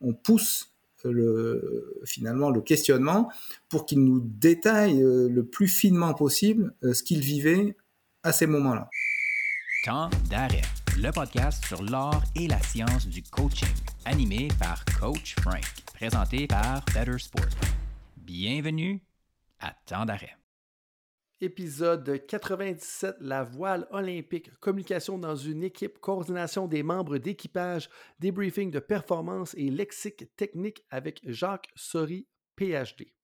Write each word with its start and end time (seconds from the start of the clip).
on 0.00 0.12
pousse 0.12 0.72
le, 1.04 2.00
finalement 2.04 2.50
le 2.50 2.60
questionnement 2.60 3.30
pour 3.68 3.86
qu'il 3.86 4.04
nous 4.04 4.20
détaille 4.20 5.00
le 5.00 5.42
plus 5.44 5.68
finement 5.68 6.14
possible 6.14 6.74
ce 6.82 7.02
qu'il 7.02 7.20
vivait 7.20 7.76
à 8.22 8.32
ces 8.32 8.46
moments-là. 8.46 8.90
Temps 9.84 10.10
d'arrêt, 10.28 10.62
le 10.98 11.10
podcast 11.10 11.64
sur 11.64 11.82
l'art 11.82 12.22
et 12.36 12.46
la 12.46 12.60
science 12.60 13.06
du 13.06 13.22
coaching, 13.22 13.68
animé 14.04 14.48
par 14.58 14.84
Coach 15.00 15.34
Frank, 15.40 15.64
présenté 15.94 16.46
par 16.46 16.84
Better 16.94 17.18
Sport. 17.18 17.48
Bienvenue 18.18 19.00
à 19.58 19.74
Temps 19.86 20.04
d'arrêt. 20.04 20.39
Épisode 21.42 22.26
97, 22.26 23.16
la 23.20 23.44
voile 23.44 23.86
olympique, 23.92 24.54
communication 24.60 25.16
dans 25.16 25.36
une 25.36 25.62
équipe, 25.62 25.98
coordination 25.98 26.68
des 26.68 26.82
membres 26.82 27.16
d'équipage, 27.16 27.88
débriefing 28.18 28.70
de 28.70 28.78
performance 28.78 29.54
et 29.54 29.70
lexique 29.70 30.36
technique 30.36 30.84
avec 30.90 31.22
Jacques 31.24 31.70
Sori, 31.74 32.28
PhD. 32.56 33.14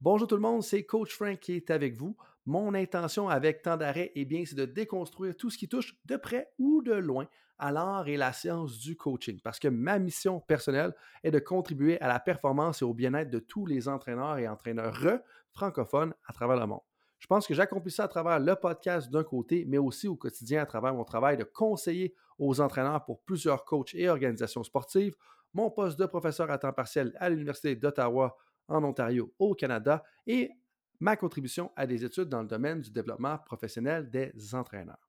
Bonjour 0.00 0.26
tout 0.26 0.36
le 0.36 0.40
monde, 0.40 0.62
c'est 0.62 0.84
Coach 0.84 1.12
Frank 1.12 1.40
qui 1.40 1.52
est 1.52 1.70
avec 1.70 1.94
vous. 1.94 2.16
Mon 2.46 2.72
intention 2.72 3.28
avec 3.28 3.60
temps 3.60 3.76
d'arrêt, 3.76 4.12
eh 4.14 4.24
bien, 4.24 4.44
c'est 4.46 4.56
de 4.56 4.64
déconstruire 4.64 5.36
tout 5.36 5.50
ce 5.50 5.58
qui 5.58 5.68
touche 5.68 5.94
de 6.06 6.16
près 6.16 6.48
ou 6.58 6.80
de 6.80 6.94
loin 6.94 7.28
à 7.58 7.70
l'art 7.70 8.08
et 8.08 8.16
la 8.16 8.32
science 8.32 8.78
du 8.78 8.96
coaching, 8.96 9.38
parce 9.44 9.58
que 9.58 9.68
ma 9.68 9.98
mission 9.98 10.40
personnelle 10.40 10.94
est 11.22 11.30
de 11.30 11.38
contribuer 11.38 12.00
à 12.00 12.08
la 12.08 12.18
performance 12.18 12.80
et 12.80 12.86
au 12.86 12.94
bien-être 12.94 13.30
de 13.30 13.40
tous 13.40 13.66
les 13.66 13.88
entraîneurs 13.88 14.38
et 14.38 14.48
entraîneurs 14.48 15.20
francophones 15.52 16.14
à 16.26 16.32
travers 16.32 16.56
le 16.56 16.66
monde. 16.66 16.80
Je 17.22 17.28
pense 17.28 17.46
que 17.46 17.54
j'accomplis 17.54 17.92
ça 17.92 18.04
à 18.04 18.08
travers 18.08 18.40
le 18.40 18.56
podcast 18.56 19.08
d'un 19.08 19.22
côté, 19.22 19.64
mais 19.68 19.78
aussi 19.78 20.08
au 20.08 20.16
quotidien 20.16 20.60
à 20.60 20.66
travers 20.66 20.92
mon 20.92 21.04
travail 21.04 21.36
de 21.36 21.44
conseiller 21.44 22.16
aux 22.36 22.60
entraîneurs 22.60 23.04
pour 23.04 23.22
plusieurs 23.22 23.64
coachs 23.64 23.94
et 23.94 24.08
organisations 24.08 24.64
sportives, 24.64 25.14
mon 25.54 25.70
poste 25.70 26.00
de 26.00 26.06
professeur 26.06 26.50
à 26.50 26.58
temps 26.58 26.72
partiel 26.72 27.12
à 27.20 27.30
l'Université 27.30 27.76
d'Ottawa 27.76 28.36
en 28.66 28.82
Ontario 28.82 29.32
au 29.38 29.54
Canada 29.54 30.02
et 30.26 30.50
ma 30.98 31.16
contribution 31.16 31.70
à 31.76 31.86
des 31.86 32.04
études 32.04 32.28
dans 32.28 32.42
le 32.42 32.48
domaine 32.48 32.80
du 32.80 32.90
développement 32.90 33.38
professionnel 33.38 34.10
des 34.10 34.32
entraîneurs. 34.52 35.08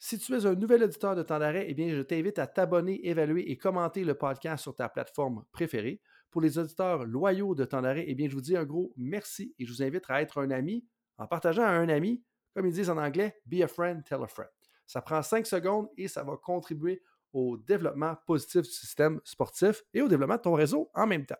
Si 0.00 0.18
tu 0.18 0.34
es 0.34 0.44
un 0.44 0.56
nouvel 0.56 0.82
auditeur 0.82 1.14
de 1.14 1.22
temps 1.22 1.38
d'arrêt, 1.38 1.66
eh 1.68 1.74
bien, 1.74 1.94
je 1.94 2.02
t'invite 2.02 2.40
à 2.40 2.48
t'abonner, 2.48 3.06
évaluer 3.08 3.48
et 3.52 3.56
commenter 3.56 4.02
le 4.02 4.14
podcast 4.14 4.64
sur 4.64 4.74
ta 4.74 4.88
plateforme 4.88 5.44
préférée. 5.52 6.00
Pour 6.32 6.40
les 6.40 6.58
auditeurs 6.58 7.04
loyaux 7.04 7.54
de 7.54 7.64
temps 7.64 7.82
d'arrêt, 7.82 8.06
eh 8.08 8.16
bien, 8.16 8.28
je 8.28 8.34
vous 8.34 8.40
dis 8.40 8.56
un 8.56 8.64
gros 8.64 8.92
merci 8.96 9.54
et 9.60 9.64
je 9.64 9.72
vous 9.72 9.84
invite 9.84 10.02
à 10.08 10.20
être 10.20 10.38
un 10.38 10.50
ami 10.50 10.84
en 11.20 11.26
partageant 11.26 11.62
à 11.62 11.70
un 11.70 11.88
ami, 11.88 12.24
comme 12.54 12.66
ils 12.66 12.72
disent 12.72 12.90
en 12.90 12.96
anglais, 12.96 13.40
be 13.46 13.60
a 13.62 13.68
friend, 13.68 14.02
tell 14.04 14.22
a 14.22 14.26
friend. 14.26 14.50
Ça 14.86 15.02
prend 15.02 15.22
cinq 15.22 15.46
secondes 15.46 15.88
et 15.96 16.08
ça 16.08 16.24
va 16.24 16.36
contribuer 16.36 17.02
au 17.32 17.58
développement 17.58 18.16
positif 18.26 18.62
du 18.62 18.70
système 18.70 19.20
sportif 19.22 19.82
et 19.94 20.02
au 20.02 20.08
développement 20.08 20.36
de 20.36 20.42
ton 20.42 20.54
réseau 20.54 20.90
en 20.94 21.06
même 21.06 21.26
temps. 21.26 21.38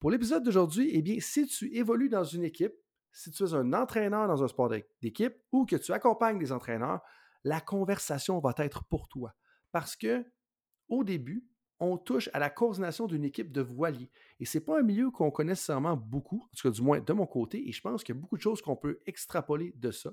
Pour 0.00 0.10
l'épisode 0.10 0.42
d'aujourd'hui, 0.42 0.90
eh 0.92 1.20
si 1.20 1.46
tu 1.46 1.74
évolues 1.74 2.10
dans 2.10 2.24
une 2.24 2.42
équipe, 2.42 2.74
si 3.12 3.30
tu 3.30 3.44
es 3.44 3.54
un 3.54 3.72
entraîneur 3.72 4.28
dans 4.28 4.42
un 4.42 4.48
sport 4.48 4.70
d'équipe 5.00 5.34
ou 5.52 5.64
que 5.64 5.76
tu 5.76 5.92
accompagnes 5.92 6.38
des 6.38 6.52
entraîneurs, 6.52 7.00
la 7.44 7.60
conversation 7.60 8.40
va 8.40 8.52
être 8.58 8.84
pour 8.84 9.08
toi. 9.08 9.32
Parce 9.72 9.96
que 9.96 10.26
au 10.88 11.02
début, 11.02 11.46
on 11.80 11.96
touche 11.98 12.30
à 12.32 12.38
la 12.38 12.50
coordination 12.50 13.06
d'une 13.06 13.24
équipe 13.24 13.52
de 13.52 13.60
voiliers. 13.60 14.10
Et 14.40 14.44
ce 14.44 14.58
n'est 14.58 14.64
pas 14.64 14.80
un 14.80 14.82
milieu 14.82 15.10
qu'on 15.10 15.30
connaît 15.30 15.52
nécessairement 15.52 15.96
beaucoup, 15.96 16.42
en 16.44 16.56
tout 16.56 16.68
cas 16.68 16.74
du 16.74 16.82
moins 16.82 17.00
de 17.00 17.12
mon 17.12 17.26
côté, 17.26 17.68
et 17.68 17.72
je 17.72 17.80
pense 17.80 18.02
qu'il 18.02 18.14
y 18.14 18.18
a 18.18 18.20
beaucoup 18.20 18.36
de 18.36 18.42
choses 18.42 18.62
qu'on 18.62 18.76
peut 18.76 18.98
extrapoler 19.06 19.72
de 19.76 19.90
ça. 19.90 20.10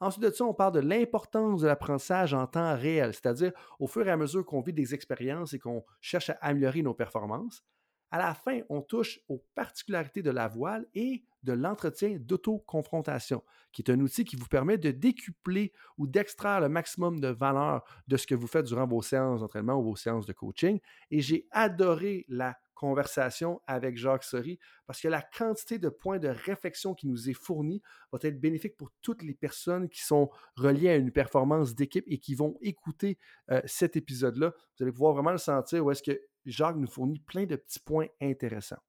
Ensuite 0.00 0.22
de 0.22 0.30
ça, 0.30 0.44
on 0.44 0.54
parle 0.54 0.74
de 0.74 0.80
l'importance 0.80 1.62
de 1.62 1.66
l'apprentissage 1.66 2.32
en 2.32 2.46
temps 2.46 2.76
réel, 2.76 3.14
c'est-à-dire 3.14 3.52
au 3.80 3.88
fur 3.88 4.06
et 4.06 4.10
à 4.10 4.16
mesure 4.16 4.44
qu'on 4.44 4.60
vit 4.60 4.72
des 4.72 4.94
expériences 4.94 5.54
et 5.54 5.58
qu'on 5.58 5.84
cherche 6.00 6.30
à 6.30 6.34
améliorer 6.40 6.82
nos 6.82 6.94
performances. 6.94 7.64
À 8.10 8.18
la 8.18 8.34
fin, 8.34 8.60
on 8.68 8.80
touche 8.80 9.20
aux 9.28 9.44
particularités 9.54 10.22
de 10.22 10.30
la 10.30 10.46
voile 10.46 10.86
et 10.94 11.24
de 11.48 11.54
l'entretien 11.54 12.18
d'auto-confrontation, 12.20 13.42
qui 13.72 13.82
est 13.82 13.90
un 13.90 13.98
outil 14.00 14.24
qui 14.24 14.36
vous 14.36 14.46
permet 14.46 14.76
de 14.76 14.90
décupler 14.90 15.72
ou 15.96 16.06
d'extraire 16.06 16.60
le 16.60 16.68
maximum 16.68 17.20
de 17.20 17.28
valeur 17.28 17.84
de 18.06 18.16
ce 18.18 18.26
que 18.26 18.34
vous 18.34 18.46
faites 18.46 18.66
durant 18.66 18.86
vos 18.86 19.00
séances 19.00 19.40
d'entraînement 19.40 19.74
ou 19.74 19.82
vos 19.82 19.96
séances 19.96 20.26
de 20.26 20.34
coaching. 20.34 20.78
Et 21.10 21.20
j'ai 21.20 21.48
adoré 21.50 22.26
la 22.28 22.56
conversation 22.74 23.60
avec 23.66 23.96
Jacques 23.96 24.24
Sori 24.24 24.58
parce 24.86 25.00
que 25.00 25.08
la 25.08 25.22
quantité 25.22 25.78
de 25.78 25.88
points 25.88 26.18
de 26.18 26.28
réflexion 26.28 26.94
qui 26.94 27.08
nous 27.08 27.28
est 27.30 27.34
fournie 27.34 27.82
va 28.12 28.18
être 28.22 28.38
bénéfique 28.38 28.76
pour 28.76 28.90
toutes 29.00 29.22
les 29.22 29.34
personnes 29.34 29.88
qui 29.88 30.04
sont 30.04 30.30
reliées 30.54 30.90
à 30.90 30.96
une 30.96 31.10
performance 31.10 31.74
d'équipe 31.74 32.04
et 32.06 32.18
qui 32.18 32.34
vont 32.34 32.56
écouter 32.60 33.18
euh, 33.50 33.60
cet 33.64 33.96
épisode-là. 33.96 34.52
Vous 34.76 34.82
allez 34.84 34.92
pouvoir 34.92 35.14
vraiment 35.14 35.32
le 35.32 35.38
sentir 35.38 35.84
où 35.84 35.90
est-ce 35.90 36.02
que 36.02 36.20
Jacques 36.44 36.76
nous 36.76 36.86
fournit 36.86 37.18
plein 37.18 37.46
de 37.46 37.56
petits 37.56 37.80
points 37.80 38.06
intéressants. 38.20 38.82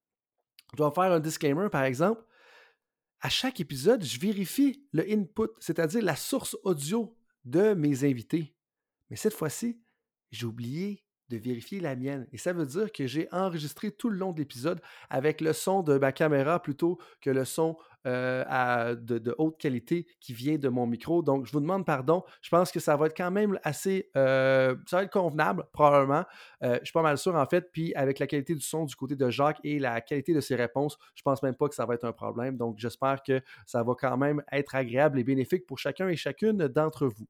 Je 0.72 0.78
dois 0.78 0.91
faire 0.91 1.12
un 1.12 1.20
disclaimer, 1.20 1.70
par 1.70 1.84
exemple. 1.84 2.22
À 3.22 3.30
chaque 3.30 3.59
épisode, 3.59 4.03
je 4.03 4.19
vérifie 4.19 4.85
le 4.94 5.03
input, 5.12 5.50
c'est-à-dire 5.59 6.02
la 6.02 6.16
source 6.16 6.56
audio 6.63 7.18
de 7.44 7.74
mes 7.74 8.06
invités. 8.06 8.56
Mais 9.09 9.18
cette 9.18 9.34
fois-ci, 9.34 9.81
j'ai 10.31 10.46
oublié 10.46 11.03
de 11.29 11.38
vérifier 11.38 11.79
la 11.79 11.95
mienne. 11.95 12.28
Et 12.31 12.38
ça 12.38 12.53
veut 12.53 12.66
dire 12.66 12.91
que 12.91 13.07
j'ai 13.07 13.28
enregistré 13.31 13.91
tout 13.91 14.09
le 14.09 14.17
long 14.17 14.31
de 14.31 14.40
l'épisode 14.40 14.81
avec 15.09 15.41
le 15.41 15.53
son 15.53 15.84
de 15.84 15.97
ma 15.97 16.12
caméra 16.12 16.62
plutôt 16.62 17.00
que 17.22 17.29
le 17.29 17.45
son 17.45 17.78
euh, 18.07 18.95
de, 18.95 19.35
haute 19.38 19.57
qualité 19.57 20.07
qui 20.22 20.34
vient 20.34 20.57
de 20.57 20.69
mon 20.69 20.88
micro. 20.88 21.22
Donc, 21.22 21.45
je 21.45 21.51
vous 21.51 21.59
demande 21.59 21.85
pardon. 21.85 22.23
Je 22.41 22.50
pense 22.50 22.72
que 22.72 22.79
ça 22.79 22.95
va 22.95 23.07
être 23.07 23.17
quand 23.17 23.31
même 23.31 23.59
assez... 23.63 24.09
Euh, 24.16 24.75
ça 24.88 24.97
va 24.97 25.03
être 25.03 25.12
convenable, 25.12 25.66
probablement. 25.73 26.23
Euh, 26.63 26.78
je 26.79 26.85
suis 26.85 26.94
pas 26.94 27.01
mal 27.01 27.17
sûr, 27.17 27.35
en 27.35 27.46
fait. 27.46 27.69
Puis, 27.73 27.94
avec 27.96 28.19
la 28.19 28.28
qualité 28.28 28.56
du 28.56 28.61
son 28.61 28.85
du 28.85 28.96
côté 28.96 29.17
de 29.17 29.29
Jacques 29.29 29.59
et 29.66 29.79
la 29.79 30.00
qualité 30.00 30.34
de 30.34 30.40
ses 30.40 30.56
réponses, 30.56 30.97
je 31.13 31.22
pense 31.23 31.44
même 31.44 31.56
pas 31.56 31.67
que 31.67 31.75
ça 31.75 31.85
va 31.85 31.96
être 31.96 32.06
un 32.06 32.13
problème. 32.13 32.56
Donc, 32.56 32.78
j'espère 32.78 33.22
que 33.22 33.41
ça 33.66 33.84
va 33.84 33.94
quand 34.00 34.16
même 34.16 34.41
être 34.51 34.75
agréable 34.75 35.19
et 35.19 35.25
bénéfique 35.25 35.66
pour 35.66 35.78
chacun 35.78 36.07
et 36.07 36.16
chacune 36.16 36.69
d'entre 36.69 37.06
vous. 37.06 37.28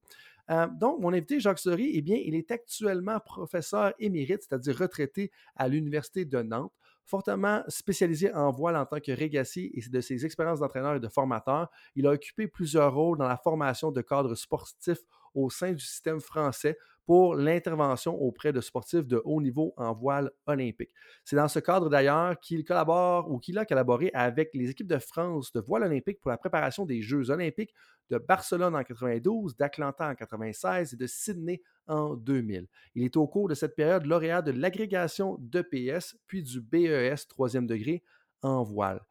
Donc, 0.80 1.00
mon 1.00 1.14
invité, 1.14 1.40
Jacques 1.40 1.60
Sori, 1.60 1.92
eh 1.94 2.02
bien, 2.02 2.18
il 2.24 2.36
est 2.36 2.52
actuellement 2.52 3.20
professeur 3.20 3.94
émérite, 4.00 4.44
c'est-à-dire 4.44 4.78
retraité 4.78 5.32
à 5.56 5.68
l'Université 5.68 6.26
de 6.26 6.42
Nantes 6.42 6.74
fortement 7.10 7.64
spécialisé 7.68 8.32
en 8.34 8.52
voile 8.52 8.76
en 8.76 8.86
tant 8.86 9.00
que 9.00 9.12
régassier 9.12 9.72
et 9.78 9.90
de 9.90 10.00
ses 10.00 10.26
expériences 10.26 10.60
d'entraîneur 10.60 10.96
et 10.96 11.00
de 11.00 11.08
formateur, 11.08 11.70
il 11.96 12.06
a 12.06 12.12
occupé 12.12 12.48
plusieurs 12.48 12.94
rôles 12.94 13.18
dans 13.18 13.28
la 13.28 13.38
formation 13.38 13.92
de 13.92 14.02
cadres 14.02 14.36
sportifs 14.36 15.02
au 15.34 15.50
sein 15.50 15.74
du 15.74 15.84
système 15.84 16.20
français 16.20 16.78
pour 17.06 17.36
l'intervention 17.36 18.14
auprès 18.16 18.54
de 18.54 18.62
sportifs 18.62 19.08
de 19.08 19.20
haut 19.26 19.42
niveau 19.42 19.74
en 19.78 19.94
voile 19.94 20.30
olympique. 20.46 20.92
C'est 21.26 21.36
dans 21.36 21.48
ce 21.48 21.58
cadre 21.58 21.90
d'ailleurs 21.90 22.40
qu'il 22.40 22.64
collabore 22.64 23.32
ou 23.32 23.40
qu'il 23.40 23.58
a 23.58 23.66
collaboré 23.66 24.12
avec 24.14 24.52
les 24.54 24.70
équipes 24.70 24.88
de 24.88 25.00
France 25.00 25.52
de 25.52 25.60
voile 25.60 25.84
olympique 25.84 26.20
pour 26.22 26.30
la 26.30 26.38
préparation 26.38 26.86
des 26.86 27.02
Jeux 27.02 27.32
olympiques 27.32 27.74
de 28.10 28.18
Barcelone 28.18 28.76
en 28.76 28.84
92, 28.84 29.56
d'Atlanta 29.56 30.10
en 30.10 30.16
96 30.16 30.94
et 30.94 30.98
de 30.98 31.08
Sydney 31.08 31.62
en 31.88 32.16
2000. 32.16 32.68
Il 32.96 33.04
est 33.04 33.18
au 33.18 33.28
cours 33.28 33.48
de 33.48 33.56
cette 33.56 33.76
période 33.76 34.06
lauréat 34.06 34.42
de 34.42 34.52
l'agrégation 34.52 35.38
d'EPS 35.40 36.16
puis 36.28 36.44
du 36.44 36.62
BES 36.62 37.28
troisième 37.28 37.68
degré 37.68 38.04
en 38.42 38.64
voile. 38.64 39.02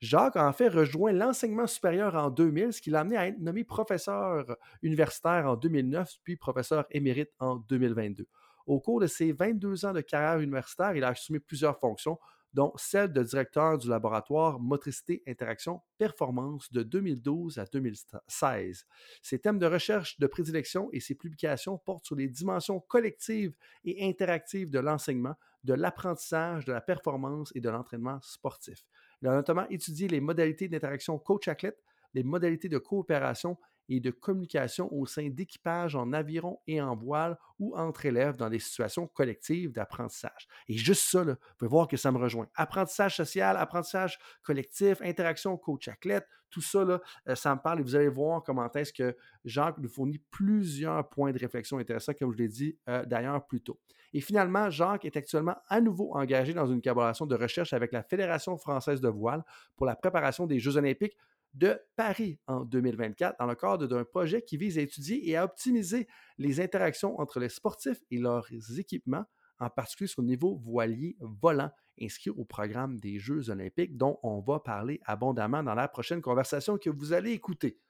Jacques 0.00 0.36
a 0.36 0.48
en 0.48 0.52
fait 0.52 0.68
rejoint 0.68 1.12
l'enseignement 1.12 1.66
supérieur 1.66 2.14
en 2.14 2.30
2000, 2.30 2.72
ce 2.72 2.80
qui 2.80 2.90
l'a 2.90 3.00
amené 3.00 3.16
à 3.16 3.26
être 3.28 3.38
nommé 3.38 3.64
professeur 3.64 4.56
universitaire 4.82 5.46
en 5.46 5.56
2009, 5.56 6.10
puis 6.22 6.36
professeur 6.36 6.86
émérite 6.90 7.30
en 7.38 7.56
2022. 7.56 8.26
Au 8.66 8.80
cours 8.80 9.00
de 9.00 9.06
ses 9.06 9.32
22 9.32 9.86
ans 9.86 9.92
de 9.92 10.00
carrière 10.00 10.40
universitaire, 10.40 10.94
il 10.94 11.04
a 11.04 11.08
assumé 11.08 11.40
plusieurs 11.40 11.78
fonctions, 11.78 12.18
dont 12.54 12.72
celle 12.76 13.12
de 13.12 13.22
directeur 13.22 13.78
du 13.78 13.88
laboratoire 13.88 14.58
Motricité 14.60 15.22
Interaction 15.26 15.82
Performance 15.98 16.72
de 16.72 16.82
2012 16.82 17.58
à 17.58 17.64
2016. 17.66 18.86
Ses 19.22 19.38
thèmes 19.38 19.58
de 19.58 19.66
recherche 19.66 20.18
de 20.18 20.26
prédilection 20.26 20.88
et 20.92 21.00
ses 21.00 21.14
publications 21.14 21.78
portent 21.78 22.06
sur 22.06 22.16
les 22.16 22.28
dimensions 22.28 22.80
collectives 22.80 23.54
et 23.84 24.08
interactives 24.08 24.70
de 24.70 24.78
l'enseignement, 24.78 25.34
de 25.64 25.74
l'apprentissage, 25.74 26.64
de 26.64 26.72
la 26.72 26.80
performance 26.80 27.52
et 27.54 27.60
de 27.60 27.68
l'entraînement 27.68 28.18
sportif. 28.22 28.84
Il 29.20 29.28
a 29.28 29.34
notamment 29.34 29.68
étudié 29.68 30.08
les 30.08 30.20
modalités 30.20 30.68
d'interaction 30.68 31.18
coach-athlète, 31.18 31.82
les 32.14 32.22
modalités 32.22 32.68
de 32.68 32.78
coopération 32.78 33.58
et 33.88 34.00
de 34.00 34.10
communication 34.10 34.92
au 34.92 35.06
sein 35.06 35.28
d'équipages 35.28 35.96
en 35.96 36.12
aviron 36.12 36.60
et 36.66 36.80
en 36.80 36.94
voile 36.94 37.38
ou 37.58 37.76
entre 37.76 38.06
élèves 38.06 38.36
dans 38.36 38.50
des 38.50 38.58
situations 38.58 39.06
collectives 39.06 39.72
d'apprentissage. 39.72 40.48
Et 40.68 40.76
juste 40.76 41.02
ça, 41.10 41.24
vous 41.24 41.34
pouvez 41.56 41.68
voir 41.68 41.88
que 41.88 41.96
ça 41.96 42.12
me 42.12 42.18
rejoint. 42.18 42.48
Apprentissage 42.54 43.16
social, 43.16 43.56
apprentissage 43.56 44.18
collectif, 44.42 45.00
interaction 45.02 45.56
coach-athlète, 45.56 46.26
tout 46.50 46.60
ça, 46.62 46.78
euh, 46.78 47.34
ça 47.34 47.54
me 47.54 47.60
parle 47.60 47.80
et 47.80 47.82
vous 47.82 47.94
allez 47.94 48.08
voir 48.08 48.42
comment 48.42 48.70
est-ce 48.72 48.92
que 48.92 49.16
Jacques 49.44 49.78
nous 49.78 49.88
fournit 49.88 50.18
plusieurs 50.30 51.08
points 51.08 51.32
de 51.32 51.38
réflexion 51.38 51.78
intéressants, 51.78 52.14
comme 52.14 52.32
je 52.32 52.38
l'ai 52.38 52.48
dit 52.48 52.78
euh, 52.88 53.04
d'ailleurs 53.04 53.46
plus 53.46 53.60
tôt. 53.60 53.78
Et 54.14 54.20
finalement, 54.20 54.70
Jacques 54.70 55.04
est 55.04 55.16
actuellement 55.16 55.56
à 55.68 55.80
nouveau 55.80 56.14
engagé 56.14 56.54
dans 56.54 56.66
une 56.66 56.80
collaboration 56.80 57.26
de 57.26 57.34
recherche 57.34 57.72
avec 57.74 57.92
la 57.92 58.02
Fédération 58.02 58.56
française 58.56 59.00
de 59.00 59.08
voile 59.08 59.44
pour 59.76 59.84
la 59.84 59.96
préparation 59.96 60.46
des 60.46 60.58
Jeux 60.58 60.76
olympiques 60.76 61.16
de 61.54 61.80
Paris 61.96 62.38
en 62.46 62.64
2024 62.64 63.38
dans 63.38 63.46
le 63.46 63.54
cadre 63.54 63.86
d'un 63.86 64.04
projet 64.04 64.42
qui 64.42 64.56
vise 64.56 64.78
à 64.78 64.82
étudier 64.82 65.28
et 65.28 65.36
à 65.36 65.44
optimiser 65.44 66.06
les 66.36 66.60
interactions 66.60 67.18
entre 67.18 67.40
les 67.40 67.48
sportifs 67.48 68.00
et 68.10 68.18
leurs 68.18 68.46
équipements 68.78 69.24
en 69.60 69.70
particulier 69.70 70.08
sur 70.08 70.22
le 70.22 70.28
niveau 70.28 70.56
voilier 70.56 71.16
volant 71.20 71.70
inscrit 72.00 72.30
au 72.30 72.44
programme 72.44 72.98
des 72.98 73.18
Jeux 73.18 73.50
olympiques 73.50 73.96
dont 73.96 74.18
on 74.22 74.40
va 74.40 74.60
parler 74.60 75.00
abondamment 75.04 75.62
dans 75.62 75.74
la 75.74 75.88
prochaine 75.88 76.22
conversation 76.22 76.78
que 76.78 76.90
vous 76.90 77.12
allez 77.12 77.32
écouter. 77.32 77.80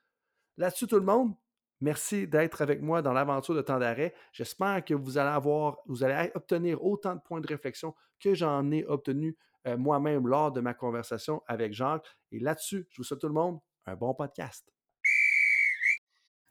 Là-dessus, 0.57 0.87
tout 0.87 0.97
le 0.97 1.05
monde, 1.05 1.35
merci 1.81 2.27
d'être 2.27 2.63
avec 2.63 2.81
moi 2.83 3.03
dans 3.03 3.13
l'aventure 3.13 3.55
de 3.55 3.63
temps 3.63 3.79
d'arrêt. 3.79 4.15
J'espère 4.33 4.85
que 4.85 4.95
vous 4.95 5.19
allez 5.19 5.31
avoir, 5.31 5.79
vous 5.87 6.03
allez 6.03 6.31
obtenir 6.35 6.83
autant 6.83 7.15
de 7.15 7.21
points 7.21 7.41
de 7.41 7.47
réflexion 7.47 7.95
que 8.19 8.35
j'en 8.35 8.71
ai 8.71 8.85
obtenu 8.87 9.37
euh, 9.69 9.77
moi-même 9.77 10.27
lors 10.27 10.53
de 10.53 10.61
ma 10.61 10.75
conversation 10.75 11.43
avec 11.47 11.73
Jacques. 11.73 12.07
Et 12.33 12.39
là-dessus, 12.39 12.87
je 12.91 12.97
vous 12.99 13.05
souhaite 13.05 13.21
tout 13.21 13.29
le 13.29 13.35
monde 13.35 13.59
un 13.87 13.95
bon 13.95 14.15
podcast. 14.15 14.65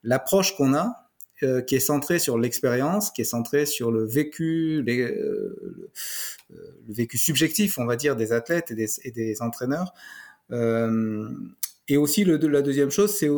L'approche 0.04 0.56
qu'on 0.56 0.74
a, 0.74 1.10
euh, 1.44 1.62
qui 1.62 1.76
est 1.76 1.80
centré 1.80 2.20
sur 2.20 2.38
l'expérience, 2.38 3.12
qui 3.12 3.22
est 3.22 3.26
centré 3.26 3.66
sur 3.66 3.92
le 3.92 4.06
vécu, 4.06 4.84
euh, 4.88 5.92
le, 6.50 6.94
vécu 6.94 7.18
subjectif, 7.18 7.78
on 7.78 7.86
va 7.86 7.96
dire, 7.96 8.16
des 8.16 8.32
athlètes 8.32 8.72
et 8.72 9.12
des, 9.12 9.42
entraîneurs. 9.42 9.94
Et 11.90 11.98
aussi, 11.98 12.26
la 12.26 12.62
deuxième 12.62 12.90
chose, 12.90 13.16
c'est 13.16 13.30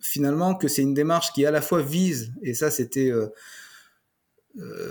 finalement 0.00 0.54
que 0.54 0.68
c'est 0.68 0.82
une 0.82 0.94
démarche 0.94 1.32
qui 1.32 1.44
à 1.44 1.50
la 1.50 1.60
fois 1.60 1.82
vise, 1.82 2.32
et 2.42 2.54
ça 2.54 2.70
c'était 2.70 3.10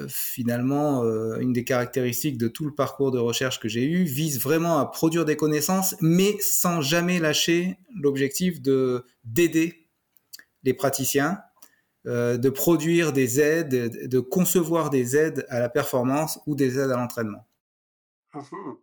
finalement 0.08 1.04
une 1.40 1.54
des 1.54 1.64
caractéristiques 1.64 2.38
de 2.38 2.48
tout 2.48 2.66
le 2.66 2.74
parcours 2.74 3.12
de 3.12 3.18
recherche 3.20 3.60
que 3.60 3.68
j'ai 3.68 3.84
eu, 3.84 4.04
vise 4.04 4.40
vraiment 4.40 4.80
à 4.80 4.86
produire 4.86 5.26
des 5.26 5.36
connaissances, 5.36 5.96
mais 6.02 6.38
sans 6.40 6.82
jamais 6.82 7.20
lâcher 7.20 7.78
l'objectif 8.00 8.62
de 8.62 9.06
d'aider 9.24 9.88
les 10.64 10.74
praticiens 10.74 11.40
euh, 12.08 12.38
de 12.38 12.50
produire 12.52 13.14
des 13.14 13.42
aides, 13.42 14.08
de 14.08 14.20
concevoir 14.20 14.92
des 14.92 15.18
aides 15.18 15.44
à 15.50 15.60
la 15.60 15.70
performance 15.70 16.40
ou 16.46 16.54
des 16.54 16.78
aides 16.78 16.92
à 16.92 16.98
l'entraînement. 16.98 17.48
Mhm. 18.36 18.78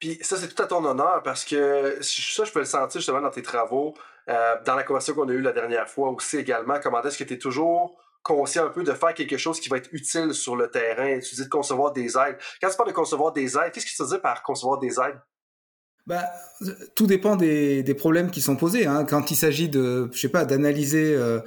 Puis 0.00 0.18
ça, 0.22 0.36
c'est 0.36 0.48
tout 0.48 0.60
à 0.60 0.66
ton 0.66 0.84
honneur 0.84 1.22
parce 1.22 1.44
que 1.44 1.98
ça, 2.00 2.44
je 2.44 2.50
peux 2.50 2.58
le 2.58 2.64
sentir 2.64 3.00
justement 3.00 3.20
dans 3.20 3.30
tes 3.30 3.42
travaux, 3.42 3.94
euh, 4.28 4.56
dans 4.64 4.74
la 4.74 4.82
conversation 4.82 5.14
qu'on 5.14 5.28
a 5.28 5.32
eue 5.32 5.40
la 5.40 5.52
dernière 5.52 5.88
fois 5.88 6.10
aussi 6.10 6.36
également. 6.36 6.80
Comment 6.82 7.00
est-ce 7.02 7.16
que 7.16 7.22
tu 7.22 7.34
es 7.34 7.38
toujours 7.38 7.96
conscient 8.24 8.66
un 8.66 8.70
peu 8.70 8.82
de 8.82 8.92
faire 8.92 9.14
quelque 9.14 9.36
chose 9.36 9.60
qui 9.60 9.68
va 9.68 9.76
être 9.76 9.90
utile 9.92 10.34
sur 10.34 10.56
le 10.56 10.68
terrain? 10.68 11.20
Tu 11.20 11.36
dis 11.36 11.44
de 11.44 11.48
concevoir 11.48 11.92
des 11.92 12.16
aides. 12.16 12.38
Quand 12.60 12.68
tu 12.70 12.76
parles 12.76 12.88
de 12.88 12.94
concevoir 12.94 13.32
des 13.32 13.56
aides, 13.56 13.70
qu'est-ce 13.72 13.86
que 13.86 14.02
tu 14.04 14.10
veux 14.10 14.20
par 14.20 14.42
concevoir 14.42 14.80
des 14.80 14.98
aides? 14.98 15.20
Bah, 16.06 16.24
tout 16.94 17.06
dépend 17.06 17.36
des, 17.36 17.82
des 17.82 17.94
problèmes 17.94 18.30
qui 18.30 18.40
sont 18.40 18.56
posés. 18.56 18.86
Hein. 18.86 19.04
Quand 19.04 19.30
il 19.30 19.36
s'agit 19.36 19.68
de, 19.68 20.10
je 20.12 20.18
sais 20.18 20.28
pas, 20.28 20.44
d'analyser 20.44 21.14
euh, 21.14 21.40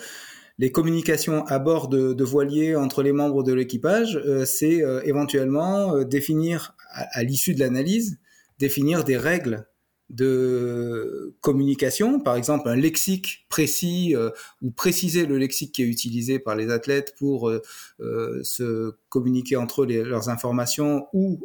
les 0.57 0.71
communications 0.71 1.45
à 1.45 1.59
bord 1.59 1.89
de, 1.89 2.13
de 2.13 2.23
voiliers 2.23 2.75
entre 2.75 3.03
les 3.03 3.11
membres 3.11 3.43
de 3.43 3.53
l'équipage, 3.53 4.15
euh, 4.25 4.45
c'est 4.45 4.83
euh, 4.83 5.01
éventuellement 5.03 6.03
définir, 6.03 6.75
à, 6.91 7.23
l'issue 7.23 7.53
de 7.53 7.59
l'analyse, 7.59 8.19
définir 8.57 9.03
des 9.03 9.17
règles 9.17 9.67
de 10.09 11.35
communication, 11.41 12.19
par 12.19 12.35
exemple 12.35 12.69
un 12.69 12.75
lexique 12.75 13.45
précis 13.49 14.15
ou 14.61 14.71
préciser 14.71 15.25
le 15.25 15.37
lexique 15.37 15.73
qui 15.73 15.83
est 15.83 15.87
utilisé 15.87 16.39
par 16.39 16.55
les 16.55 16.71
athlètes 16.71 17.13
pour 17.17 17.51
se 17.99 18.95
communiquer 19.09 19.57
entre 19.57 19.83
eux 19.83 20.03
leurs 20.03 20.29
informations 20.29 21.07
ou 21.13 21.39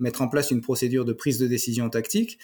mettre 0.00 0.22
en 0.22 0.28
place 0.28 0.50
une 0.50 0.60
procédure 0.60 1.04
de 1.04 1.12
prise 1.12 1.38
de 1.38 1.46
décision 1.46 1.90
tactique. 1.90 2.38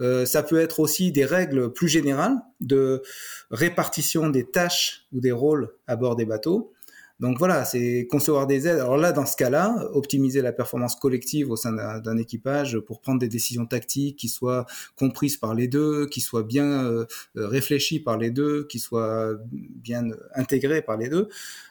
Euh, 0.00 0.24
ça 0.24 0.42
peut 0.42 0.60
être 0.60 0.80
aussi 0.80 1.12
des 1.12 1.24
règles 1.24 1.72
plus 1.72 1.88
générales 1.88 2.36
de 2.60 3.02
répartition 3.50 4.30
des 4.30 4.44
tâches 4.48 5.06
ou 5.12 5.20
des 5.20 5.32
rôles 5.32 5.74
à 5.86 5.96
bord 5.96 6.16
des 6.16 6.24
bateaux. 6.24 6.72
Donc 7.20 7.38
voilà, 7.38 7.64
c'est 7.64 8.06
concevoir 8.10 8.46
des 8.46 8.66
aides. 8.66 8.78
Alors 8.78 8.96
là, 8.96 9.12
dans 9.12 9.26
ce 9.26 9.36
cas-là, 9.36 9.88
optimiser 9.92 10.42
la 10.42 10.52
performance 10.52 10.96
collective 10.96 11.50
au 11.50 11.56
sein 11.56 11.72
d'un 12.00 12.16
équipage 12.16 12.78
pour 12.80 13.00
prendre 13.00 13.20
des 13.20 13.28
décisions 13.28 13.66
tactiques 13.66 14.16
qui 14.16 14.28
soient 14.28 14.66
comprises 14.96 15.36
par 15.36 15.54
les 15.54 15.68
deux, 15.68 16.06
qui 16.06 16.20
soient 16.20 16.42
bien 16.42 16.84
euh, 16.84 17.06
réfléchies 17.34 18.00
par 18.00 18.16
les 18.16 18.30
deux, 18.30 18.66
qui 18.68 18.78
soient 18.78 19.34
bien 19.52 20.04
intégrées 20.34 20.82
par 20.82 20.96
les 20.96 21.08
deux. 21.08 21.28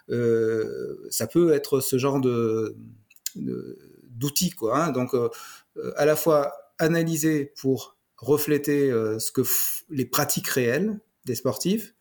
Euh, 0.10 0.98
ça 1.10 1.28
peut 1.28 1.52
être 1.54 1.80
ce 1.82 1.98
genre 1.98 2.22
de, 2.22 2.76
d'outils 3.36 4.52
quoi. 4.52 4.78
Hein. 4.78 4.92
Donc 4.92 5.14
euh, 5.14 5.30
à 5.96 6.06
la 6.06 6.16
fois 6.16 6.54
analyser 6.78 7.54
pour 7.60 7.98
refléter 8.18 8.92
euh, 8.92 9.20
ce 9.20 9.32
que 9.32 9.42
les 9.90 10.06
pratiques 10.06 10.48
réelles 10.48 11.00
des 11.26 11.36
sportifs 11.36 11.94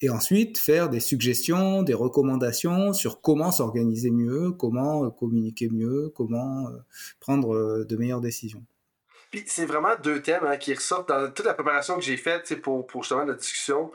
et 0.00 0.10
ensuite 0.10 0.58
faire 0.58 0.88
des 0.88 1.00
suggestions, 1.00 1.82
des 1.82 1.94
recommandations 1.94 2.92
sur 2.92 3.20
comment 3.20 3.50
s'organiser 3.50 4.10
mieux, 4.10 4.52
comment 4.52 5.10
communiquer 5.10 5.68
mieux, 5.70 6.12
comment 6.16 6.68
prendre 7.20 7.84
de 7.84 7.96
meilleures 7.96 8.20
décisions. 8.20 8.64
Puis 9.30 9.44
c'est 9.46 9.66
vraiment 9.66 9.94
deux 10.02 10.22
thèmes 10.22 10.44
hein, 10.44 10.56
qui 10.56 10.74
ressortent 10.74 11.08
dans 11.08 11.30
toute 11.30 11.46
la 11.46 11.54
préparation 11.54 11.96
que 11.96 12.02
j'ai 12.02 12.16
faite 12.16 12.60
pour, 12.62 12.86
pour 12.86 13.02
justement 13.02 13.24
la 13.24 13.34
discussion 13.34 13.92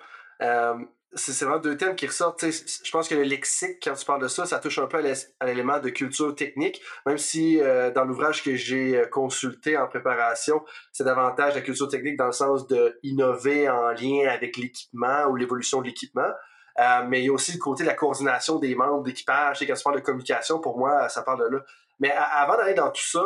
c'est 1.16 1.46
vraiment 1.46 1.60
deux 1.60 1.78
thèmes 1.78 1.96
qui 1.96 2.08
ressortent. 2.08 2.44
je 2.44 2.92
pense 2.92 3.08
que 3.08 3.16
le 3.16 3.24
lexique, 3.24 3.78
quand 3.84 3.94
tu 3.94 4.06
parles 4.06 4.22
de 4.22 4.28
ça, 4.28 4.46
ça 4.46 4.60
touche 4.60 4.80
un 4.80 4.88
peu 4.88 5.02
à 5.40 5.46
l'élément 5.46 5.80
de 5.80 5.90
culture 5.90 6.36
technique, 6.36 6.82
même 7.06 7.18
si 7.18 7.62
euh, 7.62 7.92
dans 7.92 8.04
l'ouvrage 8.04 8.44
que 8.44 8.56
j'ai 8.56 8.98
euh, 8.98 9.06
consulté 9.06 9.78
en 9.78 9.88
préparation, 9.88 10.64
c'est 10.92 11.04
davantage 11.04 11.56
la 11.56 11.62
culture 11.62 11.88
technique 11.88 12.18
dans 12.18 12.28
le 12.28 12.32
sens 12.32 12.68
de 12.68 13.00
innover 13.04 13.70
en 13.70 13.92
lien 13.92 14.28
avec 14.30 14.58
l'équipement 14.58 15.26
ou 15.30 15.36
l'évolution 15.36 15.82
de 15.82 15.88
l'équipement. 15.88 16.32
Euh, 16.80 17.06
mais 17.08 17.22
il 17.22 17.26
y 17.26 17.30
a 17.30 17.34
aussi 17.34 17.54
le 17.54 17.60
côté 17.60 17.84
de 17.84 17.88
la 17.88 17.96
coordination 17.96 18.60
des 18.60 18.76
membres 18.76 19.04
d'équipage. 19.04 19.66
Quand 19.66 19.74
tu 19.74 19.84
parles 19.84 19.96
de 19.96 20.06
communication, 20.06 20.60
pour 20.60 20.78
moi, 20.78 21.08
ça 21.08 21.22
parle 21.22 21.40
de 21.40 21.56
là. 21.56 21.64
Mais 22.00 22.12
avant 22.12 22.58
d'aller 22.58 22.74
dans 22.74 22.92
tout 22.92 23.02
ça, 23.02 23.24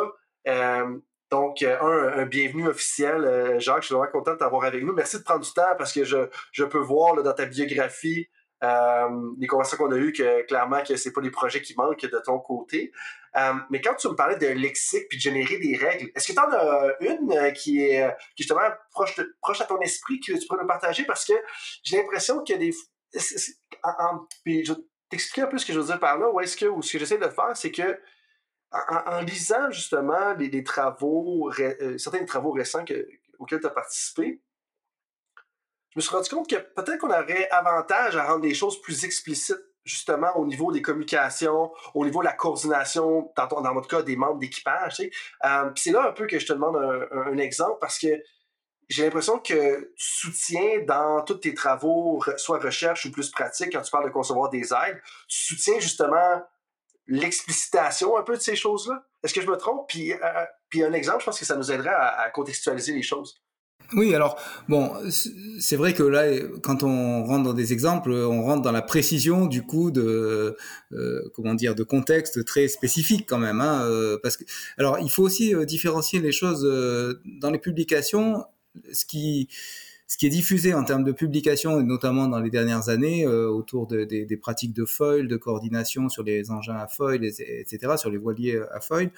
donc, 1.30 1.62
euh, 1.62 1.78
un, 1.80 2.20
un 2.20 2.26
bienvenue 2.26 2.68
officiel. 2.68 3.24
Euh, 3.24 3.60
Jacques, 3.60 3.82
je 3.82 3.86
suis 3.86 3.94
vraiment 3.94 4.10
content 4.10 4.32
de 4.32 4.38
t'avoir 4.38 4.64
avec 4.64 4.82
nous. 4.82 4.92
Merci 4.92 5.18
de 5.18 5.22
prendre 5.22 5.44
du 5.44 5.52
temps 5.52 5.74
parce 5.78 5.92
que 5.92 6.04
je, 6.04 6.28
je 6.52 6.64
peux 6.64 6.78
voir 6.78 7.14
là, 7.14 7.22
dans 7.22 7.32
ta 7.32 7.46
biographie 7.46 8.28
euh, 8.62 9.08
les 9.38 9.46
conversations 9.46 9.78
qu'on 9.78 9.92
a 9.92 9.96
eues 9.96 10.12
que 10.12 10.42
clairement 10.42 10.82
que 10.82 10.96
c'est 10.96 11.12
pas 11.12 11.22
des 11.22 11.30
projets 11.30 11.62
qui 11.62 11.74
manquent 11.76 12.02
de 12.02 12.22
ton 12.24 12.38
côté. 12.40 12.92
Euh, 13.36 13.54
mais 13.70 13.80
quand 13.80 13.94
tu 13.94 14.08
me 14.08 14.14
parlais 14.14 14.36
de 14.36 14.48
lexique 14.48 15.08
puis 15.08 15.18
de 15.18 15.22
générer 15.22 15.58
des 15.58 15.76
règles, 15.76 16.10
est-ce 16.14 16.26
que 16.26 16.32
tu 16.32 16.38
en 16.38 16.52
as 16.52 16.94
une 17.00 17.52
qui 17.54 17.80
est, 17.80 18.06
qui 18.36 18.42
justement 18.42 18.68
proche, 18.90 19.14
de, 19.14 19.34
proche 19.40 19.60
à 19.60 19.64
ton 19.64 19.80
esprit 19.80 20.18
que 20.20 20.32
tu 20.32 20.46
pourrais 20.46 20.62
nous 20.62 20.66
partager? 20.66 21.04
Parce 21.04 21.24
que 21.24 21.34
j'ai 21.84 21.98
l'impression 21.98 22.42
que 22.42 22.54
des. 22.54 22.74
puis 24.44 24.64
je 24.64 24.72
t'expliquer 25.08 25.42
un 25.42 25.46
peu 25.46 25.58
ce 25.58 25.66
que 25.66 25.72
je 25.72 25.78
veux 25.78 25.86
dire 25.86 25.98
par 25.98 26.18
là, 26.18 26.30
ou 26.30 26.40
est-ce 26.40 26.56
que, 26.56 26.66
ou 26.66 26.82
ce 26.82 26.92
que 26.92 26.98
j'essaie 26.98 27.18
de 27.18 27.28
faire, 27.28 27.56
c'est 27.56 27.72
que 27.72 27.98
en, 28.72 29.20
lisant 29.22 29.70
justement 29.70 30.34
les, 30.34 30.64
travaux, 30.64 31.50
euh, 31.58 31.98
certains 31.98 32.24
travaux 32.24 32.52
récents 32.52 32.84
auxquels 33.38 33.60
tu 33.60 33.66
as 33.66 33.70
participé, 33.70 34.40
je 35.90 35.98
me 35.98 36.00
suis 36.02 36.14
rendu 36.14 36.30
compte 36.30 36.48
que 36.48 36.56
peut-être 36.56 36.98
qu'on 36.98 37.10
aurait 37.10 37.48
avantage 37.50 38.16
à 38.16 38.24
rendre 38.24 38.44
les 38.44 38.54
choses 38.54 38.80
plus 38.80 39.04
explicites, 39.04 39.58
justement 39.84 40.36
au 40.36 40.46
niveau 40.46 40.70
des 40.70 40.82
communications, 40.82 41.72
au 41.94 42.04
niveau 42.04 42.20
de 42.20 42.26
la 42.26 42.32
coordination, 42.32 43.32
dans, 43.36 43.46
dans 43.46 43.74
votre 43.74 43.88
cas, 43.88 44.02
des 44.02 44.14
membres 44.14 44.38
d'équipage. 44.38 45.00
Euh, 45.44 45.70
c'est 45.74 45.90
là 45.90 46.08
un 46.08 46.12
peu 46.12 46.26
que 46.26 46.38
je 46.38 46.46
te 46.46 46.52
demande 46.52 46.76
un, 46.76 47.38
exemple 47.38 47.78
parce 47.80 47.98
que 47.98 48.22
j'ai 48.88 49.04
l'impression 49.04 49.38
que 49.38 49.80
tu 49.80 49.92
soutiens 49.96 50.84
dans 50.86 51.22
tous 51.22 51.36
tes 51.36 51.54
travaux, 51.54 52.22
soit 52.36 52.58
recherche 52.58 53.06
ou 53.06 53.10
plus 53.10 53.30
pratique, 53.30 53.72
quand 53.72 53.82
tu 53.82 53.90
parles 53.90 54.06
de 54.06 54.10
concevoir 54.10 54.50
des 54.50 54.72
aides, 54.72 55.00
tu 55.28 55.54
soutiens 55.54 55.80
justement 55.80 56.42
l'explicitation 57.10 58.16
un 58.16 58.22
peu 58.22 58.36
de 58.36 58.40
ces 58.40 58.56
choses-là? 58.56 59.04
Est-ce 59.22 59.34
que 59.34 59.42
je 59.42 59.48
me 59.48 59.56
trompe? 59.56 59.86
Puis, 59.88 60.12
euh, 60.12 60.16
puis 60.70 60.82
un 60.82 60.92
exemple, 60.92 61.20
je 61.20 61.26
pense 61.26 61.38
que 61.38 61.44
ça 61.44 61.56
nous 61.56 61.70
aiderait 61.70 61.90
à, 61.90 62.30
contextualiser 62.32 62.94
les 62.94 63.02
choses. 63.02 63.42
Oui, 63.94 64.14
alors 64.14 64.38
bon, 64.68 64.92
c'est 65.58 65.74
vrai 65.74 65.94
que 65.94 66.04
là, 66.04 66.22
quand 66.62 66.84
on 66.84 67.24
rentre 67.24 67.42
dans 67.42 67.52
des 67.52 67.72
exemples, 67.72 68.12
on 68.12 68.42
rentre 68.42 68.62
dans 68.62 68.70
la 68.70 68.82
précision 68.82 69.46
du 69.46 69.66
coup 69.66 69.90
de 69.90 70.56
euh, 70.92 71.30
comment 71.34 71.54
dire 71.54 71.74
de 71.74 71.82
contexte 71.82 72.44
très 72.44 72.68
spécifique 72.68 73.26
quand 73.28 73.38
même, 73.38 73.60
hein, 73.60 73.82
euh, 73.82 74.16
parce 74.22 74.36
que 74.36 74.44
alors 74.78 75.00
il 75.00 75.10
faut 75.10 75.24
aussi 75.24 75.56
différencier 75.66 76.20
les 76.20 76.30
choses 76.30 76.62
dans 77.40 77.50
les 77.50 77.58
publications. 77.58 78.44
Ce 78.92 79.04
qui 79.04 79.48
ce 80.10 80.16
qui 80.16 80.26
est 80.26 80.30
diffusé 80.30 80.74
en 80.74 80.82
termes 80.82 81.04
de 81.04 81.12
publication, 81.12 81.80
notamment 81.84 82.26
dans 82.26 82.40
les 82.40 82.50
dernières 82.50 82.88
années, 82.88 83.24
euh, 83.28 83.48
autour 83.48 83.86
de, 83.86 84.02
des 84.02 84.36
pratiques 84.36 84.72
de 84.72 84.84
foil, 84.84 85.28
de 85.28 85.36
coordination 85.36 86.08
sur 86.08 86.24
les 86.24 86.50
engins 86.50 86.74
à 86.74 86.88
foil, 86.88 87.24
etc., 87.24 87.92
sur 87.96 88.10
les 88.10 88.18
voiliers 88.18 88.60
à 88.72 88.80
foil, 88.80 89.12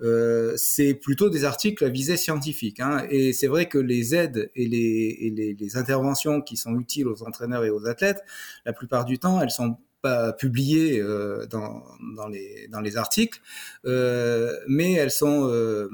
euh, 0.00 0.52
c'est 0.56 0.94
plutôt 0.94 1.28
des 1.28 1.44
articles 1.44 1.84
à 1.84 1.88
visée 1.88 2.16
scientifique. 2.16 2.78
Hein. 2.78 3.04
Et 3.10 3.32
c'est 3.32 3.48
vrai 3.48 3.66
que 3.66 3.78
les 3.78 4.14
aides 4.14 4.52
et, 4.54 4.68
les, 4.68 5.16
et 5.22 5.30
les, 5.30 5.54
les, 5.54 5.76
interventions 5.76 6.40
qui 6.40 6.56
sont 6.56 6.78
utiles 6.78 7.08
aux 7.08 7.24
entraîneurs 7.24 7.64
et 7.64 7.70
aux 7.70 7.88
athlètes, 7.88 8.22
la 8.64 8.72
plupart 8.72 9.06
du 9.06 9.18
temps, 9.18 9.42
elles 9.42 9.50
sont 9.50 9.76
pas 10.02 10.32
publiées 10.32 11.00
euh, 11.00 11.46
dans, 11.46 11.82
dans, 12.14 12.28
les, 12.28 12.68
dans 12.70 12.80
les 12.80 12.96
articles, 12.96 13.40
euh, 13.86 14.56
mais 14.68 14.92
elles 14.92 15.10
sont 15.10 15.48
euh, 15.48 15.88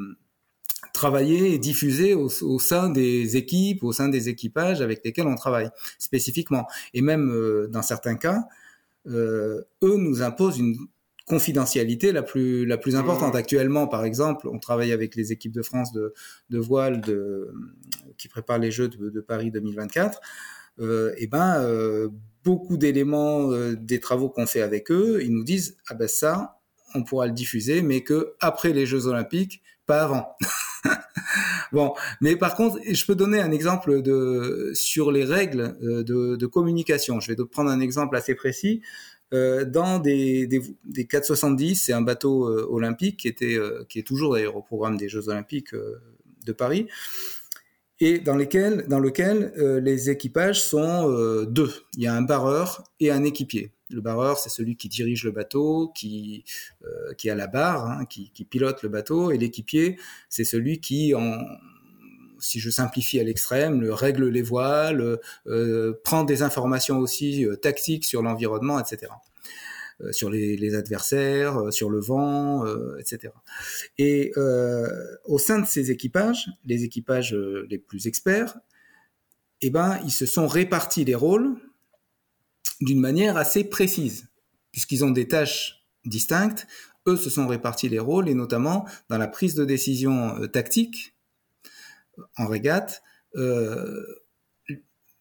travailler 0.95 1.53
et 1.53 1.59
diffuser 1.59 2.15
au, 2.15 2.59
sein 2.59 2.89
des 2.89 3.37
équipes, 3.37 3.85
au 3.85 3.93
sein 3.93 4.09
des 4.09 4.31
équipages 4.31 4.81
avec 4.81 5.05
lesquels 5.05 5.27
on 5.27 5.35
travaille 5.35 5.69
spécifiquement. 5.99 6.67
Et 6.95 7.03
même 7.03 7.31
euh, 7.31 7.69
dans 7.69 7.83
certains 7.83 8.15
cas, 8.15 8.45
euh, 9.07 9.61
eux 9.83 9.97
nous 9.97 10.23
imposent 10.23 10.59
une 10.59 10.77
confidentialité 11.27 12.13
la 12.13 12.23
plus 12.23 12.67
la 12.67 12.79
plus 12.79 12.97
importante. 12.97 13.35
Actuellement, 13.35 13.87
par 13.87 14.05
exemple, 14.05 14.49
on 14.49 14.59
travaille 14.59 14.93
avec 14.93 15.15
les 15.15 15.33
équipes 15.33 15.53
de 15.53 15.63
France 15.63 15.93
de, 15.93 16.15
de 16.51 16.59
voile 16.59 17.01
de, 17.01 17.53
qui 18.17 18.29
préparent 18.29 18.59
les 18.59 18.71
Jeux 18.71 18.89
de, 18.89 19.11
de 19.11 19.21
Paris 19.21 19.51
2024. 19.51 20.21
Euh, 20.81 21.15
et 21.19 21.27
ben 21.27 21.63
euh, 21.63 22.09
beaucoup 22.43 22.77
d'éléments 22.77 23.53
euh, 23.53 23.77
des 23.77 24.01
travaux 24.01 24.29
qu'on 24.29 24.47
fait 24.47 24.63
avec 24.63 24.91
eux, 24.91 25.21
ils 25.23 25.33
nous 25.33 25.45
disent 25.45 25.77
ah 25.89 25.95
ben 25.95 26.09
ça, 26.09 26.61
on 26.95 27.05
pourra 27.05 27.27
le 27.27 27.33
diffuser, 27.33 27.83
mais 27.83 28.03
que 28.03 28.35
après 28.41 28.73
les 28.73 28.87
Jeux 28.87 29.07
Olympiques, 29.07 29.63
pas 29.87 30.03
avant. 30.03 30.37
bon, 31.73 31.95
mais 32.21 32.37
par 32.37 32.55
contre, 32.55 32.79
je 32.89 33.05
peux 33.07 33.15
donner 33.15 33.41
un 33.41 33.53
exemple 33.53 34.03
sur 34.75 35.13
les 35.13 35.25
règles 35.25 35.77
euh, 35.83 36.03
de, 36.03 36.47
communication. 36.47 37.21
Je 37.21 37.33
vais 37.33 37.45
prendre 37.45 37.71
un 37.71 37.81
exemple 37.81 38.17
assez 38.17 38.35
précis. 38.35 38.83
Euh, 39.33 39.65
dans 39.65 39.99
des, 39.99 40.47
des, 40.47 40.61
des 40.85 41.07
470, 41.07 41.77
c'est 41.77 41.93
un 41.93 42.03
bateau 42.03 42.49
euh, 42.49 42.67
olympique 42.71 43.19
qui 43.21 43.29
était, 43.29 43.59
qui 43.89 43.99
est 43.99 44.07
toujours 44.07 44.35
d'ailleurs 44.35 44.57
au 44.57 44.63
programme 44.63 44.97
des 44.97 45.09
Jeux 45.09 45.29
Olympiques 45.29 45.75
de 45.75 46.53
Paris, 46.53 46.89
et 48.01 48.19
dans 48.19 48.37
lesquels, 48.37 48.87
dans 48.89 48.99
lequel 48.99 49.53
les 49.83 50.11
équipages 50.11 50.63
sont 50.63 51.45
deux. 51.45 51.73
Il 51.97 52.03
y 52.03 52.07
a 52.07 52.15
un 52.15 52.23
barreur 52.23 52.85
et 53.01 53.11
un 53.11 53.23
équipier. 53.25 53.73
Le 53.91 54.01
barreur, 54.01 54.39
c'est 54.39 54.49
celui 54.49 54.77
qui 54.77 54.89
dirige 54.89 55.25
le 55.25 55.31
bateau, 55.31 55.93
qui, 55.95 56.45
qui 57.17 57.31
a 57.31 57.35
la 57.35 57.47
barre, 57.47 57.87
hein, 57.87 58.05
qui, 58.07 58.31
pilote 58.45 58.83
le 58.83 58.89
bateau, 58.89 59.31
et 59.31 59.39
l'équipier, 59.39 59.97
c'est 60.29 60.45
celui 60.45 60.81
qui, 60.81 61.15
si 62.45 62.61
je 62.61 62.71
simplifie 62.71 63.19
à 63.19 63.25
l'extrême, 63.25 63.81
le 63.81 63.93
règle 63.93 64.29
les 64.29 64.43
voiles, 64.43 65.19
euh, 65.47 66.01
prend 66.05 66.25
des 66.25 66.43
informations 66.43 66.99
aussi 66.99 67.45
euh, 67.45 67.57
tactiques 67.57 68.05
sur 68.05 68.23
l'environnement, 68.23 68.79
etc. 68.79 69.13
Euh, 70.01 70.11
sur 70.13 70.29
les, 70.29 70.75
adversaires, 70.75 71.57
euh, 71.57 71.71
sur 71.71 71.89
le 71.89 72.01
vent, 72.01 72.67
euh, 72.67 72.97
etc. 72.99 73.33
Et 73.97 74.33
au 75.25 75.39
sein 75.39 75.61
de 75.61 75.67
ces 75.67 75.91
équipages, 75.91 76.49
les 76.65 76.85
équipages 76.85 77.35
les 77.35 77.79
plus 77.79 78.07
experts, 78.07 78.59
eh 79.61 79.71
ben, 79.71 80.01
ils 80.05 80.13
se 80.13 80.27
sont 80.27 80.47
répartis 80.47 81.05
les 81.05 81.15
rôles 81.15 81.57
d'une 82.81 83.01
manière 83.01 83.37
assez 83.37 83.65
précise, 83.65 84.27
puisqu'ils 84.73 85.05
ont 85.05 85.11
des 85.11 85.29
tâches 85.29 85.87
distinctes. 86.05 86.67
Eux 87.07 87.17
se 87.17 87.31
sont 87.31 87.47
répartis 87.47 87.89
les 87.89 87.99
rôles, 87.99 88.29
et 88.29 88.35
notamment 88.35 88.87
dans 89.09 89.19
la 89.19 89.29
prise 89.29 89.55
de 89.55 89.65
décision 89.65 90.49
tactique, 90.49 91.15
en 92.37 92.47
régate, 92.47 93.03
euh, 93.37 94.05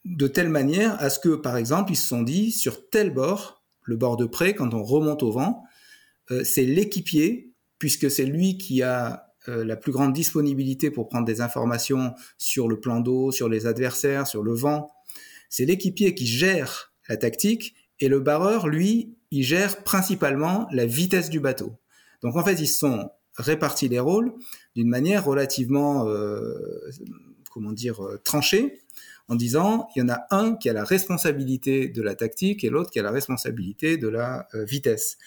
de 0.06 0.27
telle 0.27 0.50
manière 0.50 1.01
à 1.01 1.10
ce 1.10 1.20
que, 1.20 1.36
par 1.36 1.58
exemple, 1.58 1.92
ils 1.92 1.98
se 1.98 2.08
sont 2.08 2.24
dit, 2.24 2.51
sur 2.51 2.89
tel 2.89 3.13
bord, 3.13 3.62
le 3.84 3.96
bord 3.96 4.18
de 4.18 4.25
près, 4.25 4.54
quand 4.54 4.74
on 4.74 4.84
remonte 4.84 5.24
au 5.24 5.32
vent, 5.32 5.63
euh, 6.32 6.44
c'est 6.44 6.66
l'équipier, 6.66 7.54
puisque 7.80 8.10
c'est 8.10 8.25
lui 8.25 8.58
qui 8.58 8.82
a 8.82 9.34
euh, 9.50 9.66
la 9.66 9.75
plus 9.75 9.92
grande 9.92 10.13
disponibilité 10.13 10.90
pour 10.90 11.10
prendre 11.10 11.25
des 11.25 11.42
informations 11.42 12.13
sur 12.38 12.70
le 12.70 12.80
plan 12.80 13.02
d'eau, 13.02 13.32
sur 13.32 13.50
les 13.50 13.66
adversaires, 13.66 14.25
sur 14.25 14.42
le 14.42 14.54
vent. 14.54 14.90
C'est 15.50 15.66
l'équipier 15.66 16.16
qui 16.16 16.25
gère 16.25 16.94
la 17.10 17.18
tactique, 17.18 17.75
et 18.00 18.08
le 18.08 18.20
barreur, 18.20 18.68
lui, 18.68 19.18
il 19.32 19.44
gère 19.44 19.84
principalement 19.84 20.68
la 20.72 20.86
vitesse 20.86 21.30
du 21.30 21.40
bateau. 21.40 21.78
Donc 22.22 22.36
en 22.36 22.44
fait, 22.44 22.60
ils 22.60 22.68
sont 22.68 23.10
répartis 23.38 23.90
les 23.90 24.00
rôles 24.00 24.34
d'une 24.75 24.88
manière 24.88 25.25
relativement, 25.25 26.08
euh, 26.08 26.54
comment 27.52 27.72
dire, 27.72 28.04
euh, 28.04 28.20
tranchée, 28.24 28.82
en 29.27 29.36
disant 29.36 29.88
il 29.96 30.00
y 30.00 30.01
en 30.01 30.10
a 30.10 30.25
un 30.32 30.56
qui 30.56 30.70
a 30.70 30.74
la 30.74 30.84
responsabilité 30.84 31.88
de 31.88 32.01
la 32.01 32.15
tactique 32.15 32.63
et 32.63 32.70
l'autre 32.70 32.92
qui 32.92 33.00
a 33.00 33.03
la 33.03 33.12
responsabilité 33.12 33.98
de 33.98 34.08
la 34.08 34.48
euh, 34.53 34.65
vitesse. 34.65 35.18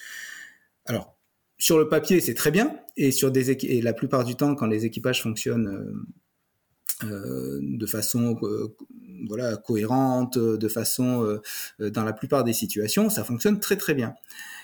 Alors, 0.85 1.17
sur 1.57 1.79
le 1.79 1.89
papier, 1.89 2.19
c'est 2.19 2.35
très 2.35 2.51
bien, 2.51 2.79
et 2.97 3.11
sur 3.11 3.31
la 3.33 3.93
plupart 3.93 4.23
du 4.23 4.35
temps, 4.35 4.53
quand 4.53 4.67
les 4.67 4.85
équipages 4.85 5.23
fonctionnent 5.23 6.05
euh, 7.03 7.59
de 7.61 7.85
façon 7.87 8.39
voilà 9.27 9.57
cohérente, 9.57 10.37
de 10.37 10.67
façon 10.67 11.39
dans 11.79 12.03
la 12.03 12.13
plupart 12.13 12.43
des 12.43 12.53
situations, 12.53 13.09
ça 13.09 13.23
fonctionne 13.23 13.59
très 13.59 13.75
très 13.75 13.95
bien. 13.95 14.13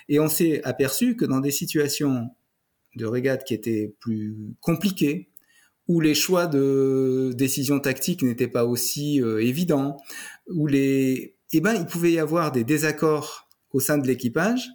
Et 0.08 0.20
on 0.20 0.30
s'est 0.30 0.62
aperçu 0.64 1.16
que 1.16 1.26
dans 1.26 1.40
des 1.40 1.52
situations 1.52 2.30
de 2.96 3.06
régate 3.06 3.44
qui 3.44 3.54
étaient 3.54 3.96
plus 4.00 4.56
compliquées, 4.62 5.30
où 5.88 6.00
les 6.00 6.16
choix 6.16 6.48
de 6.48 7.34
décision 7.36 7.80
tactique 7.80 8.24
n'étaient 8.24 8.48
pas 8.48 8.66
aussi 8.66 9.22
euh, 9.22 9.44
évidents, 9.44 9.98
où 10.50 10.68
les, 10.68 11.36
eh 11.52 11.62
ben, 11.62 11.74
il 11.74 11.86
pouvait 11.86 12.14
y 12.14 12.20
avoir 12.20 12.52
des 12.52 12.64
désaccords 12.64 13.48
au 13.72 13.80
sein 13.80 13.98
de 13.98 14.08
l'équipage, 14.08 14.70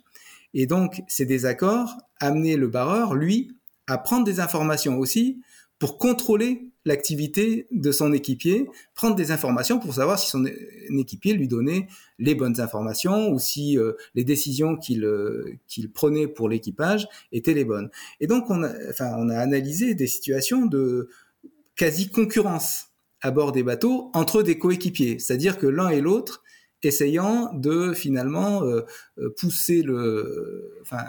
et 0.54 0.66
donc 0.66 1.02
ces 1.08 1.26
désaccords 1.26 1.96
amenaient 2.20 2.56
le 2.56 2.68
barreur, 2.68 3.14
lui, 3.14 3.52
à 3.86 3.98
prendre 3.98 4.24
des 4.24 4.40
informations 4.40 4.98
aussi 4.98 5.40
pour 5.78 5.98
contrôler 5.98 6.70
l'activité 6.88 7.66
de 7.70 7.92
son 7.92 8.14
équipier, 8.14 8.66
prendre 8.94 9.14
des 9.14 9.30
informations 9.30 9.78
pour 9.78 9.94
savoir 9.94 10.18
si 10.18 10.30
son 10.30 10.46
équipier 10.90 11.34
lui 11.34 11.46
donnait 11.46 11.86
les 12.18 12.34
bonnes 12.34 12.60
informations 12.60 13.30
ou 13.30 13.38
si 13.38 13.78
euh, 13.78 13.92
les 14.14 14.24
décisions 14.24 14.76
qu'il 14.76 15.04
euh, 15.04 15.44
qu'il 15.68 15.92
prenait 15.92 16.26
pour 16.26 16.48
l'équipage 16.48 17.06
étaient 17.30 17.52
les 17.52 17.66
bonnes. 17.66 17.90
Et 18.20 18.26
donc 18.26 18.48
on 18.48 18.62
a, 18.62 18.72
enfin, 18.88 19.12
on 19.18 19.28
a 19.28 19.36
analysé 19.36 19.94
des 19.94 20.06
situations 20.06 20.64
de 20.64 21.10
quasi 21.76 22.08
concurrence 22.08 22.86
à 23.20 23.30
bord 23.30 23.52
des 23.52 23.62
bateaux 23.62 24.10
entre 24.14 24.42
des 24.42 24.58
coéquipiers, 24.58 25.18
c'est-à-dire 25.18 25.58
que 25.58 25.66
l'un 25.66 25.90
et 25.90 26.00
l'autre 26.00 26.42
essayant 26.82 27.52
de 27.52 27.92
finalement 27.92 28.62
euh, 28.62 28.82
pousser 29.36 29.82
le, 29.82 30.78
enfin, 30.80 31.04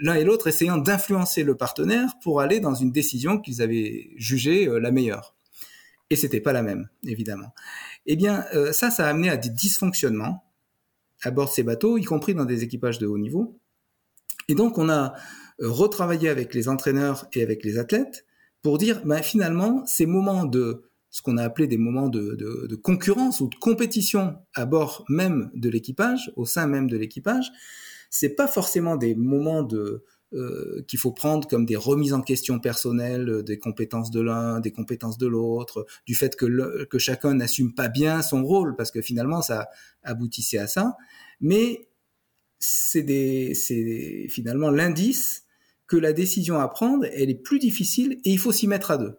l'un 0.00 0.14
et 0.14 0.24
l'autre 0.24 0.46
essayant 0.46 0.78
d'influencer 0.78 1.42
le 1.42 1.56
partenaire 1.56 2.14
pour 2.22 2.40
aller 2.40 2.60
dans 2.60 2.74
une 2.74 2.92
décision 2.92 3.38
qu'ils 3.38 3.62
avaient 3.62 4.10
jugée 4.16 4.68
euh, 4.68 4.78
la 4.78 4.90
meilleure. 4.90 5.34
Et 6.10 6.16
c'était 6.16 6.40
pas 6.40 6.52
la 6.52 6.62
même, 6.62 6.88
évidemment. 7.04 7.54
Eh 8.06 8.16
bien, 8.16 8.44
euh, 8.54 8.72
ça, 8.72 8.90
ça 8.90 9.06
a 9.06 9.10
amené 9.10 9.28
à 9.28 9.36
des 9.36 9.50
dysfonctionnements 9.50 10.44
à 11.22 11.30
bord 11.30 11.48
de 11.48 11.52
ces 11.52 11.62
bateaux, 11.62 11.98
y 11.98 12.04
compris 12.04 12.34
dans 12.34 12.44
des 12.44 12.62
équipages 12.62 12.98
de 12.98 13.06
haut 13.06 13.18
niveau. 13.18 13.60
Et 14.48 14.54
donc, 14.54 14.78
on 14.78 14.88
a 14.88 15.14
euh, 15.60 15.68
retravaillé 15.68 16.28
avec 16.28 16.54
les 16.54 16.68
entraîneurs 16.68 17.26
et 17.32 17.42
avec 17.42 17.64
les 17.64 17.78
athlètes 17.78 18.24
pour 18.62 18.78
dire, 18.78 19.04
ben, 19.04 19.22
finalement, 19.22 19.84
ces 19.86 20.06
moments 20.06 20.44
de 20.44 20.90
ce 21.10 21.22
qu'on 21.22 21.36
a 21.38 21.42
appelé 21.42 21.66
des 21.66 21.78
moments 21.78 22.08
de, 22.08 22.34
de, 22.34 22.66
de, 22.68 22.76
concurrence 22.76 23.40
ou 23.40 23.48
de 23.48 23.56
compétition 23.56 24.36
à 24.54 24.66
bord 24.66 25.04
même 25.08 25.50
de 25.54 25.68
l'équipage, 25.70 26.30
au 26.36 26.44
sein 26.44 26.66
même 26.66 26.88
de 26.88 26.96
l'équipage, 26.96 27.50
c'est 28.10 28.34
pas 28.34 28.48
forcément 28.48 28.96
des 28.96 29.14
moments 29.14 29.66
euh, 30.34 30.84
qu'il 30.86 30.98
faut 30.98 31.12
prendre 31.12 31.48
comme 31.48 31.66
des 31.66 31.76
remises 31.76 32.12
en 32.12 32.20
question 32.20 32.58
personnelles 32.58 33.28
euh, 33.28 33.42
des 33.42 33.58
compétences 33.58 34.10
de 34.10 34.20
l'un, 34.20 34.60
des 34.60 34.72
compétences 34.72 35.18
de 35.18 35.26
l'autre, 35.26 35.86
du 36.06 36.14
fait 36.14 36.36
que, 36.36 36.84
que 36.84 36.98
chacun 36.98 37.34
n'assume 37.34 37.74
pas 37.74 37.88
bien 37.88 38.22
son 38.22 38.44
rôle, 38.44 38.76
parce 38.76 38.90
que 38.90 39.00
finalement 39.00 39.42
ça 39.42 39.68
aboutissait 40.02 40.58
à 40.58 40.66
ça. 40.66 40.96
Mais 41.40 41.88
c'est 42.58 44.26
finalement 44.28 44.70
l'indice 44.70 45.44
que 45.86 45.96
la 45.96 46.12
décision 46.12 46.58
à 46.58 46.68
prendre, 46.68 47.06
elle 47.12 47.30
est 47.30 47.42
plus 47.42 47.58
difficile 47.58 48.18
et 48.24 48.30
il 48.30 48.38
faut 48.38 48.52
s'y 48.52 48.66
mettre 48.66 48.90
à 48.90 48.98
deux. 48.98 49.18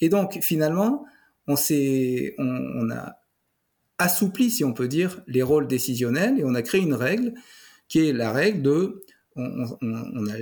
Et 0.00 0.08
donc 0.08 0.38
finalement, 0.40 1.04
on 1.46 1.56
s'est, 1.56 2.34
on 2.38 2.90
a 2.90 3.16
assoupli, 3.98 4.50
si 4.50 4.64
on 4.64 4.72
peut 4.72 4.88
dire, 4.88 5.22
les 5.26 5.42
rôles 5.42 5.68
décisionnels 5.68 6.38
et 6.38 6.44
on 6.44 6.54
a 6.54 6.62
créé 6.62 6.80
une 6.80 6.94
règle 6.94 7.34
qui 7.88 8.08
est 8.08 8.12
la 8.12 8.32
règle 8.32 8.62
de, 8.62 9.02
on, 9.36 10.28
a, 10.28 10.36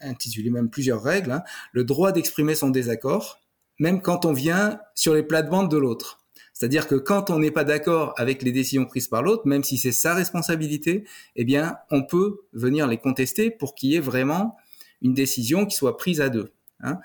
intitulé 0.00 0.50
même 0.50 0.70
plusieurs 0.70 1.02
règles, 1.02 1.32
hein, 1.32 1.42
le 1.72 1.84
droit 1.84 2.12
d'exprimer 2.12 2.54
son 2.54 2.70
désaccord, 2.70 3.40
même 3.78 4.00
quand 4.00 4.24
on 4.24 4.32
vient 4.32 4.80
sur 4.94 5.14
les 5.14 5.22
plates-bandes 5.22 5.70
de 5.70 5.76
l'autre. 5.76 6.20
C'est-à-dire 6.52 6.88
que 6.88 6.94
quand 6.94 7.28
on 7.28 7.38
n'est 7.38 7.50
pas 7.50 7.64
d'accord 7.64 8.14
avec 8.16 8.42
les 8.42 8.50
décisions 8.50 8.86
prises 8.86 9.08
par 9.08 9.22
l'autre, 9.22 9.46
même 9.46 9.62
si 9.62 9.76
c'est 9.76 9.92
sa 9.92 10.14
responsabilité, 10.14 11.04
eh 11.34 11.44
bien, 11.44 11.76
on 11.90 12.02
peut 12.02 12.38
venir 12.54 12.86
les 12.86 12.96
contester 12.96 13.50
pour 13.50 13.74
qu'il 13.74 13.90
y 13.90 13.96
ait 13.96 14.00
vraiment 14.00 14.56
une 15.02 15.12
décision 15.12 15.66
qui 15.66 15.76
soit 15.76 15.98
prise 15.98 16.22
à 16.22 16.30
deux. 16.30 16.52
Hein. 16.80 16.98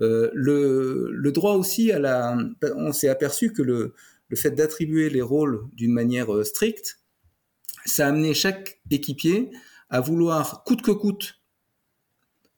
Euh, 0.00 0.30
le, 0.32 1.30
droit 1.32 1.52
aussi 1.52 1.92
à 1.92 1.98
la, 1.98 2.36
on 2.76 2.92
s'est 2.92 3.08
aperçu 3.08 3.52
que 3.52 3.62
le, 3.62 3.94
le 4.28 4.36
fait 4.36 4.52
d'attribuer 4.52 5.10
les 5.10 5.22
rôles 5.22 5.66
d'une 5.74 5.92
manière 5.92 6.34
euh, 6.34 6.44
stricte, 6.44 6.98
ça 7.84 8.06
a 8.06 8.08
amené 8.08 8.34
chaque 8.34 8.80
équipier 8.90 9.50
à 9.90 10.00
vouloir 10.00 10.64
coûte 10.64 10.82
que 10.82 10.90
coûte 10.90 11.40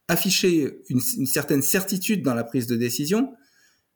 afficher 0.09 0.79
une, 0.89 1.01
certaine 1.01 1.63
certitude 1.63 2.23
dans 2.23 2.35
la 2.35 2.45
prise 2.45 2.67
de 2.67 2.77
décision, 2.77 3.35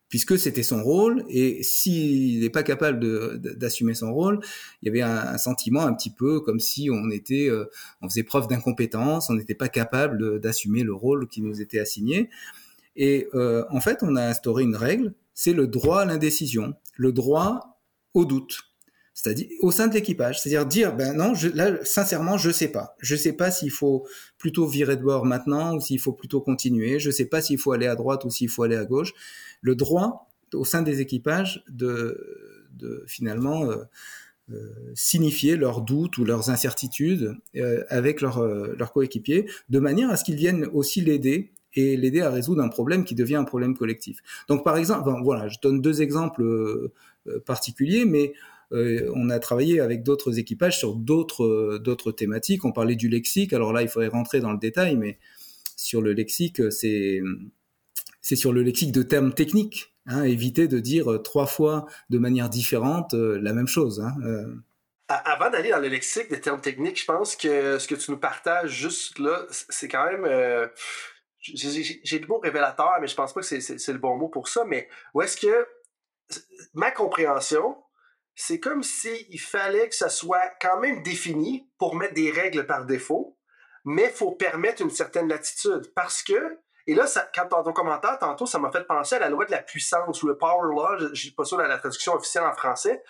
puisque 0.08 0.36
c'était 0.38 0.64
son 0.64 0.82
rôle, 0.82 1.24
et 1.28 1.62
s'il 1.62 2.40
n'est 2.40 2.50
pas 2.50 2.64
capable 2.64 3.38
d'assumer 3.56 3.94
son 3.94 4.12
rôle, 4.12 4.40
il 4.82 4.86
y 4.86 4.88
avait 4.88 5.02
un, 5.02 5.34
un, 5.34 5.38
sentiment 5.38 5.82
un 5.82 5.94
petit 5.94 6.10
peu 6.10 6.40
comme 6.40 6.58
si 6.58 6.90
on 6.90 7.10
était, 7.10 7.48
euh, 7.48 7.70
on 8.02 8.08
faisait 8.08 8.24
preuve 8.24 8.48
d'incompétence, 8.48 9.30
on 9.30 9.34
n'était 9.34 9.54
pas 9.54 9.68
capable 9.68 10.40
d'assumer 10.40 10.82
le 10.82 10.94
rôle 10.94 11.28
qui 11.28 11.42
nous 11.42 11.60
était 11.60 11.78
assigné. 11.78 12.28
Et 12.96 13.28
euh, 13.34 13.64
en 13.70 13.80
fait, 13.80 14.00
on 14.02 14.16
a 14.16 14.22
instauré 14.22 14.64
une 14.64 14.74
règle, 14.74 15.14
c'est 15.32 15.52
le 15.52 15.68
droit 15.68 16.00
à 16.00 16.04
l'indécision, 16.04 16.74
le 16.96 17.12
droit 17.12 17.80
au 18.14 18.24
doute. 18.24 18.69
C'est-à-dire 19.22 19.48
au 19.60 19.70
sein 19.70 19.86
de 19.86 19.94
l'équipage, 19.94 20.40
c'est-à-dire 20.40 20.64
dire 20.64 20.96
ben 20.96 21.14
non, 21.14 21.34
là 21.54 21.84
sincèrement 21.84 22.38
je 22.38 22.50
sais 22.50 22.68
pas, 22.68 22.96
je 23.00 23.14
sais 23.16 23.34
pas 23.34 23.50
s'il 23.50 23.70
faut 23.70 24.06
plutôt 24.38 24.66
virer 24.66 24.96
de 24.96 25.02
bord 25.02 25.26
maintenant 25.26 25.76
ou 25.76 25.80
s'il 25.80 26.00
faut 26.00 26.12
plutôt 26.12 26.40
continuer, 26.40 26.98
je 26.98 27.10
sais 27.10 27.26
pas 27.26 27.42
s'il 27.42 27.58
faut 27.58 27.72
aller 27.72 27.86
à 27.86 27.96
droite 27.96 28.24
ou 28.24 28.30
s'il 28.30 28.48
faut 28.48 28.62
aller 28.62 28.76
à 28.76 28.86
gauche. 28.86 29.12
Le 29.60 29.74
droit 29.74 30.30
au 30.54 30.64
sein 30.64 30.80
des 30.80 31.02
équipages 31.02 31.62
de, 31.68 32.66
de 32.72 33.04
finalement 33.06 33.70
euh, 33.70 33.76
euh, 34.52 34.72
signifier 34.94 35.56
leurs 35.56 35.82
doutes 35.82 36.16
ou 36.16 36.24
leurs 36.24 36.48
incertitudes 36.48 37.36
euh, 37.56 37.84
avec 37.88 38.22
leurs 38.22 38.42
leur 38.42 38.90
coéquipiers, 38.90 39.46
de 39.68 39.78
manière 39.80 40.08
à 40.08 40.16
ce 40.16 40.24
qu'ils 40.24 40.36
viennent 40.36 40.64
aussi 40.72 41.02
l'aider 41.02 41.52
et 41.74 41.98
l'aider 41.98 42.22
à 42.22 42.30
résoudre 42.30 42.62
un 42.62 42.68
problème 42.68 43.04
qui 43.04 43.14
devient 43.14 43.36
un 43.36 43.44
problème 43.44 43.76
collectif. 43.76 44.20
Donc 44.48 44.64
par 44.64 44.78
exemple, 44.78 45.10
voilà, 45.22 45.48
je 45.48 45.58
donne 45.62 45.82
deux 45.82 46.00
exemples 46.00 46.90
particuliers, 47.44 48.06
mais 48.06 48.32
euh, 48.72 49.10
on 49.14 49.30
a 49.30 49.38
travaillé 49.38 49.80
avec 49.80 50.02
d'autres 50.02 50.38
équipages 50.38 50.78
sur 50.78 50.94
d'autres 50.94 51.44
euh, 51.44 51.78
d'autres 51.78 52.12
thématiques. 52.12 52.64
On 52.64 52.72
parlait 52.72 52.96
du 52.96 53.08
lexique. 53.08 53.52
Alors 53.52 53.72
là, 53.72 53.82
il 53.82 53.88
faudrait 53.88 54.08
rentrer 54.08 54.40
dans 54.40 54.52
le 54.52 54.58
détail, 54.58 54.96
mais 54.96 55.18
sur 55.76 56.00
le 56.02 56.12
lexique, 56.12 56.62
c'est 56.70 57.20
sur 58.22 58.52
le 58.52 58.62
lexique 58.62 58.92
de 58.92 59.02
termes 59.02 59.34
techniques. 59.34 59.94
Hein, 60.06 60.24
éviter 60.24 60.66
de 60.66 60.80
dire 60.80 61.20
trois 61.22 61.46
fois 61.46 61.86
de 62.08 62.18
manière 62.18 62.48
différente 62.48 63.14
euh, 63.14 63.38
la 63.40 63.52
même 63.52 63.66
chose. 63.66 64.00
Hein, 64.00 64.14
Avant 65.08 65.50
d'aller 65.50 65.70
dans 65.70 65.78
le 65.78 65.88
lexique 65.88 66.30
des 66.30 66.40
termes 66.40 66.60
techniques, 66.60 67.00
je 67.00 67.04
pense 67.04 67.36
que 67.36 67.78
ce 67.78 67.86
que 67.86 67.94
tu 67.94 68.10
nous 68.10 68.16
partages 68.16 68.70
juste 68.70 69.18
là, 69.18 69.46
c'est 69.50 69.88
quand 69.88 70.06
même. 70.06 70.26
j'ai 71.40 72.18
le 72.18 72.26
mot 72.26 72.38
révélateur, 72.38 72.92
mais 73.00 73.08
je 73.08 73.14
pense 73.14 73.34
pas 73.34 73.40
que 73.40 73.46
c'est 73.46 73.92
le 73.92 73.98
bon 73.98 74.16
mot 74.16 74.28
pour 74.28 74.48
ça. 74.48 74.64
Mais 74.64 74.88
où 75.14 75.22
est-ce 75.22 75.36
que 75.36 75.66
ma 76.74 76.90
compréhension, 76.90 77.76
c'est 78.40 78.58
comme 78.58 78.82
s'il 78.82 79.38
fallait 79.38 79.90
que 79.90 79.94
ça 79.94 80.08
soit 80.08 80.50
quand 80.62 80.80
même 80.80 81.02
défini 81.02 81.68
pour 81.78 81.94
mettre 81.94 82.14
des 82.14 82.30
règles 82.30 82.66
par 82.66 82.86
défaut, 82.86 83.36
mais 83.84 84.04
il 84.04 84.10
faut 84.10 84.32
permettre 84.32 84.80
une 84.80 84.90
certaine 84.90 85.28
latitude. 85.28 85.92
Parce 85.94 86.22
que, 86.22 86.58
et 86.86 86.94
là, 86.94 87.06
ça, 87.06 87.30
quand 87.34 87.48
dans 87.50 87.62
ton 87.62 87.74
commentaire, 87.74 88.18
tantôt, 88.18 88.46
ça 88.46 88.58
m'a 88.58 88.72
fait 88.72 88.86
penser 88.86 89.16
à 89.16 89.18
la 89.18 89.28
loi 89.28 89.44
de 89.44 89.50
la 89.50 89.60
puissance 89.60 90.22
ou 90.22 90.26
le 90.26 90.38
power 90.38 90.74
law, 90.74 90.98
je 91.00 91.04
ne 91.08 91.14
suis 91.14 91.32
pas 91.32 91.44
sûr 91.44 91.58
de 91.58 91.64
la 91.64 91.76
traduction 91.76 92.14
officielle 92.14 92.44
en 92.44 92.54
français, 92.54 93.02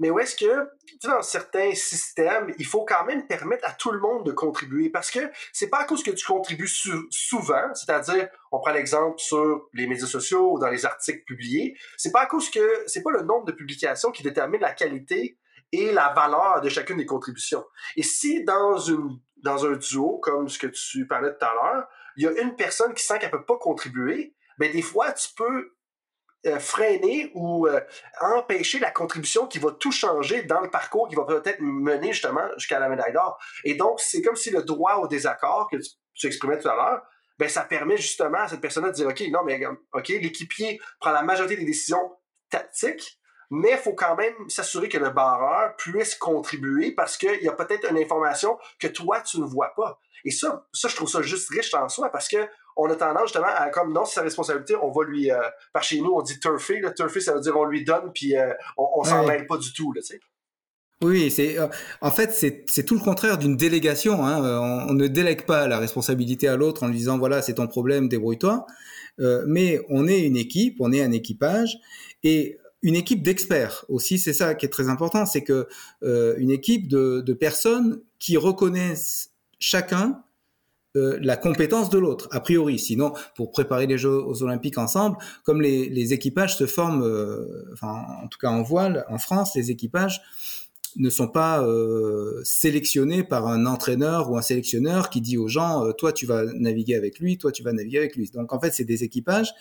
mais 0.00 0.08
où 0.08 0.18
est-ce 0.18 0.34
que, 0.34 0.68
dans 1.04 1.20
certains 1.20 1.74
systèmes, 1.74 2.52
il 2.58 2.64
faut 2.64 2.86
quand 2.86 3.04
même 3.04 3.26
permettre 3.26 3.68
à 3.68 3.72
tout 3.72 3.92
le 3.92 4.00
monde 4.00 4.24
de 4.24 4.32
contribuer? 4.32 4.88
Parce 4.88 5.10
que 5.10 5.20
c'est 5.52 5.68
pas 5.68 5.80
à 5.80 5.84
cause 5.84 6.02
que 6.02 6.10
tu 6.10 6.24
contribues 6.24 6.68
souvent, 7.10 7.74
c'est-à-dire, 7.74 8.28
on 8.50 8.60
prend 8.60 8.72
l'exemple 8.72 9.18
sur 9.18 9.68
les 9.74 9.86
médias 9.86 10.06
sociaux 10.06 10.54
ou 10.54 10.58
dans 10.58 10.70
les 10.70 10.86
articles 10.86 11.22
publiés, 11.24 11.76
c'est 11.98 12.12
pas 12.12 12.22
à 12.22 12.26
cause 12.26 12.50
que 12.50 12.84
c'est 12.86 13.02
pas 13.02 13.10
le 13.10 13.22
nombre 13.22 13.44
de 13.44 13.52
publications 13.52 14.10
qui 14.10 14.22
détermine 14.22 14.62
la 14.62 14.72
qualité 14.72 15.38
et 15.70 15.92
la 15.92 16.14
valeur 16.14 16.62
de 16.62 16.70
chacune 16.70 16.96
des 16.96 17.06
contributions. 17.06 17.64
Et 17.96 18.02
si 18.02 18.42
dans 18.44 18.78
une 18.78 19.20
dans 19.36 19.66
un 19.66 19.72
duo 19.72 20.18
comme 20.18 20.48
ce 20.48 20.58
que 20.58 20.66
tu 20.66 21.06
parlais 21.06 21.32
tout 21.32 21.44
à 21.44 21.54
l'heure, 21.54 21.88
il 22.16 22.24
y 22.24 22.26
a 22.26 22.42
une 22.42 22.56
personne 22.56 22.94
qui 22.94 23.04
sent 23.04 23.18
qu'elle 23.18 23.30
peut 23.30 23.44
pas 23.44 23.58
contribuer, 23.58 24.34
ben 24.58 24.72
des 24.72 24.82
fois 24.82 25.12
tu 25.12 25.28
peux 25.36 25.74
euh, 26.46 26.58
freiner 26.58 27.30
ou 27.34 27.66
euh, 27.66 27.80
empêcher 28.22 28.78
la 28.78 28.90
contribution 28.90 29.46
qui 29.46 29.58
va 29.58 29.72
tout 29.72 29.92
changer 29.92 30.44
dans 30.44 30.60
le 30.60 30.70
parcours 30.70 31.06
qui 31.06 31.14
va 31.14 31.24
peut-être 31.24 31.60
mener 31.60 32.14
justement 32.14 32.48
jusqu'à 32.56 32.78
la 32.78 32.88
médaille 32.88 33.12
d'or. 33.12 33.38
Et 33.64 33.74
donc, 33.74 34.00
c'est 34.00 34.22
comme 34.22 34.36
si 34.36 34.50
le 34.50 34.62
droit 34.62 34.94
au 34.94 35.06
désaccord 35.06 35.68
que 35.70 35.76
tu, 36.14 36.26
exprimais 36.26 36.58
tout 36.58 36.68
à 36.68 36.74
l'heure, 36.74 37.02
ben, 37.38 37.46
ça 37.46 37.64
permet 37.64 37.98
justement 37.98 38.38
à 38.38 38.48
cette 38.48 38.62
personne 38.62 38.84
de 38.84 38.90
dire, 38.90 39.06
OK, 39.06 39.22
non, 39.30 39.40
mais 39.44 39.60
OK, 39.92 40.08
l'équipier 40.08 40.80
prend 40.98 41.12
la 41.12 41.22
majorité 41.22 41.56
des 41.56 41.66
décisions 41.66 42.16
tactiques, 42.48 43.20
mais 43.50 43.72
il 43.72 43.78
faut 43.78 43.94
quand 43.94 44.16
même 44.16 44.48
s'assurer 44.48 44.88
que 44.88 44.96
le 44.96 45.10
barreur 45.10 45.76
puisse 45.76 46.14
contribuer 46.14 46.92
parce 46.92 47.18
qu'il 47.18 47.42
y 47.42 47.48
a 47.48 47.52
peut-être 47.52 47.90
une 47.90 47.98
information 47.98 48.58
que 48.78 48.86
toi, 48.86 49.20
tu 49.20 49.40
ne 49.40 49.44
vois 49.44 49.74
pas. 49.74 49.98
Et 50.24 50.30
ça, 50.30 50.66
ça, 50.72 50.88
je 50.88 50.96
trouve 50.96 51.08
ça 51.08 51.22
juste 51.22 51.50
riche 51.50 51.72
en 51.74 51.88
soi 51.88 52.10
parce 52.10 52.28
que 52.28 52.48
on 52.80 52.90
a 52.90 52.96
tendance 52.96 53.24
justement 53.24 53.46
à, 53.46 53.68
comme 53.68 53.92
non, 53.92 54.04
c'est 54.04 54.14
sa 54.14 54.22
responsabilité, 54.22 54.74
on 54.80 54.90
va 54.90 55.04
lui, 55.04 55.30
euh, 55.30 55.38
par 55.72 55.82
chez 55.82 56.00
nous, 56.00 56.12
on 56.12 56.22
dit 56.22 56.40
turfer. 56.40 56.80
Le 56.80 56.94
turfer, 56.94 57.20
ça 57.20 57.34
veut 57.34 57.40
dire 57.40 57.56
on 57.56 57.64
lui 57.64 57.84
donne, 57.84 58.10
puis 58.14 58.36
euh, 58.36 58.52
on, 58.78 59.04
s'en 59.04 59.26
mêle 59.26 59.46
pas 59.46 59.58
du 59.58 59.72
tout, 59.72 59.92
là, 59.92 60.00
tu 60.00 60.14
sais. 60.14 60.20
Oui, 61.02 61.30
c'est 61.30 61.58
euh, 61.58 61.66
en 62.02 62.10
fait 62.10 62.30
c'est 62.66 62.84
tout 62.84 62.94
le 62.94 63.00
contraire 63.00 63.38
d'une 63.38 63.56
délégation. 63.56 64.24
Hein. 64.24 64.86
On, 64.88 64.92
ne 64.92 65.06
délègue 65.06 65.46
pas 65.46 65.66
la 65.66 65.78
responsabilité 65.78 66.46
à 66.46 66.56
l'autre 66.56 66.82
en 66.82 66.88
lui 66.88 66.96
disant 66.96 67.16
voilà 67.16 67.40
c'est 67.40 67.54
ton 67.54 67.66
problème, 67.66 68.06
débrouille-toi. 68.06 68.66
mais 69.46 69.80
on 69.88 70.06
est 70.06 70.20
une 70.20 70.36
équipe, 70.36 70.76
on 70.78 70.92
est 70.92 71.02
un 71.02 71.12
équipage 71.12 71.78
et 72.22 72.58
une 72.82 72.96
équipe 72.96 73.22
d'experts 73.22 73.86
aussi. 73.88 74.18
C'est 74.18 74.34
ça 74.34 74.54
qui 74.54 74.66
est 74.66 74.70
très 74.70 74.90
important, 74.90 75.24
c'est 75.24 75.42
que 75.42 75.66
une 76.02 76.50
équipe 76.50 76.86
de, 76.86 77.22
de 77.22 77.32
personnes 77.32 78.02
qui 78.18 78.36
reconnaissent 78.36 79.30
chacun 79.58 80.22
euh, 80.96 81.18
la 81.22 81.36
compétence 81.36 81.88
de 81.88 81.98
l'autre, 81.98 82.28
a 82.32 82.40
priori. 82.40 82.76
Sinon, 82.78 83.12
pour 83.36 83.52
préparer 83.52 83.86
les 83.86 83.96
Jeux 83.96 84.20
aux 84.24 84.42
Olympiques 84.42 84.76
ensemble, 84.76 85.16
comme 85.44 85.62
les, 85.62 86.12
équipages 86.12 86.56
se 86.56 86.66
forment, 86.66 87.04
euh, 87.04 87.70
enfin, 87.72 88.04
en 88.22 88.26
tout 88.26 88.38
cas 88.38 88.50
en 88.50 88.62
voile, 88.62 89.04
en 89.08 89.18
France, 89.18 89.54
les 89.54 89.70
équipages 89.70 90.20
ne 90.96 91.08
sont 91.08 91.28
pas 91.28 91.62
euh, 91.62 92.40
sélectionnés 92.42 93.22
par 93.22 93.46
un 93.46 93.66
entraîneur 93.66 94.32
ou 94.32 94.36
un 94.36 94.42
sélectionneur 94.42 95.10
qui 95.10 95.20
dit 95.20 95.38
aux 95.38 95.46
gens, 95.46 95.92
toi 95.92 96.12
tu 96.12 96.26
vas 96.26 96.44
naviguer 96.54 96.96
avec 96.96 97.20
lui, 97.20 97.38
toi 97.38 97.52
tu 97.52 97.62
vas 97.62 97.72
naviguer 97.72 97.98
avec 97.98 98.16
lui. 98.16 98.28
Donc 98.30 98.52
en 98.52 98.58
fait, 98.58 98.72
c'est 98.72 98.84
des 98.84 99.04
équipages 99.04 99.52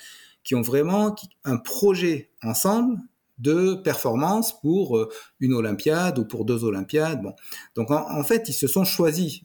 qui 0.43 0.55
ont 0.55 0.63
vraiment 0.63 1.15
un 1.43 1.57
projet 1.57 2.31
ensemble 2.41 2.97
de 3.37 3.75
performance 3.75 4.59
pour 4.59 5.07
une 5.39 5.53
Olympiade 5.53 6.17
ou 6.17 6.25
pour 6.25 6.45
deux 6.45 6.63
Olympiades. 6.63 7.21
Bon. 7.21 7.35
Donc 7.75 7.91
en, 7.91 8.23
fait, 8.23 8.49
ils 8.49 8.53
se 8.53 8.65
sont 8.65 8.83
choisis 8.83 9.41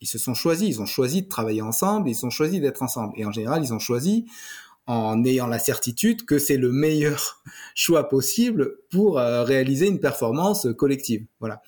ils 0.00 0.08
se 0.08 0.18
sont 0.18 0.34
choisis, 0.34 0.68
ils 0.68 0.80
ont 0.80 0.86
choisi 0.86 1.22
de 1.22 1.28
travailler 1.28 1.62
ensemble, 1.62 2.08
ils 2.08 2.26
ont 2.26 2.30
choisi 2.30 2.60
d'être 2.60 2.82
ensemble. 2.82 3.14
Et 3.16 3.24
en 3.24 3.32
général, 3.32 3.62
ils 3.64 3.72
ont 3.72 3.78
choisi 3.78 4.26
en 4.86 5.22
ayant 5.24 5.46
la 5.46 5.58
certitude 5.58 6.24
que 6.24 6.38
c'est 6.38 6.56
le 6.56 6.72
meilleur 6.72 7.42
choix 7.74 8.08
possible 8.08 8.76
pour 8.90 9.18
euh, 9.18 9.42
réaliser 9.44 9.86
une 9.86 10.00
performance 10.00 10.66
collective. 10.76 11.26
Voilà. 11.40 11.62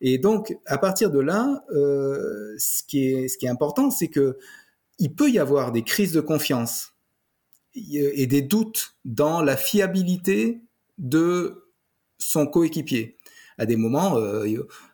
Et 0.00 0.18
donc, 0.18 0.56
à 0.66 0.78
partir 0.78 1.10
de 1.10 1.20
là, 1.20 1.64
euh, 1.74 2.54
ce, 2.58 2.82
qui 2.82 3.06
est, 3.06 3.28
ce 3.28 3.38
qui 3.38 3.46
est 3.46 3.50
important, 3.50 3.90
c'est 3.90 4.08
que 4.08 4.38
il 4.98 5.14
peut 5.14 5.30
y 5.30 5.38
avoir 5.38 5.72
des 5.72 5.82
crises 5.82 6.12
de 6.12 6.20
confiance 6.20 6.92
et 7.74 8.28
des 8.28 8.42
doutes 8.42 8.94
dans 9.04 9.42
la 9.42 9.56
fiabilité 9.56 10.62
de 10.98 11.72
son 12.18 12.46
coéquipier 12.46 13.18
à 13.58 13.66
des 13.66 13.76
moments, 13.76 14.16
euh, 14.18 14.46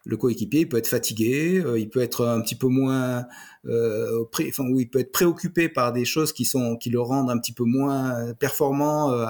le 0.05 0.17
coéquipier 0.17 0.67
peut 0.67 0.77
être 0.77 0.89
fatigué, 0.89 1.63
euh, 1.65 1.79
il 1.79 1.89
peut 1.89 2.01
être 2.01 2.27
un 2.27 2.41
petit 2.41 2.55
peu 2.55 2.69
moins, 2.69 3.27
euh, 3.67 4.25
enfin, 4.35 4.65
il 4.77 4.89
peut 4.89 5.01
être 5.01 5.13
préoccupé 5.13 5.69
par 5.69 5.93
des 5.93 6.05
choses 6.05 6.33
qui 6.33 6.45
sont, 6.45 6.77
qui 6.77 6.91
le 6.91 7.01
rendent 7.01 7.31
un 7.31 7.39
petit 7.39 7.53
peu 7.53 7.65
moins 7.65 8.35
performant 8.35 9.27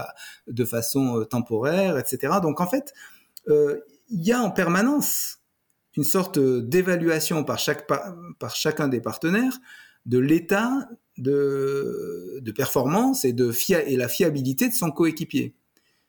de 0.47 0.65
façon 0.65 1.25
temporaire, 1.29 1.99
etc. 1.99 2.35
Donc 2.43 2.61
en 2.61 2.67
fait, 2.67 2.93
il 3.49 3.83
y 4.11 4.33
a 4.33 4.41
en 4.41 4.51
permanence 4.51 5.39
une 5.97 6.05
sorte 6.05 6.39
d'évaluation 6.39 7.45
par 7.45 7.59
chaque 7.59 7.87
par 8.39 8.55
chacun 8.55 8.89
des 8.89 9.01
partenaires 9.01 9.59
de 10.07 10.19
l'état 10.19 10.89
de, 11.19 12.39
de 12.41 12.53
performance 12.53 13.25
et 13.25 13.33
de 13.33 13.53
et 13.87 13.97
la 13.97 14.09
fiabilité 14.09 14.69
de 14.69 14.75
son 14.75 14.91
coéquipier. 14.91 15.55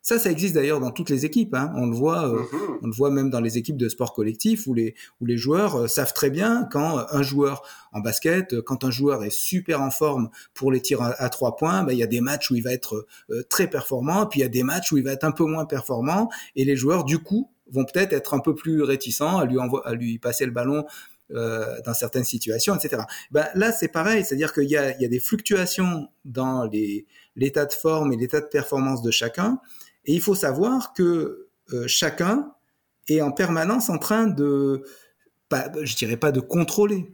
Ça, 0.04 0.18
ça 0.18 0.32
existe 0.32 0.56
d'ailleurs 0.56 0.80
dans 0.80 0.90
toutes 0.90 1.12
les 1.12 1.26
équipes. 1.26 1.54
Hein. 1.54 1.72
On 1.76 1.86
le 1.86 1.96
voit, 1.96 2.28
euh, 2.28 2.40
mhm. 2.40 2.78
on 2.82 2.88
le 2.88 2.94
voit 2.94 3.12
même 3.12 3.30
dans 3.30 3.40
les 3.40 3.60
équipes 3.60 3.78
de 3.78 3.88
sport 3.88 4.14
collectif 4.14 4.66
où 4.66 4.74
les 4.74 4.96
où 5.20 5.26
les 5.28 5.38
joueurs 5.38 5.76
euh, 5.76 5.88
savent 5.88 6.14
très 6.14 6.32
bien 6.32 6.68
quand 6.72 6.98
euh, 6.98 7.04
un 7.12 7.22
joueur 7.22 7.62
en 7.92 8.00
basket, 8.00 8.62
quand 8.62 8.84
un 8.84 8.90
joueur 8.90 9.24
est 9.24 9.32
super 9.32 9.80
en 9.82 9.92
forme 9.92 10.30
pour 10.56 10.72
les 10.72 10.82
tirs 10.82 11.02
à, 11.02 11.30
trois 11.30 11.56
points, 11.56 11.84
ben, 11.84 11.94
il 11.94 12.00
y 12.00 12.04
a 12.04 12.08
des 12.08 12.22
matchs 12.22 12.50
où 12.50 12.56
il 12.56 12.64
va 12.64 12.72
être 12.72 13.06
très 13.50 13.68
performant, 13.68 14.26
puis 14.26 14.40
il 14.40 14.44
y 14.44 14.46
a 14.46 14.50
des 14.50 14.64
matchs 14.64 14.92
où 14.92 14.98
il 14.98 15.04
va 15.04 15.12
être 15.12 15.26
un 15.26 15.32
peu 15.32 15.46
moins 15.46 15.66
performant, 15.66 16.30
et 16.56 16.64
les 16.64 16.76
joueurs 16.78 17.04
du 17.04 17.20
coup 17.20 17.52
vont 17.70 17.84
peut-être 17.84 18.14
être 18.14 18.34
un 18.34 18.40
peu 18.40 18.56
plus 18.56 18.82
réticents 18.82 19.38
à 19.38 19.46
lui 19.46 19.58
à 19.84 19.94
lui 19.94 20.20
passer 20.20 20.46
le 20.46 20.52
ballon 20.52 20.86
dans 21.30 21.94
certaines 21.94 22.24
situations, 22.24 22.76
etc. 22.76 23.04
Ben, 23.32 23.48
là, 23.56 23.74
c'est 23.74 23.90
pareil, 23.90 24.24
c'est-à-dire 24.24 24.54
qu'il 24.54 24.70
y 24.70 24.78
a, 24.78 24.96
il 24.96 25.02
y 25.02 25.06
a 25.06 25.10
des 25.10 25.20
fluctuations 25.20 26.08
dans 26.24 26.70
l'état 27.36 27.66
de 27.66 27.74
forme 27.74 28.14
et 28.14 28.18
l'état 28.18 28.40
de 28.40 28.48
performance 28.48 29.02
de 29.02 29.12
chacun, 29.12 29.60
et 30.06 30.14
il 30.14 30.22
faut 30.22 30.36
savoir 30.36 30.94
que 30.94 31.50
euh, 31.74 31.88
chacun 31.88 32.52
est 33.08 33.22
en 33.22 33.32
permanence 33.32 33.90
en 33.90 33.98
train 33.98 34.28
de, 34.28 34.84
je 35.82 35.96
dirais 35.96 36.18
pas 36.18 36.32
de 36.32 36.40
contrôler, 36.40 37.12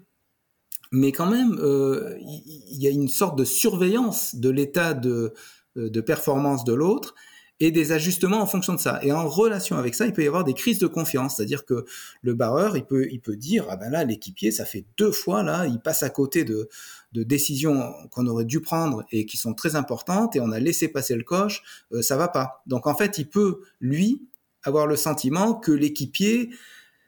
mais 0.91 1.11
quand 1.11 1.29
même, 1.29 1.57
euh, 1.59 2.17
il 2.19 2.81
y 2.81 2.87
a 2.87 2.91
une 2.91 3.09
sorte 3.09 3.37
de 3.37 3.43
surveillance 3.43 4.35
de 4.35 4.49
l'état 4.49 4.93
de, 4.93 5.33
euh, 5.77 5.89
de 5.89 6.01
performance 6.01 6.63
de 6.63 6.73
l'autre 6.73 7.13
et 7.59 7.71
des 7.71 7.91
ajustements 7.91 8.39
en 8.39 8.45
fonction 8.45 8.73
de 8.73 8.79
ça. 8.79 8.99
Et 9.03 9.11
en 9.11 9.27
relation 9.27 9.77
avec 9.77 9.95
ça, 9.95 10.05
il 10.05 10.13
peut 10.13 10.23
y 10.23 10.27
avoir 10.27 10.43
des 10.43 10.53
crises 10.53 10.79
de 10.79 10.87
confiance, 10.87 11.37
c'est-à-dire 11.37 11.65
que 11.65 11.85
le 12.21 12.35
barreur, 12.35 12.77
il 12.77 12.85
peut, 12.85 13.07
il 13.11 13.19
peut 13.19 13.35
dire 13.35 13.65
ah 13.69 13.77
ben 13.77 13.89
là 13.89 14.03
l'équipier, 14.03 14.51
ça 14.51 14.63
fait 14.63 14.85
deux 14.97 15.11
fois 15.11 15.43
là, 15.43 15.65
il 15.65 15.79
passe 15.79 16.03
à 16.03 16.09
côté 16.09 16.43
de, 16.43 16.69
de 17.13 17.23
décisions 17.23 17.93
qu'on 18.11 18.27
aurait 18.27 18.45
dû 18.45 18.61
prendre 18.61 19.05
et 19.11 19.25
qui 19.25 19.37
sont 19.37 19.53
très 19.53 19.75
importantes 19.75 20.35
et 20.35 20.41
on 20.41 20.51
a 20.51 20.59
laissé 20.59 20.87
passer 20.87 21.15
le 21.15 21.23
coche, 21.23 21.63
euh, 21.91 22.01
ça 22.01 22.17
va 22.17 22.27
pas. 22.27 22.63
Donc 22.67 22.87
en 22.87 22.95
fait, 22.95 23.17
il 23.17 23.29
peut 23.29 23.61
lui 23.79 24.21
avoir 24.63 24.87
le 24.87 24.95
sentiment 24.95 25.53
que 25.53 25.71
l'équipier 25.71 26.49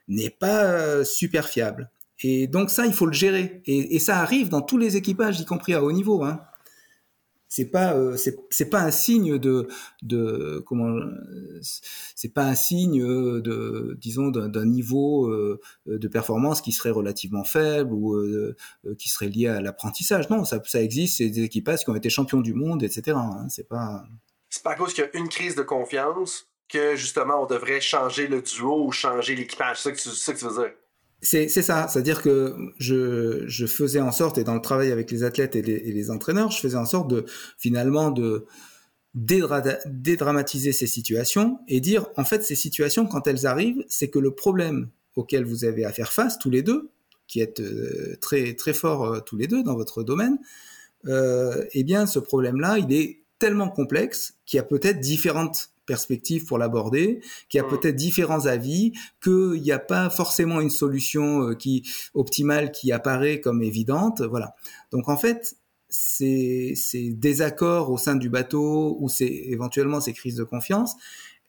n'est 0.08 0.30
pas 0.30 1.04
super 1.04 1.48
fiable. 1.48 1.92
Et 2.22 2.48
donc 2.48 2.70
ça, 2.70 2.86
il 2.86 2.94
faut 2.94 3.06
le 3.06 3.14
gérer. 3.14 3.62
Et, 3.66 3.96
et, 3.96 4.00
ça 4.00 4.20
arrive 4.20 4.50
dans 4.50 4.62
tous 4.62 4.78
les 4.78 4.98
équipages, 4.98 5.40
y 5.40 5.46
compris 5.46 5.74
à 5.74 5.84
haut 5.84 5.92
niveau. 5.92 6.24
Hein 6.24 6.42
c'est 7.50 7.66
pas 7.66 7.96
euh, 7.96 8.16
c'est 8.16 8.70
pas 8.70 8.82
un 8.82 8.92
signe 8.92 9.40
de 9.40 9.68
de 10.04 10.64
comment 10.66 10.96
c'est 12.16 12.34
pas 12.34 12.44
un 12.44 12.56
signe 12.56 13.02
de 13.02 13.98
disons 14.00 14.30
d'un 14.30 14.66
niveau 14.66 15.26
euh, 15.26 15.60
de 15.88 16.08
performance 16.08 16.62
qui 16.62 16.72
serait 16.72 16.92
relativement 16.92 17.44
faible 17.44 17.92
ou 17.92 18.16
euh, 18.16 18.56
qui 18.98 19.10
serait 19.10 19.30
lié 19.30 19.48
à 19.48 19.62
l'apprentissage. 19.62 20.30
Non 20.30 20.46
ça 20.46 20.62
ça 20.66 20.82
existe 20.82 21.18
c'est 21.18 21.30
des 21.30 21.44
équipages 21.44 21.84
qui 21.84 21.90
ont 21.90 21.96
été 21.96 22.10
champions 22.10 22.42
du 22.42 22.54
monde 22.54 22.84
etc 22.84 23.18
hein, 23.18 23.48
c'est 23.50 23.68
pas 23.68 24.04
c'est 24.50 24.64
pas 24.64 24.72
à 24.72 24.76
cause 24.76 24.94
qu'il 24.94 25.04
y 25.04 25.08
a 25.08 25.20
une 25.20 25.30
crise 25.30 25.56
de 25.56 25.64
confiance 25.64 26.48
que 26.68 26.96
justement 26.96 27.44
on 27.44 27.46
devrait 27.48 27.82
changer 27.82 28.28
le 28.28 28.42
duo 28.42 28.86
ou 28.86 28.92
changer 28.92 29.36
l'équipage. 29.36 29.82
C'est 29.82 29.98
ça 29.98 30.34
que 30.34 30.40
tu 30.40 30.46
veux 30.46 30.64
dire? 30.64 30.74
C'est 31.22 31.50
ça, 31.50 31.88
c'est-à-dire 31.88 32.22
que 32.22 32.56
je, 32.78 33.44
je, 33.48 33.66
faisais 33.66 34.00
en 34.00 34.12
sorte, 34.12 34.38
et 34.38 34.44
dans 34.44 34.56
le 34.56 34.62
travail 34.62 34.92
avec 34.92 35.12
les 35.12 35.24
athlètes 35.24 35.56
et 35.56 35.62
les, 35.62 36.12
entraîneurs, 36.12 36.52
je 36.52 36.60
faisais 36.60 36.78
en 36.78 36.86
sorte 36.86 37.10
de 37.10 37.26
finalement 37.58 38.10
de 38.12 38.46
dédramatiser 39.14 40.72
ces 40.72 40.88
situations 40.88 41.60
et 41.68 41.82
dire 41.82 42.08
en 42.16 42.24
fait 42.24 42.44
ces 42.44 42.56
situations 42.56 43.06
quand 43.06 43.28
elles 43.28 43.46
arrivent, 43.46 43.84
c'est 43.90 44.08
que 44.08 44.20
le 44.20 44.32
problème 44.32 44.90
auquel 45.16 45.44
vous 45.44 45.66
avez 45.66 45.84
à 45.84 45.92
faire 45.92 46.14
face 46.14 46.40
tous 46.40 46.50
les 46.50 46.62
deux, 46.62 46.90
qui 47.28 47.42
êtes 47.42 47.60
euh, 47.60 48.16
très 48.22 48.54
très 48.54 48.74
forts 48.74 49.06
euh, 49.06 49.20
tous 49.20 49.36
les 49.36 49.48
deux 49.48 49.64
dans 49.64 49.76
votre 49.76 50.04
domaine, 50.04 50.38
euh, 51.08 51.66
eh 51.74 51.84
bien 51.84 52.06
ce 52.06 52.20
problème-là, 52.20 52.78
il 52.80 52.94
est 52.94 53.20
tellement 53.40 53.70
complexe 53.70 54.36
qu'il 54.46 54.58
y 54.58 54.60
a 54.60 54.64
peut-être 54.64 55.00
différentes 55.00 55.72
perspective 55.90 56.46
pour 56.46 56.60
l'aborder, 56.60 57.20
qu'il 57.50 57.58
y 57.58 57.62
a 57.62 57.68
peut-être 57.68 57.96
différents 57.96 58.46
avis, 58.46 58.94
qu'il 59.24 59.62
n'y 59.62 59.72
a 59.72 59.80
pas 59.80 60.12
forcément 60.12 60.62
une 60.62 60.70
solution 60.70 61.50
euh, 61.50 61.56
qui 61.56 61.84
optimale 62.14 62.72
qui 62.72 62.92
apparaît 62.92 63.42
comme 63.42 63.64
évidente. 63.64 64.22
Voilà. 64.22 64.54
Donc 64.92 65.10
en 65.10 65.18
fait, 65.18 65.56
ces, 65.90 66.74
ces 66.76 67.10
désaccords 67.10 67.90
au 67.90 67.98
sein 67.98 68.16
du 68.16 68.30
bateau 68.30 68.98
ou 69.00 69.10
ces, 69.10 69.26
éventuellement 69.26 70.00
ces 70.00 70.14
crises 70.14 70.36
de 70.36 70.44
confiance, 70.44 70.96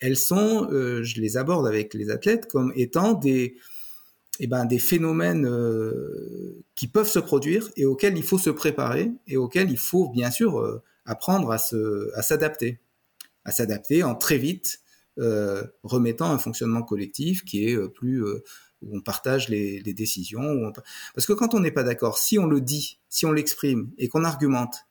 elles 0.01 0.17
sont, 0.17 0.69
euh, 0.73 1.03
je 1.03 1.21
les 1.21 1.37
aborde 1.37 1.67
avec 1.67 1.93
les 1.93 2.09
athlètes 2.09 2.47
comme 2.47 2.73
étant 2.75 3.13
des, 3.13 3.57
eh 4.39 4.47
ben, 4.47 4.65
des 4.65 4.79
phénomènes 4.79 5.47
euh, 5.47 6.65
qui 6.75 6.89
peuvent 6.89 7.11
se 7.11 7.19
produire 7.19 7.69
et 7.77 7.85
auxquels 7.85 8.17
il 8.17 8.25
faut 8.25 8.39
se 8.39 8.49
préparer 8.49 9.13
et 9.27 9.37
auxquels 9.37 9.71
il 9.71 9.79
faut 9.79 10.09
bien 10.09 10.31
sûr 10.31 10.81
apprendre 11.05 11.53
à 11.53 12.23
s'adapter 12.23 12.81
à 13.45 13.53
s'adapter 13.53 14.03
en 14.03 14.15
très 14.15 14.39
vite 14.39 14.81
euh, 15.19 15.65
remettant 15.83 16.31
un 16.31 16.39
fonctionnement 16.39 16.83
collectif 16.83 17.45
qui 17.45 17.67
est 17.67 17.75
euh, 17.75 17.89
plus 17.89 18.25
euh, 18.25 18.43
où 18.83 18.97
on 18.97 19.01
partage 19.01 19.49
les, 19.49 19.83
décisions. 19.83 20.73
Parce 21.15 21.27
que 21.27 21.33
quand 21.33 21.55
on 21.55 21.61
n'est 21.61 21.71
pas 21.71 21.83
d'accord, 21.83 22.19
si 22.19 22.39
on 22.39 22.47
le 22.47 22.61
dit, 22.61 22.99
si 23.09 23.27
on 23.27 23.33
l'exprime 23.33 23.91
et 23.99 24.09
qu'on 24.09 24.25
argumente, 24.25 24.87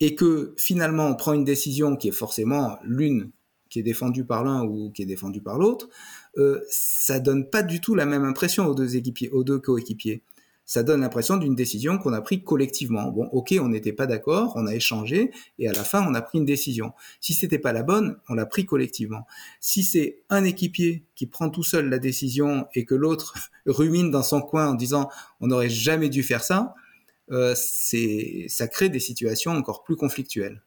et 0.00 0.14
que 0.14 0.54
finalement 0.56 1.06
on 1.06 1.14
prend 1.14 1.32
une 1.32 1.44
décision 1.44 1.96
qui 1.96 2.08
est 2.08 2.12
forcément 2.12 2.78
l'une 2.82 3.30
qui 3.68 3.80
est 3.80 3.82
défendue 3.82 4.24
par 4.24 4.44
l'un 4.44 4.64
ou 4.64 4.90
qui 4.90 5.02
est 5.02 5.06
défendue 5.06 5.42
par 5.42 5.58
l'autre, 5.58 5.88
euh, 6.38 6.62
ça 6.70 7.20
donne 7.20 7.48
pas 7.48 7.62
du 7.62 7.80
tout 7.80 7.94
la 7.94 8.06
même 8.06 8.24
impression 8.24 8.66
aux 8.66 9.44
deux 9.44 9.58
coéquipiers 9.58 10.22
ça 10.68 10.82
donne 10.82 11.00
l'impression 11.00 11.38
d'une 11.38 11.54
décision 11.54 11.96
qu'on 11.96 12.12
a 12.12 12.20
prise 12.20 12.42
collectivement. 12.44 13.10
Bon, 13.10 13.24
ok, 13.32 13.54
on 13.58 13.70
n'était 13.70 13.94
pas 13.94 14.06
d'accord, 14.06 14.52
on 14.54 14.66
a 14.66 14.74
échangé, 14.74 15.30
et 15.58 15.66
à 15.66 15.72
la 15.72 15.82
fin, 15.82 16.06
on 16.06 16.14
a 16.14 16.20
pris 16.20 16.36
une 16.36 16.44
décision. 16.44 16.92
Si 17.20 17.32
c'était 17.32 17.58
pas 17.58 17.72
la 17.72 17.82
bonne, 17.82 18.18
on 18.28 18.34
l'a 18.34 18.44
pris 18.44 18.66
collectivement. 18.66 19.26
Si 19.60 19.82
c'est 19.82 20.20
un 20.28 20.44
équipier 20.44 21.06
qui 21.14 21.26
prend 21.26 21.48
tout 21.48 21.62
seul 21.62 21.88
la 21.88 21.98
décision 21.98 22.66
et 22.74 22.84
que 22.84 22.94
l'autre 22.94 23.32
rumine 23.66 24.10
dans 24.10 24.22
son 24.22 24.42
coin 24.42 24.68
en 24.68 24.74
disant 24.74 25.08
on 25.40 25.46
n'aurait 25.46 25.70
jamais 25.70 26.10
dû 26.10 26.22
faire 26.22 26.44
ça, 26.44 26.74
euh, 27.30 27.54
c'est 27.56 28.44
ça 28.48 28.68
crée 28.68 28.90
des 28.90 29.00
situations 29.00 29.52
encore 29.52 29.82
plus 29.82 29.96
conflictuelles. 29.96 30.62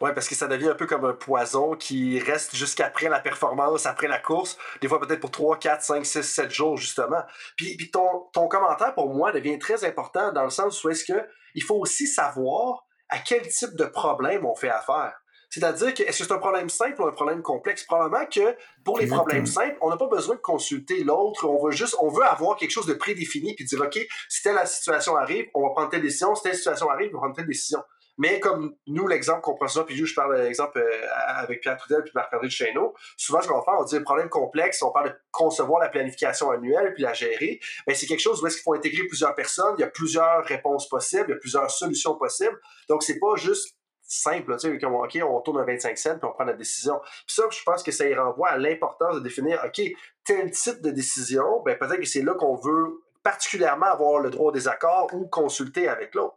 Oui, 0.00 0.10
parce 0.14 0.28
que 0.28 0.34
ça 0.34 0.46
devient 0.46 0.68
un 0.68 0.74
peu 0.74 0.86
comme 0.86 1.06
un 1.06 1.14
poison 1.14 1.74
qui 1.74 2.20
reste 2.20 2.54
jusqu'après 2.54 3.08
la 3.08 3.18
performance, 3.18 3.86
après 3.86 4.08
la 4.08 4.18
course, 4.18 4.58
des 4.82 4.88
fois 4.88 5.00
peut-être 5.00 5.20
pour 5.20 5.30
3, 5.30 5.58
4, 5.58 5.82
5, 5.82 6.04
6, 6.04 6.22
7 6.22 6.50
jours, 6.50 6.76
justement. 6.76 7.22
Puis, 7.56 7.76
puis 7.76 7.90
ton, 7.90 8.26
ton 8.34 8.46
commentaire, 8.46 8.94
pour 8.94 9.14
moi, 9.14 9.32
devient 9.32 9.58
très 9.58 9.84
important 9.84 10.32
dans 10.32 10.44
le 10.44 10.50
sens 10.50 10.84
où 10.84 10.90
est-ce 10.90 11.04
que 11.04 11.26
il 11.54 11.62
faut 11.62 11.76
aussi 11.76 12.06
savoir 12.06 12.84
à 13.08 13.18
quel 13.18 13.48
type 13.48 13.74
de 13.74 13.84
problème 13.84 14.44
on 14.44 14.54
fait 14.54 14.68
affaire. 14.68 15.14
C'est-à-dire 15.48 15.94
que 15.94 16.02
est-ce 16.02 16.18
que 16.18 16.24
c'est 16.24 16.32
un 16.32 16.38
problème 16.38 16.68
simple 16.68 17.00
ou 17.00 17.06
un 17.06 17.12
problème 17.12 17.40
complexe? 17.40 17.84
Probablement 17.84 18.26
que 18.26 18.56
pour 18.84 18.98
les 18.98 19.06
problèmes 19.06 19.46
simples, 19.46 19.76
on 19.80 19.88
n'a 19.88 19.96
pas 19.96 20.08
besoin 20.08 20.34
de 20.34 20.40
consulter 20.40 21.04
l'autre. 21.04 21.48
On 21.48 21.64
veut 21.64 21.72
juste, 21.72 21.96
on 22.00 22.08
veut 22.08 22.24
avoir 22.24 22.56
quelque 22.56 22.72
chose 22.72 22.86
de 22.86 22.94
prédéfini 22.94 23.54
puis 23.54 23.64
dire, 23.64 23.80
OK, 23.80 23.98
si 24.28 24.42
telle 24.42 24.58
situation 24.66 25.16
arrive, 25.16 25.46
on 25.54 25.62
va 25.62 25.70
prendre 25.70 25.88
telle 25.88 26.02
décision. 26.02 26.34
Si 26.34 26.42
telle 26.42 26.56
situation 26.56 26.90
arrive, 26.90 27.10
on 27.12 27.14
va 27.14 27.20
prendre 27.20 27.36
telle 27.36 27.46
décision. 27.46 27.80
Mais 28.18 28.40
comme 28.40 28.74
nous, 28.86 29.06
l'exemple 29.06 29.42
qu'on 29.42 29.54
prend 29.54 29.68
souvent, 29.68 29.84
puis 29.84 29.94
je 29.94 30.14
parle 30.14 30.38
de 30.38 30.42
l'exemple 30.42 30.78
euh, 30.78 31.06
avec 31.36 31.60
Pierre 31.60 31.76
Trudel 31.76 32.02
puis 32.02 32.12
Marc-André 32.14 32.48
Chesneau, 32.48 32.94
souvent 33.16 33.42
ce 33.42 33.48
qu'on 33.48 33.58
va 33.58 33.62
faire, 33.62 33.74
on 33.78 33.84
dit 33.84 34.00
problème 34.00 34.28
complexe, 34.28 34.82
on 34.82 34.90
parle 34.90 35.10
de 35.10 35.16
concevoir 35.30 35.80
la 35.80 35.88
planification 35.88 36.50
annuelle 36.50 36.94
puis 36.94 37.02
la 37.02 37.12
gérer, 37.12 37.60
mais 37.86 37.94
c'est 37.94 38.06
quelque 38.06 38.20
chose 38.20 38.42
où 38.42 38.46
est-ce 38.46 38.56
qu'il 38.56 38.64
faut 38.64 38.74
intégrer 38.74 39.06
plusieurs 39.06 39.34
personnes, 39.34 39.74
il 39.78 39.82
y 39.82 39.84
a 39.84 39.88
plusieurs 39.88 40.44
réponses 40.44 40.88
possibles, 40.88 41.26
il 41.28 41.32
y 41.32 41.36
a 41.36 41.38
plusieurs 41.38 41.70
solutions 41.70 42.16
possibles. 42.16 42.58
Donc, 42.88 43.02
c'est 43.02 43.18
pas 43.18 43.36
juste 43.36 43.76
simple, 44.08 44.56
tu 44.56 44.70
sais, 44.70 44.78
comme, 44.78 44.94
OK, 44.94 45.18
on 45.22 45.40
tourne 45.40 45.58
un 45.58 45.64
25 45.64 45.98
cents 45.98 46.18
puis 46.18 46.28
on 46.28 46.32
prend 46.32 46.44
la 46.44 46.52
décision. 46.52 47.00
Puis 47.00 47.34
ça, 47.34 47.42
je 47.50 47.62
pense 47.64 47.82
que 47.82 47.90
ça 47.90 48.08
y 48.08 48.14
renvoie 48.14 48.50
à 48.50 48.56
l'importance 48.56 49.16
de 49.16 49.20
définir, 49.20 49.60
OK, 49.64 49.82
tel 50.24 50.50
type 50.52 50.80
de 50.80 50.90
décision, 50.90 51.62
ben 51.64 51.76
peut-être 51.76 52.00
que 52.00 52.06
c'est 52.06 52.22
là 52.22 52.34
qu'on 52.34 52.54
veut 52.54 53.02
particulièrement 53.22 53.86
avoir 53.86 54.20
le 54.20 54.30
droit 54.30 54.48
au 54.48 54.52
désaccord 54.52 55.08
ou 55.12 55.26
consulter 55.26 55.88
avec 55.88 56.14
l'autre 56.14 56.36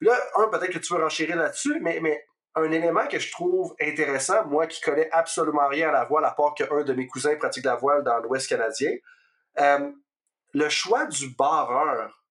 là, 0.00 0.18
un, 0.36 0.48
peut-être 0.48 0.72
que 0.72 0.78
tu 0.78 0.94
veux 0.94 1.02
renchérir 1.02 1.36
là-dessus, 1.36 1.78
mais, 1.80 2.00
mais 2.00 2.24
un 2.54 2.70
élément 2.70 3.06
que 3.06 3.18
je 3.18 3.30
trouve 3.30 3.74
intéressant, 3.80 4.46
moi 4.46 4.66
qui 4.66 4.80
connais 4.80 5.08
absolument 5.10 5.68
rien 5.68 5.88
à 5.90 5.92
la 5.92 6.04
voile, 6.04 6.24
à 6.24 6.32
part 6.32 6.54
qu'un 6.54 6.82
de 6.82 6.92
mes 6.92 7.06
cousins 7.06 7.36
pratique 7.36 7.64
la 7.64 7.76
voile 7.76 8.02
dans 8.02 8.18
l'Ouest 8.18 8.48
canadien, 8.48 8.92
euh, 9.60 9.90
le 10.54 10.68
choix 10.68 11.06
du 11.06 11.34
barreur, 11.34 12.24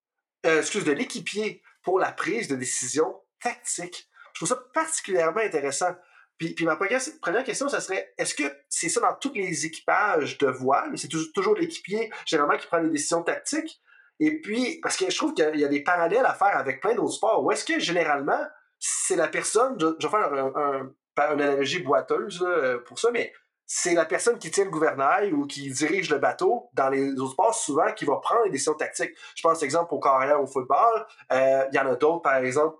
euh, 0.45 0.60
excuse, 0.60 0.84
de 0.84 0.91
l'équipier 0.91 1.62
pour 1.84 1.99
la 1.99 2.12
prise 2.12 2.47
de 2.47 2.56
décision 2.56 3.21
tactique. 3.41 4.10
Je 4.34 4.39
trouve 4.39 4.49
ça 4.49 4.63
particulièrement 4.73 5.41
intéressant. 5.41 5.95
Puis, 6.38 6.53
puis 6.53 6.65
ma 6.65 6.75
première 6.75 7.43
question, 7.43 7.69
ça 7.69 7.82
serait, 7.82 8.13
est-ce 8.17 8.36
que 8.36 8.43
c'est 8.69 8.89
ça 8.89 8.99
dans 9.01 9.15
tous 9.15 9.34
les 9.34 9.65
équipages 9.65 10.38
de 10.38 10.47
voile? 10.47 10.95
C'est 10.97 11.08
toujours 11.08 11.56
l'équipier, 11.56 12.12
généralement, 12.25 12.58
qui 12.58 12.67
prend 12.67 12.77
les 12.77 12.89
décisions 12.89 13.23
tactiques? 13.23 13.82
Et 14.19 14.41
puis, 14.41 14.80
parce 14.82 14.97
que 14.97 15.10
je 15.10 15.15
trouve 15.15 15.34
qu'il 15.34 15.60
y, 15.60 15.65
a 15.65 15.67
des 15.67 15.84
parallèles 15.84 16.25
à 16.25 16.34
faire 16.34 16.58
avec 16.58 16.82
plein 16.82 16.95
d'autres 16.95 17.13
sports, 17.13 17.43
où 17.43 17.51
est-ce 17.51 17.65
que 17.65 17.80
généralement, 17.80 18.43
c'est 18.80 19.15
la 19.15 19.27
personne, 19.27 19.77
je, 19.80 20.08
vais 20.08 20.10
faire 20.10 20.34
un, 20.34 20.91
une 21.34 21.41
analogie 21.41 21.80
boiteuse 21.80 22.45
pour 22.86 22.99
ça, 22.99 23.10
mais 23.12 23.32
c'est 23.69 23.93
la 23.93 24.06
personne 24.06 24.39
qui 24.39 24.49
tient 24.49 24.63
le 24.63 24.71
gouvernail 24.71 25.34
ou 25.34 25.45
qui 25.45 25.69
dirige 25.69 26.10
le 26.10 26.19
bateau 26.19 26.69
dans 26.73 26.88
les 26.89 27.12
autres 27.19 27.34
sports 27.34 27.53
souvent 27.53 27.91
qui 27.91 28.06
va 28.06 28.15
prendre 28.15 28.45
les 28.45 28.49
décisions 28.49 28.73
tactiques. 28.73 29.12
Je 29.36 29.41
pense 29.41 29.62
exemple 29.62 29.93
au 29.93 29.99
carrière 29.99 30.41
au 30.41 30.47
football. 30.47 31.06
Euh, 31.34 31.65
il 31.71 31.75
y 31.75 31.80
en 31.80 31.86
a 31.86 31.95
d'autres, 31.95 32.21
par 32.21 32.38
exemple, 32.38 32.77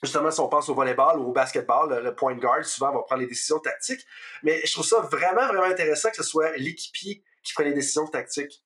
justement, 0.00 0.30
si 0.30 0.38
on 0.38 0.48
pense 0.48 0.68
au 0.68 0.74
volleyball 0.74 1.18
ou 1.18 1.30
au 1.30 1.32
basketball, 1.32 2.04
le, 2.04 2.14
point 2.14 2.36
guard 2.36 2.64
souvent 2.64 2.92
va 2.92 3.02
prendre 3.02 3.22
les 3.22 3.26
décisions 3.26 3.58
tactiques. 3.58 4.06
Mais 4.44 4.64
je 4.64 4.72
trouve 4.72 4.86
ça 4.86 5.00
vraiment, 5.00 5.48
vraiment 5.48 5.64
intéressant 5.64 6.10
que 6.10 6.16
ce 6.16 6.22
soit 6.22 6.56
l'équipier 6.56 7.24
qui 7.42 7.52
prenne 7.52 7.66
les 7.66 7.74
décisions 7.74 8.06
tactiques. 8.06 8.62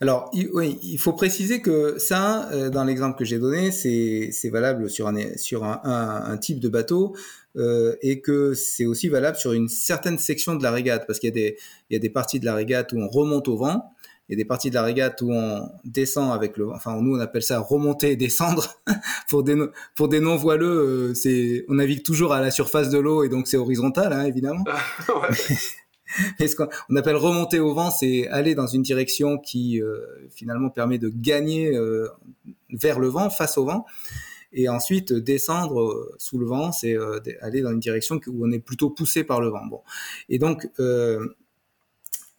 Alors, 0.00 0.30
il, 0.32 0.48
oui, 0.52 0.80
il 0.82 0.98
faut 0.98 1.12
préciser 1.12 1.60
que 1.60 1.96
ça, 1.98 2.50
euh, 2.52 2.70
dans 2.70 2.82
l'exemple 2.82 3.16
que 3.16 3.24
j'ai 3.24 3.38
donné, 3.38 3.70
c'est 3.70 4.50
valable 4.50 4.90
sur, 4.90 5.06
un, 5.06 6.36
type 6.38 6.58
de 6.58 6.68
bateau 6.68 7.14
euh, 7.56 7.94
et 8.02 8.20
que 8.20 8.52
c'est 8.54 8.84
aussi 8.84 9.08
valable 9.08 9.36
sur 9.36 9.52
une 9.52 9.68
certaine 9.68 10.18
section 10.18 10.56
de 10.56 10.62
la 10.64 10.72
régate, 10.72 11.06
parce 11.06 11.20
qu'il 11.20 11.32
y, 11.36 11.96
a 11.96 11.98
des, 12.00 12.10
parties 12.10 12.40
de 12.40 12.44
la 12.44 12.54
régate 12.54 12.92
où 12.92 12.98
on 12.98 13.08
remonte 13.08 13.46
au 13.46 13.56
vent, 13.56 13.92
il 14.28 14.32
y 14.32 14.34
a 14.34 14.36
des 14.42 14.44
parties 14.44 14.70
de 14.70 14.74
la 14.74 14.82
régate 14.82 15.20
où 15.22 15.30
on 15.30 15.68
descend 15.84 16.32
avec 16.32 16.56
le, 16.56 16.70
enfin 16.70 17.00
nous 17.02 17.16
on 17.16 17.20
appelle 17.20 17.42
ça 17.42 17.60
remonter 17.60 18.12
et 18.12 18.16
descendre. 18.16 18.80
pour 19.28 19.42
des 19.42 19.56
pour 19.94 20.08
non 20.08 20.36
voileux, 20.36 21.12
euh, 21.24 21.64
on 21.68 21.74
navigue 21.74 22.02
toujours 22.02 22.32
à 22.32 22.40
la 22.40 22.50
surface 22.50 22.88
de 22.88 22.98
l'eau 22.98 23.24
et 23.24 23.28
donc 23.28 23.46
c'est 23.46 23.56
horizontal 23.56 24.12
hein, 24.12 24.24
évidemment. 24.24 24.64
Mais 26.40 26.48
ce 26.48 26.56
qu'on 26.56 26.96
appelle 26.96 27.16
remonter 27.16 27.60
au 27.60 27.74
vent, 27.74 27.90
c'est 27.90 28.28
aller 28.28 28.54
dans 28.54 28.66
une 28.66 28.82
direction 28.82 29.38
qui 29.38 29.80
euh, 29.80 30.00
finalement 30.30 30.70
permet 30.70 30.98
de 30.98 31.08
gagner 31.08 31.74
euh, 31.76 32.08
vers 32.70 32.98
le 32.98 33.08
vent, 33.08 33.30
face 33.30 33.58
au 33.58 33.64
vent. 33.64 33.84
Et 34.54 34.68
ensuite, 34.68 35.12
descendre 35.12 35.80
euh, 35.80 36.14
sous 36.18 36.38
le 36.38 36.46
vent, 36.46 36.72
c'est 36.72 36.96
aller 37.40 37.62
dans 37.62 37.72
une 37.72 37.80
direction 37.80 38.20
où 38.26 38.46
on 38.46 38.50
est 38.50 38.58
plutôt 38.58 38.90
poussé 38.90 39.24
par 39.24 39.40
le 39.40 39.48
vent. 39.48 39.64
Bon. 39.66 39.80
Et 40.28 40.38
donc, 40.38 40.68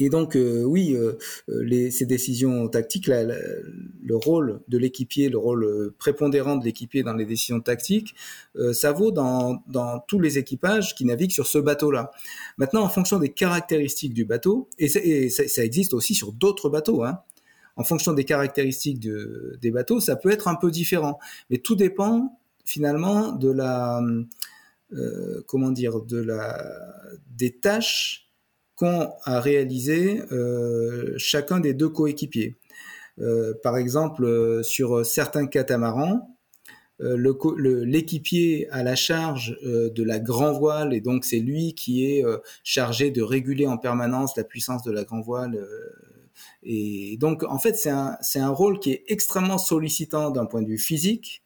et 0.03 0.09
donc, 0.09 0.35
euh, 0.35 0.63
oui, 0.63 0.95
euh, 0.95 1.13
euh, 1.47 1.89
ces 1.89 2.05
décisions 2.05 2.67
tactiques, 2.67 3.07
le 3.07 4.15
rôle 4.15 4.59
de 4.67 4.77
l'équipier, 4.77 5.29
le 5.29 5.37
rôle 5.37 5.93
prépondérant 5.97 6.57
de 6.57 6.65
l'équipier 6.65 7.03
dans 7.03 7.13
les 7.13 7.25
décisions 7.25 7.61
tactiques, 7.61 8.13
ça 8.73 8.91
vaut 8.91 9.11
dans, 9.11 9.63
tous 10.07 10.19
les 10.19 10.37
équipages 10.37 10.93
qui 10.95 11.05
naviguent 11.05 11.31
sur 11.31 11.47
ce 11.47 11.57
bateau-là. 11.57 12.11
Maintenant, 12.57 12.83
en 12.83 12.89
fonction 12.89 13.17
des 13.17 13.29
caractéristiques 13.29 14.13
du 14.13 14.25
bateau, 14.25 14.67
et, 14.77 14.89
ça, 15.29 15.63
existe 15.63 15.93
aussi 15.93 16.15
sur 16.15 16.33
d'autres 16.33 16.69
bateaux, 16.69 17.03
hein, 17.03 17.19
en 17.77 17.83
fonction 17.85 18.11
des 18.11 18.25
caractéristiques 18.25 18.99
de, 18.99 19.57
des 19.61 19.71
bateaux, 19.71 20.01
ça 20.01 20.17
peut 20.17 20.31
être 20.31 20.49
un 20.49 20.55
peu 20.55 20.69
différent. 20.69 21.17
Mais 21.49 21.59
tout 21.59 21.75
dépend 21.75 22.37
finalement 22.65 23.31
de 23.31 23.49
la, 23.49 24.01
comment 25.47 25.71
dire, 25.71 26.01
de 26.01 26.17
la, 26.17 26.61
des 27.37 27.51
tâches 27.51 28.22
à 28.85 29.39
réaliser 29.39 30.21
euh, 30.31 31.13
chacun 31.17 31.59
des 31.59 31.73
deux 31.73 31.89
coéquipiers. 31.89 32.57
Euh, 33.19 33.53
par 33.61 33.77
exemple, 33.77 34.25
euh, 34.25 34.63
sur 34.63 35.05
certains 35.05 35.47
catamarans, 35.47 36.29
l'équipier 36.99 38.69
a 38.69 38.81
la 38.81 38.95
charge 38.95 39.57
de 39.61 40.03
la 40.03 40.19
grand 40.19 40.53
voile 40.53 40.93
et 40.93 41.01
donc 41.01 41.25
c'est 41.25 41.39
lui 41.39 41.73
qui 41.73 42.05
est 42.05 42.23
chargé 42.63 43.11
de 43.11 43.21
réguler 43.21 43.67
en 43.67 43.77
permanence 43.77 44.37
la 44.37 44.45
puissance 44.45 44.83
de 44.83 44.91
la 44.91 45.03
grand 45.03 45.19
voile. 45.19 45.67
et 46.61 47.17
donc 47.19 47.43
en 47.43 47.59
fait 47.59 47.75
c'est 47.75 48.39
un 48.39 48.49
rôle 48.49 48.79
qui 48.79 48.91
est 48.91 49.03
extrêmement 49.07 49.57
sollicitant 49.57 50.29
d'un 50.29 50.45
point 50.45 50.61
de 50.61 50.67
vue 50.67 50.77
physique 50.77 51.42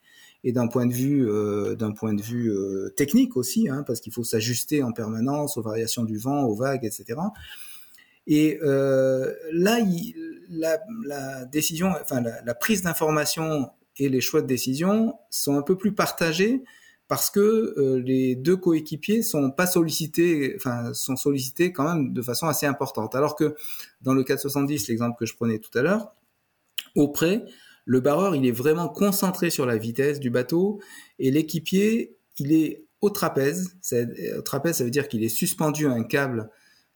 et 0.48 0.54
d'un 0.54 0.68
point 0.68 0.86
de 0.86 0.94
vue 0.94 1.30
euh, 1.30 1.76
d'un 1.76 1.92
point 1.92 2.14
de 2.14 2.22
vue 2.22 2.50
euh, 2.50 2.88
technique 2.96 3.36
aussi, 3.36 3.68
hein, 3.68 3.84
parce 3.86 4.00
qu'il 4.00 4.14
faut 4.14 4.24
s'ajuster 4.24 4.82
en 4.82 4.94
permanence 4.94 5.58
aux 5.58 5.62
variations 5.62 6.06
du 6.06 6.18
vent, 6.18 6.46
aux 6.46 6.56
vagues, 6.56 6.86
etc. 6.86 7.20
Et 8.28 8.58
euh, 8.64 9.34
là, 9.52 9.78
la, 10.50 11.44
décision, 11.44 11.90
enfin 12.02 12.22
la, 12.22 12.56
prise 12.56 12.82
d'information 12.82 13.70
et 13.98 14.08
les 14.08 14.22
choix 14.22 14.42
de 14.42 14.48
décision 14.48 15.16
sont 15.30 15.58
un 15.58 15.64
peu 15.64 15.78
plus 15.78 15.94
partagés 15.94 16.64
parce 17.10 17.30
que 17.30 18.02
les 18.06 18.36
deux 18.36 18.56
coéquipiers 18.56 19.24
sont 19.24 19.52
pas 19.52 19.68
sollicités, 19.68 20.54
enfin 20.56 20.94
sont 20.94 21.18
sollicités 21.18 21.74
quand 21.74 21.84
même 21.94 22.14
de 22.14 22.22
façon 22.22 22.48
assez 22.48 22.66
importante. 22.66 23.16
Alors 23.16 23.36
que 23.36 23.54
dans 24.02 24.14
le 24.14 24.24
470, 24.24 24.88
l'exemple 24.88 25.18
que 25.20 25.26
je 25.26 25.36
prenais 25.36 25.60
tout 25.60 25.78
à 25.78 25.82
l'heure, 25.82 26.14
au 26.96 27.10
près, 27.10 27.44
le 27.88 28.02
barreur, 28.02 28.36
il 28.36 28.46
est 28.46 28.52
vraiment 28.52 28.90
concentré 28.90 29.50
sur 29.50 29.66
la 29.66 29.78
vitesse 29.78 30.20
du 30.20 30.30
bateau 30.30 30.82
et 31.20 31.32
l'équipier, 31.32 32.18
il 32.38 32.52
est 32.52 32.84
au 33.00 33.10
trapèze. 33.10 33.78
Au 34.38 34.42
trapèze, 34.42 34.78
ça 34.78 34.84
veut 34.84 34.92
dire 34.92 35.08
qu'il 35.08 35.24
est 35.24 35.30
suspendu 35.30 35.88
à 35.88 35.92
un 35.92 36.04
câble 36.04 36.50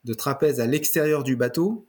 de 0.04 0.12
trapèze 0.12 0.60
à 0.60 0.66
l'extérieur 0.66 1.22
du 1.22 1.34
bateau. 1.34 1.88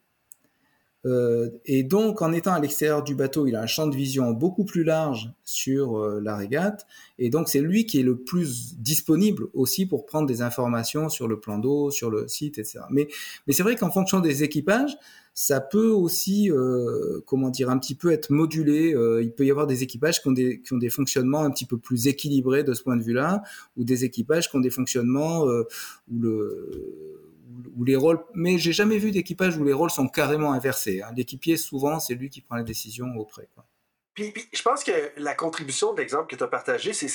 Euh, 1.06 1.50
et 1.66 1.84
donc, 1.84 2.22
en 2.22 2.32
étant 2.32 2.54
à 2.54 2.62
l'extérieur 2.62 3.04
du 3.04 3.14
bateau, 3.14 3.46
il 3.46 3.58
a 3.58 3.62
un 3.62 3.68
champ 3.68 3.88
de 3.88 3.96
vision 3.96 4.32
beaucoup 4.32 4.64
plus 4.64 4.86
large 4.86 5.34
sur 5.44 5.98
euh, 5.98 6.22
la 6.24 6.38
régate. 6.38 6.88
Et 7.20 7.30
donc, 7.30 7.50
c'est 7.50 7.60
lui 7.60 7.86
qui 7.86 8.00
est 8.00 8.04
le 8.04 8.18
plus 8.18 8.78
disponible 8.78 9.48
aussi 9.54 9.86
pour 9.86 10.06
prendre 10.06 10.28
des 10.28 10.42
informations 10.42 11.10
sur 11.10 11.28
le 11.28 11.42
plan 11.42 11.58
d'eau, 11.58 11.92
sur 11.92 12.10
le 12.10 12.30
site, 12.30 12.58
etc. 12.58 12.80
Mais 12.90 13.10
c'est 13.50 13.64
vrai 13.64 13.76
qu'en 13.76 13.92
fonction 13.92 14.22
des 14.22 14.44
équipages, 14.44 14.96
ça 15.34 15.62
peut 15.62 15.90
aussi, 15.90 16.52
euh, 16.52 17.22
comment 17.26 17.50
dire, 17.50 17.70
un 17.70 17.80
petit 17.80 17.96
peu 17.96 18.12
être 18.12 18.30
modulé. 18.30 18.94
Euh, 18.94 19.24
il 19.24 19.34
peut 19.34 19.46
y 19.46 19.52
avoir 19.52 19.66
des 19.66 19.82
équipages 19.82 20.22
qui 20.22 20.28
ont 20.28 20.32
des, 20.32 20.62
qui 20.62 20.74
ont 20.74 20.78
des 20.78 20.90
fonctionnements 20.90 21.44
un 21.44 21.50
petit 21.50 21.66
peu 21.66 21.78
plus 21.78 22.08
équilibrés 22.08 22.64
de 22.64 22.74
ce 22.74 22.84
point 22.84 22.96
de 22.96 23.04
vue-là, 23.04 23.42
ou 23.76 23.84
des 23.84 24.06
équipages 24.06 24.50
qui 24.50 24.56
ont 24.56 24.62
des 24.62 24.70
fonctionnements 24.70 25.48
euh, 25.48 25.68
où 26.12 26.20
le 26.20 27.20
où 27.76 27.84
les 27.84 27.96
rôles, 27.96 28.20
mais 28.34 28.58
j'ai 28.58 28.74
jamais 28.74 28.98
vu 28.98 29.12
d'équipage 29.12 29.58
où 29.58 29.64
les 29.64 29.74
rôles 29.74 29.92
sont 29.92 30.08
carrément 30.08 30.54
inversés. 30.54 31.02
Hein. 31.02 31.12
L'équipier, 31.16 31.56
souvent, 31.56 32.00
c'est 32.00 32.16
lui 32.16 32.30
qui 32.30 32.42
prend 32.42 32.56
les 32.56 32.64
décisions 32.64 33.16
auprès. 33.16 33.48
Puis, 34.16 34.34
je 34.52 34.62
pense 34.62 34.84
que 34.84 34.92
la 35.18 35.36
contribution 35.36 35.94
de 35.94 36.00
l'exemple 36.00 36.28
que 36.28 36.36
tu 36.36 36.44
as 36.44 36.48
partagé, 36.48 36.94
c'est 36.94 37.08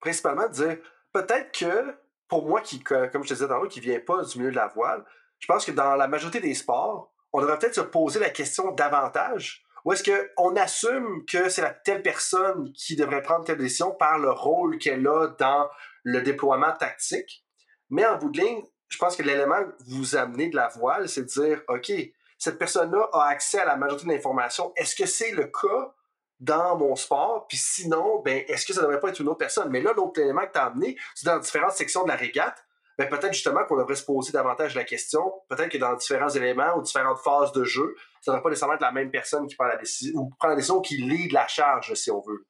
principalement 0.00 0.48
de 0.48 0.52
dire 0.52 0.78
peut-être 1.12 1.58
que 1.58 1.94
pour 2.28 2.46
moi, 2.46 2.60
qui, 2.60 2.80
comme 2.80 3.22
je 3.22 3.28
te 3.28 3.34
disais 3.34 3.48
dans 3.48 3.66
qui 3.66 3.80
vient 3.80 4.00
pas 4.00 4.22
du 4.22 4.38
milieu 4.38 4.50
de 4.50 4.56
la 4.56 4.68
voile, 4.68 5.04
je 5.38 5.46
pense 5.46 5.64
que 5.64 5.72
dans 5.72 5.96
la 5.96 6.08
majorité 6.08 6.40
des 6.40 6.54
sports, 6.54 7.13
on 7.34 7.40
devrait 7.40 7.58
peut-être 7.58 7.74
se 7.74 7.80
poser 7.80 8.20
la 8.20 8.30
question 8.30 8.70
davantage. 8.70 9.64
Ou 9.84 9.92
est-ce 9.92 10.04
qu'on 10.04 10.56
assume 10.56 11.26
que 11.26 11.48
c'est 11.48 11.62
la 11.62 11.74
telle 11.74 12.00
personne 12.00 12.72
qui 12.72 12.94
devrait 12.94 13.22
prendre 13.22 13.44
telle 13.44 13.58
décision 13.58 13.90
par 13.90 14.18
le 14.18 14.30
rôle 14.30 14.78
qu'elle 14.78 15.06
a 15.06 15.26
dans 15.36 15.68
le 16.04 16.22
déploiement 16.22 16.72
tactique? 16.72 17.44
Mais 17.90 18.06
en 18.06 18.16
bout 18.16 18.30
de 18.30 18.40
ligne, 18.40 18.62
je 18.88 18.98
pense 18.98 19.16
que 19.16 19.24
l'élément 19.24 19.64
que 19.64 19.72
vous 19.88 20.14
amenez 20.14 20.48
de 20.48 20.54
la 20.54 20.68
voile, 20.68 21.08
c'est 21.08 21.22
de 21.22 21.26
dire, 21.26 21.60
OK, 21.68 21.92
cette 22.38 22.56
personne-là 22.56 23.08
a 23.12 23.24
accès 23.26 23.58
à 23.58 23.64
la 23.64 23.76
majorité 23.76 24.06
de 24.06 24.12
l'information. 24.12 24.72
Est-ce 24.76 24.94
que 24.94 25.06
c'est 25.06 25.32
le 25.32 25.46
cas 25.46 25.92
dans 26.38 26.78
mon 26.78 26.94
sport? 26.94 27.48
Puis 27.48 27.58
sinon, 27.58 28.22
ben, 28.24 28.44
est-ce 28.46 28.64
que 28.64 28.72
ça 28.72 28.80
ne 28.80 28.86
devrait 28.86 29.00
pas 29.00 29.08
être 29.08 29.20
une 29.20 29.28
autre 29.28 29.38
personne? 29.38 29.70
Mais 29.70 29.80
là, 29.80 29.92
l'autre 29.92 30.20
élément 30.20 30.46
que 30.46 30.52
tu 30.52 30.58
as 30.58 30.66
amené, 30.66 30.96
c'est 31.16 31.26
dans 31.26 31.38
différentes 31.40 31.72
sections 31.72 32.04
de 32.04 32.08
la 32.08 32.16
régate 32.16 32.63
ben 32.98 33.08
peut-être 33.08 33.32
justement 33.32 33.64
qu'on 33.64 33.76
devrait 33.76 33.96
se 33.96 34.04
poser 34.04 34.32
davantage 34.32 34.74
la 34.74 34.84
question. 34.84 35.20
Peut-être 35.48 35.70
que 35.70 35.78
dans 35.78 35.94
différents 35.96 36.30
éléments 36.30 36.76
ou 36.78 36.82
différentes 36.82 37.18
phases 37.18 37.52
de 37.52 37.64
jeu, 37.64 37.94
ça 38.20 38.30
ne 38.30 38.36
devrait 38.36 38.42
pas 38.42 38.50
nécessairement 38.50 38.74
être 38.74 38.80
la 38.82 38.92
même 38.92 39.10
personne 39.10 39.46
qui 39.46 39.56
prend 39.56 39.66
la 39.66 39.76
décision 39.76 40.20
ou 40.20 40.30
prend 40.38 40.48
la 40.48 40.56
décision 40.56 40.80
qui 40.80 40.98
lit 40.98 41.28
la 41.30 41.46
charge, 41.48 41.92
si 41.94 42.10
on 42.10 42.20
veut. 42.20 42.46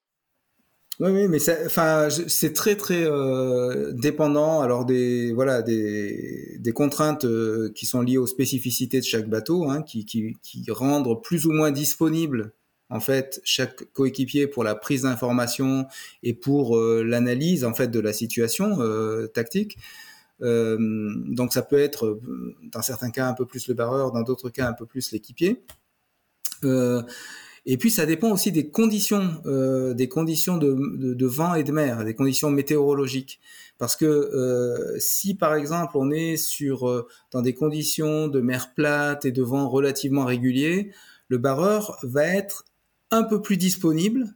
Oui, 1.01 1.11
oui, 1.11 1.27
mais 1.29 1.41
c'est 1.41 2.53
très 2.53 2.77
très 2.77 3.03
euh, 3.05 3.93
dépendant 3.95 4.61
alors 4.61 4.85
des 4.85 5.33
voilà 5.33 5.61
des, 5.61 6.57
des 6.61 6.73
contraintes 6.73 7.25
euh, 7.25 7.73
qui 7.75 7.85
sont 7.85 8.01
liées 8.01 8.19
aux 8.19 8.29
spécificités 8.29 9.01
de 9.01 9.05
chaque 9.05 9.29
bateau, 9.29 9.69
hein, 9.69 9.83
qui, 9.83 10.05
qui, 10.05 10.37
qui 10.41 10.65
rendent 10.71 11.21
plus 11.21 11.47
ou 11.47 11.53
moins 11.53 11.73
disponible 11.73 12.53
en 12.91 13.01
fait 13.01 13.41
chaque 13.43 13.91
coéquipier 13.93 14.47
pour 14.47 14.63
la 14.63 14.77
prise 14.77 15.03
d'information 15.03 15.87
et 16.23 16.33
pour 16.33 16.77
euh, 16.77 17.03
l'analyse 17.03 17.65
en 17.65 17.75
fait 17.75 17.89
de 17.89 17.99
la 17.99 18.13
situation 18.13 18.79
tactique. 19.35 19.79
Euh, 20.43 20.77
donc 21.27 21.53
ça 21.53 21.63
peut 21.63 21.79
être, 21.79 22.07
euh, 22.07 22.57
dans 22.73 22.83
certains 22.83 23.11
cas, 23.11 23.29
un 23.29 23.35
peu 23.35 23.47
plus 23.47 23.69
le 23.69 23.75
barreur, 23.75 24.13
dans 24.13 24.23
d'autres 24.23 24.51
cas, 24.51 24.69
un 24.69 24.73
peu 24.73 24.87
plus 24.87 25.13
l'équipier. 25.13 25.65
Euh, 26.65 27.03
et 27.67 27.79
puis 27.79 27.91
ça 27.91 28.05
dépend 28.05 28.31
aussi 28.31 28.53
des 28.53 28.69
conditions, 28.69 29.41
des 29.95 30.09
conditions 30.09 30.59
de, 30.59 31.27
vent 31.27 31.55
et 31.55 31.65
de 31.65 31.73
mer, 31.73 32.05
des 32.05 32.15
conditions 32.15 32.51
météorologiques. 32.51 33.41
Parce 33.79 33.97
que 33.97 34.95
si 34.99 35.35
par 35.35 35.55
exemple 35.55 35.97
on 35.97 36.11
est 36.11 36.37
sur 36.37 37.07
dans 37.31 37.41
des 37.41 37.55
conditions 37.55 38.29
de 38.29 38.41
mer 38.43 38.75
plate 38.75 39.25
et 39.25 39.33
de 39.33 39.43
vent 39.43 39.67
relativement 39.71 40.27
réguliers, 40.27 40.91
le 41.29 41.39
barreur 41.39 41.99
va 42.03 42.27
être 42.27 42.67
un 43.11 43.23
peu 43.23 43.41
plus 43.41 43.57
disponible 43.57 44.35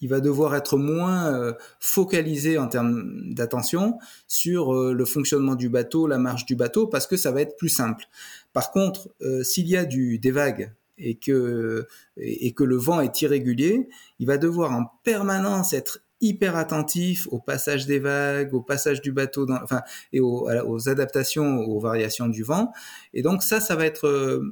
il 0.00 0.08
va 0.08 0.20
devoir 0.20 0.54
être 0.54 0.76
moins 0.76 1.32
euh, 1.32 1.52
focalisé 1.80 2.58
en 2.58 2.68
termes 2.68 3.32
d'attention 3.32 3.98
sur 4.26 4.74
euh, 4.74 4.92
le 4.92 5.04
fonctionnement 5.04 5.54
du 5.54 5.68
bateau, 5.68 6.06
la 6.06 6.18
marche 6.18 6.44
du 6.46 6.56
bateau, 6.56 6.86
parce 6.86 7.06
que 7.06 7.16
ça 7.16 7.32
va 7.32 7.40
être 7.40 7.56
plus 7.56 7.68
simple. 7.68 8.04
Par 8.52 8.70
contre, 8.70 9.10
euh, 9.22 9.42
s'il 9.42 9.68
y 9.68 9.76
a 9.76 9.84
du, 9.84 10.18
des 10.18 10.30
vagues 10.30 10.72
et 10.98 11.16
que, 11.16 11.86
et 12.16 12.52
que 12.52 12.64
le 12.64 12.76
vent 12.76 13.00
est 13.00 13.20
irrégulier, 13.22 13.88
il 14.18 14.26
va 14.26 14.36
devoir 14.36 14.72
en 14.72 14.84
permanence 15.04 15.72
être 15.72 16.00
hyper 16.20 16.56
attentif 16.56 17.28
au 17.30 17.38
passage 17.38 17.86
des 17.86 18.00
vagues, 18.00 18.52
au 18.52 18.60
passage 18.60 19.00
du 19.00 19.12
bateau, 19.12 19.46
dans, 19.46 19.62
enfin, 19.62 19.82
et 20.12 20.18
aux, 20.18 20.48
aux, 20.66 20.88
adaptations, 20.88 21.60
aux 21.60 21.78
variations 21.78 22.26
du 22.26 22.42
vent. 22.42 22.72
Et 23.14 23.22
donc 23.22 23.44
ça, 23.44 23.60
ça 23.60 23.76
va 23.76 23.86
être 23.86 24.42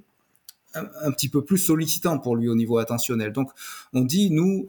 un, 0.74 1.10
petit 1.10 1.28
peu 1.28 1.44
plus 1.44 1.58
sollicitant 1.58 2.18
pour 2.18 2.36
lui 2.36 2.48
au 2.48 2.54
niveau 2.54 2.78
attentionnel. 2.78 3.32
Donc, 3.32 3.50
on 3.92 4.02
dit, 4.02 4.30
nous, 4.30 4.68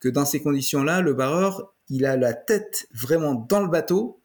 que 0.00 0.08
dans 0.08 0.24
ces 0.24 0.42
conditions-là, 0.42 1.00
le 1.00 1.14
barreur, 1.14 1.74
il 1.88 2.04
a 2.04 2.16
la 2.16 2.34
tête 2.34 2.88
vraiment 2.92 3.34
dans 3.34 3.60
le 3.60 3.68
bateau 3.68 4.18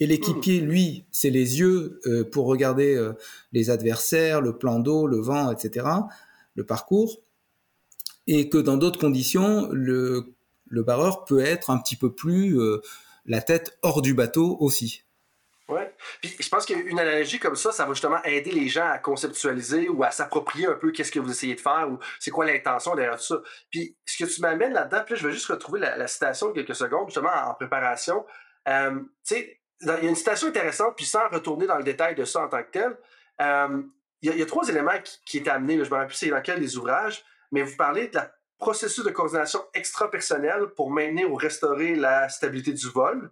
et 0.00 0.06
l'équipier, 0.06 0.62
hmm. 0.62 0.64
lui, 0.64 1.04
c'est 1.12 1.30
les 1.30 1.58
yeux 1.58 2.00
euh, 2.06 2.24
pour 2.24 2.46
regarder 2.46 2.94
euh, 2.94 3.12
les 3.52 3.68
adversaires, 3.68 4.40
le 4.40 4.56
plan 4.56 4.78
d'eau, 4.78 5.06
le 5.06 5.20
vent, 5.20 5.52
etc., 5.52 5.86
le 6.54 6.64
parcours. 6.64 7.18
Et 8.26 8.48
que 8.48 8.58
dans 8.58 8.78
d'autres 8.78 8.98
conditions, 8.98 9.68
le, 9.72 10.34
le 10.66 10.82
barreur 10.82 11.26
peut 11.26 11.40
être 11.40 11.68
un 11.68 11.78
petit 11.78 11.96
peu 11.96 12.12
plus 12.14 12.58
euh, 12.58 12.80
la 13.26 13.42
tête 13.42 13.78
hors 13.82 14.00
du 14.00 14.14
bateau 14.14 14.56
aussi. 14.60 15.04
Ouais. 15.70 15.94
Puis 16.20 16.36
je 16.38 16.48
pense 16.48 16.66
qu'une 16.66 16.98
analogie 16.98 17.38
comme 17.38 17.56
ça, 17.56 17.72
ça 17.72 17.84
va 17.84 17.92
justement 17.92 18.22
aider 18.24 18.50
les 18.50 18.68
gens 18.68 18.88
à 18.88 18.98
conceptualiser 18.98 19.88
ou 19.88 20.02
à 20.02 20.10
s'approprier 20.10 20.66
un 20.66 20.74
peu 20.74 20.90
qu'est-ce 20.90 21.12
que 21.12 21.20
vous 21.20 21.30
essayez 21.30 21.54
de 21.54 21.60
faire 21.60 21.88
ou 21.90 21.98
c'est 22.18 22.30
quoi 22.30 22.44
l'intention 22.44 22.94
derrière 22.94 23.16
tout 23.16 23.24
ça. 23.24 23.36
Puis 23.70 23.96
ce 24.04 24.24
que 24.24 24.28
tu 24.28 24.40
m'amènes 24.40 24.72
là-dedans, 24.72 25.02
puis 25.06 25.16
je 25.16 25.26
vais 25.26 25.32
juste 25.32 25.46
retrouver 25.46 25.80
la, 25.80 26.06
citation 26.06 26.48
de 26.48 26.54
quelques 26.54 26.74
secondes 26.74 27.08
justement 27.08 27.30
en 27.46 27.54
préparation. 27.54 28.24
Euh, 28.68 29.00
tu 29.26 29.34
sais, 29.34 29.60
il 29.80 29.88
y 29.88 29.90
a 29.90 30.00
une 30.00 30.14
citation 30.14 30.48
intéressante, 30.48 30.94
puis 30.96 31.06
sans 31.06 31.28
retourner 31.28 31.66
dans 31.66 31.78
le 31.78 31.84
détail 31.84 32.14
de 32.14 32.24
ça 32.24 32.42
en 32.42 32.48
tant 32.48 32.62
que 32.62 32.70
tel, 32.70 32.96
euh, 33.40 33.82
il, 34.22 34.36
y 34.36 34.42
a, 34.42 34.46
trois 34.46 34.68
éléments 34.68 34.98
qui, 35.02 35.18
qui 35.24 35.38
étaient 35.38 35.50
amenés, 35.50 35.82
je 35.82 35.88
me 35.88 35.94
rappelle 35.94 36.08
plus 36.08 36.16
c'est 36.16 36.28
dans 36.28 36.42
quel 36.42 36.60
des 36.60 36.76
ouvrages, 36.76 37.24
mais 37.52 37.62
vous 37.62 37.76
parlez 37.76 38.08
de 38.08 38.16
la 38.16 38.30
processus 38.58 39.02
de 39.02 39.10
coordination 39.10 39.60
extra-personnelle 39.74 40.68
pour 40.76 40.90
maintenir 40.90 41.32
ou 41.32 41.34
restaurer 41.34 41.96
la 41.96 42.28
stabilité 42.28 42.72
du 42.72 42.88
vol. 42.88 43.30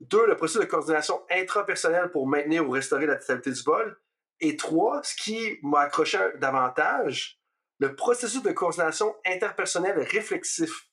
Deux, 0.00 0.26
le 0.26 0.36
processus 0.36 0.60
de 0.60 0.66
coordination 0.66 1.20
intrapersonnelle 1.30 2.10
pour 2.10 2.26
maintenir 2.26 2.66
ou 2.66 2.70
restaurer 2.70 3.06
la 3.06 3.20
stabilité 3.20 3.50
du 3.50 3.62
vol. 3.62 3.98
Et 4.40 4.56
trois, 4.56 5.02
ce 5.02 5.16
qui 5.16 5.58
m'a 5.62 5.80
accroché 5.80 6.18
davantage, 6.36 7.40
le 7.80 7.94
processus 7.94 8.42
de 8.42 8.52
coordination 8.52 9.14
interpersonnelle 9.26 9.98
réflexif 9.98 10.88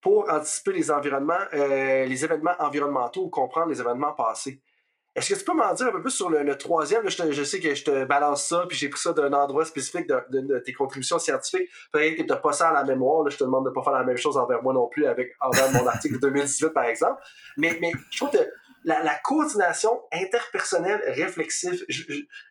pour 0.00 0.30
anticiper 0.30 0.72
les 0.72 0.90
environnements, 0.90 1.44
euh, 1.54 2.04
les 2.04 2.24
événements 2.24 2.54
environnementaux 2.58 3.24
ou 3.24 3.30
comprendre 3.30 3.68
les 3.68 3.80
événements 3.80 4.12
passés. 4.12 4.62
Est-ce 5.16 5.34
que 5.34 5.38
tu 5.38 5.44
peux 5.44 5.54
m'en 5.54 5.74
dire 5.74 5.88
un 5.88 5.92
peu 5.92 6.02
plus 6.02 6.12
sur 6.12 6.30
le, 6.30 6.56
troisième? 6.56 7.08
je, 7.08 7.42
sais 7.42 7.58
que 7.58 7.74
je 7.74 7.84
te 7.84 8.04
balance 8.04 8.46
ça, 8.46 8.64
puis 8.68 8.78
j'ai 8.78 8.88
pris 8.88 9.00
ça 9.00 9.12
d'un 9.12 9.32
endroit 9.32 9.64
spécifique 9.64 10.06
de, 10.06 10.58
tes 10.60 10.72
contributions 10.72 11.18
scientifiques. 11.18 11.68
Peut-être 11.92 12.16
que 12.16 12.22
tu 12.22 12.28
n'as 12.28 12.36
pas 12.36 12.52
ça 12.52 12.68
à 12.68 12.72
la 12.72 12.84
mémoire. 12.84 13.28
je 13.28 13.36
te 13.36 13.44
demande 13.44 13.64
de 13.64 13.70
ne 13.70 13.74
pas 13.74 13.82
faire 13.82 13.92
la 13.92 14.04
même 14.04 14.16
chose 14.16 14.36
envers 14.36 14.62
moi 14.62 14.72
non 14.72 14.86
plus 14.86 15.06
avec 15.06 15.34
envers 15.40 15.72
mon 15.72 15.86
article 15.86 16.14
de 16.20 16.20
2018, 16.20 16.68
par 16.68 16.84
exemple. 16.84 17.20
Mais, 17.56 17.76
mais 17.80 17.92
je 18.10 18.18
trouve 18.18 18.30
que 18.30 18.48
la, 18.84 19.14
coordination 19.24 20.00
interpersonnelle 20.12 21.02
réflexive, 21.06 21.84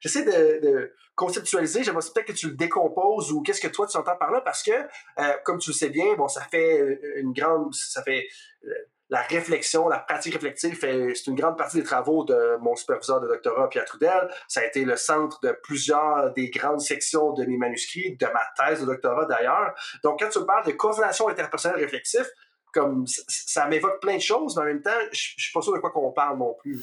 j'essaie 0.01 0.25
de, 0.25 0.93
conceptualiser, 1.15 1.83
j'aimerais 1.83 2.05
peut-être 2.13 2.27
que 2.27 2.33
tu 2.33 2.47
le 2.47 2.55
décomposes 2.55 3.31
ou 3.33 3.41
qu'est-ce 3.41 3.59
que 3.59 3.67
toi 3.67 3.85
tu 3.87 3.97
entends 3.97 4.15
par 4.15 4.31
là, 4.31 4.39
parce 4.39 4.63
que, 4.63 4.71
euh, 4.71 5.33
comme 5.43 5.59
tu 5.59 5.71
le 5.71 5.75
sais 5.75 5.89
bien, 5.89 6.15
bon, 6.15 6.29
ça 6.29 6.41
fait 6.41 6.97
une 7.17 7.33
grande, 7.33 7.73
ça 7.73 8.01
fait 8.03 8.25
euh, 8.65 8.73
la 9.09 9.21
réflexion, 9.21 9.87
la 9.89 9.99
pratique 9.99 10.33
réflexive, 10.33 10.77
c'est 10.79 11.27
une 11.27 11.35
grande 11.35 11.57
partie 11.57 11.77
des 11.77 11.83
travaux 11.83 12.23
de 12.23 12.57
mon 12.61 12.75
superviseur 12.75 13.19
de 13.19 13.27
doctorat, 13.27 13.67
Pierre 13.69 13.85
Trudel. 13.85 14.29
Ça 14.47 14.61
a 14.61 14.65
été 14.65 14.85
le 14.85 14.95
centre 14.95 15.39
de 15.41 15.55
plusieurs 15.63 16.31
des 16.33 16.49
grandes 16.49 16.81
sections 16.81 17.33
de 17.33 17.43
mes 17.45 17.57
manuscrits, 17.57 18.15
de 18.17 18.25
ma 18.27 18.41
thèse 18.55 18.81
de 18.81 18.85
doctorat 18.85 19.25
d'ailleurs. 19.25 19.73
Donc, 20.03 20.19
quand 20.19 20.29
tu 20.29 20.45
parles 20.45 20.65
de 20.65 20.71
coordination 20.73 21.27
interpersonnelle 21.27 21.79
réflexive, 21.79 22.27
comme 22.71 23.05
ça, 23.07 23.67
m'évoque 23.67 23.99
plein 23.99 24.17
de 24.17 24.21
choses, 24.21 24.55
mais 24.55 24.61
en 24.61 24.65
même 24.65 24.81
temps, 24.81 24.91
je, 25.11 25.33
ne 25.37 25.41
suis 25.41 25.53
pas 25.53 25.61
sûr 25.61 25.73
de 25.73 25.79
quoi 25.79 25.89
qu'on 25.89 26.11
parle 26.11 26.37
non 26.37 26.55
plus. 26.59 26.79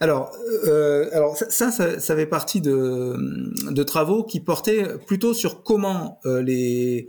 Alors, 0.00 0.32
euh, 0.66 1.08
alors 1.12 1.36
ça, 1.36 1.70
ça, 1.70 2.16
fait 2.16 2.26
partie 2.26 2.60
de, 2.60 3.82
travaux 3.84 4.24
qui 4.24 4.40
portaient 4.40 4.98
plutôt 5.06 5.34
sur 5.34 5.62
comment 5.62 6.18
euh, 6.26 6.42
les, 6.42 7.08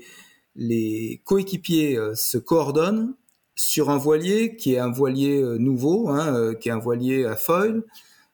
les 0.56 1.20
coéquipiers 1.26 1.98
euh, 1.98 2.14
se 2.14 2.38
coordonnent 2.38 3.16
sur 3.56 3.90
un 3.90 3.98
voilier 3.98 4.56
qui 4.56 4.74
est 4.74 4.80
un 4.80 4.92
voilier 4.92 5.42
nouveau, 5.60 6.10
hein, 6.10 6.54
qui 6.56 6.70
est 6.70 6.72
un 6.72 6.80
voilier 6.80 7.26
à 7.26 7.36
foil, 7.36 7.84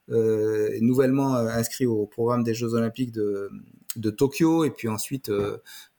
nouvellement 0.09 1.35
inscrit 1.35 1.85
au 1.85 2.05
programme 2.05 2.43
des 2.43 2.53
Jeux 2.53 2.73
Olympiques 2.73 3.11
de, 3.11 4.09
Tokyo, 4.09 4.65
et 4.65 4.71
puis 4.71 4.87
ensuite 4.87 5.31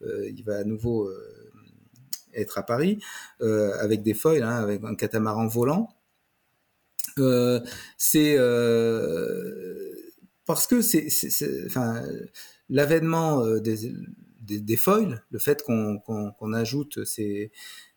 il 0.00 0.42
va 0.44 0.56
à 0.56 0.64
nouveau 0.64 1.08
être 2.34 2.58
à 2.58 2.62
Paris, 2.62 2.98
euh, 3.40 3.72
avec 3.78 4.02
des 4.02 4.14
foils, 4.14 4.42
hein, 4.42 4.56
avec 4.56 4.82
un 4.84 4.94
catamaran 4.94 5.46
volant. 5.46 5.88
Euh, 7.18 7.60
c'est 7.98 8.36
euh, 8.38 9.90
parce 10.46 10.66
que 10.66 10.80
c'est, 10.80 11.08
enfin, 11.66 12.02
l'avènement 12.68 13.46
des, 13.58 13.92
des, 14.40 14.76
foils, 14.76 15.22
le 15.30 15.38
fait 15.38 15.62
qu'on 15.62 16.52
ajoute 16.52 17.04
ces, 17.04 17.52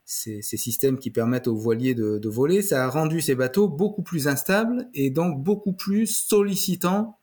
ces, 0.06 0.42
systèmes 0.42 1.00
qui 1.00 1.10
permettent 1.10 1.48
aux 1.48 1.56
voiliers 1.56 1.96
de, 1.96 2.20
de, 2.20 2.30
voler, 2.30 2.62
ça 2.62 2.86
a 2.86 2.90
rendu 2.90 3.22
ces 3.22 3.36
bateaux 3.36 3.68
beaucoup 3.68 4.04
plus 4.04 4.28
instables 4.28 4.88
et 4.94 5.10
donc 5.10 5.44
beaucoup 5.44 5.74
plus 5.74 6.06
sollicitants 6.06 7.18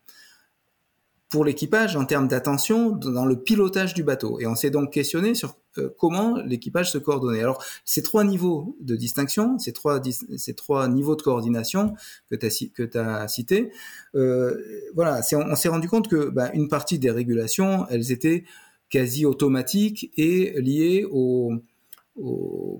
pour 1.32 1.46
l'équipage 1.46 1.96
en 1.96 2.04
termes 2.04 2.28
d'attention 2.28 2.90
dans 2.90 3.24
le 3.24 3.42
pilotage 3.42 3.94
du 3.94 4.04
bateau. 4.04 4.38
Et 4.38 4.46
on 4.46 4.54
s'est 4.54 4.68
donc 4.68 4.92
questionné 4.92 5.34
sur 5.34 5.56
euh, 5.78 5.88
comment 5.98 6.36
l'équipage 6.44 6.92
se 6.92 6.98
coordonnait. 6.98 7.40
Alors, 7.40 7.64
ces 7.86 8.02
trois 8.02 8.22
niveaux 8.22 8.76
de 8.80 8.96
distinction, 8.96 9.58
ces 9.58 9.72
trois, 9.72 10.02
ces 10.36 10.54
trois 10.54 10.88
niveaux 10.88 11.16
de 11.16 11.22
coordination 11.22 11.94
que 12.30 12.36
tu 12.36 12.46
as, 12.46 12.66
que 12.74 12.98
as 12.98 13.28
cités, 13.28 13.72
euh, 14.14 14.60
voilà, 14.94 15.22
on, 15.32 15.56
s'est 15.56 15.68
rendu 15.68 15.88
compte 15.88 16.06
que 16.06 16.28
bah, 16.28 16.50
une 16.52 16.68
partie 16.68 16.98
des 16.98 17.10
régulations, 17.10 17.86
elles 17.88 18.12
étaient 18.12 18.44
quasi 18.90 19.24
automatiques 19.24 20.12
et 20.18 20.60
liées 20.60 21.06
au, 21.10 21.54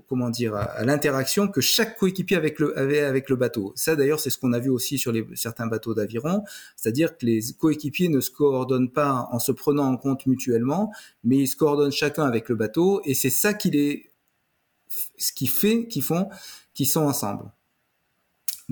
comment 0.07 0.29
dire 0.29 0.55
à, 0.55 0.83
l'interaction 0.85 1.47
que 1.47 1.59
chaque 1.59 1.97
coéquipier 1.97 2.37
avec 2.37 2.59
le, 2.59 2.77
avait 2.77 2.99
avec 2.99 3.29
le 3.29 3.35
bateau. 3.35 3.73
Ça 3.75 3.95
d'ailleurs 3.95 4.19
c'est 4.19 4.29
ce 4.29 4.37
qu'on 4.37 4.53
a 4.53 4.59
vu 4.59 4.69
aussi 4.69 4.97
sur 4.97 5.11
les, 5.11 5.25
certains 5.33 5.67
bateaux 5.67 5.93
d'aviron, 5.93 6.43
c'est-à-dire 6.75 7.17
que 7.17 7.25
les 7.25 7.41
coéquipiers 7.57 8.09
ne 8.09 8.19
se 8.19 8.29
coordonnent 8.29 8.91
pas 8.91 9.27
en 9.31 9.39
se 9.39 9.51
prenant 9.51 9.85
en 9.85 9.97
compte 9.97 10.25
mutuellement, 10.27 10.91
mais 11.23 11.37
ils 11.37 11.47
se 11.47 11.55
coordonnent 11.55 11.91
chacun 11.91 12.23
avec 12.23 12.49
le 12.49 12.55
bateau 12.55 13.01
et 13.05 13.13
c'est 13.13 13.31
ça 13.31 13.53
qui 13.53 13.71
les 13.71 14.11
ce 15.17 15.33
qui 15.33 15.47
fait 15.47 15.87
qu'ils 15.87 16.03
font 16.03 16.29
qu'ils 16.75 16.87
sont 16.87 17.01
ensemble. 17.01 17.51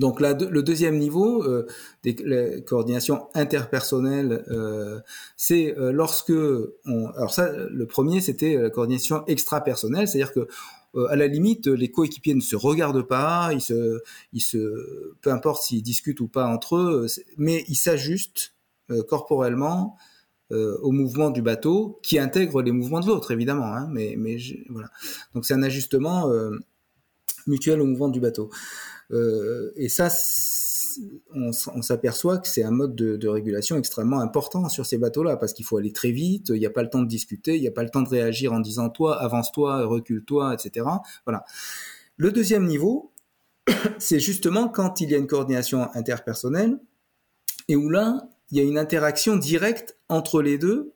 Donc 0.02 0.20
le 0.20 0.62
deuxième 0.62 0.98
niveau 0.98 1.44
euh, 1.44 1.64
des 2.02 2.16
la 2.24 2.60
coordination 2.62 3.28
interpersonnelle, 3.34 4.44
euh, 4.48 4.98
c'est 5.36 5.78
euh, 5.78 5.92
lorsque 5.92 6.32
on, 6.32 7.06
alors 7.10 7.32
ça, 7.32 7.52
le 7.52 7.86
premier 7.86 8.20
c'était 8.20 8.56
la 8.56 8.68
coordination 8.68 9.24
extra-personnelle, 9.26 10.08
c'est-à-dire 10.08 10.32
que 10.32 10.48
à 11.08 11.14
la 11.14 11.28
limite, 11.28 11.68
les 11.68 11.90
coéquipiers 11.90 12.34
ne 12.34 12.40
se 12.40 12.56
regardent 12.56 13.06
pas, 13.06 13.50
ils 13.52 13.62
se, 13.62 14.00
ils 14.32 14.40
se, 14.40 15.14
peu 15.22 15.30
importe 15.30 15.62
s'ils 15.62 15.82
discutent 15.82 16.20
ou 16.20 16.28
pas 16.28 16.46
entre 16.48 16.76
eux, 16.76 17.06
mais 17.38 17.64
ils 17.68 17.76
s'ajustent 17.76 18.54
corporellement 19.08 19.96
au 20.50 20.90
mouvement 20.90 21.30
du 21.30 21.40
bateau, 21.40 21.98
qui 22.02 22.18
intègre 22.18 22.60
les 22.60 22.72
mouvements 22.72 23.00
de 23.00 23.06
l'autre, 23.06 23.30
évidemment. 23.30 23.72
Hein, 23.72 23.88
mais, 23.90 24.16
mais 24.18 24.36
voilà. 24.68 24.90
Donc 25.34 25.46
c'est 25.46 25.54
un 25.54 25.62
ajustement 25.62 26.30
mutuel 27.46 27.80
au 27.80 27.86
mouvement 27.86 28.08
du 28.08 28.20
bateau. 28.20 28.50
Euh, 29.10 29.72
et 29.76 29.88
ça, 29.88 30.08
on, 31.34 31.52
s'aperçoit 31.52 32.38
que 32.38 32.48
c'est 32.48 32.62
un 32.62 32.70
mode 32.70 32.94
de, 32.94 33.28
régulation 33.28 33.76
extrêmement 33.76 34.20
important 34.20 34.68
sur 34.68 34.86
ces 34.86 34.98
bateaux-là, 34.98 35.36
parce 35.36 35.52
qu'il 35.52 35.64
faut 35.64 35.76
aller 35.76 35.92
très 35.92 36.10
vite, 36.10 36.50
il 36.50 36.60
n'y 36.60 36.66
a 36.66 36.70
pas 36.70 36.82
le 36.82 36.90
temps 36.90 37.02
de 37.02 37.08
discuter, 37.08 37.56
il 37.56 37.60
n'y 37.60 37.68
a 37.68 37.72
pas 37.72 37.82
le 37.82 37.90
temps 37.90 38.02
de 38.02 38.08
réagir 38.08 38.52
en 38.52 38.60
disant 38.60 38.90
toi, 38.90 39.20
avance-toi, 39.20 39.84
recule-toi, 39.86 40.54
etc. 40.54 40.86
Voilà. 41.26 41.44
Le 42.16 42.32
deuxième 42.32 42.66
niveau, 42.66 43.12
c'est 43.98 44.20
justement 44.20 44.68
quand 44.68 45.00
il 45.00 45.10
y 45.10 45.14
a 45.14 45.18
une 45.18 45.26
coordination 45.26 45.88
interpersonnelle, 45.94 46.78
et 47.68 47.76
où 47.76 47.88
là, 47.88 48.28
il 48.50 48.58
y 48.58 48.60
a 48.60 48.64
une 48.64 48.78
interaction 48.78 49.36
directe 49.36 49.96
entre 50.08 50.42
les 50.42 50.58
deux 50.58 50.92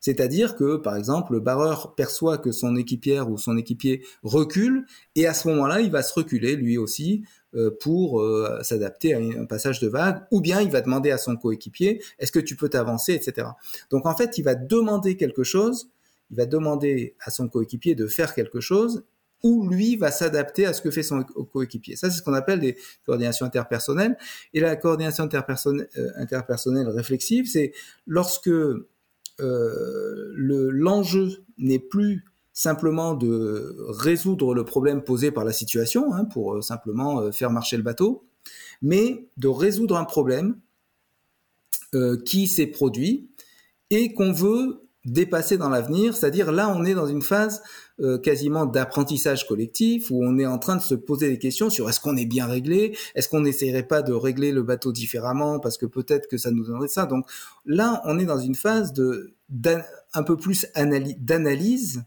c'est-à-dire 0.00 0.56
que, 0.56 0.76
par 0.76 0.96
exemple, 0.96 1.32
le 1.32 1.40
barreur 1.40 1.94
perçoit 1.94 2.38
que 2.38 2.52
son 2.52 2.76
équipière 2.76 3.30
ou 3.30 3.38
son 3.38 3.56
équipier 3.56 4.04
recule, 4.22 4.86
et 5.14 5.26
à 5.26 5.34
ce 5.34 5.48
moment-là, 5.48 5.80
il 5.80 5.90
va 5.90 6.02
se 6.02 6.14
reculer 6.14 6.56
lui 6.56 6.78
aussi 6.78 7.24
euh, 7.54 7.70
pour 7.80 8.20
euh, 8.20 8.58
s'adapter 8.62 9.14
à 9.14 9.18
un 9.18 9.46
passage 9.46 9.80
de 9.80 9.88
vague, 9.88 10.22
ou 10.30 10.40
bien 10.40 10.60
il 10.60 10.70
va 10.70 10.80
demander 10.80 11.10
à 11.10 11.18
son 11.18 11.36
coéquipier, 11.36 12.02
est-ce 12.18 12.32
que 12.32 12.38
tu 12.38 12.56
peux 12.56 12.68
t'avancer, 12.68 13.14
etc. 13.14 13.48
Donc 13.90 14.06
en 14.06 14.14
fait, 14.14 14.38
il 14.38 14.42
va 14.42 14.54
demander 14.54 15.16
quelque 15.16 15.42
chose, 15.42 15.90
il 16.30 16.36
va 16.36 16.46
demander 16.46 17.16
à 17.20 17.30
son 17.30 17.48
coéquipier 17.48 17.94
de 17.94 18.06
faire 18.06 18.34
quelque 18.34 18.60
chose, 18.60 19.04
ou 19.42 19.68
lui 19.68 19.96
va 19.96 20.10
s'adapter 20.10 20.66
à 20.66 20.72
ce 20.72 20.82
que 20.82 20.90
fait 20.90 21.02
son 21.02 21.22
coéquipier. 21.22 21.96
Ça, 21.96 22.10
c'est 22.10 22.18
ce 22.18 22.22
qu'on 22.22 22.34
appelle 22.34 22.60
des 22.60 22.76
coordinations 23.04 23.46
interpersonnelles. 23.46 24.16
Et 24.54 24.60
la 24.60 24.76
coordination 24.76 25.28
euh, 25.32 26.10
interpersonnelle 26.16 26.88
réflexive, 26.88 27.46
c'est 27.46 27.72
lorsque 28.06 28.50
euh, 29.40 30.32
l'enjeu 30.36 31.44
n'est 31.58 31.78
plus 31.78 32.24
simplement 32.52 33.14
de 33.14 33.76
résoudre 33.88 34.54
le 34.54 34.64
problème 34.64 35.02
posé 35.02 35.30
par 35.30 35.44
la 35.44 35.52
situation, 35.52 36.14
hein, 36.14 36.24
pour 36.24 36.54
euh, 36.54 36.62
simplement 36.62 37.20
euh, 37.20 37.32
faire 37.32 37.50
marcher 37.50 37.76
le 37.76 37.82
bateau, 37.82 38.24
mais 38.80 39.28
de 39.36 39.48
résoudre 39.48 39.96
un 39.96 40.04
problème 40.04 40.58
qui 42.26 42.46
s'est 42.46 42.66
produit 42.66 43.30
et 43.88 44.12
qu'on 44.12 44.30
veut 44.30 44.85
dépasser 45.06 45.56
dans 45.56 45.68
l'avenir, 45.68 46.14
c'est-à-dire 46.14 46.52
là 46.52 46.68
on 46.68 46.84
est 46.84 46.94
dans 46.94 47.06
une 47.06 47.22
phase 47.22 47.62
euh, 48.00 48.18
quasiment 48.18 48.66
d'apprentissage 48.66 49.46
collectif 49.46 50.10
où 50.10 50.22
on 50.22 50.36
est 50.38 50.46
en 50.46 50.58
train 50.58 50.76
de 50.76 50.82
se 50.82 50.94
poser 50.94 51.28
des 51.28 51.38
questions 51.38 51.70
sur 51.70 51.88
est-ce 51.88 52.00
qu'on 52.00 52.16
est 52.16 52.26
bien 52.26 52.46
réglé, 52.46 52.96
est-ce 53.14 53.28
qu'on 53.28 53.40
n'essayerait 53.40 53.86
pas 53.86 54.02
de 54.02 54.12
régler 54.12 54.52
le 54.52 54.62
bateau 54.62 54.92
différemment 54.92 55.60
parce 55.60 55.78
que 55.78 55.86
peut-être 55.86 56.28
que 56.28 56.36
ça 56.36 56.50
nous 56.50 56.64
donnerait 56.64 56.88
ça. 56.88 57.06
Donc 57.06 57.26
là 57.64 58.02
on 58.04 58.18
est 58.18 58.26
dans 58.26 58.38
une 58.38 58.56
phase 58.56 58.92
de 58.92 59.32
un 60.12 60.22
peu 60.24 60.36
plus 60.36 60.66
d'analyse 61.18 62.04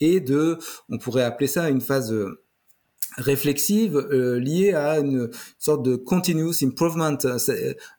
et 0.00 0.20
de, 0.20 0.58
on 0.88 0.98
pourrait 0.98 1.22
appeler 1.22 1.46
ça 1.46 1.70
une 1.70 1.80
phase 1.80 2.12
euh, 2.12 2.41
réflexive 3.18 3.96
euh, 3.96 4.38
liée 4.38 4.72
à 4.72 4.98
une 4.98 5.30
sorte 5.58 5.84
de 5.84 5.96
continuous 5.96 6.54
improvement, 6.62 7.16
euh, 7.24 7.38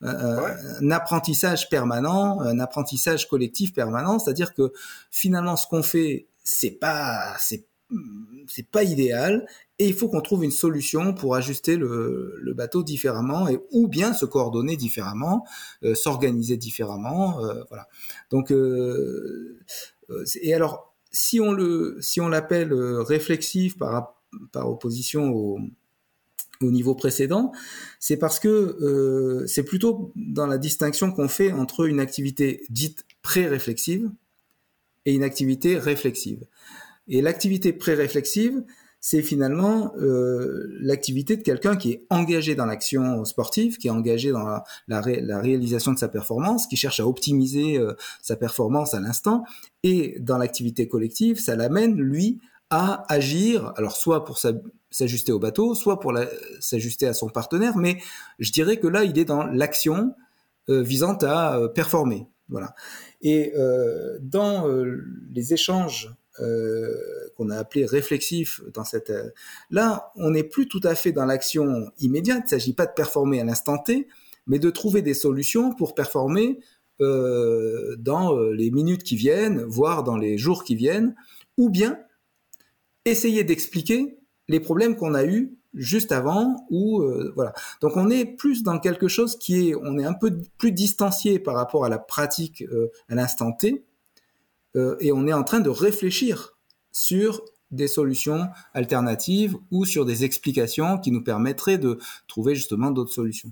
euh, 0.04 0.56
un 0.82 0.91
apprentissage 0.91 1.69
permanent, 1.69 2.39
un 2.41 2.60
apprentissage 2.60 3.28
collectif 3.28 3.73
permanent, 3.73 4.19
c'est-à-dire 4.19 4.54
que 4.54 4.71
finalement 5.12 5.55
ce 5.55 5.68
qu'on 5.68 5.84
fait 5.84 6.28
c'est 6.43 6.72
pas 6.72 7.36
c'est 7.39 7.66
c'est 8.47 8.68
pas 8.68 8.84
idéal 8.84 9.45
et 9.78 9.88
il 9.88 9.93
faut 9.93 10.09
qu'on 10.09 10.22
trouve 10.22 10.43
une 10.43 10.51
solution 10.51 11.14
pour 11.14 11.36
ajuster 11.36 11.76
le, 11.76 12.39
le, 12.41 12.53
bateau 12.55 12.82
différemment 12.82 13.47
et 13.47 13.59
ou 13.72 13.88
bien 13.88 14.14
se 14.14 14.26
coordonner 14.26 14.78
différemment, 14.78 15.45
s'organiser 15.93 16.57
différemment, 16.57 17.39
voilà. 17.70 17.88
Donc 18.32 18.51
et 20.41 20.53
alors 20.55 20.95
si 21.11 21.39
on 21.39 21.51
le 21.51 21.97
si 22.01 22.20
on 22.20 22.30
l'appelle 22.30 22.74
réflexif 22.74 23.78
par 23.78 23.91
rapport 23.91 24.22
par 24.51 24.69
opposition 24.69 25.34
au 26.61 26.71
niveau 26.71 26.95
précédent, 26.95 27.51
c'est 27.99 28.17
parce 28.17 28.39
que 28.39 28.47
euh, 28.47 29.45
c'est 29.47 29.63
plutôt 29.63 30.11
dans 30.15 30.47
la 30.47 30.57
distinction 30.57 31.11
qu'on 31.11 31.27
fait 31.27 31.51
entre 31.51 31.86
une 31.86 31.99
activité 31.99 32.63
dite 32.69 33.05
pré-réflexive 33.21 34.09
et 35.05 35.13
une 35.13 35.23
activité 35.23 35.77
réflexive. 35.77 36.45
Et 37.07 37.21
l'activité 37.21 37.73
pré-réflexive, 37.73 38.63
c'est 39.01 39.21
finalement 39.21 39.93
euh, 39.97 40.77
l'activité 40.79 41.36
de 41.36 41.41
quelqu'un 41.41 41.75
qui 41.75 41.91
est 41.91 42.05
engagé 42.09 42.55
dans 42.55 42.65
l'action 42.65 43.25
sportive, 43.25 43.77
qui 43.77 43.88
est 43.88 43.91
engagé 43.91 44.31
dans 44.31 44.61
la, 44.88 45.01
réalisation 45.01 45.91
de 45.91 45.99
sa 45.99 46.07
performance, 46.07 46.67
qui 46.67 46.77
cherche 46.77 47.01
à 47.01 47.07
optimiser 47.07 47.77
euh, 47.77 47.95
sa 48.21 48.38
performance 48.38 48.93
à 48.93 49.01
l'instant. 49.01 49.43
Et 49.84 50.15
dans 50.21 50.38
l'activité 50.38 50.88
collective, 50.88 51.38
ça 51.38 51.57
l'amène, 51.57 51.99
lui, 51.99 52.39
à 52.74 53.05
agir, 53.07 53.71
alors 53.76 53.95
soit 53.95 54.26
pour 54.26 54.39
s'ajuster 54.89 55.32
au 55.32 55.38
bateau, 55.38 55.76
soit 55.76 55.99
pour 55.99 56.11
s'ajuster 56.59 57.05
à 57.05 57.13
son 57.13 57.30
partenaire, 57.30 57.78
mais 57.78 57.99
je 58.39 58.51
dirais 58.51 58.78
que 58.78 58.88
là, 58.88 59.03
il 59.03 59.19
est 59.19 59.26
dans 59.26 59.43
l'action 59.43 60.15
euh, 60.69 60.82
visant 60.82 61.15
à 61.21 61.59
euh, 61.59 61.67
performer. 61.67 62.26
Voilà. 62.49 62.74
Et 63.21 63.53
euh, 63.55 64.17
dans 64.21 64.67
les 65.32 65.53
échanges 65.53 66.13
qu'on 67.38 67.51
a 67.51 67.57
appelé 67.57 67.86
réflexif 67.86 68.61
dans 68.74 68.84
cette 68.84 69.13
là 69.69 70.11
on 70.15 70.32
n'est 70.32 70.43
plus 70.43 70.67
tout 70.67 70.80
à 70.84 70.95
fait 70.95 71.11
dans 71.11 71.26
l'action 71.26 71.91
immédiate 71.99 72.39
il 72.39 72.43
ne 72.45 72.59
s'agit 72.59 72.74
pas 72.74 72.88
de 72.88 72.91
performer 72.91 73.39
à 73.39 73.43
l'instant 73.43 73.78
T 73.78 74.07
mais 74.47 74.57
de 74.57 74.71
trouver 74.71 75.03
des 75.03 75.13
solutions 75.13 75.76
pour 75.76 75.93
performer 75.93 76.59
dans 76.99 78.36
les 78.51 78.71
minutes 78.71 79.03
qui 79.03 79.15
viennent 79.15 79.61
voire 79.61 80.03
dans 80.03 80.17
les 80.17 80.39
jours 80.39 80.63
qui 80.63 80.76
viennent 80.76 81.13
ou 81.57 81.69
bien 81.69 81.99
essayer 83.06 83.43
d'expliquer 83.43 84.18
les 84.47 84.60
problèmes 84.60 84.95
qu'on 84.95 85.14
a 85.14 85.26
eus 85.26 85.58
juste 85.74 86.12
avant 86.12 86.68
ou 86.70 87.01
euh, 87.01 87.32
voilà 87.36 87.54
donc 87.82 87.97
on 87.97 88.10
est 88.10 88.26
plus 88.26 88.62
dans 88.62 88.80
quelque 88.80 89.08
chose 89.08 89.38
qui 89.38 89.70
est 89.70 89.76
on 89.76 89.97
est 89.97 90.06
un 90.06 90.14
peu 90.14 90.39
plus 90.58 90.72
distancié 90.72 91.39
par 91.39 91.56
rapport 91.56 91.84
à 91.86 91.89
la 91.89 91.97
pratique 91.97 92.62
euh, 92.72 92.91
à 93.10 93.16
l'instant 93.16 93.51
T 93.51 93.84
euh, 94.76 94.95
et 94.99 95.12
on 95.12 95.28
est 95.28 95.34
en 95.34 95.43
train 95.43 95.60
de 95.62 95.70
réfléchir 95.70 96.58
sur 96.91 97.43
des 97.72 97.88
solutions 97.88 98.49
alternatives 98.74 99.58
ou 99.72 99.86
sur 99.86 100.06
des 100.06 100.24
explications 100.24 100.99
qui 100.99 101.12
nous 101.12 101.24
permettraient 101.24 101.80
de 101.80 101.97
trouver 102.28 102.54
justement 102.54 102.91
d'autres 102.91 103.14
solutions. 103.14 103.51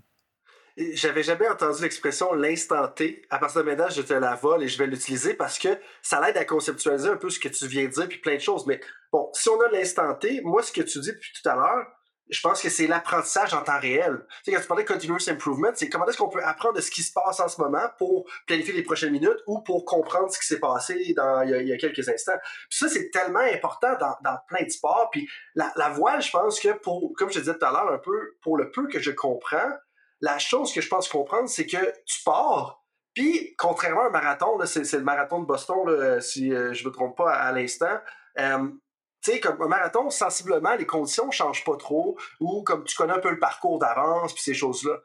J'avais 0.77 1.23
jamais 1.23 1.47
entendu 1.47 1.81
l'expression 1.81 2.33
l'instant 2.33 2.87
T. 2.87 3.25
À 3.29 3.39
partir 3.39 3.61
de 3.63 3.69
maintenant, 3.69 3.89
je 3.89 4.01
te 4.01 4.13
la 4.13 4.35
vole 4.35 4.63
et 4.63 4.67
je 4.67 4.77
vais 4.77 4.87
l'utiliser 4.87 5.33
parce 5.33 5.59
que 5.59 5.69
ça 6.01 6.21
l'aide 6.21 6.37
à 6.37 6.45
conceptualiser 6.45 7.09
un 7.09 7.17
peu 7.17 7.29
ce 7.29 7.39
que 7.39 7.49
tu 7.49 7.67
viens 7.67 7.85
de 7.85 7.89
dire 7.89 8.07
puis 8.07 8.19
plein 8.19 8.35
de 8.35 8.41
choses. 8.41 8.65
Mais 8.65 8.79
bon, 9.11 9.29
si 9.33 9.49
on 9.49 9.59
a 9.61 9.69
l'instant 9.69 10.13
T, 10.15 10.41
moi, 10.41 10.63
ce 10.63 10.71
que 10.71 10.81
tu 10.81 10.99
dis 10.99 11.11
depuis 11.11 11.31
tout 11.33 11.49
à 11.49 11.55
l'heure, 11.55 11.87
je 12.29 12.39
pense 12.39 12.61
que 12.61 12.69
c'est 12.69 12.87
l'apprentissage 12.87 13.53
en 13.53 13.61
temps 13.61 13.79
réel. 13.79 14.25
Tu 14.29 14.35
sais, 14.45 14.51
quand 14.53 14.61
tu 14.61 14.67
parlais 14.67 14.83
de 14.83 14.87
continuous 14.87 15.27
improvement, 15.27 15.69
c'est 15.73 15.89
comment 15.89 16.07
est-ce 16.07 16.17
qu'on 16.17 16.29
peut 16.29 16.43
apprendre 16.43 16.75
de 16.75 16.81
ce 16.81 16.89
qui 16.89 17.03
se 17.03 17.11
passe 17.11 17.41
en 17.41 17.49
ce 17.49 17.59
moment 17.59 17.83
pour 17.97 18.25
planifier 18.47 18.73
les 18.73 18.83
prochaines 18.83 19.11
minutes 19.11 19.39
ou 19.47 19.59
pour 19.61 19.83
comprendre 19.83 20.31
ce 20.31 20.39
qui 20.39 20.45
s'est 20.45 20.59
passé 20.61 20.95
il, 20.97 21.13
y 21.13 21.73
a, 21.73 21.77
quelques 21.77 22.07
instants. 22.07 22.37
Puis 22.69 22.79
ça, 22.79 22.87
c'est 22.87 23.09
tellement 23.09 23.39
important 23.39 23.97
dans, 23.99 24.37
plein 24.47 24.63
de 24.63 24.69
sports. 24.69 25.09
Puis 25.11 25.27
la, 25.55 25.73
la 25.75 25.89
voile, 25.89 26.21
je 26.21 26.31
pense 26.31 26.61
que 26.61 26.69
pour, 26.69 27.11
comme 27.17 27.29
je 27.29 27.35
te 27.35 27.39
disais 27.39 27.57
tout 27.57 27.65
à 27.65 27.71
l'heure 27.71 27.91
un 27.91 27.97
peu, 27.97 28.37
pour 28.41 28.55
le 28.55 28.71
peu 28.71 28.87
que 28.87 28.99
je 28.99 29.11
comprends, 29.11 29.69
la 30.21 30.39
chose 30.39 30.73
que 30.73 30.81
je 30.81 30.87
pense 30.87 31.09
comprendre, 31.09 31.49
c'est 31.49 31.65
que 31.65 31.93
tu 32.05 32.23
pars, 32.23 32.83
puis 33.13 33.55
contrairement 33.57 34.03
à 34.03 34.07
un 34.07 34.11
marathon, 34.11 34.57
c'est, 34.65 34.93
le 34.93 35.03
marathon 35.03 35.41
de 35.41 35.45
Boston, 35.45 35.85
là, 35.87 36.21
si 36.21 36.53
euh, 36.53 36.73
je 36.73 36.87
me 36.87 36.93
trompe 36.93 37.17
pas 37.17 37.33
à, 37.33 37.47
à 37.47 37.51
l'instant, 37.51 37.99
euh, 38.39 38.69
tu 39.21 39.31
sais, 39.31 39.39
comme 39.39 39.61
un 39.61 39.67
marathon, 39.67 40.09
sensiblement, 40.09 40.75
les 40.75 40.85
conditions 40.85 41.27
ne 41.27 41.31
changent 41.31 41.63
pas 41.63 41.75
trop, 41.75 42.17
ou 42.39 42.63
comme 42.63 42.83
tu 42.85 42.95
connais 42.95 43.13
un 43.13 43.19
peu 43.19 43.29
le 43.29 43.39
parcours 43.39 43.77
d'avance, 43.77 44.33
puis 44.33 44.41
ces 44.41 44.53
choses-là. 44.53 44.97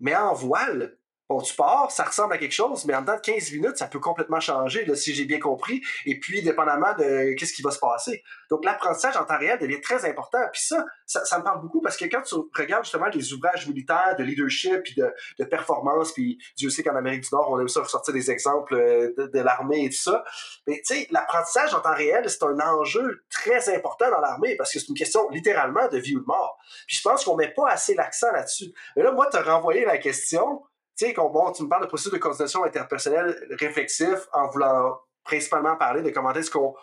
Mais 0.00 0.14
en 0.14 0.34
voile, 0.34 0.96
Bon, 1.34 1.40
tu 1.40 1.56
pars, 1.56 1.90
ça 1.90 2.04
ressemble 2.04 2.34
à 2.34 2.38
quelque 2.38 2.52
chose, 2.52 2.84
mais 2.84 2.94
en 2.94 3.00
dedans 3.00 3.16
de 3.16 3.20
15 3.20 3.50
minutes, 3.50 3.76
ça 3.76 3.88
peut 3.88 3.98
complètement 3.98 4.38
changer, 4.38 4.86
si 4.94 5.12
j'ai 5.12 5.24
bien 5.24 5.40
compris, 5.40 5.82
et 6.06 6.20
puis 6.20 6.42
dépendamment 6.42 6.94
de 6.96 7.34
qu'est-ce 7.34 7.52
qui 7.52 7.62
va 7.62 7.72
se 7.72 7.80
passer. 7.80 8.22
Donc, 8.50 8.64
l'apprentissage 8.64 9.16
en 9.16 9.24
temps 9.24 9.36
réel 9.36 9.58
devient 9.58 9.80
très 9.80 10.08
important. 10.08 10.38
Puis 10.52 10.62
ça, 10.62 10.84
ça, 11.06 11.36
me 11.40 11.42
parle 11.42 11.60
beaucoup 11.60 11.80
parce 11.80 11.96
que 11.96 12.04
quand 12.04 12.22
tu 12.22 12.36
regardes 12.56 12.84
justement 12.84 13.08
les 13.12 13.32
ouvrages 13.32 13.66
militaires 13.66 14.14
de 14.16 14.22
leadership, 14.22 14.80
puis 14.84 14.94
de, 14.94 15.44
performance, 15.44 16.12
puis 16.12 16.38
Dieu 16.56 16.70
sait 16.70 16.84
qu'en 16.84 16.94
Amérique 16.94 17.22
du 17.22 17.28
Nord, 17.32 17.50
on 17.50 17.58
aime 17.58 17.66
ça 17.66 17.82
ressortir 17.82 18.14
des 18.14 18.30
exemples 18.30 18.76
euh, 18.76 19.12
de, 19.16 19.40
l'armée 19.40 19.86
et 19.86 19.90
tout 19.90 19.96
ça. 19.96 20.22
Mais 20.68 20.82
tu 20.86 20.94
sais, 20.94 21.08
l'apprentissage 21.10 21.74
en 21.74 21.80
temps 21.80 21.96
réel, 21.96 22.30
c'est 22.30 22.44
un 22.44 22.60
enjeu 22.60 23.24
très 23.28 23.74
important 23.74 24.08
dans 24.08 24.20
l'armée 24.20 24.54
parce 24.54 24.72
que 24.72 24.78
c'est 24.78 24.88
une 24.88 24.94
question 24.94 25.28
littéralement 25.30 25.88
de 25.88 25.98
vie 25.98 26.14
ou 26.14 26.20
de 26.20 26.26
mort. 26.26 26.58
Puis 26.86 26.98
je 26.98 27.02
pense 27.02 27.24
qu'on 27.24 27.34
met 27.34 27.52
pas 27.52 27.70
assez 27.70 27.94
l'accent 27.96 28.30
là-dessus. 28.30 28.72
Mais 28.96 29.02
là, 29.02 29.10
moi, 29.10 29.26
tu 29.28 29.36
as 29.36 29.42
renvoyé 29.42 29.84
la 29.84 29.98
question 29.98 30.62
tu 30.96 31.06
sais, 31.06 31.14
bon, 31.14 31.52
tu 31.52 31.64
me 31.64 31.68
parles 31.68 31.82
de 31.82 31.88
processus 31.88 32.12
de 32.12 32.18
coordination 32.18 32.64
interpersonnelle 32.64 33.36
réflexif 33.58 34.28
en 34.32 34.48
voulant 34.48 34.98
principalement 35.24 35.76
parler 35.76 36.02
de 36.02 36.10
comment 36.10 36.32
est-ce 36.32 36.50
qu'on 36.50 36.74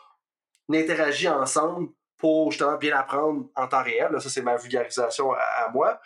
interagit 0.73 1.29
ensemble 1.29 1.89
pour 2.17 2.51
justement 2.51 2.77
bien 2.77 2.97
apprendre 2.97 3.45
en 3.55 3.67
temps 3.67 3.83
réel. 3.83 4.11
Là, 4.11 4.19
ça, 4.19 4.29
c'est 4.29 4.41
ma 4.41 4.57
vulgarisation 4.57 5.31
à, 5.31 5.69
moi. 5.73 5.99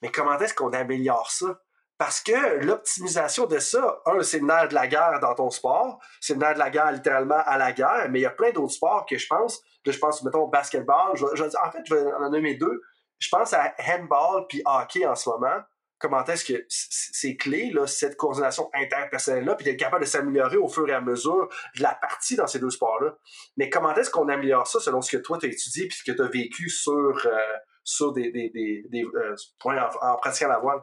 Mais 0.00 0.10
comment 0.10 0.38
est-ce 0.38 0.54
qu'on 0.54 0.72
améliore 0.72 1.30
ça? 1.30 1.60
Parce 1.98 2.20
que 2.22 2.64
l'optimisation 2.64 3.44
de 3.46 3.58
ça, 3.58 4.00
un, 4.06 4.22
c'est 4.22 4.38
le 4.38 4.46
nerf 4.46 4.68
de 4.68 4.74
la 4.74 4.86
guerre 4.86 5.20
dans 5.20 5.34
ton 5.34 5.50
sport, 5.50 5.98
c'est 6.20 6.32
le 6.32 6.38
nerf 6.38 6.54
de 6.54 6.58
la 6.58 6.70
guerre 6.70 6.92
littéralement 6.92 7.42
à 7.44 7.58
la 7.58 7.72
guerre, 7.72 8.06
mais 8.10 8.20
il 8.20 8.22
y 8.22 8.26
a 8.26 8.30
plein 8.30 8.52
d'autres 8.52 8.72
sports 8.72 9.04
que 9.04 9.18
je 9.18 9.26
pense, 9.26 9.60
là, 9.84 9.92
je 9.92 9.98
pense, 9.98 10.22
mettons, 10.22 10.48
basketball, 10.48 11.14
je, 11.14 11.26
je, 11.34 11.44
en 11.44 11.70
fait, 11.70 11.80
je 11.84 11.94
vais 11.94 12.12
en 12.12 12.30
nommer 12.30 12.54
deux. 12.54 12.80
Je 13.18 13.28
pense 13.28 13.52
à 13.52 13.74
handball 13.86 14.46
puis 14.48 14.62
hockey 14.64 15.04
en 15.04 15.14
ce 15.14 15.28
moment 15.28 15.60
comment 16.00 16.24
est-ce 16.24 16.44
que 16.44 16.64
c'est 16.68 17.36
clé, 17.36 17.70
là, 17.72 17.86
cette 17.86 18.16
coordination 18.16 18.70
interpersonnelle-là, 18.74 19.54
puis 19.54 19.64
d'être 19.64 19.78
capable 19.78 20.04
de 20.04 20.08
s'améliorer 20.08 20.56
au 20.56 20.68
fur 20.68 20.88
et 20.88 20.92
à 20.92 21.00
mesure 21.00 21.48
de 21.76 21.82
la 21.82 21.94
partie 21.94 22.36
dans 22.36 22.46
ces 22.46 22.58
deux 22.58 22.70
sports-là. 22.70 23.16
Mais 23.56 23.70
comment 23.70 23.94
est-ce 23.94 24.10
qu'on 24.10 24.28
améliore 24.28 24.66
ça 24.66 24.80
selon 24.80 25.02
ce 25.02 25.16
que 25.16 25.22
toi, 25.22 25.38
tu 25.38 25.46
as 25.46 25.50
étudié 25.50 25.86
puis 25.86 25.98
ce 25.98 26.10
que 26.10 26.16
tu 26.16 26.22
as 26.22 26.28
vécu 26.28 26.70
sur, 26.70 26.92
euh, 27.26 27.56
sur 27.84 28.12
des, 28.12 28.32
des, 28.32 28.50
des, 28.50 29.04
euh, 29.14 29.36
en, 29.64 29.72
en 30.00 30.16
pratiquant 30.16 30.48
la 30.48 30.58
voile? 30.58 30.80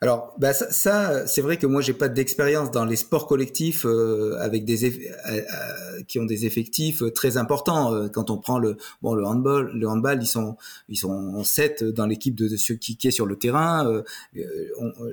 Alors, 0.00 0.34
bah 0.38 0.52
ça, 0.52 1.26
c'est 1.26 1.40
vrai 1.40 1.56
que 1.56 1.66
moi 1.66 1.80
j'ai 1.80 1.94
pas 1.94 2.08
d'expérience 2.08 2.70
dans 2.70 2.84
les 2.84 2.96
sports 2.96 3.26
collectifs 3.26 3.86
euh, 3.86 4.36
avec 4.40 4.64
des 4.64 4.84
euh, 4.84 4.90
euh, 5.30 6.02
qui 6.06 6.18
ont 6.18 6.26
des 6.26 6.44
effectifs 6.44 7.02
très 7.14 7.36
importants. 7.38 8.08
Quand 8.10 8.30
on 8.30 8.36
prend 8.36 8.58
le 8.58 8.76
bon 9.02 9.14
le 9.14 9.24
handball, 9.24 9.70
le 9.74 9.88
handball 9.88 10.22
ils 10.22 10.26
sont 10.26 10.56
ils 10.88 10.96
sont 10.96 11.42
sept 11.44 11.82
dans 11.82 12.06
l'équipe 12.06 12.34
de, 12.34 12.48
de, 12.48 12.56
ceux 12.56 12.74
qui, 12.74 12.96
sur 13.10 13.26
le 13.26 13.36
terrain. 13.36 14.02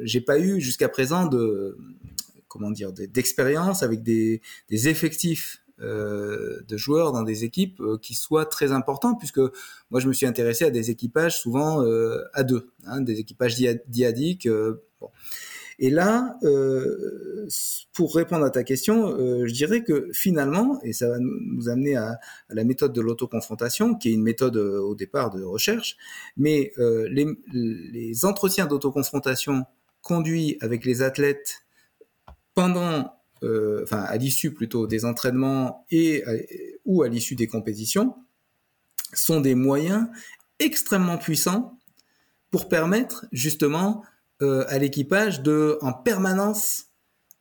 J'ai 0.03 0.21
pas 0.21 0.39
eu 0.39 0.59
jusqu'à 0.59 0.89
présent 0.89 1.27
de 1.27 1.77
comment 2.53 2.69
dire 2.69 2.91
d'expérience 2.93 3.81
avec 3.81 4.03
des, 4.03 4.41
effectifs 4.69 5.62
de 5.83 6.77
joueurs 6.77 7.11
dans 7.11 7.23
des 7.23 7.43
équipes 7.43 7.79
euh, 7.81 7.97
qui 8.01 8.13
soient 8.13 8.45
très 8.45 8.71
importants, 8.71 9.15
puisque 9.15 9.41
moi 9.91 9.99
je 9.99 10.07
me 10.07 10.13
suis 10.13 10.25
intéressé 10.25 10.65
à 10.65 10.69
des 10.69 10.91
équipages 10.91 11.39
souvent 11.39 11.83
euh, 11.83 12.23
à 12.33 12.43
deux, 12.43 12.71
hein, 12.85 13.01
des 13.01 13.19
équipages 13.19 13.55
diadiques. 13.87 14.47
Et 15.79 15.89
là, 15.89 16.37
euh, 16.43 17.47
pour 17.93 18.15
répondre 18.15 18.45
à 18.45 18.49
ta 18.49 18.63
question, 18.63 19.17
euh, 19.17 19.45
je 19.47 19.53
dirais 19.53 19.83
que 19.83 20.09
finalement, 20.13 20.79
et 20.83 20.93
ça 20.93 21.09
va 21.09 21.17
nous 21.19 21.69
amener 21.69 21.95
à, 21.95 22.19
la 22.49 22.63
méthode 22.63 22.93
de 22.93 23.01
l'autoconfrontation, 23.01 23.95
qui 23.95 24.09
est 24.09 24.13
une 24.13 24.23
méthode 24.23 24.57
euh, 24.57 24.79
au 24.79 24.95
départ 24.95 25.31
de 25.31 25.43
recherche, 25.43 25.97
mais 26.37 26.71
euh, 26.77 27.07
les, 27.09 27.27
les 27.53 28.25
entretiens 28.25 28.65
d'autoconfrontation 28.65 29.65
conduits 30.01 30.57
avec 30.61 30.85
les 30.85 31.01
athlètes 31.01 31.65
pendant 32.53 32.99
euh, 32.99 33.03
enfin 33.83 33.99
à 33.99 34.17
l'issue 34.17 34.53
plutôt 34.53 34.87
des 34.87 35.05
entraînements 35.05 35.85
et 35.91 36.23
à, 36.25 36.31
ou 36.85 37.03
à 37.03 37.09
l'issue 37.09 37.35
des 37.35 37.47
compétitions, 37.47 38.15
sont 39.13 39.41
des 39.41 39.55
moyens 39.55 40.07
extrêmement 40.59 41.17
puissants 41.17 41.77
pour 42.51 42.69
permettre 42.69 43.25
justement 43.31 44.03
euh, 44.41 44.65
à 44.67 44.77
l'équipage 44.77 45.41
de 45.41 45.77
en 45.81 45.93
permanence 45.93 46.87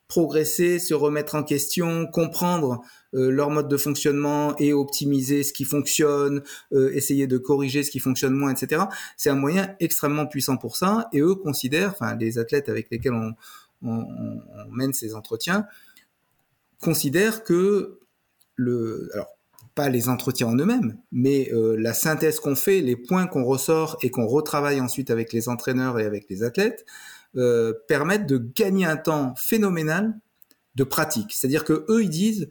progresser, 0.08 0.78
se 0.78 0.92
remettre 0.92 1.34
en 1.34 1.42
question, 1.42 2.06
comprendre 2.06 2.82
euh, 3.14 3.30
leur 3.30 3.48
mode 3.48 3.68
de 3.68 3.78
fonctionnement 3.78 4.54
et 4.58 4.74
optimiser 4.74 5.42
ce 5.42 5.54
qui 5.54 5.64
fonctionne, 5.64 6.42
euh, 6.72 6.92
essayer 6.94 7.26
de 7.26 7.38
corriger 7.38 7.82
ce 7.82 7.90
qui 7.90 7.98
fonctionne 7.98 8.34
moins, 8.34 8.54
etc. 8.54 8.84
C'est 9.16 9.30
un 9.30 9.34
moyen 9.34 9.74
extrêmement 9.80 10.26
puissant 10.26 10.58
pour 10.58 10.76
ça. 10.76 11.08
Et 11.14 11.20
eux 11.20 11.34
considèrent, 11.34 11.92
enfin 11.92 12.14
les 12.16 12.38
athlètes 12.38 12.68
avec 12.68 12.88
lesquels 12.90 13.14
on 13.14 13.34
mène 14.70 14.92
ces 14.92 15.14
entretiens, 15.14 15.66
considère 16.82 17.44
que 17.44 18.00
le, 18.56 19.08
alors 19.14 19.28
pas 19.74 19.88
les 19.88 20.08
entretiens 20.08 20.48
en 20.48 20.56
eux-mêmes, 20.56 20.98
mais 21.12 21.50
euh, 21.52 21.76
la 21.78 21.94
synthèse 21.94 22.40
qu'on 22.40 22.56
fait, 22.56 22.80
les 22.80 22.96
points 22.96 23.26
qu'on 23.26 23.44
ressort 23.44 23.96
et 24.02 24.10
qu'on 24.10 24.26
retravaille 24.26 24.80
ensuite 24.80 25.10
avec 25.10 25.32
les 25.32 25.48
entraîneurs 25.48 25.98
et 25.98 26.04
avec 26.04 26.26
les 26.28 26.42
athlètes, 26.42 26.84
euh, 27.36 27.72
permettent 27.88 28.26
de 28.26 28.36
gagner 28.36 28.84
un 28.84 28.98
temps 28.98 29.34
phénoménal 29.36 30.14
de 30.74 30.84
pratique. 30.84 31.32
C'est-à-dire 31.32 31.64
que 31.64 31.86
eux, 31.88 32.02
ils 32.02 32.10
disent, 32.10 32.48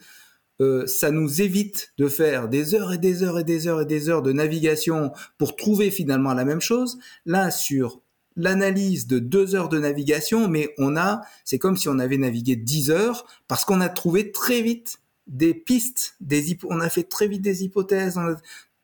euh, 0.61 0.87
ça 0.87 1.11
nous 1.11 1.41
évite 1.41 1.93
de 1.97 2.07
faire 2.07 2.49
des 2.49 2.73
heures 2.73 2.93
et 2.93 2.97
des 2.97 3.23
heures 3.23 3.37
et 3.39 3.43
des 3.43 3.67
heures 3.67 3.81
et 3.81 3.85
des 3.85 4.09
heures 4.09 4.23
de 4.23 4.31
navigation 4.31 5.11
pour 5.37 5.55
trouver 5.55 5.91
finalement 5.91 6.33
la 6.33 6.45
même 6.45 6.61
chose. 6.61 6.97
Là, 7.25 7.51
sur 7.51 8.01
l'analyse 8.35 9.07
de 9.07 9.19
deux 9.19 9.55
heures 9.55 9.69
de 9.69 9.79
navigation, 9.79 10.47
mais 10.47 10.73
on 10.77 10.95
a, 10.95 11.21
c'est 11.43 11.59
comme 11.59 11.77
si 11.77 11.89
on 11.89 11.99
avait 11.99 12.17
navigué 12.17 12.55
dix 12.55 12.89
heures 12.89 13.25
parce 13.47 13.65
qu'on 13.65 13.81
a 13.81 13.89
trouvé 13.89 14.31
très 14.31 14.61
vite 14.61 14.99
des 15.27 15.53
pistes, 15.53 16.15
des 16.19 16.57
on 16.69 16.79
a 16.79 16.89
fait 16.89 17.03
très 17.03 17.27
vite 17.27 17.41
des 17.41 17.63
hypothèses, 17.63 18.17
on 18.17 18.27
a 18.27 18.35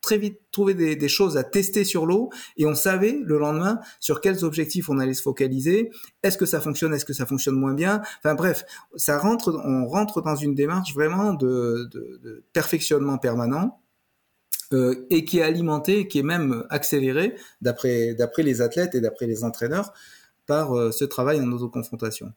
très 0.02 0.18
vite 0.18 0.40
trouvé 0.52 0.74
des, 0.74 1.10
choses 1.10 1.36
à 1.36 1.44
tester 1.44 1.84
sur 1.84 2.06
l'eau 2.06 2.30
et 2.56 2.66
on 2.66 2.76
savait 2.76 3.20
le 3.24 3.38
lendemain 3.38 3.80
sur 4.00 4.22
quels 4.22 4.46
objectifs 4.46 4.90
on 4.90 5.00
allait 5.00 5.14
se 5.14 5.22
focaliser. 5.22 5.90
Est-ce 6.24 6.38
que 6.38 6.46
ça 6.46 6.62
fonctionne 6.62 6.94
Est-ce 6.94 7.04
que 7.04 7.14
ça 7.14 7.26
fonctionne 7.26 7.56
moins 7.56 7.74
bien 7.74 8.02
Enfin 8.20 8.34
bref, 8.36 8.64
ça 8.96 9.18
rentre, 9.18 9.60
on 9.66 9.86
rentre 9.86 10.22
dans 10.22 10.36
une 10.38 10.56
démarche 10.56 10.94
vraiment 10.94 11.34
de, 11.34 11.90
perfectionnement 12.54 13.18
permanent. 13.18 13.82
Euh, 14.74 15.08
et 15.10 15.24
qui 15.24 15.40
est 15.40 15.44
alimenté, 15.44 16.10
qui 16.10 16.20
est 16.20 16.24
même 16.24 16.66
accéléré 16.70 17.36
d'après 17.62 18.16
les 18.40 18.62
athlètes 18.62 18.96
et 18.96 19.02
d'après 19.02 19.26
les 19.26 19.46
entraîneurs 19.46 19.94
par 20.46 20.78
euh, 20.78 20.92
ce 20.92 21.06
travail 21.06 21.40
en 21.40 21.50
autoconfrontation 21.52 22.34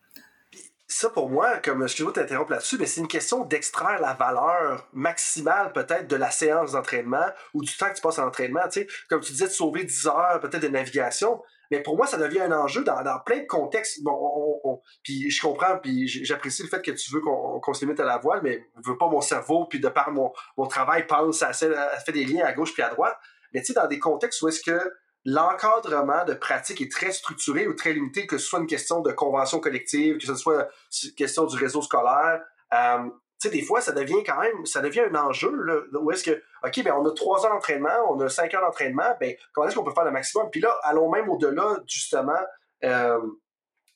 ça 0.93 1.09
pour 1.09 1.31
moi, 1.31 1.59
comme 1.59 1.89
je 1.89 2.05
veux 2.05 2.13
t'interrompre 2.13 2.51
là-dessus, 2.51 2.77
mais 2.77 2.87
c'est 2.87 3.01
une 3.01 3.09
question 3.09 3.45
d'extraire 3.45 4.01
la 4.01 4.13
valeur 4.13 4.89
maximale 4.93 5.73
peut-être 5.73 6.09
de 6.09 6.17
la 6.17 6.33
séance 6.33 6.73
d'entraînement 6.73 7.27
ou 7.55 7.63
du 7.63 7.75
temps 7.77 7.89
que 7.89 7.95
tu 7.95 8.03
passes 8.03 8.19
en 8.19 8.27
entraînement. 8.27 8.63
Tu 8.65 8.81
sais, 8.81 8.89
comme 9.09 9.21
tu 9.21 9.31
disais, 9.33 9.47
de 9.47 9.53
sauver 9.53 9.85
10 9.85 10.09
heures 10.09 10.41
peut-être 10.41 10.63
de 10.63 10.69
navigation. 10.69 11.41
Mais 11.71 11.81
pour 11.83 11.97
moi, 11.97 12.07
ça 12.07 12.17
devient 12.17 12.41
un 12.41 12.53
enjeu 12.53 12.83
dans, 12.83 13.03
plein 13.25 13.39
de 13.39 13.47
contextes. 13.47 14.03
Bon, 14.03 14.83
puis 15.03 15.31
je 15.31 15.41
comprends, 15.41 15.79
puis 15.79 16.09
j'apprécie 16.09 16.63
le 16.63 16.69
fait 16.69 16.83
que 16.83 16.91
tu 16.91 17.13
veux 17.13 17.21
qu'on 17.21 17.73
se 17.73 17.85
limite 17.85 18.01
à 18.01 18.05
la 18.05 18.19
voile, 18.19 18.41
mais 18.43 18.67
je 18.83 18.91
veux 18.91 18.99
pas 18.99 19.09
mon 19.09 19.21
cerveau, 19.21 19.67
puis 19.67 19.79
de 19.79 19.89
par 19.89 20.11
mon, 20.11 20.33
mon 20.57 20.67
travail, 20.67 21.07
pense 21.07 21.43
à, 21.43 21.49
à, 21.49 21.53
fait 21.53 22.13
des 22.13 22.25
liens 22.25 22.45
à 22.45 22.53
gauche 22.53 22.73
puis 22.73 22.83
à 22.83 22.89
droite. 22.89 23.17
Mais 23.53 23.61
tu 23.61 23.67
sais, 23.67 23.73
dans 23.75 23.87
des 23.87 23.99
contextes 23.99 24.43
où 24.43 24.49
est-ce 24.49 24.63
que 24.63 24.81
l'encadrement 25.25 26.25
de 26.25 26.35
pratique 26.35 26.81
est 26.81 26.91
très 26.91 27.13
structuré 27.13 27.69
ou 27.69 27.75
très 27.75 27.93
limité, 27.93 28.27
que 28.27 28.39
ce 28.39 28.47
soit 28.47 28.59
une 28.59 28.67
question 28.67 29.01
de 29.01 29.13
convention 29.13 29.61
collective, 29.61 30.19
que 30.19 30.27
ce 30.27 30.35
soit 30.35 30.69
une 31.05 31.13
question 31.13 31.45
du 31.45 31.57
réseau 31.57 31.83
scolaire. 31.83 32.41
Euh, 32.73 33.09
tu 33.41 33.49
sais, 33.49 33.55
des 33.55 33.63
fois, 33.63 33.81
ça 33.81 33.93
devient 33.93 34.23
quand 34.25 34.39
même, 34.39 34.67
ça 34.67 34.81
devient 34.81 35.01
un 35.01 35.15
enjeu, 35.15 35.51
là, 35.51 35.81
où 35.99 36.11
est-ce 36.11 36.25
que, 36.25 36.43
OK, 36.63 36.85
ben, 36.85 36.93
on 36.93 37.07
a 37.07 37.13
trois 37.13 37.45
heures 37.47 37.53
d'entraînement, 37.53 37.89
on 38.11 38.21
a 38.21 38.29
cinq 38.29 38.53
heures 38.53 38.61
d'entraînement, 38.61 39.17
ben, 39.19 39.35
comment 39.53 39.67
est-ce 39.67 39.77
qu'on 39.77 39.85
peut 39.85 39.95
faire 39.95 40.05
le 40.05 40.11
maximum? 40.11 40.51
Puis 40.51 40.61
là, 40.61 40.77
allons 40.83 41.11
même 41.11 41.29
au-delà, 41.31 41.81
justement, 41.87 42.41
euh, 42.85 43.19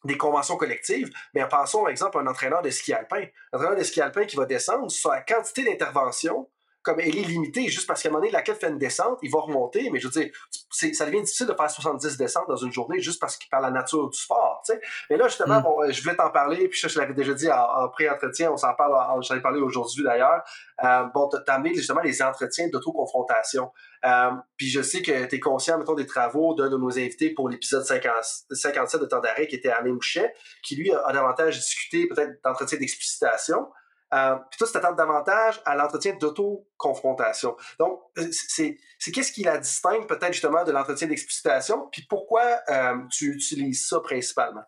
des 0.04 0.16
conventions 0.16 0.56
collectives, 0.56 1.10
mais 1.34 1.46
pensons, 1.46 1.82
par 1.82 1.90
exemple, 1.90 2.16
à 2.18 2.20
un 2.20 2.26
entraîneur 2.26 2.62
de 2.62 2.70
ski 2.70 2.92
alpin. 2.94 3.24
Un 3.52 3.58
entraîneur 3.58 3.78
de 3.78 3.84
ski 3.84 4.00
alpin 4.00 4.24
qui 4.24 4.36
va 4.36 4.46
descendre 4.46 4.90
sur 4.90 5.10
la 5.10 5.20
quantité 5.20 5.62
d'interventions 5.64 6.48
comme 6.84 7.00
elle 7.00 7.16
est 7.16 7.22
limitée, 7.22 7.66
juste 7.68 7.86
parce 7.86 8.02
qu'à 8.02 8.10
un 8.10 8.12
moment 8.12 8.20
donné, 8.20 8.30
la 8.30 8.42
quête 8.42 8.60
fait 8.60 8.68
une 8.68 8.78
descente, 8.78 9.18
il 9.22 9.30
va 9.30 9.40
remonter, 9.40 9.88
mais 9.90 9.98
je 9.98 10.06
veux 10.06 10.20
dire, 10.20 10.30
ça 10.70 11.06
devient 11.06 11.22
difficile 11.22 11.46
de 11.46 11.54
faire 11.54 11.70
70 11.70 12.18
descentes 12.18 12.46
dans 12.46 12.56
une 12.56 12.72
journée 12.72 13.00
juste 13.00 13.18
parce 13.18 13.38
qu'il 13.38 13.48
par 13.48 13.62
la 13.62 13.70
nature 13.70 14.10
du 14.10 14.18
sport, 14.18 14.62
tu 14.66 14.74
sais. 14.74 14.80
Mais 15.08 15.16
là, 15.16 15.26
justement, 15.26 15.60
mm. 15.60 15.62
bon, 15.62 15.82
euh, 15.82 15.90
je 15.90 16.02
voulais 16.02 16.14
t'en 16.14 16.30
parler, 16.30 16.68
puis 16.68 16.78
je 16.78 16.98
l'avais 16.98 17.14
déjà 17.14 17.32
dit 17.32 17.50
en, 17.50 17.88
pré-entretien, 17.88 18.52
on 18.52 18.58
s'en 18.58 18.74
parle, 18.74 18.92
j'en 19.22 19.34
ai 19.34 19.40
parlé 19.40 19.60
aujourd'hui 19.60 20.04
d'ailleurs. 20.04 20.42
Euh, 20.84 21.04
bon, 21.14 21.28
t'as 21.28 21.54
amené 21.54 21.74
justement 21.74 22.02
les 22.02 22.20
entretiens 22.22 22.68
d'autoconfrontation. 22.68 23.72
Euh, 24.04 24.30
puis 24.58 24.68
je 24.68 24.82
sais 24.82 25.00
que 25.00 25.24
tu 25.24 25.36
es 25.36 25.40
conscient, 25.40 25.78
mettons, 25.78 25.94
des 25.94 26.06
travaux 26.06 26.54
d'un 26.54 26.68
de 26.68 26.76
nos 26.76 26.98
invités 26.98 27.30
pour 27.30 27.48
l'épisode 27.48 27.84
57 27.84 29.00
de 29.00 29.06
d'arrêt, 29.06 29.46
qui 29.46 29.56
était 29.56 29.70
Alain 29.70 29.94
Mouchet, 29.94 30.34
qui 30.62 30.76
lui 30.76 30.92
a 30.92 31.12
davantage 31.12 31.56
discuté 31.56 32.06
peut-être 32.08 32.42
d'entretien 32.44 32.78
d'explicitation. 32.78 33.68
Euh, 34.14 34.36
puis 34.50 34.58
toi, 34.58 34.66
tu 34.66 34.72
t'attends 34.72 34.94
davantage 34.94 35.60
à 35.64 35.74
l'entretien 35.74 36.16
d'auto-confrontation. 36.20 37.56
Donc, 37.78 38.00
euh, 38.18 38.28
c'est, 38.30 38.76
qu'est-ce 39.12 39.32
qui 39.32 39.42
la 39.42 39.58
distingue 39.58 40.06
peut-être 40.06 40.32
justement 40.32 40.64
de 40.64 40.70
l'entretien 40.72 41.08
d'explicitation, 41.08 41.88
puis 41.90 42.06
pourquoi 42.08 42.42
euh, 42.68 42.96
tu 43.10 43.32
utilises 43.32 43.86
ça 43.86 44.00
principalement? 44.00 44.62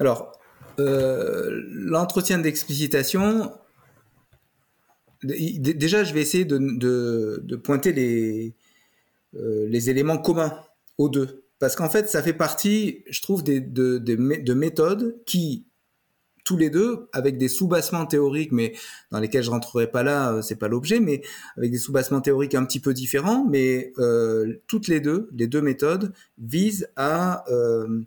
Alors, 0.00 0.32
l'entretien 0.78 2.38
d'explicitation, 2.38 3.52
déjà, 5.22 6.02
je 6.02 6.12
vais 6.12 6.22
essayer 6.22 6.44
de, 6.44 7.56
pointer 7.62 7.92
les, 7.92 8.54
éléments 9.90 10.18
communs 10.18 10.58
aux 10.98 11.08
deux. 11.08 11.44
Parce 11.60 11.76
qu'en 11.76 11.88
fait, 11.88 12.08
ça 12.08 12.22
fait 12.22 12.32
partie, 12.32 13.04
je 13.08 13.22
trouve, 13.22 13.44
de 13.44 14.54
méthodes 14.54 15.22
qui 15.26 15.66
tous 16.44 16.56
les 16.56 16.70
deux 16.70 17.08
avec 17.12 17.38
des 17.38 17.48
sous-bassements 17.48 18.06
théoriques, 18.06 18.52
mais 18.52 18.74
dans 19.10 19.20
lesquels 19.20 19.44
je 19.44 19.50
rentrerai 19.50 19.90
pas 19.90 20.02
là, 20.02 20.32
euh, 20.32 20.42
c'est 20.42 20.56
pas 20.56 20.68
l'objet, 20.68 21.00
mais 21.00 21.22
avec 21.56 21.70
des 21.70 21.78
sous-bassements 21.78 22.20
théoriques 22.20 22.54
un 22.54 22.64
petit 22.64 22.80
peu 22.80 22.94
différents, 22.94 23.44
mais 23.48 23.92
euh, 23.98 24.60
toutes 24.66 24.88
les 24.88 25.00
deux, 25.00 25.28
les 25.34 25.46
deux 25.46 25.62
méthodes 25.62 26.12
visent 26.38 26.88
à 26.96 27.44
euh, 27.50 28.02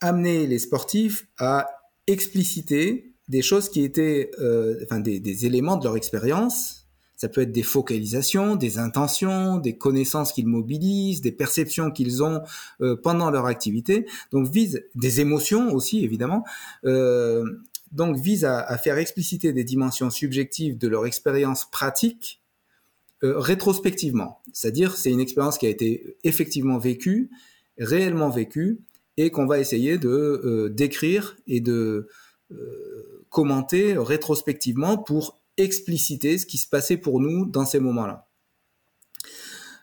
amener 0.00 0.46
les 0.46 0.58
sportifs 0.58 1.26
à 1.38 1.68
expliciter 2.06 3.14
des 3.28 3.42
choses 3.42 3.68
qui 3.68 3.84
étaient, 3.84 4.32
enfin 4.82 4.98
des 4.98 5.46
éléments 5.46 5.76
de 5.76 5.84
leur 5.84 5.96
expérience, 5.96 6.79
ça 7.20 7.28
peut 7.28 7.42
être 7.42 7.52
des 7.52 7.62
focalisations, 7.62 8.56
des 8.56 8.78
intentions, 8.78 9.58
des 9.58 9.76
connaissances 9.76 10.32
qu'ils 10.32 10.46
mobilisent, 10.46 11.20
des 11.20 11.32
perceptions 11.32 11.90
qu'ils 11.90 12.22
ont 12.22 12.40
euh, 12.80 12.96
pendant 12.96 13.30
leur 13.30 13.44
activité. 13.44 14.06
Donc 14.32 14.48
vise 14.48 14.86
des 14.94 15.20
émotions 15.20 15.70
aussi 15.74 16.02
évidemment. 16.02 16.44
Euh, 16.86 17.44
donc 17.92 18.16
vise 18.16 18.46
à, 18.46 18.78
faire 18.78 18.96
expliciter 18.96 19.52
des 19.52 19.64
dimensions 19.64 20.08
subjectives 20.08 20.78
de 20.78 20.88
leur 20.88 21.04
expérience 21.04 21.70
pratique 21.70 22.40
euh, 23.22 23.38
rétrospectivement. 23.38 24.40
C'est-à-dire 24.54 24.96
c'est 24.96 25.10
une 25.10 25.20
expérience 25.20 25.58
qui 25.58 25.66
a 25.66 25.70
été 25.70 26.16
effectivement 26.24 26.78
vécue, 26.78 27.28
réellement 27.76 28.30
vécue, 28.30 28.80
et 29.18 29.30
qu'on 29.30 29.44
va 29.44 29.58
essayer 29.58 29.98
de 29.98 30.72
décrire 30.74 31.36
et 31.46 31.60
de 31.60 32.08
commenter 33.28 33.98
rétrospectivement 33.98 34.96
pour 34.96 35.39
expliciter 35.62 36.38
ce 36.38 36.46
qui 36.46 36.58
se 36.58 36.68
passait 36.68 36.96
pour 36.96 37.20
nous 37.20 37.46
dans 37.46 37.64
ces 37.64 37.80
moments-là. 37.80 38.28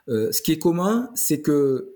Euh, 0.10 0.32
ce 0.32 0.42
qui 0.42 0.52
est 0.52 0.58
commun, 0.58 1.10
c'est 1.16 1.42
que, 1.42 1.96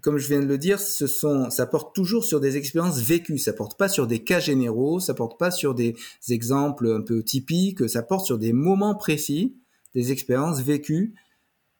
comme 0.00 0.18
je 0.18 0.28
viens 0.28 0.40
de 0.40 0.46
le 0.46 0.58
dire, 0.58 0.78
ça 0.80 1.66
porte 1.66 1.94
toujours 1.94 2.24
sur 2.24 2.40
des 2.40 2.56
expériences 2.56 3.00
vécues. 3.00 3.38
Ça 3.38 3.52
porte 3.52 3.76
pas 3.76 3.88
sur 3.88 4.06
des 4.06 4.22
cas 4.22 4.40
généraux, 4.40 5.00
ça 5.00 5.14
porte 5.14 5.38
pas 5.38 5.50
sur 5.50 5.74
des 5.74 5.96
exemples 6.28 6.90
un 6.90 7.02
peu 7.02 7.22
typiques. 7.22 7.88
Ça 7.88 8.02
porte 8.02 8.26
sur 8.26 8.38
des 8.38 8.52
moments 8.52 8.94
précis, 8.94 9.56
des 9.94 10.12
expériences 10.12 10.60
vécues 10.60 11.14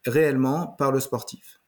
réellement 0.05 0.67
par 0.67 0.93
le 0.93 1.01
sportif. 1.01 1.61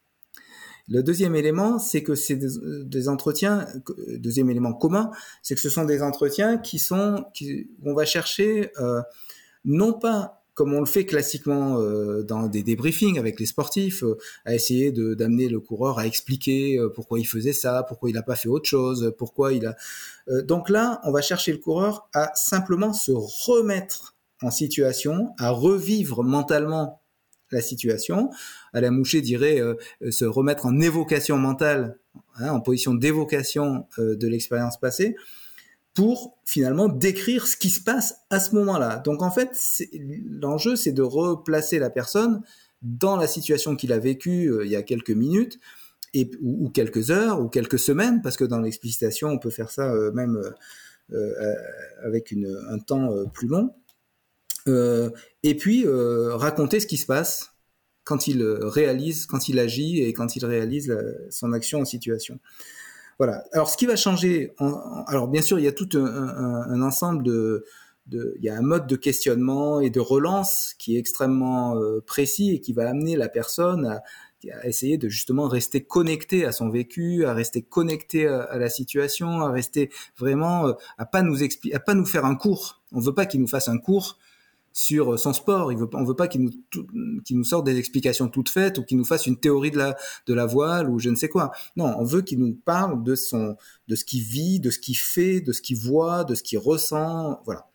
Le 0.86 1.02
deuxième 1.02 1.34
élément, 1.34 1.78
c'est 1.78 2.02
que 2.02 2.14
c'est 2.14 2.36
des, 2.36 3.08
entretiens, 3.08 3.66
deuxième 4.18 4.50
élément 4.50 4.74
commun, 4.74 5.10
c'est 5.42 5.54
que 5.54 5.60
ce 5.60 5.70
sont 5.70 5.84
des 5.84 6.02
entretiens 6.02 6.58
qui 6.58 6.78
sont, 6.78 7.24
on 7.82 7.94
va 7.94 8.04
chercher 8.04 8.70
euh, 8.78 9.00
non 9.64 9.92
pas 9.92 10.44
comme 10.54 10.72
on 10.72 10.80
le 10.80 10.86
fait 10.86 11.04
classiquement 11.04 11.78
euh, 11.80 12.22
dans 12.22 12.46
des 12.46 12.62
débriefings 12.62 13.18
avec 13.18 13.40
les 13.40 13.46
sportifs, 13.46 14.04
euh, 14.04 14.16
à 14.44 14.54
essayer 14.54 14.92
d'amener 14.92 15.48
le 15.48 15.60
coureur 15.60 15.98
à 15.98 16.06
expliquer 16.06 16.78
euh, 16.78 16.88
pourquoi 16.88 17.18
il 17.18 17.26
faisait 17.26 17.52
ça, 17.52 17.84
pourquoi 17.86 18.08
il 18.08 18.14
n'a 18.14 18.22
pas 18.22 18.36
fait 18.36 18.48
autre 18.48 18.68
chose, 18.68 19.12
pourquoi 19.18 19.52
il 19.52 19.66
a. 19.66 19.76
donc 20.42 20.70
là, 20.70 21.00
on 21.04 21.10
va 21.10 21.20
chercher 21.20 21.52
le 21.52 21.58
coureur 21.58 22.08
à 22.14 22.30
simplement 22.34 22.92
se 22.92 23.12
remettre 23.12 24.14
en 24.42 24.50
situation, 24.50 25.34
à 25.38 25.50
revivre 25.50 26.22
mentalement 26.22 27.02
la 27.50 27.60
situation. 27.60 28.30
Alain 28.72 28.90
Moucher 28.90 29.20
dirait 29.20 29.60
se 30.10 30.24
remettre 30.24 30.66
en 30.66 30.80
évocation 30.80 31.36
mentale, 31.36 31.98
hein, 32.36 32.50
en 32.50 32.60
position 32.60 32.94
d'évocation 32.94 33.86
de 33.98 34.26
l'expérience 34.26 34.78
passée 34.78 35.14
pour 35.95 36.36
finalement 36.45 36.88
décrire 36.88 37.47
ce 37.47 37.57
qui 37.57 37.70
se 37.70 37.80
passe 37.80 38.16
à 38.28 38.40
ce 38.40 38.55
moment-là. 38.57 38.99
Donc 38.99 39.22
en 39.22 39.30
fait, 39.30 39.57
l'enjeu, 40.28 40.74
c'est 40.74 40.92
de 40.92 41.03
replacer 41.03 41.78
la 41.78 41.88
personne 41.88 42.42
dans 42.82 43.16
la 43.16 43.26
situation 43.26 43.76
qu'il 43.76 43.92
a 43.92 43.99
vécue 43.99 44.53
euh, 44.53 44.64
il 44.64 44.70
y 44.70 44.76
a 44.76 44.82
quelques 44.82 45.11
minutes, 45.11 45.59
ou, 46.40 46.70
quelques 46.70 47.11
heures, 47.11 47.40
ou 47.40 47.49
quelques 47.49 47.78
semaines, 47.78 48.22
parce 48.22 48.36
que 48.36 48.45
dans 48.45 48.61
l'explicitation, 48.61 49.30
on 49.30 49.38
peut 49.38 49.51
faire 49.51 49.70
ça 49.72 49.92
euh, 49.92 50.12
même 50.12 50.40
euh, 51.12 51.55
avec 52.05 52.32
un 52.70 52.78
temps 52.78 53.11
plus 53.32 53.49
long. 53.49 53.74
et 55.42 55.57
puis 55.57 55.86
raconter 55.88 56.78
ce 56.78 56.86
qui 56.86 56.99
se 56.99 57.07
passe 57.07 57.51
quand 58.05 58.28
il 58.28 58.45
réalise, 58.45 59.26
quand 59.26 59.49
il 59.49 59.59
agit 59.59 60.03
et 60.03 60.12
quand 60.12 60.36
il 60.36 60.45
réalise 60.45 60.97
son 61.30 61.53
action 61.53 61.80
en 61.80 61.84
situation. 61.84 62.38
Voilà. 63.18 63.44
Alors, 63.52 63.68
ce 63.68 63.76
qui 63.76 63.86
va 63.86 63.96
changer, 63.96 64.54
alors 65.06 65.28
bien 65.28 65.42
sûr, 65.42 65.58
il 65.58 65.64
y 65.64 65.68
a 65.68 65.72
tout 65.72 65.88
un, 65.94 66.82
ensemble 66.82 67.22
de, 67.22 67.64
il 68.10 68.42
y 68.42 68.48
a 68.48 68.56
un 68.56 68.62
mode 68.62 68.86
de 68.86 68.96
questionnement 68.96 69.80
et 69.80 69.90
de 69.90 70.00
relance 70.00 70.74
qui 70.78 70.96
est 70.96 70.98
extrêmement 70.98 71.76
euh, 71.76 72.00
précis 72.04 72.54
et 72.54 72.60
qui 72.60 72.72
va 72.72 72.88
amener 72.88 73.16
la 73.16 73.28
personne 73.28 73.86
à, 73.86 74.02
essayer 74.64 74.98
de 74.98 75.08
justement 75.08 75.48
rester 75.48 75.82
connecté 75.84 76.44
à 76.44 76.52
son 76.52 76.68
vécu, 76.68 77.24
à 77.24 77.32
rester 77.32 77.62
connecté 77.62 78.28
à, 78.28 78.58
la 78.58 78.68
situation, 78.68 79.40
à 79.40 79.50
rester 79.50 79.90
vraiment, 80.18 80.68
euh, 80.68 80.72
à 80.98 81.06
pas 81.06 81.22
nous 81.22 81.42
à 81.42 81.78
pas 81.80 81.94
nous 81.94 82.04
faire 82.04 82.26
un 82.26 82.34
cours. 82.34 82.82
On 82.92 83.00
veut 83.00 83.14
pas 83.14 83.24
qu'il 83.24 83.40
nous 83.40 83.48
fasse 83.48 83.68
un 83.68 83.78
cours 83.78 84.18
sur 84.74 85.18
son 85.18 85.32
sport. 85.32 85.72
Il 85.72 85.78
veut, 85.78 85.88
on 85.94 86.04
veut 86.04 86.16
pas 86.16 86.28
qu'il 86.28 86.42
nous, 86.42 86.50
qu'il 87.24 87.38
nous 87.38 87.44
sorte 87.44 87.64
des 87.64 87.78
explications 87.78 88.28
toutes 88.28 88.50
faites 88.50 88.76
ou 88.76 88.84
qu'il 88.84 88.98
nous 88.98 89.04
fasse 89.04 89.26
une 89.26 89.38
théorie 89.38 89.70
de 89.70 89.78
la, 89.78 89.96
de 90.26 90.34
la 90.34 90.44
voile 90.44 90.90
ou 90.90 90.98
je 90.98 91.08
ne 91.08 91.14
sais 91.14 91.28
quoi. 91.28 91.52
Non, 91.76 91.94
on 91.98 92.04
veut 92.04 92.20
qu'il 92.20 92.40
nous 92.40 92.52
parle 92.52 93.02
de 93.02 93.14
son, 93.14 93.56
de 93.88 93.94
ce 93.94 94.04
qu'il 94.04 94.22
vit, 94.22 94.60
de 94.60 94.70
ce 94.70 94.80
qu'il 94.80 94.98
fait, 94.98 95.40
de 95.40 95.52
ce 95.52 95.62
qu'il 95.62 95.78
voit, 95.78 96.24
de 96.24 96.34
ce 96.34 96.42
qu'il 96.42 96.58
ressent. 96.58 97.40
Voilà. 97.46 97.68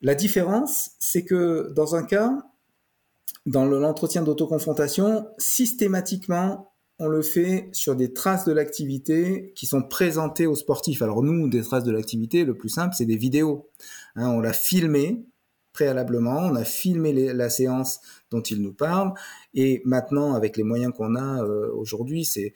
La 0.00 0.14
différence, 0.16 0.92
c'est 0.98 1.24
que 1.24 1.70
dans 1.76 1.94
un 1.94 2.04
cas, 2.04 2.32
dans 3.44 3.66
l'entretien 3.66 4.22
d'autoconfrontation, 4.22 5.28
systématiquement, 5.36 6.72
on 6.98 7.06
le 7.08 7.22
fait 7.22 7.68
sur 7.72 7.96
des 7.96 8.12
traces 8.12 8.44
de 8.44 8.52
l'activité 8.52 9.52
qui 9.54 9.66
sont 9.66 9.82
présentées 9.82 10.46
aux 10.46 10.54
sportifs. 10.54 11.02
Alors 11.02 11.22
nous, 11.22 11.48
des 11.48 11.62
traces 11.62 11.84
de 11.84 11.92
l'activité, 11.92 12.44
le 12.44 12.56
plus 12.56 12.68
simple, 12.68 12.94
c'est 12.96 13.04
des 13.04 13.16
vidéos. 13.16 13.68
Hein, 14.16 14.28
on 14.30 14.40
l'a 14.40 14.52
filmé 14.52 15.26
préalablement, 15.72 16.38
on 16.38 16.54
a 16.54 16.64
filmé 16.64 17.12
la 17.32 17.50
séance 17.50 18.00
dont 18.30 18.42
il 18.42 18.62
nous 18.62 18.72
parle, 18.72 19.12
et 19.54 19.82
maintenant, 19.84 20.34
avec 20.34 20.56
les 20.56 20.62
moyens 20.62 20.92
qu'on 20.94 21.14
a 21.14 21.42
euh, 21.42 21.70
aujourd'hui, 21.74 22.24
c'est 22.24 22.52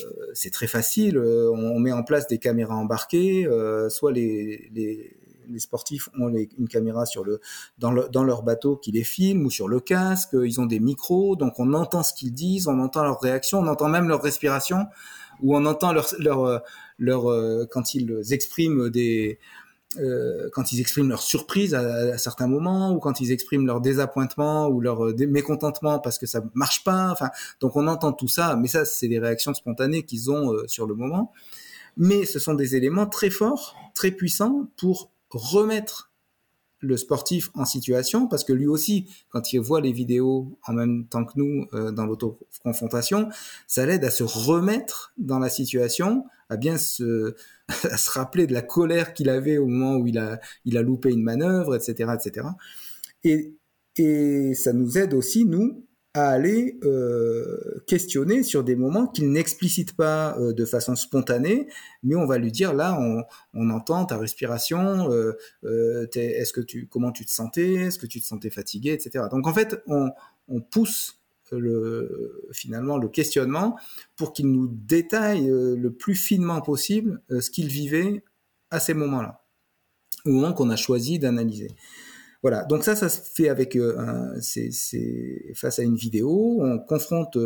euh, 0.00 0.50
très 0.52 0.66
facile. 0.66 1.16
Euh, 1.16 1.50
on, 1.52 1.78
met 1.78 1.92
en 1.92 2.02
place 2.02 2.26
des 2.26 2.38
caméras 2.38 2.76
embarquées, 2.76 3.48
soit 3.88 4.12
les, 4.12 4.70
les 4.72 5.16
les 5.48 5.58
sportifs 5.58 6.08
ont 6.18 6.28
une 6.30 6.68
caméra 6.68 7.04
sur 7.04 7.22
le, 7.22 7.40
dans, 7.78 7.92
leur 7.92 8.42
bateau 8.42 8.76
qui 8.76 8.92
les 8.92 9.04
filme 9.04 9.44
ou 9.44 9.50
sur 9.50 9.68
le 9.68 9.78
casque, 9.80 10.30
ils 10.32 10.58
ont 10.58 10.64
des 10.64 10.80
micros, 10.80 11.36
donc 11.36 11.58
on 11.58 11.74
entend 11.74 12.02
ce 12.02 12.14
qu'ils 12.14 12.32
disent, 12.32 12.66
on 12.66 12.80
entend 12.80 13.04
leurs 13.04 13.20
réactions, 13.20 13.58
on 13.58 13.66
entend 13.66 13.88
même 13.88 14.08
leur 14.08 14.22
respiration, 14.22 14.86
ou 15.42 15.56
on 15.56 15.66
entend 15.66 15.92
leur, 15.92 16.08
leur, 16.18 16.62
leur 16.98 17.30
euh, 17.30 17.66
quand 17.70 17.94
ils 17.94 18.32
expriment 18.32 18.90
des, 18.90 19.38
euh, 19.98 20.48
quand 20.52 20.72
ils 20.72 20.80
expriment 20.80 21.08
leur 21.08 21.22
surprise 21.22 21.74
à, 21.74 22.18
certains 22.18 22.46
moments, 22.46 22.92
ou 22.92 22.98
quand 22.98 23.20
ils 23.20 23.32
expriment 23.32 23.66
leur 23.66 23.80
désappointement 23.80 24.68
ou 24.68 24.80
leur 24.80 25.04
euh, 25.04 25.14
mécontentement 25.28 25.98
parce 25.98 26.18
que 26.18 26.26
ça 26.26 26.42
marche 26.54 26.84
pas. 26.84 27.10
Enfin, 27.10 27.30
donc 27.60 27.76
on 27.76 27.86
entend 27.86 28.12
tout 28.12 28.28
ça, 28.28 28.56
mais 28.56 28.68
ça 28.68 28.84
c'est 28.84 29.08
des 29.08 29.18
réactions 29.18 29.54
spontanées 29.54 30.04
qu'ils 30.04 30.30
ont 30.30 30.52
sur 30.66 30.86
le 30.86 30.94
moment. 30.94 31.32
Mais 31.96 32.26
ce 32.26 32.38
sont 32.38 32.54
des 32.54 32.76
éléments 32.76 33.06
très 33.06 33.30
forts, 33.30 33.76
très 33.94 34.10
puissants 34.10 34.68
pour 34.76 35.10
remettre 35.30 36.10
le 36.84 36.96
sportif 36.96 37.50
en 37.54 37.64
situation 37.64 38.28
parce 38.28 38.44
que 38.44 38.52
lui 38.52 38.66
aussi, 38.66 39.08
quand 39.30 39.52
il 39.52 39.60
voit 39.60 39.80
les 39.80 39.92
vidéos 39.92 40.58
en 40.66 40.74
même 40.74 41.06
temps 41.06 41.24
que 41.24 41.32
nous 41.36 41.66
euh, 41.72 41.90
dans 41.90 42.04
l'auto-confrontation, 42.04 43.28
ça 43.66 43.86
l'aide 43.86 44.04
à 44.04 44.10
se 44.10 44.22
remettre 44.22 45.12
dans 45.16 45.38
la 45.38 45.48
situation, 45.48 46.24
à 46.48 46.56
bien 46.56 46.78
se, 46.78 47.34
se 47.68 48.10
rappeler 48.10 48.46
de 48.46 48.52
la 48.52 48.62
colère 48.62 49.14
qu'il 49.14 49.28
avait 49.28 49.58
au 49.58 49.66
moment 49.66 49.96
où 49.96 50.06
il 50.06 50.18
a, 50.18 50.40
il 50.64 50.76
a 50.76 50.82
loupé 50.82 51.10
une 51.10 51.22
manœuvre, 51.22 51.74
etc., 51.74 52.12
etc. 52.14 52.48
Et, 53.24 53.54
et 53.96 54.54
ça 54.54 54.72
nous 54.72 54.98
aide 54.98 55.14
aussi, 55.14 55.44
nous, 55.44 55.84
à 56.14 56.28
aller 56.28 56.78
euh, 56.84 57.82
questionner 57.88 58.44
sur 58.44 58.62
des 58.62 58.76
moments 58.76 59.08
qu'il 59.08 59.32
n'explicite 59.32 59.96
pas 59.96 60.38
euh, 60.38 60.52
de 60.52 60.64
façon 60.64 60.94
spontanée, 60.94 61.66
mais 62.04 62.14
on 62.14 62.24
va 62.24 62.38
lui 62.38 62.52
dire 62.52 62.72
là, 62.72 62.96
on, 63.00 63.24
on 63.52 63.70
entend 63.70 64.04
ta 64.04 64.16
respiration, 64.16 65.10
euh 65.10 65.36
est-ce 66.14 66.52
que 66.52 66.60
tu, 66.60 66.86
comment 66.86 67.10
tu 67.10 67.26
te 67.26 67.32
sentais, 67.32 67.74
est-ce 67.74 67.98
que 67.98 68.06
tu 68.06 68.20
te 68.20 68.26
sentais 68.26 68.50
fatigué, 68.50 68.92
etc. 68.92 69.24
Donc 69.30 69.48
en 69.48 69.52
fait, 69.52 69.82
on, 69.88 70.10
on 70.46 70.60
pousse 70.60 71.18
le, 71.52 72.48
finalement 72.52 72.98
le 72.98 73.08
questionnement 73.08 73.76
pour 74.16 74.32
qu'il 74.32 74.50
nous 74.50 74.68
détaille 74.68 75.48
euh, 75.50 75.76
le 75.76 75.92
plus 75.92 76.14
finement 76.14 76.60
possible 76.60 77.22
ce 77.30 77.50
qu'il 77.50 77.68
vivait 77.68 78.22
à 78.70 78.80
ces 78.80 78.94
moments-là, 78.94 79.44
au 80.24 80.30
moment 80.30 80.52
qu'on 80.52 80.70
a 80.70 80.76
choisi 80.76 81.18
d'analyser. 81.18 81.68
Voilà, 82.44 82.62
donc 82.64 82.84
ça, 82.84 82.94
ça 82.94 83.08
se 83.08 83.22
fait 83.22 83.48
avec, 83.48 83.74
euh, 83.74 84.38
face 85.54 85.78
à 85.78 85.82
une 85.82 85.96
vidéo, 85.96 86.58
on 86.60 86.78
confronte 86.78 87.38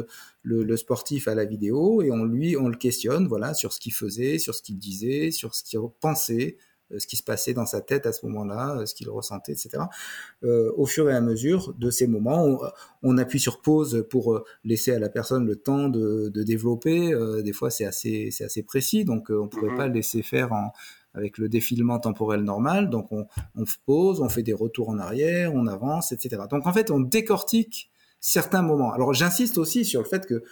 le, 0.42 0.76
sportif 0.76 1.28
à 1.28 1.36
la 1.36 1.44
vidéo 1.44 2.03
et 2.03 2.11
on 2.11 2.24
lui, 2.24 2.57
on 2.57 2.66
le 2.66 2.76
questionne, 2.76 3.28
voilà, 3.28 3.55
sur 3.55 3.72
ce 3.72 3.78
qu'il 3.78 3.94
faisait, 3.94 4.38
sur 4.38 4.57
ce 4.57 4.62
qu'il 4.62 4.76
disait, 4.76 5.30
sur 5.30 5.55
ce 5.55 5.62
qu'il 5.62 5.78
pensait, 6.01 6.57
euh, 6.57 6.77
ce 6.97 7.07
qui 7.07 7.16
se 7.16 7.22
passait 7.22 7.55
dans 7.55 7.66
sa 7.66 7.80
tête 7.80 8.07
à 8.07 8.12
ce 8.12 8.24
moment-là, 8.26 8.76
euh, 8.76 8.86
ce 8.86 8.95
qu'il 8.95 9.11
ressentait, 9.11 9.53
etc. 9.53 9.84
au 10.43 10.86
fur 10.86 11.11
et 11.11 11.14
à 11.14 11.20
mesure 11.20 11.74
de 11.74 11.91
ces 11.91 12.07
moments, 12.07 12.59
on, 13.03 13.18
appuie 13.18 13.41
sur 13.41 13.61
pause 13.61 14.07
pour 14.09 14.43
laisser 14.64 14.93
à 14.93 14.99
la 14.99 15.09
personne 15.09 15.47
le 15.47 15.57
temps 15.57 15.89
de, 15.89 16.30
développer. 16.34 17.12
des 17.43 17.53
fois, 17.53 17.70
c'est 17.70 17.84
assez, 17.84 18.30
c'est 18.30 18.45
assez 18.45 18.62
précis, 18.62 19.05
donc 19.05 19.26
on 19.30 19.45
ne 19.45 19.49
pourrait 19.49 19.72
mm-hmm. 19.72 19.76
pas 19.76 19.86
le 19.89 19.95
laisser 19.95 20.22
faire 20.22 20.53
en, 20.53 20.72
avec 21.14 21.39
le 21.39 21.49
défilement 21.49 21.99
temporel 21.99 22.43
normal. 22.43 22.91
Donc 22.91 23.12
on, 23.12 23.26
on 23.57 23.64
pose, 23.84 24.20
on 24.20 24.28
fait 24.28 24.43
des 24.43 24.53
retours 24.53 24.89
en 24.89 24.99
arrière, 24.99 25.55
on 25.55 25.66
avance, 25.66 26.12
etc. 26.12 26.43
Donc 26.51 26.66
en 26.66 26.72
fait, 26.72 26.91
on 26.91 27.01
décortique 27.01 27.91
certains 28.20 28.62
moments. 28.62 28.93
Alors 28.93 29.12
j'insiste 29.14 29.59
aussi 29.59 29.84
sur 29.84 30.03
le 30.03 30.09
fait 30.09 30.26
que 30.26 30.43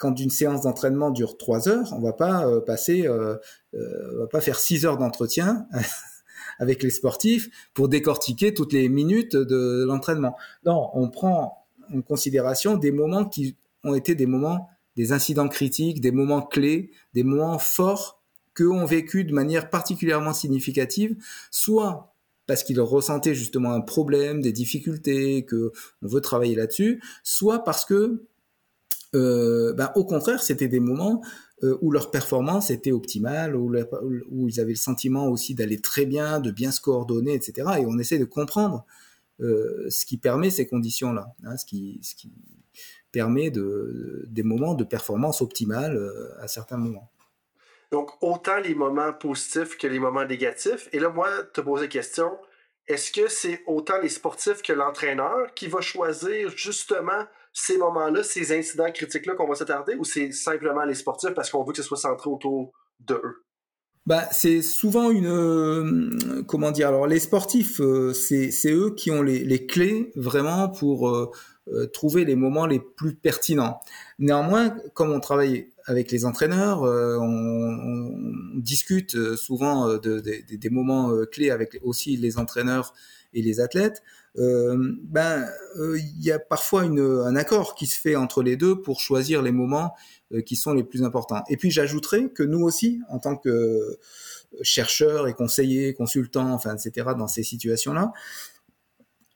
quand 0.00 0.18
une 0.18 0.30
séance 0.30 0.62
d'entraînement 0.62 1.10
dure 1.10 1.36
trois 1.36 1.68
heures, 1.68 1.92
on 1.92 2.00
va 2.00 2.12
pas 2.12 2.46
euh, 2.46 2.60
passer, 2.60 3.06
euh, 3.06 3.36
euh, 3.74 4.12
on 4.14 4.18
va 4.20 4.26
pas 4.26 4.40
faire 4.40 4.58
six 4.58 4.84
heures 4.84 4.96
d'entretien 4.96 5.68
avec 6.58 6.82
les 6.82 6.90
sportifs 6.90 7.48
pour 7.74 7.88
décortiquer 7.88 8.54
toutes 8.54 8.72
les 8.72 8.88
minutes 8.88 9.36
de 9.36 9.84
l'entraînement. 9.86 10.36
Non, 10.64 10.90
on 10.94 11.08
prend 11.08 11.66
en 11.94 12.02
considération 12.02 12.76
des 12.76 12.92
moments 12.92 13.24
qui 13.24 13.56
ont 13.84 13.94
été 13.94 14.14
des 14.14 14.26
moments, 14.26 14.68
des 14.96 15.12
incidents 15.12 15.48
critiques, 15.48 16.00
des 16.00 16.12
moments 16.12 16.42
clés, 16.42 16.90
des 17.14 17.22
moments 17.22 17.58
forts 17.58 18.20
ont 18.68 18.84
vécu 18.84 19.24
de 19.24 19.32
manière 19.32 19.70
particulièrement 19.70 20.34
significative, 20.34 21.16
soit 21.50 22.14
parce 22.46 22.64
qu'ils 22.64 22.80
ressentaient 22.80 23.34
justement 23.34 23.72
un 23.72 23.80
problème, 23.80 24.40
des 24.40 24.52
difficultés, 24.52 25.44
que 25.44 25.72
on 26.02 26.08
veut 26.08 26.20
travailler 26.20 26.56
là-dessus, 26.56 27.00
soit 27.22 27.62
parce 27.62 27.84
que, 27.84 28.24
euh, 29.14 29.72
ben, 29.72 29.90
au 29.94 30.04
contraire, 30.04 30.42
c'était 30.42 30.68
des 30.68 30.80
moments 30.80 31.22
euh, 31.62 31.76
où 31.80 31.90
leur 31.90 32.10
performance 32.10 32.70
était 32.70 32.92
optimale, 32.92 33.56
où, 33.56 33.74
ils 34.48 34.60
avaient 34.60 34.70
le 34.70 34.76
sentiment 34.76 35.28
aussi 35.28 35.54
d'aller 35.54 35.80
très 35.80 36.06
bien, 36.06 36.40
de 36.40 36.50
bien 36.50 36.70
se 36.70 36.80
coordonner, 36.80 37.34
etc. 37.34 37.68
Et 37.80 37.86
on 37.86 37.98
essaie 37.98 38.18
de 38.18 38.24
comprendre 38.24 38.84
euh, 39.40 39.86
ce 39.90 40.06
qui 40.06 40.16
permet 40.16 40.50
ces 40.50 40.66
conditions-là, 40.66 41.34
hein, 41.44 41.56
ce, 41.56 41.64
qui, 41.64 41.98
ce 42.02 42.14
qui 42.14 42.32
permet 43.10 43.50
de, 43.50 44.26
des 44.28 44.42
moments 44.42 44.74
de 44.74 44.84
performance 44.84 45.42
optimale 45.42 45.98
à 46.40 46.46
certains 46.46 46.76
moments. 46.76 47.10
Donc, 47.90 48.10
autant 48.22 48.58
les 48.58 48.76
moments 48.76 49.12
positifs 49.12 49.76
que 49.76 49.88
les 49.88 49.98
moments 49.98 50.24
négatifs. 50.24 50.88
Et 50.92 51.00
là, 51.00 51.08
moi, 51.08 51.28
te 51.52 51.60
poser 51.60 51.86
la 51.86 51.88
question, 51.88 52.30
est-ce 52.86 53.10
que 53.10 53.28
c'est 53.28 53.62
autant 53.66 53.98
les 54.00 54.08
sportifs 54.08 54.62
que 54.62 54.72
l'entraîneur 54.72 55.52
qui 55.54 55.66
va 55.66 55.80
choisir 55.80 56.50
justement 56.56 57.24
ces 57.52 57.78
moments-là, 57.78 58.22
ces 58.22 58.56
incidents 58.56 58.90
critiques-là 58.92 59.34
qu'on 59.34 59.48
va 59.48 59.54
s'attarder, 59.54 59.96
ou 59.96 60.04
c'est 60.04 60.32
simplement 60.32 60.84
les 60.84 60.94
sportifs 60.94 61.34
parce 61.34 61.50
qu'on 61.50 61.64
veut 61.64 61.72
que 61.72 61.78
ce 61.78 61.82
soit 61.82 61.96
centré 61.96 62.30
autour 62.30 62.72
de 63.00 63.14
eux? 63.14 63.44
Bah, 64.06 64.26
c'est 64.32 64.62
souvent 64.62 65.10
une 65.10 65.26
euh, 65.26 66.42
comment 66.46 66.70
dire 66.70 66.88
alors 66.88 67.06
les 67.06 67.18
sportifs 67.18 67.80
euh, 67.80 68.14
c'est 68.14 68.50
eux 68.72 68.94
qui 68.96 69.10
ont 69.10 69.22
les, 69.22 69.66
clés 69.66 70.10
vraiment 70.16 70.70
pour 70.70 71.08
euh, 71.08 71.30
trouver 71.92 72.24
les 72.24 72.34
moments 72.34 72.66
les 72.66 72.80
plus 72.80 73.14
pertinents. 73.14 73.78
Néanmoins, 74.18 74.70
comme 74.94 75.12
on 75.12 75.20
travaille 75.20 75.68
avec 75.84 76.10
les 76.10 76.24
entraîneurs, 76.24 76.82
on, 76.82 78.10
discute 78.56 79.36
souvent 79.36 79.96
de, 79.98 80.18
des 80.20 80.70
moments 80.70 81.14
clés 81.30 81.50
avec 81.50 81.78
aussi 81.82 82.16
les 82.16 82.38
entraîneurs 82.38 82.92
et 83.32 83.42
les 83.42 83.60
athlètes. 83.60 84.02
Ben, 84.36 85.48
il 85.76 86.22
y 86.22 86.30
a 86.30 86.38
parfois 86.38 86.84
une, 86.84 87.00
un 87.00 87.36
accord 87.36 87.74
qui 87.74 87.86
se 87.86 87.98
fait 87.98 88.16
entre 88.16 88.42
les 88.42 88.56
deux 88.56 88.80
pour 88.80 89.00
choisir 89.00 89.42
les 89.42 89.52
moments 89.52 89.94
qui 90.46 90.56
sont 90.56 90.72
les 90.72 90.84
plus 90.84 91.02
importants. 91.02 91.42
Et 91.48 91.56
puis 91.56 91.70
j'ajouterais 91.70 92.30
que 92.30 92.42
nous 92.42 92.60
aussi, 92.60 93.00
en 93.08 93.18
tant 93.18 93.36
que 93.36 93.98
chercheurs 94.62 95.28
et 95.28 95.34
conseillers, 95.34 95.94
consultants, 95.94 96.52
enfin, 96.52 96.76
etc., 96.76 97.08
dans 97.18 97.28
ces 97.28 97.42
situations-là, 97.42 98.12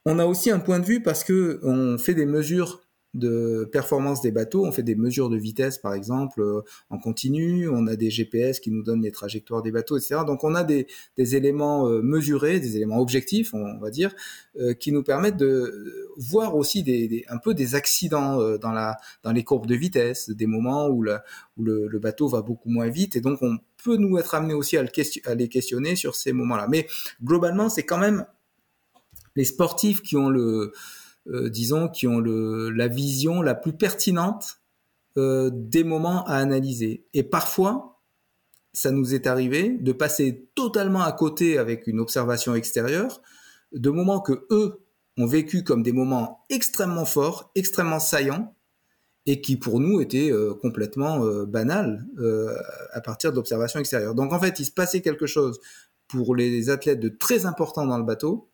on 0.05 0.19
a 0.19 0.25
aussi 0.25 0.51
un 0.51 0.59
point 0.59 0.79
de 0.79 0.85
vue 0.85 1.01
parce 1.01 1.23
que 1.23 1.59
on 1.63 1.97
fait 1.97 2.13
des 2.13 2.25
mesures 2.25 2.84
de 3.15 3.67
performance 3.71 4.21
des 4.21 4.31
bateaux. 4.31 4.65
On 4.65 4.71
fait 4.71 4.83
des 4.83 4.95
mesures 4.95 5.29
de 5.29 5.37
vitesse, 5.37 5.77
par 5.77 5.93
exemple, 5.93 6.41
euh, 6.41 6.61
en 6.89 6.99
continu. 6.99 7.69
On 7.69 7.87
a 7.87 7.95
des 7.95 8.11
GPS 8.11 8.59
qui 8.59 8.71
nous 8.71 8.83
donnent 8.83 9.01
les 9.01 9.11
trajectoires 9.11 9.63
des 9.63 9.71
bateaux, 9.71 9.97
etc. 9.97 10.21
Donc, 10.27 10.43
on 10.43 10.53
a 10.53 10.63
des, 10.63 10.85
éléments 11.17 11.87
euh, 11.87 12.01
mesurés, 12.01 12.59
des 12.59 12.75
éléments 12.75 12.99
objectifs, 12.99 13.53
on, 13.53 13.79
va 13.79 13.89
dire, 13.89 14.13
euh, 14.59 14.73
qui 14.73 14.91
nous 14.91 15.01
permettent 15.01 15.37
de 15.37 16.09
voir 16.17 16.55
aussi 16.55 16.83
des, 16.83 17.25
un 17.29 17.37
peu 17.37 17.53
des 17.53 17.73
accidents 17.75 18.57
dans, 18.57 18.71
la, 18.71 18.97
dans 19.23 19.31
les 19.31 19.43
courbes 19.43 19.65
de 19.65 19.75
vitesse, 19.75 20.29
des 20.29 20.45
moments 20.45 20.87
où, 20.87 21.05
où 21.57 21.63
le, 21.63 21.99
bateau 21.99 22.27
va 22.27 22.41
beaucoup 22.41 22.69
moins 22.69 22.89
vite. 22.89 23.15
Et 23.15 23.21
donc, 23.21 23.39
on 23.41 23.57
peut 23.81 23.95
nous 23.95 24.17
être 24.17 24.35
amené 24.35 24.53
aussi 24.53 24.75
à, 24.75 24.83
le 24.83 24.89
à 25.25 25.35
les 25.35 25.47
questionner 25.47 25.95
sur 25.95 26.15
ces 26.15 26.33
moments-là. 26.33 26.67
Mais 26.69 26.87
globalement, 27.23 27.69
c'est 27.69 27.83
quand 27.83 27.97
même 27.97 28.25
les 29.37 29.45
sportifs 29.45 30.01
qui 30.01 30.17
ont 30.17 30.29
le 30.29 30.73
disons, 31.27 31.87
qui 31.87 32.07
ont 32.07 32.19
le, 32.19 32.69
la 32.69 32.87
vision 32.87 33.41
la 33.41 33.55
plus 33.55 33.73
pertinente 33.73 34.61
euh, 35.17 35.49
des 35.53 35.85
moments 35.85 36.25
à 36.25 36.35
analyser. 36.35 37.05
Et 37.13 37.23
parfois, 37.23 38.01
ça 38.73 38.91
nous 38.91 39.15
est 39.15 39.27
arrivé 39.27 39.77
de 39.79 39.93
passer 39.93 40.49
totalement 40.55 41.03
à 41.03 41.11
côté 41.13 41.57
avec 41.57 41.87
une 41.87 42.01
observation 42.01 42.53
extérieure 42.53 43.21
de 43.71 43.89
moments 43.89 44.19
que 44.19 44.45
eux 44.51 44.81
ont 45.17 45.25
vécu 45.25 45.63
comme 45.63 45.83
des 45.83 45.93
moments 45.93 46.45
extrêmement 46.49 47.05
forts, 47.05 47.51
extrêmement 47.55 48.01
saillants, 48.01 48.53
et 49.25 49.41
qui 49.41 49.55
pour 49.55 49.79
nous 49.79 50.01
étaient 50.01 50.31
euh, 50.31 50.53
complètement 50.53 51.23
euh, 51.23 51.45
banals 51.45 52.05
euh, 52.19 52.53
à 52.91 53.01
partir 53.01 53.31
de 53.31 53.37
l'observation 53.37 53.79
extérieure. 53.79 54.15
Donc 54.15 54.33
en 54.33 54.39
fait, 54.39 54.59
il 54.59 54.65
se 54.65 54.71
passait 54.71 55.01
quelque 55.01 55.25
chose 55.25 55.59
pour 56.07 56.35
les 56.35 56.69
athlètes 56.69 56.99
de 56.99 57.09
très 57.09 57.45
important 57.45 57.85
dans 57.85 57.97
le 57.97 58.03
bateau. 58.03 58.49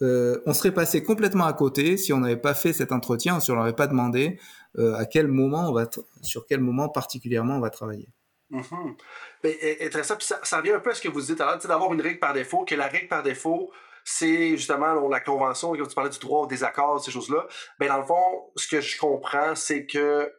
On 0.00 0.52
serait 0.52 0.72
passé 0.72 1.02
complètement 1.02 1.46
à 1.46 1.52
côté 1.52 1.96
si 1.96 2.12
on 2.12 2.18
n'avait 2.18 2.36
pas 2.36 2.54
fait 2.54 2.72
cet 2.72 2.92
entretien, 2.92 3.40
si 3.40 3.50
on 3.50 3.54
leur 3.54 3.64
avait 3.64 3.72
pas 3.72 3.86
demandé 3.86 4.38
à 4.78 5.04
quel 5.06 5.28
moment 5.28 5.70
on 5.70 5.72
va, 5.72 5.88
sur 6.22 6.46
quel 6.46 6.60
moment 6.60 6.88
particulièrement 6.88 7.56
on 7.56 7.60
va 7.60 7.70
travailler. 7.70 8.08
Mm-hmm. 8.52 10.02
Ça, 10.02 10.38
ça 10.42 10.56
revient 10.58 10.72
un 10.72 10.80
peu 10.80 10.90
à 10.90 10.94
ce 10.94 11.02
que 11.02 11.08
vous 11.08 11.20
dites 11.20 11.40
alors, 11.40 11.58
d'avoir 11.58 11.92
une 11.92 12.00
règle 12.00 12.18
par 12.18 12.32
défaut, 12.32 12.64
que 12.64 12.74
la 12.74 12.86
règle 12.86 13.08
par 13.08 13.22
défaut, 13.22 13.70
c'est 14.04 14.56
justement 14.56 15.08
la 15.08 15.20
convention, 15.20 15.74
quand 15.74 15.86
tu 15.86 15.94
parlais 15.94 16.10
du 16.10 16.18
droit 16.18 16.42
au 16.42 16.46
désaccord, 16.46 17.02
ces 17.04 17.10
choses-là. 17.10 17.46
Ben, 17.78 17.88
dans 17.88 17.98
le 17.98 18.04
fond, 18.04 18.50
ce 18.56 18.66
que 18.66 18.80
je 18.80 18.98
comprends, 18.98 19.54
c'est 19.54 19.84
que 19.84 20.32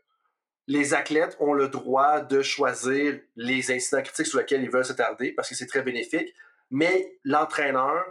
les 0.65 0.93
athlètes 0.93 1.37
ont 1.39 1.53
le 1.53 1.67
droit 1.67 2.21
de 2.21 2.41
choisir 2.41 3.19
les 3.35 3.71
incidents 3.71 4.01
critiques 4.01 4.27
sur 4.27 4.39
lesquels 4.39 4.63
ils 4.63 4.71
veulent 4.71 4.85
s'attarder 4.85 5.31
parce 5.33 5.49
que 5.49 5.55
c'est 5.55 5.67
très 5.67 5.83
bénéfique. 5.83 6.33
Mais 6.71 7.17
l'entraîneur, 7.23 8.03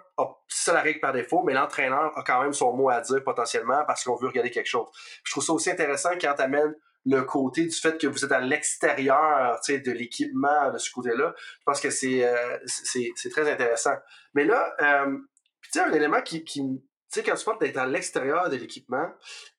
c'est 0.49 0.73
la 0.73 0.81
règle 0.81 1.01
par 1.01 1.13
défaut, 1.13 1.43
mais 1.45 1.55
l'entraîneur 1.55 2.17
a 2.17 2.23
quand 2.23 2.43
même 2.43 2.53
son 2.53 2.73
mot 2.73 2.89
à 2.89 3.01
dire 3.01 3.23
potentiellement 3.23 3.85
parce 3.87 4.05
qu'on 4.05 4.17
veut 4.17 4.29
regarder 4.29 4.51
quelque 4.51 4.67
chose. 4.67 4.89
Je 5.25 5.31
trouve 5.33 5.45
ça 5.45 5.53
aussi 5.53 5.71
intéressant 5.71 6.11
quand 6.21 6.35
tu 6.35 6.43
amènes 6.43 6.75
le 7.07 7.23
côté 7.23 7.65
du 7.65 7.77
fait 7.77 7.99
que 7.99 8.07
vous 8.07 8.25
êtes 8.25 8.33
à 8.33 8.41
l'extérieur 8.41 9.61
de 9.69 9.93
l'équipement 9.93 10.73
de 10.73 10.79
ce 10.79 10.91
côté-là. 10.91 11.35
Je 11.39 11.65
pense 11.65 11.81
que 11.81 11.91
c'est 11.91 12.27
euh, 12.27 12.59
très 13.31 13.51
intéressant. 13.51 13.95
Mais 14.35 14.45
là, 14.45 14.75
euh, 14.81 15.17
tu 15.63 15.71
sais, 15.71 15.81
un 15.81 15.93
élément 15.93 16.21
qui, 16.21 16.45
qui 16.45 16.61
tu 17.11 17.21
sais, 17.21 17.23
quand 17.23 17.37
tu 17.37 17.45
parles 17.47 17.59
d'être 17.59 17.79
à 17.79 17.87
l'extérieur 17.87 18.51
de 18.51 18.57
l'équipement, 18.57 19.11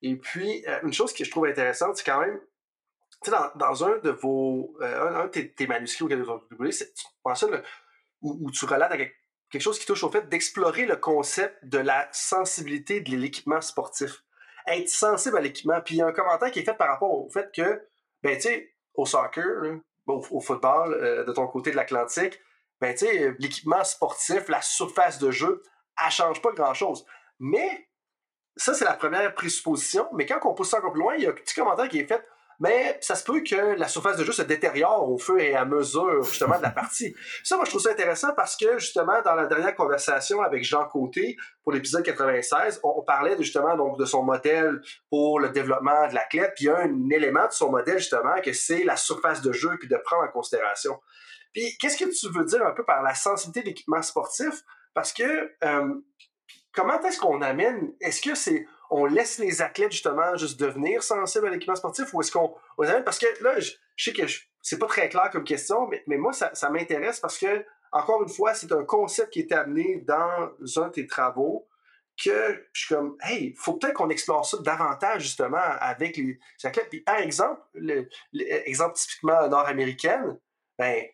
et 0.03 0.15
puis, 0.17 0.63
euh, 0.67 0.79
une 0.83 0.93
chose 0.93 1.13
que 1.13 1.23
je 1.23 1.31
trouve 1.31 1.47
intéressante, 1.47 1.97
c'est 1.97 2.03
quand 2.03 2.19
même, 2.19 2.39
tu 3.23 3.31
sais, 3.31 3.31
dans, 3.31 3.49
dans, 3.55 3.83
un 3.85 3.97
de 3.97 4.11
vos, 4.11 4.75
euh, 4.81 5.23
un, 5.23 5.25
de 5.25 5.41
tes, 5.41 5.65
manuscrits 5.65 6.05
auxquels 6.05 6.21
vous 6.21 6.29
avez 6.29 6.41
publié, 6.47 6.71
tu 6.71 6.85
penses 7.23 7.43
le, 7.43 7.63
où, 8.21 8.51
tu 8.51 8.65
relates 8.65 8.93
quelque 9.49 9.61
chose 9.61 9.79
qui 9.79 9.85
touche 9.85 10.03
au 10.03 10.11
fait 10.11 10.27
d'explorer 10.29 10.85
le 10.85 10.95
concept 10.95 11.63
de 11.65 11.77
la 11.77 12.07
sensibilité 12.11 13.01
de 13.01 13.15
l'équipement 13.15 13.61
sportif. 13.61 14.23
Être 14.67 14.89
sensible 14.89 15.37
à 15.37 15.41
l'équipement. 15.41 15.81
Puis 15.81 15.95
il 15.95 15.97
y 15.99 16.01
a 16.01 16.07
un 16.07 16.11
commentaire 16.11 16.51
qui 16.51 16.59
est 16.59 16.63
fait 16.63 16.77
par 16.77 16.89
rapport 16.89 17.11
au 17.11 17.29
fait 17.29 17.49
que, 17.53 17.81
ben, 18.21 18.35
tu 18.35 18.43
sais, 18.43 18.75
au 18.93 19.05
soccer, 19.05 19.81
au, 20.05 20.25
au, 20.29 20.39
football, 20.39 20.93
euh, 20.93 21.23
de 21.23 21.31
ton 21.31 21.47
côté 21.47 21.71
de 21.71 21.75
l'Atlantique, 21.75 22.39
ben, 22.79 22.93
tu 22.93 23.05
sais, 23.05 23.35
l'équipement 23.39 23.83
sportif, 23.83 24.47
la 24.47 24.61
surface 24.61 25.17
de 25.19 25.31
jeu, 25.31 25.63
elle 26.03 26.11
change 26.11 26.41
pas 26.41 26.51
grand-chose. 26.51 27.05
Mais 27.39 27.89
ça, 28.55 28.73
c'est 28.73 28.85
la 28.85 28.93
première 28.93 29.33
présupposition. 29.33 30.07
Mais 30.13 30.25
quand 30.25 30.39
on 30.43 30.53
pousse 30.53 30.69
ça 30.69 30.77
encore 30.77 30.91
plus 30.91 31.01
loin, 31.01 31.15
il 31.15 31.23
y 31.23 31.25
a 31.25 31.29
un 31.29 31.33
petit 31.33 31.55
commentaire 31.55 31.87
qui 31.89 31.99
est 31.99 32.05
fait. 32.05 32.23
Mais 32.59 32.97
ça 32.99 33.15
se 33.15 33.23
peut 33.23 33.41
que 33.41 33.77
la 33.77 33.87
surface 33.87 34.17
de 34.17 34.23
jeu 34.25 34.33
se 34.33 34.41
détériore 34.41 35.09
au 35.09 35.17
fur 35.17 35.39
et 35.39 35.55
à 35.55 35.63
mesure, 35.63 36.23
justement, 36.23 36.57
de 36.57 36.63
la 36.63 36.71
partie. 36.71 37.15
Ça, 37.43 37.55
moi, 37.55 37.63
je 37.63 37.69
trouve 37.69 37.81
ça 37.81 37.91
intéressant 37.91 38.33
parce 38.35 38.57
que, 38.57 38.79
justement, 38.79 39.21
dans 39.23 39.33
la 39.33 39.45
dernière 39.45 39.73
conversation 39.75 40.41
avec 40.41 40.63
Jean 40.63 40.85
Côté, 40.85 41.37
pour 41.63 41.71
l'épisode 41.71 42.03
96, 42.03 42.81
on, 42.83 43.01
parlait 43.01 43.37
justement 43.37 43.77
donc, 43.77 43.97
de 43.97 44.05
son 44.05 44.23
modèle 44.23 44.81
pour 45.09 45.39
le 45.39 45.49
développement 45.49 46.07
de 46.09 46.15
l'athlète. 46.15 46.51
Puis 46.55 46.65
il 46.65 46.67
y 46.67 46.69
a 46.69 46.79
un 46.79 47.09
élément 47.09 47.47
de 47.47 47.53
son 47.53 47.71
modèle, 47.71 47.97
justement, 47.97 48.41
que 48.43 48.51
c'est 48.51 48.83
la 48.83 48.97
surface 48.97 49.41
de 49.41 49.53
jeu, 49.53 49.77
puis 49.79 49.87
de 49.87 49.97
prendre 49.97 50.23
en 50.23 50.31
considération. 50.31 50.99
Puis, 51.53 51.77
qu'est-ce 51.79 51.97
que 51.97 52.09
tu 52.09 52.37
veux 52.37 52.45
dire 52.45 52.65
un 52.65 52.71
peu 52.71 52.83
par 52.83 53.01
la 53.01 53.15
sensibilité 53.15 53.61
de 53.61 53.65
l'équipement 53.67 54.01
sportif? 54.01 54.63
Parce 54.93 55.13
que 55.13 55.51
euh, 55.63 55.93
comment 56.73 56.99
est-ce 57.01 57.19
qu'on 57.19 57.41
amène, 57.41 57.93
est-ce 58.01 58.21
que 58.21 58.35
c'est 58.35 58.65
on 58.89 59.05
laisse 59.05 59.37
les 59.37 59.61
athlètes 59.61 59.91
justement 59.91 60.35
juste 60.35 60.59
devenir 60.59 61.03
sensibles 61.03 61.47
à 61.47 61.51
l'équipement 61.51 61.75
sportif 61.75 62.13
ou 62.13 62.21
est-ce 62.21 62.31
qu'on 62.31 62.55
parce 63.05 63.19
que 63.19 63.43
là 63.43 63.59
je, 63.59 63.71
sais 63.97 64.13
que 64.13 64.23
c'est 64.61 64.79
pas 64.79 64.87
très 64.87 65.09
clair 65.09 65.29
comme 65.31 65.43
question 65.43 65.89
mais, 66.07 66.17
moi 66.17 66.33
ça, 66.33 66.53
ça 66.53 66.69
m'intéresse 66.69 67.19
parce 67.19 67.37
que 67.37 67.65
encore 67.91 68.23
une 68.23 68.29
fois 68.29 68.53
c'est 68.53 68.71
un 68.71 68.83
concept 68.83 69.31
qui 69.31 69.39
est 69.41 69.51
amené 69.51 70.03
dans 70.07 70.49
un 70.77 70.87
de 70.87 70.91
tes 70.91 71.07
travaux 71.07 71.67
que 72.21 72.67
je 72.73 72.85
suis 72.85 72.95
comme 72.95 73.15
hey 73.21 73.53
faut 73.57 73.73
peut-être 73.73 73.93
qu'on 73.93 74.09
explore 74.09 74.45
ça 74.45 74.57
davantage 74.57 75.23
justement 75.23 75.57
avec 75.57 76.17
les 76.17 76.37
athlètes. 76.63 76.89
Puis 76.89 77.01
par 77.01 77.17
exemple 77.17 77.61
l'exemple 78.33 78.95
typiquement 78.95 79.47
nord-américaine 79.47 80.37
ben 80.77 81.05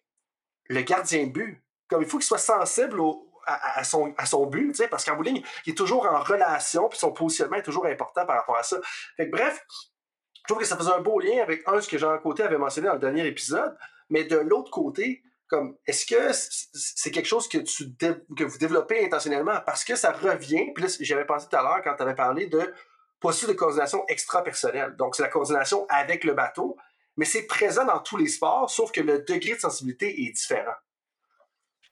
le 0.67 0.82
gardien 0.82 1.28
de 1.28 1.32
but 1.32 1.63
comme 1.88 2.01
il 2.01 2.07
faut 2.07 2.17
qu'il 2.17 2.26
soit 2.26 2.38
sensible 2.38 2.99
au, 2.99 3.30
à, 3.45 3.83
son, 3.83 4.13
à 4.17 4.25
son 4.25 4.45
but, 4.45 4.87
parce 4.89 5.05
qu'en 5.05 5.15
bout 5.15 5.23
il 5.25 5.43
est 5.67 5.77
toujours 5.77 6.05
en 6.05 6.21
relation, 6.21 6.89
puis 6.89 6.97
son 6.97 7.11
positionnement 7.11 7.57
est 7.57 7.63
toujours 7.63 7.85
important 7.85 8.25
par 8.25 8.37
rapport 8.37 8.57
à 8.57 8.63
ça. 8.63 8.77
Fait 9.17 9.27
bref, 9.27 9.65
je 9.69 10.43
trouve 10.47 10.59
que 10.59 10.65
ça 10.67 10.77
faisait 10.77 10.91
un 10.91 11.01
beau 11.01 11.19
lien 11.19 11.41
avec 11.41 11.63
un, 11.67 11.81
ce 11.81 11.87
que 11.89 11.97
Jean 11.97 12.17
Côté 12.19 12.43
avait 12.43 12.57
mentionné 12.57 12.87
dans 12.87 12.93
le 12.93 12.99
dernier 12.99 13.25
épisode, 13.25 13.77
mais 14.09 14.23
de 14.23 14.37
l'autre 14.37 14.71
côté, 14.71 15.23
comme 15.47 15.77
est-ce 15.85 16.05
que 16.05 16.31
c'est 16.33 17.11
quelque 17.11 17.27
chose 17.27 17.47
que 17.47 17.59
tu 17.59 17.95
que 18.35 18.43
vous 18.43 18.57
développez 18.57 19.05
intentionnellement 19.05 19.59
parce 19.65 19.83
que 19.83 19.95
ça 19.95 20.11
revient? 20.11 20.71
Puis 20.73 20.83
là 20.83 20.89
j'avais 20.99 21.25
pensé 21.25 21.47
tout 21.49 21.55
à 21.55 21.61
l'heure 21.61 21.81
quand 21.83 21.95
tu 21.95 22.01
avais 22.01 22.15
parlé 22.15 22.47
de 22.47 22.73
possible 23.19 23.53
de 23.53 23.57
coordination 23.57 24.05
extra-personnelle 24.07 24.95
donc 24.97 25.15
c'est 25.15 25.23
la 25.23 25.29
coordination 25.29 25.85
avec 25.89 26.23
le 26.23 26.33
bateau 26.33 26.77
mais 27.17 27.25
c'est 27.25 27.43
présent 27.43 27.85
dans 27.85 27.99
tous 27.99 28.17
les 28.17 28.27
sports 28.27 28.69
sauf 28.69 28.91
que 28.91 29.01
le 29.01 29.19
degré 29.19 29.55
de 29.55 29.59
sensibilité 29.59 30.25
est 30.25 30.31
différent 30.31 30.75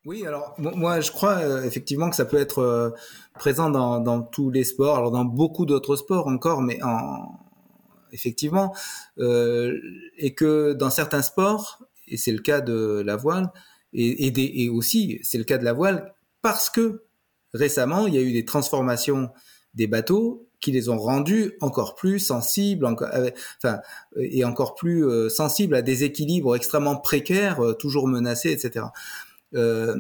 oui, 0.06 0.28
alors 0.28 0.54
moi 0.58 1.00
je 1.00 1.12
crois 1.12 1.38
euh, 1.38 1.64
effectivement 1.64 2.10
que 2.10 2.16
ça 2.18 2.26
peut 2.26 2.38
être 2.38 2.60
euh, 2.60 2.90
présent 3.40 3.70
dans, 3.70 4.02
dans, 4.02 4.22
tous 4.22 4.50
les 4.50 4.66
sports, 4.66 4.98
alors 4.98 5.12
dans 5.12 5.24
beaucoup 5.24 5.66
d'autres 5.66 5.96
sports 5.96 6.28
encore, 6.28 6.62
mais 6.62 6.82
en, 6.84 7.40
effectivement, 8.12 8.76
euh, 9.20 9.80
et 10.18 10.34
que 10.34 10.74
dans 10.74 10.90
certains 10.90 11.22
sports, 11.22 11.82
et 12.08 12.18
c'est 12.18 12.34
le 12.34 12.40
cas 12.40 12.60
de 12.60 13.02
la 13.06 13.16
voile, 13.16 13.50
et, 13.94 14.28
et, 14.28 14.32
des, 14.32 14.52
et 14.56 14.70
aussi 14.70 15.20
c'est 15.24 15.38
le 15.38 15.46
cas 15.46 15.58
de 15.58 15.64
la 15.64 15.72
voile, 15.72 16.14
parce 16.42 16.70
que 16.70 17.04
récemment 17.54 18.06
il 18.06 18.16
y 18.16 18.18
a 18.18 18.22
eu 18.22 18.34
des 18.34 18.44
transformations 18.44 19.30
des 19.74 19.88
bateaux 19.88 20.50
qui 20.60 20.74
les 20.74 20.90
ont 20.90 20.98
rendus 20.98 21.54
encore 21.62 21.96
plus 21.96 22.20
sensibles, 22.20 22.86
encore, 22.86 23.10
enfin, 23.58 23.80
et 24.18 24.44
encore 24.44 24.76
plus 24.76 25.30
sensibles 25.30 25.76
à 25.76 25.82
des 25.82 26.04
équilibres 26.04 26.56
extrêmement 26.56 26.98
précaires, 26.98 27.60
toujours 27.80 28.08
menacés, 28.08 28.52
etc. 28.52 28.86
Euh, 29.56 29.96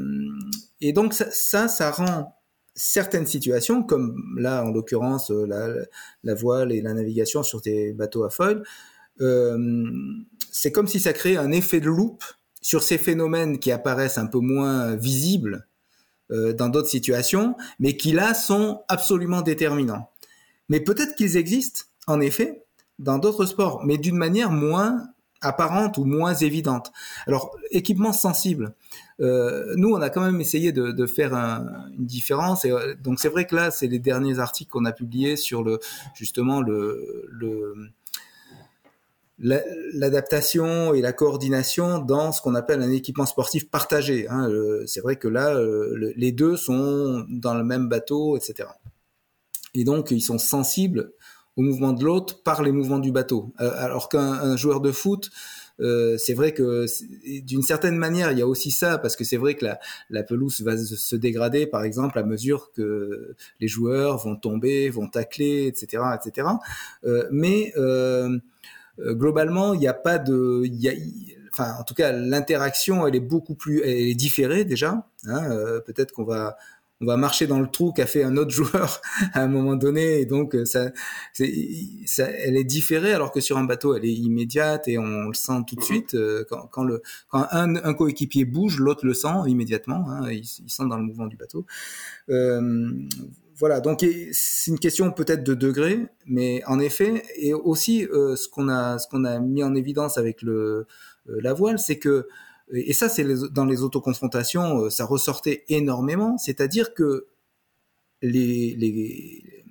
et 0.81 0.93
donc 0.93 1.13
ça, 1.13 1.67
ça, 1.67 1.91
rend 1.91 2.35
certaines 2.75 3.25
situations, 3.25 3.83
comme 3.83 4.17
là 4.37 4.63
en 4.63 4.71
l'occurrence 4.71 5.31
euh, 5.31 5.85
la, 6.23 6.33
voile 6.35 6.71
et 6.71 6.81
la 6.81 6.93
navigation 6.93 7.43
sur 7.43 7.61
des 7.61 7.93
bateaux 7.93 8.23
à 8.23 8.29
foil, 8.29 8.63
euh, 9.21 9.83
c'est 10.51 10.71
comme 10.71 10.87
si 10.87 10.99
ça 10.99 11.13
créait 11.13 11.37
un 11.37 11.51
effet 11.51 11.79
de 11.79 11.89
loupe 11.89 12.23
sur 12.61 12.81
ces 12.81 12.97
phénomènes 12.97 13.59
qui 13.59 13.71
apparaissent 13.71 14.17
un 14.17 14.27
peu 14.27 14.39
moins 14.39 14.95
visibles 14.95 15.67
dans 16.29 16.69
d'autres 16.69 16.87
situations, 16.87 17.55
mais 17.79 17.95
qui 17.95 18.11
là 18.11 18.33
sont 18.33 18.81
absolument 18.87 19.41
déterminants. 19.41 20.09
Mais 20.67 20.79
peut-être 20.79 21.15
qu'ils 21.15 21.37
existent, 21.37 21.81
en 22.07 22.21
effet, 22.21 22.63
dans 22.97 23.19
d'autres 23.19 23.45
sports, 23.45 23.83
mais 23.85 23.97
d'une 23.97 24.15
manière 24.15 24.49
moins 24.49 25.12
apparente 25.43 25.97
ou 25.97 26.05
moins 26.05 26.33
évidente. 26.33 26.91
Alors, 27.27 27.55
équipement 27.71 28.13
sensible. 28.13 28.73
Euh, 29.19 29.73
nous, 29.75 29.89
on 29.89 30.01
a 30.01 30.09
quand 30.09 30.21
même 30.21 30.41
essayé 30.41 30.71
de, 30.71 31.05
faire 31.05 31.33
un, 31.35 31.87
une 31.97 32.05
différence. 32.05 32.65
Euh, 32.65 32.95
donc, 33.03 33.19
c'est 33.19 33.29
vrai 33.29 33.45
que 33.45 33.55
là, 33.55 33.71
c'est 33.71 33.87
les 33.87 33.99
derniers 33.99 34.39
articles 34.39 34.71
qu'on 34.71 34.85
a 34.85 34.91
publiés 34.91 35.35
sur 35.35 35.63
le 35.63 35.79
justement 36.15 36.63
l'adaptation 39.39 40.93
et 40.93 41.01
la 41.01 41.13
coordination 41.13 41.99
dans 41.99 42.31
ce 42.31 42.41
qu'on 42.41 42.55
appelle 42.55 42.81
un 42.81 42.91
équipement 42.91 43.25
sportif 43.25 43.69
partagé. 43.69 44.27
Hein. 44.29 44.49
C'est 44.85 45.01
vrai 45.01 45.17
que 45.17 45.27
là, 45.27 45.55
euh, 45.55 46.13
les 46.15 46.31
deux 46.31 46.57
sont 46.57 47.25
dans 47.29 47.53
le 47.53 47.63
même 47.63 47.89
bateau, 47.89 48.37
etc. 48.37 48.69
Et 49.73 49.83
donc, 49.83 50.11
ils 50.11 50.21
sont 50.21 50.37
sensibles 50.37 51.11
au 51.55 51.61
mouvement 51.61 51.93
de 51.93 52.03
l'autre 52.03 52.41
par 52.43 52.63
les 52.63 52.71
mouvements 52.71 52.99
du 52.99 53.11
bateau. 53.11 53.53
Euh, 53.61 53.71
alors 53.77 54.09
qu'un 54.09 54.55
joueur 54.57 54.81
de 54.81 54.91
foot, 54.91 55.29
euh, 55.79 56.17
c'est 56.17 56.33
vrai 56.33 56.53
que 56.53 56.85
d'une 57.41 57.63
certaine 57.63 57.97
manière, 57.97 58.31
il 58.31 58.39
y 58.39 58.41
a 58.41 58.47
aussi 58.47 58.71
ça, 58.71 58.97
parce 58.97 59.15
que 59.15 59.23
c'est 59.23 59.37
vrai 59.37 59.55
que 59.55 59.65
la, 60.09 60.23
pelouse 60.23 60.61
va 60.61 60.77
se 60.77 61.15
dégrader, 61.15 61.65
par 61.67 61.83
exemple, 61.83 62.17
à 62.19 62.23
mesure 62.23 62.71
que 62.71 63.35
les 63.59 63.67
joueurs 63.67 64.17
vont 64.17 64.35
tomber, 64.35 64.89
vont 64.89 65.07
tacler, 65.07 65.67
etc., 65.67 66.03
etc. 66.15 66.47
Euh, 67.05 67.27
mais 67.31 67.73
globalement, 68.99 69.73
il 69.73 69.79
n'y 69.79 69.87
a 69.87 69.93
pas 69.93 70.19
de, 70.19 70.63
y 70.65 71.35
enfin, 71.51 71.73
en 71.79 71.83
tout 71.83 71.95
cas, 71.95 72.11
l'interaction, 72.11 73.07
elle 73.07 73.15
est 73.15 73.19
beaucoup 73.19 73.55
plus, 73.55 73.81
elle 73.83 74.09
est 74.09 74.15
différée 74.15 74.65
déjà. 74.65 75.07
Hein, 75.25 75.81
Peut-être 75.85 76.11
qu'on 76.11 76.23
va 76.23 76.57
on 77.01 77.05
va 77.05 77.17
marcher 77.17 77.47
dans 77.47 77.59
le 77.59 77.67
trou 77.67 77.91
qu'a 77.91 78.05
fait 78.05 78.23
un 78.23 78.37
autre 78.37 78.51
joueur 78.51 79.01
à 79.33 79.41
un 79.41 79.47
moment 79.47 79.75
donné, 79.75 80.19
et 80.19 80.25
donc 80.25 80.55
ça, 80.65 80.91
ça, 81.33 82.23
elle 82.29 82.57
est 82.57 82.63
différée, 82.63 83.13
alors 83.13 83.31
que 83.31 83.41
sur 83.41 83.57
un 83.57 83.63
bateau, 83.63 83.95
elle 83.95 84.05
est 84.05 84.13
immédiate 84.13 84.87
et 84.87 84.97
on 84.97 85.27
le 85.27 85.33
sent 85.33 85.61
tout 85.67 85.75
de 85.75 85.83
suite. 85.83 86.15
Quand, 86.49 86.67
quand 86.67 86.83
le, 86.83 87.01
quand 87.29 87.45
un, 87.51 87.75
un 87.75 87.93
coéquipier 87.93 88.45
bouge, 88.45 88.79
l'autre 88.79 89.05
le 89.05 89.13
sent 89.13 89.27
immédiatement, 89.47 90.05
hein, 90.09 90.31
il, 90.31 90.39
il, 90.39 90.69
sent 90.69 90.83
dans 90.89 90.97
le 90.97 91.03
mouvement 91.03 91.27
du 91.27 91.37
bateau. 91.37 91.65
Euh, 92.29 92.91
voilà, 93.55 93.81
donc 93.81 94.05
c'est 94.31 94.71
une 94.71 94.79
question 94.79 95.11
peut-être 95.11 95.43
de 95.43 95.53
degré, 95.53 96.07
mais 96.25 96.63
en 96.65 96.79
effet, 96.79 97.23
et 97.35 97.53
aussi 97.53 98.05
euh, 98.07 98.35
ce 98.35 98.49
qu'on 98.49 98.67
a, 98.67 98.97
ce 98.97 99.07
qu'on 99.07 99.25
a 99.25 99.39
mis 99.39 99.63
en 99.63 99.75
évidence 99.75 100.17
avec 100.17 100.41
le 100.41 100.87
euh, 101.29 101.39
la 101.41 101.53
voile, 101.53 101.79
c'est 101.79 101.99
que 101.99 102.27
et 102.72 102.93
ça 102.93 103.09
c'est 103.09 103.26
dans 103.51 103.66
les 103.66 103.82
autoconfrontations, 103.82 104.86
euh, 104.86 104.89
ça 104.89 105.05
ressortait 105.05 105.64
énormément, 105.68 106.38
c'est-à-dire 106.38 106.93
que 106.93 107.28
les, 108.22 109.66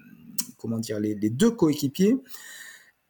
comment 0.58 0.78
les 1.00 1.30
deux 1.30 1.50
coéquipiers 1.50 2.16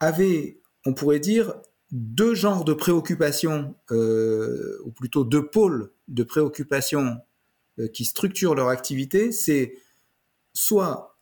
avaient, 0.00 0.60
on 0.86 0.94
pourrait 0.94 1.20
dire, 1.20 1.54
deux 1.90 2.34
genres 2.34 2.64
de 2.64 2.72
préoccupations, 2.72 3.74
euh, 3.90 4.78
ou 4.84 4.90
plutôt 4.90 5.24
deux 5.24 5.46
pôles 5.46 5.92
de 6.08 6.22
préoccupations 6.22 7.18
euh, 7.78 7.88
qui 7.88 8.04
structurent 8.04 8.54
leur 8.54 8.68
activité, 8.68 9.30
c'est 9.30 9.76
soit 10.54 11.18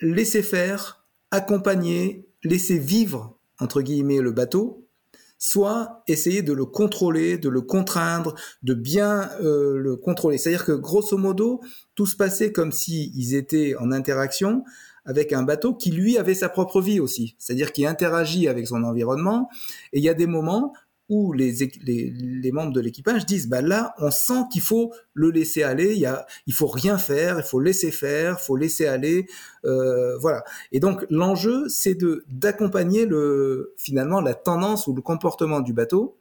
laisser 0.00 0.42
faire, 0.42 1.06
accompagner, 1.30 2.26
laisser 2.42 2.78
vivre, 2.78 3.38
entre 3.60 3.82
guillemets, 3.82 4.20
le 4.20 4.32
bateau, 4.32 4.87
soit 5.38 6.02
essayer 6.08 6.42
de 6.42 6.52
le 6.52 6.64
contrôler, 6.64 7.38
de 7.38 7.48
le 7.48 7.60
contraindre, 7.60 8.34
de 8.62 8.74
bien 8.74 9.30
euh, 9.40 9.78
le 9.78 9.96
contrôler. 9.96 10.36
C'est-à-dire 10.36 10.64
que 10.64 10.72
grosso 10.72 11.16
modo, 11.16 11.60
tout 11.94 12.06
se 12.06 12.16
passait 12.16 12.52
comme 12.52 12.72
s'ils 12.72 13.34
étaient 13.34 13.74
en 13.76 13.92
interaction 13.92 14.64
avec 15.04 15.32
un 15.32 15.42
bateau 15.42 15.74
qui 15.74 15.90
lui 15.90 16.18
avait 16.18 16.34
sa 16.34 16.50
propre 16.50 16.82
vie 16.82 17.00
aussi, 17.00 17.34
c'est-à-dire 17.38 17.72
qui 17.72 17.86
interagit 17.86 18.46
avec 18.46 18.66
son 18.66 18.82
environnement. 18.84 19.48
Et 19.92 19.98
il 19.98 20.04
y 20.04 20.08
a 20.10 20.14
des 20.14 20.26
moments 20.26 20.74
où 21.08 21.32
les, 21.32 21.52
les, 21.84 22.10
les 22.10 22.52
membres 22.52 22.72
de 22.72 22.80
l'équipage 22.80 23.26
disent 23.26 23.48
bah 23.48 23.62
là 23.62 23.94
on 23.98 24.10
sent 24.10 24.44
qu'il 24.52 24.60
faut 24.60 24.92
le 25.14 25.30
laisser 25.30 25.62
aller 25.62 25.92
il 25.94 26.00
y 26.00 26.06
a 26.06 26.26
il 26.46 26.52
faut 26.52 26.66
rien 26.66 26.98
faire 26.98 27.38
il 27.38 27.44
faut 27.44 27.60
laisser 27.60 27.90
faire 27.90 28.36
il 28.40 28.44
faut 28.44 28.56
laisser 28.56 28.86
aller 28.86 29.26
euh, 29.64 30.18
voilà 30.18 30.44
et 30.72 30.80
donc 30.80 31.06
l'enjeu 31.10 31.68
c'est 31.68 31.94
de 31.94 32.24
d'accompagner 32.28 33.06
le 33.06 33.74
finalement 33.78 34.20
la 34.20 34.34
tendance 34.34 34.86
ou 34.86 34.94
le 34.94 35.02
comportement 35.02 35.60
du 35.60 35.72
bateau 35.72 36.18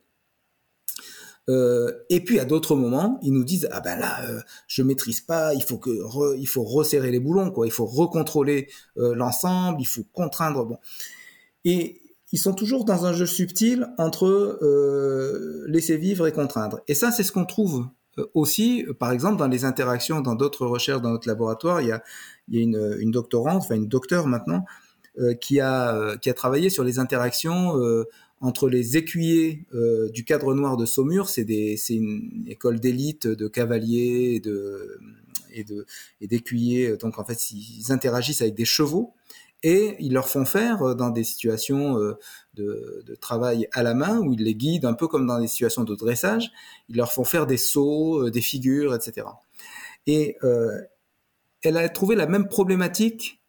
euh, 1.50 1.94
et 2.10 2.20
puis 2.24 2.40
à 2.40 2.46
d'autres 2.46 2.76
moments, 2.76 3.20
ils 3.22 3.32
nous 3.32 3.44
disent 3.44 3.70
ah 3.72 3.80
ben 3.80 3.98
là 3.98 4.22
euh, 4.30 4.42
je 4.68 4.84
maîtrise 4.84 5.22
pas, 5.22 5.54
il 5.54 5.64
faut 5.64 5.78
que 5.78 5.90
il 6.38 6.48
faut 6.48 6.64
resserrer 6.64 7.10
les 7.10 7.20
boulons 7.20 7.52
quoi, 7.52 7.66
il 7.66 7.72
faut 7.72 7.86
recontrôler 7.86 8.68
euh, 8.98 9.16
l'ensemble, 9.16 9.80
il 9.82 9.88
faut 9.88 10.04
contraindre 10.12 10.66
bon. 10.66 10.78
Et 11.64 12.02
ils 12.32 12.40
sont 12.40 12.54
toujours 12.54 12.86
dans 12.86 13.06
un 13.06 13.14
jeu 13.14 13.26
subtil 13.26 13.88
entre 13.98 14.26
euh, 14.62 15.66
laisser 15.68 15.98
vivre 15.98 16.28
et 16.28 16.32
contraindre. 16.32 16.82
Et 16.88 16.94
ça 16.94 17.12
c'est 17.12 17.24
ce 17.24 17.32
qu'on 17.32 17.46
trouve 17.46 17.88
euh, 18.18 18.26
aussi, 18.34 18.86
par 19.00 19.12
exemple 19.12 19.38
dans 19.38 19.48
les 19.48 19.66
interactions 19.66 20.22
dans 20.22 20.36
d'autres 20.36 20.66
recherches 20.66 21.02
dans 21.02 21.12
notre 21.12 21.28
laboratoire, 21.28 21.82
il 21.82 21.88
y 21.88 21.92
a 21.92 22.04
il 22.50 22.56
y 22.56 22.60
a 22.60 22.64
une, 22.64 22.98
une 23.00 23.12
doctorante, 23.12 23.64
enfin 23.64 23.76
une 23.76 23.88
docteure 23.88 24.28
maintenant 24.28 24.66
qui 25.42 25.60
a 25.60 26.16
qui 26.18 26.30
a 26.30 26.34
travaillé 26.36 26.70
sur 26.70 26.84
les 26.84 27.00
interactions 27.00 27.74
entre 28.40 28.70
les 28.70 28.98
écuyers 28.98 29.66
euh, 29.74 30.10
du 30.10 30.24
cadre 30.24 30.54
noir 30.54 30.78
de 30.78 30.86
Saumur, 30.86 31.28
c'est 31.30 31.44
une 31.90 32.46
école 32.48 32.80
d'élite 32.80 33.28
de 33.28 33.48
cavaliers 33.48 34.34
et 34.36 34.40
de 34.40 35.00
et 36.22 36.28
d'écuyers. 36.28 36.98
Donc 36.98 37.18
en 37.18 37.26
fait, 37.26 37.52
ils 37.52 37.92
interagissent 37.92 38.42
avec 38.42 38.54
des 38.54 38.66
chevaux 38.66 39.16
et 39.64 39.96
ils 40.00 40.14
leur 40.14 40.30
font 40.30 40.46
faire 40.46 40.82
euh, 40.84 40.94
dans 40.94 41.10
des 41.10 41.24
situations 41.24 41.98
euh, 41.98 42.18
de, 42.54 43.04
travail 43.20 43.68
à 43.74 43.84
la 43.84 43.94
main 43.94 44.20
où 44.20 44.34
ils 44.34 44.44
les 44.44 44.56
guident 44.56 44.86
un 44.86 44.94
peu 44.94 45.08
comme 45.08 45.26
dans 45.26 45.40
des 45.40 45.48
situations 45.48 45.84
de 45.84 45.96
dressage. 45.96 46.52
Ils 46.90 46.98
leur 46.98 47.12
font 47.12 47.24
faire 47.24 47.48
des 47.48 47.58
sauts, 47.58 48.26
euh, 48.26 48.32
des 48.32 48.42
figures, 48.42 48.94
etc. 48.94 49.28
Et 50.06 50.38
elle 51.64 51.76
a 51.76 51.90
trouvé 51.90 52.16
la 52.16 52.28
même 52.28 52.48
problématique 52.48 53.42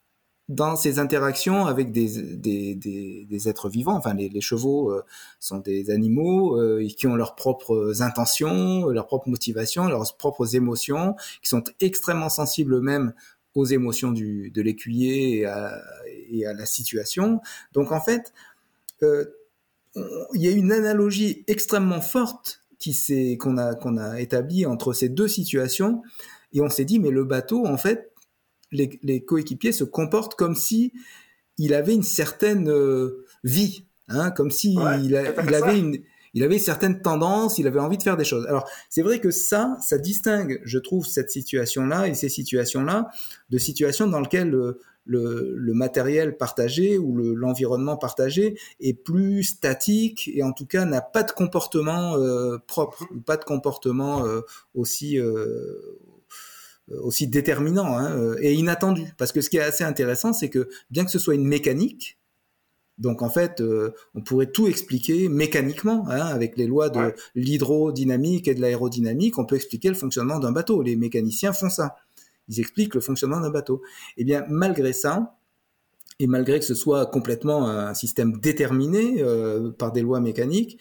dans 0.49 0.75
ces 0.75 0.99
interactions 0.99 1.67
avec 1.67 1.93
des, 1.93 3.49
êtres 3.49 3.69
vivants, 3.69 3.95
enfin 3.95 4.15
les, 4.15 4.41
chevaux 4.41 4.93
sont 5.39 5.59
des 5.59 5.91
animaux 5.91 6.59
qui 6.97 7.07
ont 7.07 7.15
leurs 7.15 7.37
propres 7.37 8.03
intentions, 8.03 8.89
leurs 8.89 9.07
propres 9.07 9.29
motivations, 9.29 9.87
leurs 9.87 10.17
propres 10.17 10.57
émotions, 10.57 11.15
qui 11.43 11.49
sont 11.49 11.63
extrêmement 11.81 12.31
sensibles 12.31 12.75
eux-mêmes 12.75 13.13
aux 13.59 13.67
émotions 13.67 14.13
du, 14.13 14.51
de 14.51 14.63
l'écuyer 14.63 15.39
et 15.39 15.47
à, 15.47 15.83
et 16.31 16.47
à, 16.47 16.53
la 16.53 16.67
situation. 16.67 17.41
Donc 17.73 17.93
en 17.93 18.01
fait, 18.01 18.33
euh, 19.03 19.25
il 20.35 20.43
y 20.43 20.49
a 20.49 20.51
une 20.51 20.73
analogie 20.73 21.45
extrêmement 21.47 22.01
forte 22.01 22.61
qui 22.79 22.93
s'est 22.93 23.37
qu'on 23.41 23.59
a 23.59 23.75
qu'on 23.75 23.97
a 23.97 24.21
établie 24.21 24.65
entre 24.67 24.93
ces 24.93 25.09
deux 25.09 25.27
situations 25.27 26.03
et 26.53 26.61
on 26.61 26.71
s'est 26.71 26.85
dit 26.85 27.01
mais 27.01 27.11
le 27.11 27.25
bateau 27.25 27.67
en 27.67 27.77
fait 27.77 28.13
les, 28.71 29.01
les 29.03 29.25
coéquipiers 29.25 29.73
se 29.73 29.83
comportent 29.83 30.37
comme 30.37 30.55
si 30.55 30.93
il 31.57 31.75
avait 31.75 31.95
une 31.95 32.05
certaine 32.05 32.71
euh, 32.71 33.27
vie, 33.43 33.85
hein, 34.07 34.31
comme 34.31 34.51
si 34.51 34.79
ouais, 34.79 35.01
il, 35.01 35.07
il, 35.07 35.55
avait 35.55 35.79
une, 35.79 35.99
il 36.35 36.43
avait 36.43 36.59
certaines 36.59 37.01
tendances, 37.01 37.59
il 37.59 37.67
avait 37.67 37.81
envie 37.81 37.99
de 37.99 38.03
faire 38.03 38.17
des 38.17 38.25
choses. 38.25 38.47
Alors 38.47 38.69
c'est 38.91 39.03
vrai 39.03 39.21
que 39.21 39.31
ça, 39.31 39.77
ça 39.83 39.99
distingue, 39.99 40.61
je 40.65 40.79
trouve, 40.79 41.07
cette 41.07 41.31
situation-là 41.31 42.09
et 42.09 42.15
ces 42.15 42.29
situations-là 42.29 43.09
de 43.51 43.59
situations 43.59 44.07
dans 44.07 44.21
lesquelles 44.21 44.55
le, 45.09 45.73
matériel 45.75 46.37
partagé 46.37 46.99
ou 46.99 47.17
l'environnement 47.35 47.97
partagé 47.97 48.59
est 48.81 48.95
plus 48.95 49.43
statique 49.43 50.31
et 50.33 50.43
en 50.43 50.53
tout 50.53 50.67
cas 50.67 50.85
n'a 50.85 51.01
pas 51.01 51.23
de 51.23 51.33
comportement 51.33 52.17
euh, 52.17 52.59
propre, 52.67 53.05
ou 53.11 53.21
pas 53.21 53.37
de 53.37 53.45
comportement 53.45 54.25
euh, 54.27 54.43
aussi 54.75 55.19
euh, 55.19 55.99
aussi 57.03 57.29
déterminant 57.29 57.99
hein, 57.99 58.35
et 58.41 58.55
inattendu. 58.55 59.13
Parce 59.19 59.31
que 59.33 59.43
ce 59.43 59.51
qui 59.51 59.59
est 59.59 59.63
assez 59.63 59.85
intéressant, 59.85 60.33
c'est 60.33 60.49
que 60.49 60.71
bien 60.91 61.05
que 61.05 61.11
ce 61.11 61.19
soit 61.19 61.35
une 61.35 61.47
mécanique, 61.47 62.18
donc 62.99 63.23
en 63.23 63.31
fait, 63.31 63.61
euh, 63.61 63.95
on 64.15 64.21
pourrait 64.21 64.51
tout 64.51 64.67
expliquer 64.67 65.29
mécaniquement 65.29 66.05
hein, 66.09 66.27
avec 66.27 66.57
les 66.57 66.67
lois 66.67 66.91
de 66.91 66.99
ouais. 66.99 67.15
l'hydrodynamique 67.35 68.49
et 68.49 68.55
de 68.55 68.61
l'aérodynamique. 68.61 69.39
On 69.39 69.45
peut 69.45 69.57
expliquer 69.57 69.89
le 69.89 69.95
fonctionnement 69.95 70.39
d'un 70.39 70.53
bateau. 70.53 70.83
Les 70.83 70.97
mécaniciens 70.97 71.53
font 71.53 71.71
ça. 71.71 71.97
Ils 72.49 72.59
expliquent 72.61 72.95
le 72.95 73.01
fonctionnement 73.01 73.41
d'un 73.41 73.51
bateau. 73.51 73.83
Et 74.17 74.23
eh 74.23 74.25
bien 74.25 74.45
malgré 74.49 74.93
ça, 74.93 75.37
et 76.19 76.27
malgré 76.27 76.59
que 76.59 76.65
ce 76.65 76.75
soit 76.75 77.07
complètement 77.07 77.69
un 77.69 77.95
système 77.95 78.39
déterminé 78.41 79.23
euh, 79.23 79.71
par 79.71 79.93
des 79.93 80.03
lois 80.03 80.21
mécaniques, 80.21 80.79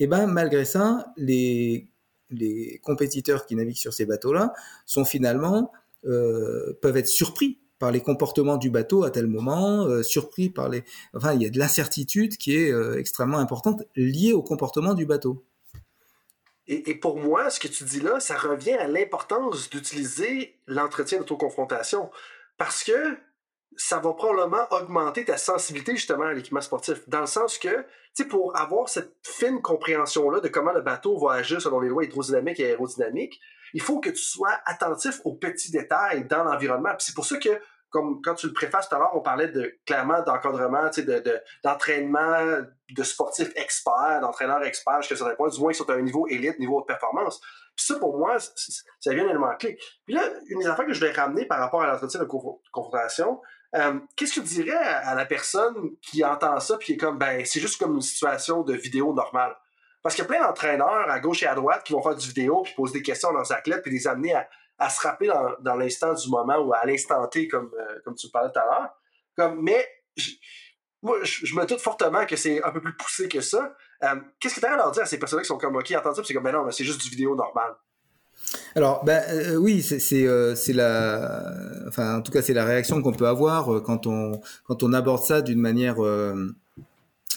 et 0.00 0.04
eh 0.04 0.06
ben 0.06 0.26
malgré 0.26 0.64
ça, 0.64 1.12
les 1.16 1.90
les 2.30 2.78
compétiteurs 2.82 3.46
qui 3.46 3.56
naviguent 3.56 3.76
sur 3.76 3.92
ces 3.92 4.06
bateaux-là 4.06 4.52
sont 4.86 5.04
finalement 5.04 5.72
euh, 6.04 6.74
peuvent 6.80 6.96
être 6.96 7.08
surpris 7.08 7.58
par 7.78 7.92
les 7.92 8.00
comportements 8.00 8.56
du 8.56 8.70
bateau 8.70 9.04
à 9.04 9.10
tel 9.10 9.26
moment, 9.26 9.84
euh, 9.84 10.02
surpris 10.02 10.50
par 10.50 10.68
les. 10.68 10.84
Enfin, 11.14 11.34
il 11.34 11.42
y 11.42 11.46
a 11.46 11.50
de 11.50 11.58
l'incertitude 11.58 12.36
qui 12.36 12.56
est 12.56 12.72
euh, 12.72 12.98
extrêmement 12.98 13.38
importante 13.38 13.82
liée 13.96 14.32
au 14.32 14.42
comportement 14.42 14.94
du 14.94 15.06
bateau. 15.06 15.44
Et, 16.66 16.90
et, 16.90 16.94
pour 16.94 17.18
moi, 17.18 17.48
ce 17.48 17.60
que 17.60 17.68
tu 17.68 17.84
dis 17.84 18.00
là, 18.00 18.20
ça 18.20 18.36
revient 18.36 18.72
à 18.74 18.86
l'importance 18.86 19.70
d'utiliser 19.70 20.56
l'entretien 20.66 21.18
d'autoconfrontation. 21.18 22.10
Parce 22.58 22.84
que 22.84 23.16
ça 23.78 24.00
va 24.00 24.12
probablement 24.12 24.66
augmenter 24.72 25.24
ta 25.24 25.38
sensibilité 25.38 25.94
justement 25.94 26.24
à 26.24 26.34
l'équipement 26.34 26.60
sportif. 26.60 27.08
Dans 27.08 27.20
le 27.20 27.26
sens 27.26 27.58
que, 27.58 27.68
tu 27.68 27.84
sais, 28.12 28.24
pour 28.26 28.56
avoir 28.56 28.88
cette 28.88 29.14
fine 29.22 29.62
compréhension-là 29.62 30.40
de 30.40 30.48
comment 30.48 30.72
le 30.72 30.82
bateau 30.82 31.16
va 31.16 31.34
agir 31.34 31.62
selon 31.62 31.78
les 31.80 31.88
lois 31.88 32.04
hydrodynamiques 32.04 32.58
et 32.58 32.66
aérodynamiques, 32.66 33.40
il 33.74 33.82
faut 33.82 34.00
que 34.00 34.10
tu 34.10 34.22
sois 34.22 34.58
attentif 34.64 35.20
aux 35.24 35.34
petits 35.34 35.70
détails 35.70 36.26
dans 36.26 36.44
l'environnement. 36.44 36.90
Puis 36.90 37.06
c'est 37.06 37.14
pour 37.14 37.26
ça 37.26 37.36
que, 37.38 37.60
comme 37.90 38.20
quand 38.22 38.34
tu 38.34 38.46
le 38.46 38.52
préfaces 38.52 38.88
tout 38.88 38.96
à 38.96 38.98
l'heure, 38.98 39.14
on 39.14 39.20
parlait 39.20 39.50
clairement 39.86 40.22
d'encadrement, 40.22 40.90
d'entraînement 41.64 42.62
de 42.90 43.02
sportifs 43.02 43.50
experts, 43.56 44.20
d'entraîneurs 44.20 44.62
experts 44.64 45.02
jusqu'à 45.02 45.14
un 45.14 45.18
certain 45.18 45.34
point, 45.34 45.48
du 45.48 45.60
moins 45.60 45.72
qui 45.72 45.78
sont 45.78 45.88
à 45.90 45.94
un 45.94 46.02
niveau 46.02 46.26
élite, 46.28 46.58
niveau 46.58 46.80
de 46.80 46.86
performance. 46.86 47.40
Puis 47.76 47.86
ça, 47.86 47.98
pour 47.98 48.18
moi, 48.18 48.38
ça 48.38 49.10
devient 49.10 49.20
un 49.20 49.28
élément 49.28 49.54
clé. 49.56 49.78
Puis 50.04 50.14
là, 50.14 50.22
une 50.48 50.58
des 50.58 50.66
affaires 50.66 50.86
que 50.86 50.92
je 50.92 51.00
vais 51.00 51.12
ramener 51.12 51.46
par 51.46 51.60
rapport 51.60 51.82
à 51.82 51.86
l'entretien 51.86 52.20
de 52.20 52.28
confrontation, 52.72 53.40
euh, 53.74 53.98
Qu'est-ce 54.16 54.40
que 54.40 54.46
tu 54.46 54.62
dirais 54.62 54.76
à, 54.76 55.10
à, 55.10 55.14
la 55.14 55.26
personne 55.26 55.90
qui 56.00 56.24
entend 56.24 56.58
ça 56.58 56.78
puis 56.78 56.86
qui 56.86 56.92
est 56.94 56.96
comme 56.96 57.18
ben 57.18 57.44
c'est 57.44 57.60
juste 57.60 57.78
comme 57.78 57.94
une 57.96 58.00
situation 58.00 58.62
de 58.62 58.74
vidéo 58.74 59.12
normale? 59.12 59.54
Parce 60.02 60.14
qu'il 60.14 60.24
y 60.24 60.26
a 60.26 60.28
plein 60.28 60.46
d'entraîneurs 60.46 61.10
à 61.10 61.20
gauche 61.20 61.42
et 61.42 61.46
à 61.46 61.54
droite 61.54 61.82
qui 61.84 61.92
vont 61.92 62.02
faire 62.02 62.14
du 62.14 62.26
vidéo 62.26 62.62
puis 62.62 62.74
poser 62.74 62.94
des 62.94 63.02
questions 63.02 63.30
à 63.30 63.32
leurs 63.32 63.52
athlètes 63.52 63.82
puis 63.82 63.90
les 63.90 64.06
amener 64.06 64.34
à, 64.34 64.48
à 64.78 64.88
se 64.90 65.00
rappeler 65.00 65.28
dans, 65.28 65.50
dans 65.60 65.74
l'instant 65.74 66.14
du 66.14 66.28
moment 66.28 66.58
ou 66.58 66.72
à 66.72 66.86
l'instant 66.86 67.26
T 67.26 67.48
comme, 67.48 67.70
euh, 67.78 67.98
comme 68.04 68.14
tu 68.14 68.28
parlais 68.28 68.50
tout 68.52 68.60
à 68.60 68.64
l'heure. 68.64 69.56
Mais 69.56 69.86
moi, 71.02 71.16
je, 71.22 71.54
me 71.54 71.64
doute 71.64 71.80
fortement 71.80 72.26
que 72.26 72.36
c'est 72.36 72.62
un 72.62 72.70
peu 72.70 72.80
plus 72.80 72.96
poussé 72.96 73.28
que 73.28 73.40
ça. 73.40 73.74
Euh, 74.04 74.16
Qu'est-ce 74.40 74.56
que 74.56 74.60
tu 74.60 74.66
as 74.66 74.72
à 74.72 74.76
leur 74.76 74.90
dire 74.92 75.02
à 75.02 75.06
ces 75.06 75.18
personnes 75.18 75.40
qui 75.40 75.46
sont 75.46 75.58
comme 75.58 75.76
OK, 75.76 75.92
entendent 75.96 76.16
ça, 76.16 76.22
c'est 76.24 76.34
comme 76.34 76.44
ben 76.44 76.52
non, 76.52 76.70
c'est 76.70 76.84
juste 76.84 77.02
du 77.02 77.10
vidéo 77.10 77.34
normal? 77.34 77.72
Alors, 78.76 79.04
ben, 79.04 79.22
euh, 79.30 79.56
oui, 79.56 79.82
c'est 79.82 80.72
la, 80.72 81.52
enfin, 81.88 82.18
en 82.18 82.22
tout 82.22 82.30
cas, 82.30 82.40
c'est 82.40 82.54
la 82.54 82.64
réaction 82.64 83.02
qu'on 83.02 83.12
peut 83.12 83.26
avoir 83.26 83.82
quand 83.82 84.06
on 84.06 84.40
quand 84.64 84.82
on 84.84 84.92
aborde 84.92 85.22
ça 85.22 85.42
d'une 85.42 85.60
manière 85.60 85.96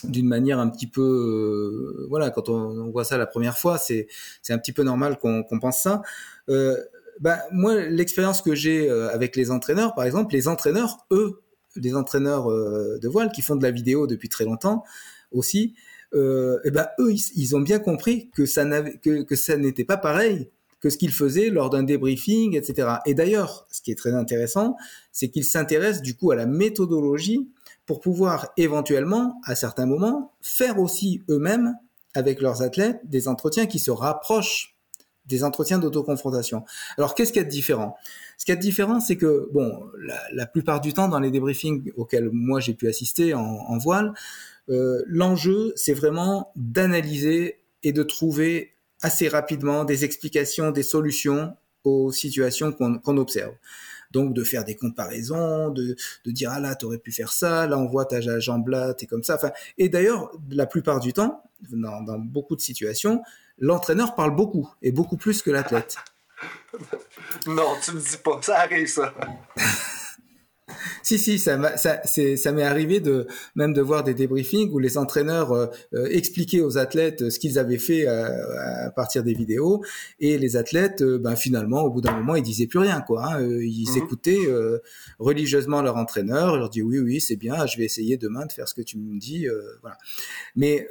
d'une 0.04 0.28
manière 0.28 0.60
un 0.60 0.70
petit 0.70 0.88
peu, 0.88 2.06
voilà, 2.10 2.30
quand 2.30 2.50
on, 2.50 2.90
voit 2.92 3.04
ça 3.04 3.18
la 3.18 3.28
première 3.28 3.58
fois, 3.58 3.78
c'est 3.78 4.08
c'est 4.42 4.54
un 4.54 4.58
petit 4.58 4.74
peu 4.74 4.84
normal 4.84 5.18
qu'on 5.20 5.60
pense 5.60 5.82
ça. 5.82 6.02
ben, 6.48 7.38
moi, 7.52 7.76
l'expérience 7.76 8.42
que 8.42 8.56
j'ai 8.56 8.90
avec 8.90 9.36
les 9.36 9.52
entraîneurs, 9.52 9.94
par 9.94 10.06
exemple, 10.06 10.34
les 10.34 10.48
entraîneurs, 10.48 10.98
eux, 11.12 11.42
les 11.76 11.96
entraîneurs 11.96 12.48
de 12.48 13.08
voile 13.08 13.32
qui 13.32 13.42
font 13.42 13.56
de 13.56 13.64
la 13.64 13.72
vidéo 13.72 14.08
depuis 14.08 14.30
très 14.30 14.46
longtemps 14.46 14.84
aussi, 15.32 15.76
euh, 16.14 16.60
et 16.66 16.72
ben 16.72 16.88
eux, 17.00 17.14
ils, 17.36 17.56
ont 17.56 17.62
bien 17.62 17.80
compris 17.80 18.30
que 18.32 18.46
ça 18.46 18.66
n'avait 18.66 18.98
que 18.98 19.36
ça 19.36 19.58
n'était 19.58 19.86
pas 19.86 19.98
pareil 19.98 20.50
que 20.82 20.90
ce 20.90 20.98
qu'ils 20.98 21.12
faisaient 21.14 21.50
lors 21.50 21.70
d'un 21.70 21.84
débriefing, 21.84 22.56
etc. 22.58 22.88
Et 23.06 23.14
d'ailleurs, 23.14 23.68
ce 23.72 23.82
qui 23.82 23.92
est 23.92 23.96
très 23.96 24.14
intéressant, 24.14 24.76
c'est 25.12 25.30
qu'ils 25.30 25.46
s'intéressent 25.46 26.02
du 26.02 26.16
coup 26.16 26.32
à 26.32 26.36
la 26.36 26.48
méthodologie 26.48 27.50
pour 27.92 28.00
pouvoir 28.00 28.54
éventuellement, 28.56 29.42
à 29.44 29.54
certains 29.54 29.86
moments, 29.86 30.32
faire 30.40 30.80
aussi 30.80 31.24
eux-mêmes 31.28 31.76
avec 32.14 32.40
leurs 32.40 32.62
athlètes 32.62 33.02
des 33.04 33.28
entretiens 33.28 33.66
qui 33.66 33.80
se 33.80 33.92
rapprochent 33.92 34.78
des 35.26 35.44
entretiens 35.44 35.78
d'autoconfrontation. 35.78 36.64
Alors, 36.98 37.16
qu'est-ce 37.16 37.34
qu'il 37.34 37.42
y 37.42 37.44
a 37.44 37.46
de 37.46 37.52
différent? 37.52 37.98
Ce 38.38 38.46
qu'il 38.46 38.54
y 38.54 38.56
a 38.56 38.56
de 38.56 38.62
différent, 38.62 39.02
c'est 39.02 39.18
que, 39.18 39.50
bon, 39.52 39.84
la, 40.32 40.46
plupart 40.46 40.80
du 40.80 40.94
temps, 40.94 41.10
dans 41.10 41.20
les 41.20 41.32
débriefings 41.32 41.92
auxquels 41.98 42.30
moi 42.32 42.62
j'ai 42.62 42.74
pu 42.74 42.88
assister 42.88 43.34
en, 43.34 43.42
en 43.42 43.78
voile, 43.78 44.14
euh, 44.70 45.04
l'enjeu, 45.06 45.74
c'est 45.76 45.94
vraiment 45.94 46.54
d'analyser 46.56 47.60
et 47.84 47.92
de 47.92 48.04
trouver 48.04 48.72
assez 49.02 49.28
rapidement 49.28 49.84
des 49.84 50.06
explications, 50.06 50.72
des 50.72 50.84
solutions 50.84 51.58
aux 51.84 52.14
situations 52.14 52.72
qu'on 52.72 53.18
observe. 53.18 53.52
Donc 54.12 54.34
de 54.34 54.44
faire 54.44 54.64
des 54.66 54.76
comparaisons, 54.76 55.70
de, 55.70 55.96
de 56.26 56.32
dire 56.32 56.52
ah 56.54 56.60
là 56.60 56.76
t'aurais 56.76 56.98
pu 56.98 57.12
faire 57.12 57.32
ça, 57.32 57.68
là 57.68 57.78
on 57.78 57.88
voit 57.88 58.06
ta 58.06 58.20
jambe 58.40 58.68
là, 58.68 58.94
t'es 58.94 59.06
comme 59.06 59.24
ça. 59.24 59.36
Enfin, 59.36 59.52
et 59.78 59.90
d'ailleurs 59.90 60.32
la 60.50 60.66
plupart 60.66 61.00
du 61.00 61.14
temps, 61.14 61.44
dans, 61.72 62.02
dans 62.02 62.20
beaucoup 62.20 62.56
de 62.56 62.62
situations, 62.62 63.22
l'entraîneur 63.58 64.16
parle 64.16 64.36
beaucoup 64.36 64.70
et 64.82 64.92
beaucoup 64.92 65.18
plus 65.18 65.42
que 65.42 65.52
l'athlète. 65.52 65.98
non, 67.48 67.76
tu 67.84 67.94
me 67.94 68.00
dis 68.00 68.18
pas, 68.18 68.40
ça 68.42 68.60
arrive 68.60 68.88
ça. 68.88 69.14
Si, 71.04 71.18
si, 71.18 71.40
ça, 71.40 71.78
ça, 71.78 72.02
ça 72.04 72.52
m'est 72.52 72.64
arrivé 72.64 73.00
de 73.00 73.28
même 73.56 73.74
de 73.74 73.82
voir 73.82 74.04
des 74.04 74.14
débriefings 74.14 74.72
où 74.72 74.80
les 74.80 74.98
entraîneurs 74.98 75.52
euh, 75.52 75.68
euh, 75.94 76.08
expliquaient 76.12 76.62
aux 76.62 76.78
athlètes 76.78 77.30
ce 77.30 77.40
qu'ils 77.40 77.60
avaient 77.60 77.78
fait 77.78 78.08
euh, 78.08 78.88
à, 78.88 78.92
partir 78.92 79.24
des 79.24 79.34
vidéos 79.34 79.84
et 80.20 80.38
les 80.38 80.58
athlètes, 80.58 81.04
ben 81.04 81.36
finalement, 81.36 81.82
au 81.82 81.90
bout 81.90 82.02
d'un 82.02 82.14
moment, 82.14 82.36
ils 82.36 82.44
disaient 82.44 82.68
plus 82.68 82.80
rien, 82.80 83.02
quoi. 83.02 83.26
Hein. 83.26 83.42
ils 83.42 83.90
mhm. 83.90 83.98
écoutaient 83.98 84.48
religieusement 85.20 85.82
leur 85.82 85.98
entraîneur, 85.98 86.56
ils 86.56 86.60
leur 86.60 86.70
disaient 86.70 86.86
oui, 86.86 87.00
oui, 87.00 87.22
c'est 87.22 87.36
bien, 87.36 87.66
je 87.66 87.78
vais 87.78 87.86
essayer 87.86 88.18
demain 88.18 88.46
de 88.46 88.52
faire 88.52 88.68
ce 88.68 88.74
que 88.74 88.82
tu 88.82 88.98
me 88.98 89.20
dis, 89.20 89.48
voilà. 89.82 89.98
Mais 90.56 90.88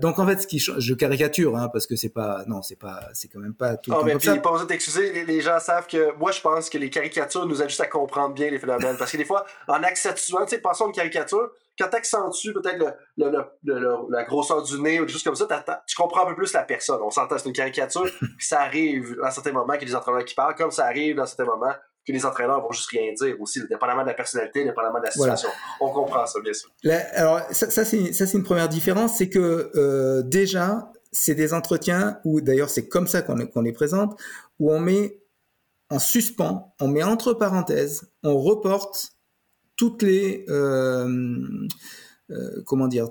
donc 0.00 0.18
en 0.18 0.26
fait, 0.26 0.42
ce 0.42 0.46
qui 0.46 0.58
je 0.58 0.94
caricature, 0.94 1.56
hein, 1.56 1.68
parce 1.72 1.86
que 1.86 1.96
c'est 1.96 2.08
pas, 2.08 2.44
non, 2.46 2.62
c'est 2.62 2.78
pas, 2.78 3.08
c'est 3.12 3.28
quand 3.28 3.40
même 3.40 3.54
pas 3.54 3.76
tout. 3.76 3.92
Oh, 3.94 4.02
mais 4.04 4.16
puis, 4.16 4.28
pas 4.40 4.52
besoin 4.52 4.66
d'excuser, 4.66 5.24
les, 5.24 5.40
gens 5.40 5.58
savent 5.58 5.86
que 5.86 6.16
moi, 6.18 6.30
je 6.30 6.40
pense 6.40 6.70
que 6.70 6.78
les 6.78 6.90
caricatures 6.90 7.46
nous 7.46 7.60
aident 7.60 7.68
juste 7.68 7.80
à 7.80 7.86
comprendre 7.86 8.34
bien 8.34 8.50
les 8.50 8.58
phénomènes, 8.58 8.96
parce 8.96 9.12
que 9.12 9.16
des 9.16 9.24
fois 9.24 9.44
en 9.68 9.82
accentuant, 9.82 10.44
tu 10.44 10.50
sais, 10.50 10.58
passons 10.58 10.86
une 10.86 10.92
caricature, 10.92 11.50
quand 11.78 11.88
tu 11.88 11.96
accentues 11.96 12.52
peut-être 12.52 12.96
la 13.16 14.24
grosseur 14.24 14.62
du 14.62 14.80
nez 14.80 15.00
ou 15.00 15.06
des 15.06 15.12
choses 15.12 15.22
comme 15.22 15.34
ça, 15.34 15.46
tu 15.86 15.96
comprends 15.96 16.24
un 16.24 16.30
peu 16.30 16.36
plus 16.36 16.52
la 16.52 16.62
personne. 16.64 17.00
On 17.02 17.10
s'entend, 17.10 17.38
c'est 17.38 17.48
une 17.48 17.54
caricature, 17.54 18.04
puis 18.20 18.46
ça 18.46 18.60
arrive 18.60 19.18
à 19.22 19.30
certains 19.30 19.52
moments 19.52 19.74
qu'il 19.74 19.88
y 19.88 19.92
a 19.92 19.94
des 19.94 19.96
entraîneurs 19.96 20.24
qui 20.24 20.34
parlent, 20.34 20.54
comme 20.54 20.70
ça 20.70 20.86
arrive 20.86 21.16
dans 21.16 21.26
certains 21.26 21.46
moments 21.46 21.72
que 22.06 22.12
les 22.12 22.26
entraîneurs 22.26 22.60
vont 22.60 22.72
juste 22.72 22.90
rien 22.90 23.12
dire 23.12 23.36
aussi, 23.40 23.60
dépendamment 23.68 24.02
de 24.02 24.08
la 24.08 24.14
personnalité, 24.14 24.64
dépendamment 24.64 24.98
de 24.98 25.04
la 25.04 25.10
situation. 25.12 25.48
On 25.80 25.90
comprend 25.90 26.26
ça, 26.26 26.40
bien 26.40 26.52
sûr. 26.52 26.68
alors, 27.12 27.40
ça, 27.52 27.70
ça 27.70 27.84
c'est 27.84 28.32
une 28.32 28.42
première 28.42 28.68
différence, 28.68 29.18
c'est 29.18 29.28
que 29.28 29.70
euh, 29.76 30.22
déjà, 30.22 30.90
c'est 31.12 31.34
des 31.34 31.54
entretiens 31.54 32.18
où, 32.24 32.40
d'ailleurs, 32.40 32.70
c'est 32.70 32.88
comme 32.88 33.06
ça 33.06 33.22
qu'on 33.22 33.62
les 33.62 33.72
présente, 33.72 34.18
où 34.58 34.72
on 34.72 34.80
met 34.80 35.20
en 35.90 35.98
suspens, 35.98 36.74
on 36.80 36.88
met 36.88 37.02
entre 37.02 37.34
parenthèses, 37.34 38.10
on 38.24 38.36
reporte 38.38 39.12
toutes 39.82 40.02
les 40.04 40.44
euh, 40.48 41.08
euh, 42.30 42.62
comment 42.66 42.86
dire 42.86 43.08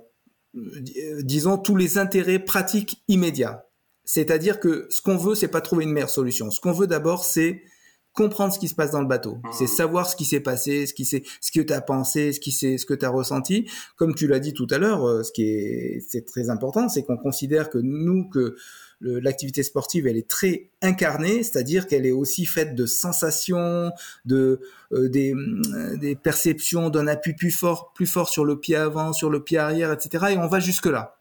euh, 0.56 1.22
disons 1.22 1.58
tous 1.58 1.76
les 1.76 1.98
intérêts 1.98 2.40
pratiques 2.40 3.04
immédiats. 3.10 3.66
C'est-à-dire 4.06 4.58
que 4.58 4.88
ce 4.90 5.02
qu'on 5.02 5.18
veut, 5.18 5.36
c'est 5.36 5.50
pas 5.50 5.60
trouver 5.60 5.84
une 5.84 5.92
meilleure 5.92 6.10
solution. 6.10 6.50
Ce 6.50 6.62
qu'on 6.62 6.72
veut 6.72 6.88
d'abord, 6.88 7.26
c'est 7.26 7.62
comprendre 8.14 8.54
ce 8.54 8.60
qui 8.60 8.68
se 8.68 8.76
passe 8.76 8.92
dans 8.92 9.02
le 9.02 9.08
bateau. 9.08 9.36
Mmh. 9.36 9.50
C'est 9.52 9.68
savoir 9.68 10.08
ce 10.08 10.16
qui 10.16 10.26
s'est 10.26 10.40
passé, 10.40 10.86
ce 10.86 10.94
qui 10.94 11.06
ce 11.06 11.18
que 11.54 11.62
tu 11.62 11.74
as 11.74 11.82
pensé, 11.82 12.34
ce 12.34 12.40
qui 12.40 12.52
ce 12.52 12.86
que 12.86 12.94
tu 12.94 13.06
as 13.06 13.10
ressenti. 13.10 13.70
Comme 13.96 14.16
tu 14.16 14.28
l'as 14.28 14.40
dit 14.40 14.54
tout 14.54 14.68
à 14.70 14.78
l'heure, 14.78 15.26
ce 15.26 15.32
qui 15.32 15.44
est, 15.44 16.04
c'est 16.08 16.26
très 16.26 16.50
important, 16.50 16.90
c'est 16.90 17.04
qu'on 17.04 17.18
considère 17.18 17.70
que 17.70 17.78
nous, 17.78 18.30
que 18.30 18.56
l'activité 19.02 19.64
sportive, 19.64 20.08
elle 20.08 20.18
est 20.18 20.30
très 20.30 20.70
incarnée, 20.82 21.44
c'est-à-dire 21.44 21.88
qu'elle 21.88 22.06
est 22.06 22.12
aussi 22.12 22.46
faite 22.46 22.76
de 22.76 22.86
sensations, 22.86 23.92
de 24.26 24.62
euh, 24.92 25.10
des, 25.10 25.34
euh, 25.34 25.98
des, 25.98 26.16
perceptions 26.16 26.90
d'un 26.90 27.08
appui 27.08 27.34
plus 27.34 27.52
fort, 27.52 27.94
plus 27.94 28.06
fort 28.06 28.30
sur 28.30 28.46
le 28.46 28.60
pied 28.60 28.76
avant, 28.76 29.14
sur 29.14 29.30
le 29.30 29.44
pied 29.44 29.58
arrière, 29.58 29.92
etc. 29.92 30.26
Et 30.32 30.38
on 30.38 30.48
va 30.48 30.60
jusque 30.60 30.86
là 30.86 31.16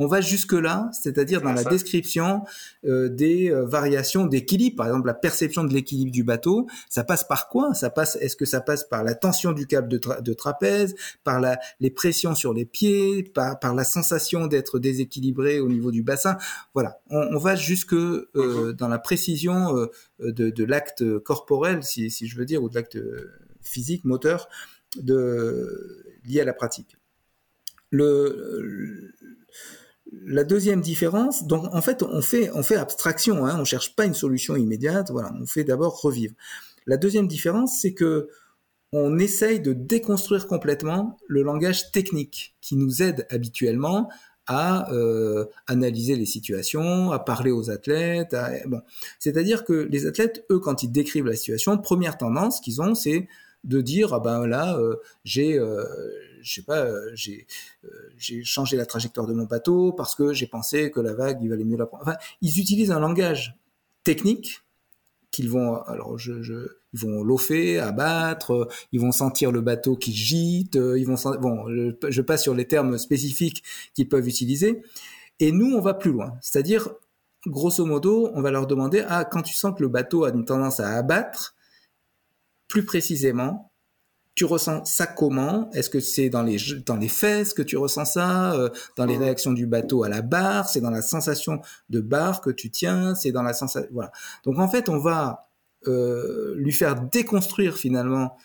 on 0.00 0.06
va 0.06 0.22
jusque-là, 0.22 0.90
c'est-à-dire 0.92 1.42
dans 1.42 1.52
la 1.52 1.62
description 1.62 2.42
euh, 2.86 3.10
des 3.10 3.50
euh, 3.50 3.66
variations 3.66 4.24
d'équilibre, 4.24 4.76
par 4.76 4.86
exemple 4.86 5.06
la 5.06 5.14
perception 5.14 5.62
de 5.62 5.74
l'équilibre 5.74 6.10
du 6.10 6.24
bateau, 6.24 6.66
ça 6.88 7.04
passe 7.04 7.22
par 7.22 7.50
quoi? 7.50 7.74
Ça 7.74 7.90
passe, 7.90 8.16
est-ce 8.16 8.34
que 8.34 8.46
ça 8.46 8.62
passe 8.62 8.84
par 8.84 9.04
la 9.04 9.14
tension 9.14 9.52
du 9.52 9.66
câble 9.66 9.88
de, 9.88 10.32
trapèze, 10.32 10.94
par 11.22 11.38
la, 11.38 11.60
les 11.80 11.90
pressions 11.90 12.34
sur 12.34 12.54
les 12.54 12.64
pieds, 12.64 13.24
par, 13.24 13.74
la 13.74 13.84
sensation 13.84 14.46
d'être 14.46 14.78
déséquilibré 14.78 15.60
au 15.60 15.68
niveau 15.68 15.90
du 15.90 16.02
bassin? 16.02 16.38
Voilà, 16.72 17.02
on, 17.10 17.36
va 17.36 17.54
jusque 17.54 17.92
euh, 17.92 18.24
mhm. 18.34 18.72
dans 18.72 18.88
la 18.88 18.98
précision 18.98 19.86
de, 20.18 20.64
l'acte 20.64 21.18
corporel, 21.18 21.82
si, 21.82 22.10
si, 22.10 22.26
je 22.26 22.38
veux 22.38 22.46
dire, 22.46 22.62
ou 22.62 22.70
de 22.70 22.74
l'acte 22.74 22.98
physique, 23.60 24.06
moteur, 24.06 24.48
de, 24.96 26.06
lié 26.24 26.40
à 26.40 26.44
la 26.46 26.54
pratique. 26.54 26.96
Le, 27.90 29.12
la 30.12 30.44
deuxième 30.44 30.80
différence, 30.80 31.44
donc 31.44 31.72
en 31.72 31.80
fait, 31.82 32.02
on 32.02 32.20
fait, 32.22 32.50
on 32.54 32.62
fait 32.62 32.76
abstraction, 32.76 33.46
hein, 33.46 33.56
on 33.60 33.64
cherche 33.64 33.94
pas 33.94 34.06
une 34.06 34.14
solution 34.14 34.56
immédiate, 34.56 35.10
voilà, 35.10 35.32
on 35.40 35.46
fait 35.46 35.64
d'abord 35.64 36.00
revivre. 36.00 36.34
La 36.86 36.96
deuxième 36.96 37.28
différence, 37.28 37.80
c'est 37.80 37.92
que 37.94 38.28
on 38.92 39.18
essaye 39.18 39.60
de 39.60 39.72
déconstruire 39.72 40.48
complètement 40.48 41.16
le 41.28 41.42
langage 41.42 41.92
technique 41.92 42.56
qui 42.60 42.74
nous 42.74 43.02
aide 43.02 43.26
habituellement 43.30 44.10
à 44.48 44.90
euh, 44.92 45.44
analyser 45.68 46.16
les 46.16 46.26
situations, 46.26 47.12
à 47.12 47.20
parler 47.20 47.52
aux 47.52 47.70
athlètes. 47.70 48.34
bon, 48.66 48.80
c'est-à-dire 49.20 49.64
que 49.64 49.72
les 49.72 50.06
athlètes, 50.06 50.44
eux, 50.50 50.58
quand 50.58 50.82
ils 50.82 50.90
décrivent 50.90 51.26
la 51.26 51.36
situation, 51.36 51.78
première 51.78 52.18
tendance 52.18 52.60
qu'ils 52.60 52.82
ont, 52.82 52.96
c'est 52.96 53.28
de 53.64 53.80
dire 53.80 54.14
ah 54.14 54.20
ben 54.20 54.46
là 54.46 54.76
euh, 54.78 54.96
j'ai 55.24 55.58
euh, 55.58 55.84
je 56.40 56.54
sais 56.54 56.62
pas 56.62 56.84
euh, 56.84 57.10
j'ai 57.14 57.46
j'ai 58.16 58.42
changé 58.42 58.76
la 58.76 58.86
trajectoire 58.86 59.26
de 59.26 59.34
mon 59.34 59.44
bateau 59.44 59.92
parce 59.92 60.14
que 60.14 60.32
j'ai 60.32 60.46
pensé 60.46 60.90
que 60.90 61.00
la 61.00 61.12
vague 61.12 61.38
il 61.42 61.48
valait 61.50 61.64
mieux 61.64 61.76
la 61.76 61.86
prendre. 61.86 62.02
Enfin 62.02 62.16
ils 62.40 62.58
utilisent 62.58 62.90
un 62.90 63.00
langage 63.00 63.56
technique 64.04 64.62
qu'ils 65.30 65.50
vont 65.50 65.76
alors 65.82 66.18
je, 66.18 66.42
je 66.42 66.54
ils 66.92 66.98
vont 66.98 67.22
lofer, 67.22 67.78
abattre, 67.78 68.68
ils 68.90 69.00
vont 69.00 69.12
sentir 69.12 69.52
le 69.52 69.60
bateau 69.60 69.94
qui 69.94 70.12
gîte, 70.12 70.74
ils 70.74 71.06
vont 71.06 71.14
bon 71.40 71.68
je, 71.68 71.94
je 72.08 72.22
passe 72.22 72.42
sur 72.42 72.54
les 72.54 72.66
termes 72.66 72.98
spécifiques 72.98 73.62
qu'ils 73.94 74.08
peuvent 74.08 74.26
utiliser. 74.26 74.82
Et 75.38 75.52
nous 75.52 75.72
on 75.76 75.80
va 75.80 75.94
plus 75.94 76.10
loin. 76.10 76.32
C'est-à-dire 76.40 76.88
grosso 77.46 77.84
modo 77.84 78.30
on 78.34 78.42
va 78.42 78.50
leur 78.50 78.66
demander 78.66 79.04
ah 79.06 79.24
quand 79.24 79.42
tu 79.42 79.54
sens 79.54 79.76
que 79.76 79.82
le 79.82 79.88
bateau 79.88 80.24
a 80.24 80.30
une 80.30 80.44
tendance 80.44 80.80
à 80.80 80.88
abattre 80.96 81.54
plus 82.70 82.84
précisément, 82.84 83.72
tu 84.36 84.44
ressens 84.46 84.84
ça 84.86 85.06
comment? 85.06 85.70
Est-ce 85.72 85.90
que 85.90 86.00
c'est 86.00 86.30
dans 86.30 86.42
les 86.42 86.56
dans 86.86 86.96
les 86.96 87.08
fesses 87.08 87.52
que 87.52 87.62
tu 87.62 87.76
ressens 87.76 88.06
ça 88.06 88.54
euh, 88.54 88.70
Dans 88.96 89.04
les 89.04 89.18
réactions 89.18 89.52
du 89.52 89.66
bateau 89.66 90.04
à 90.04 90.08
la 90.08 90.22
barre? 90.22 90.68
C'est 90.68 90.80
dans 90.80 90.90
la 90.90 91.02
sensation 91.02 91.60
de 91.90 92.00
barre 92.00 92.40
que 92.40 92.48
tu 92.48 92.70
tiens 92.70 93.14
C'est 93.14 93.32
dans 93.32 93.42
la 93.42 93.52
sensation 93.52 93.90
voilà. 93.92 94.12
Donc 94.44 94.58
en 94.58 94.68
fait, 94.68 94.88
on 94.88 94.98
va 94.98 95.50
euh, 95.88 96.54
lui 96.56 96.72
faire 96.72 96.94
déconstruire 96.94 97.76
finalement 97.76 98.38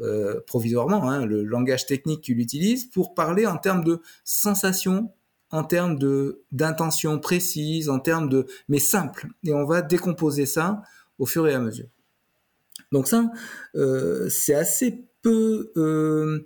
euh, 0.00 0.40
provisoirement 0.46 1.08
hein, 1.08 1.24
le 1.24 1.44
langage 1.44 1.86
technique 1.86 2.22
qu'il 2.22 2.40
utilise 2.40 2.86
pour 2.86 3.14
parler 3.14 3.46
en 3.46 3.56
termes 3.56 3.84
de 3.84 4.02
sensation, 4.24 5.12
en 5.50 5.62
termes 5.62 5.98
de 5.98 6.42
d'intention 6.50 7.18
précise, 7.20 7.88
en 7.88 8.00
termes 8.00 8.28
de 8.28 8.46
mais 8.68 8.80
simple. 8.80 9.28
Et 9.44 9.54
on 9.54 9.64
va 9.64 9.82
décomposer 9.82 10.46
ça 10.46 10.82
au 11.18 11.26
fur 11.26 11.46
et 11.46 11.54
à 11.54 11.60
mesure. 11.60 11.86
Donc 12.92 13.06
ça, 13.08 13.30
euh, 13.76 14.28
c'est 14.28 14.54
assez 14.54 15.04
peu, 15.22 15.72
euh, 15.76 16.44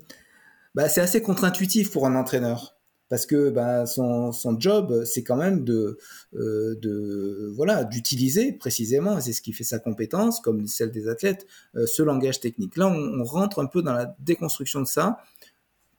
bah, 0.75 0.89
c'est 0.89 1.01
assez 1.01 1.23
contre-intuitif 1.23 1.91
pour 1.91 2.07
un 2.07 2.17
entraîneur. 2.17 2.77
parce 3.09 3.27
que 3.27 3.51
ben, 3.51 3.85
son, 3.85 4.33
job, 4.59 5.05
c'est 5.05 5.23
quand 5.23 5.37
même 5.37 5.65
de, 5.65 5.99
euh, 6.35 6.75
de 6.81 7.53
voilà 7.55 7.85
d'utiliser 7.85 8.53
précisément, 8.53 9.19
et 9.19 9.21
c'est 9.21 9.35
ce 9.35 9.43
qui 9.43 9.53
fait 9.53 9.65
sa 9.65 9.79
compétence, 9.79 10.41
comme 10.41 10.67
celle 10.67 10.91
des 10.91 11.09
athlètes, 11.09 11.47
ce 11.75 12.03
langage 12.03 12.41
technique. 12.41 12.77
Là, 12.79 12.89
on, 12.89 13.21
on, 13.21 13.25
rentre 13.25 13.59
un 13.61 13.67
peu 13.67 13.83
dans 13.83 13.93
la 13.93 14.17
déconstruction 14.21 14.81
de 14.81 14.87
ça 14.87 15.19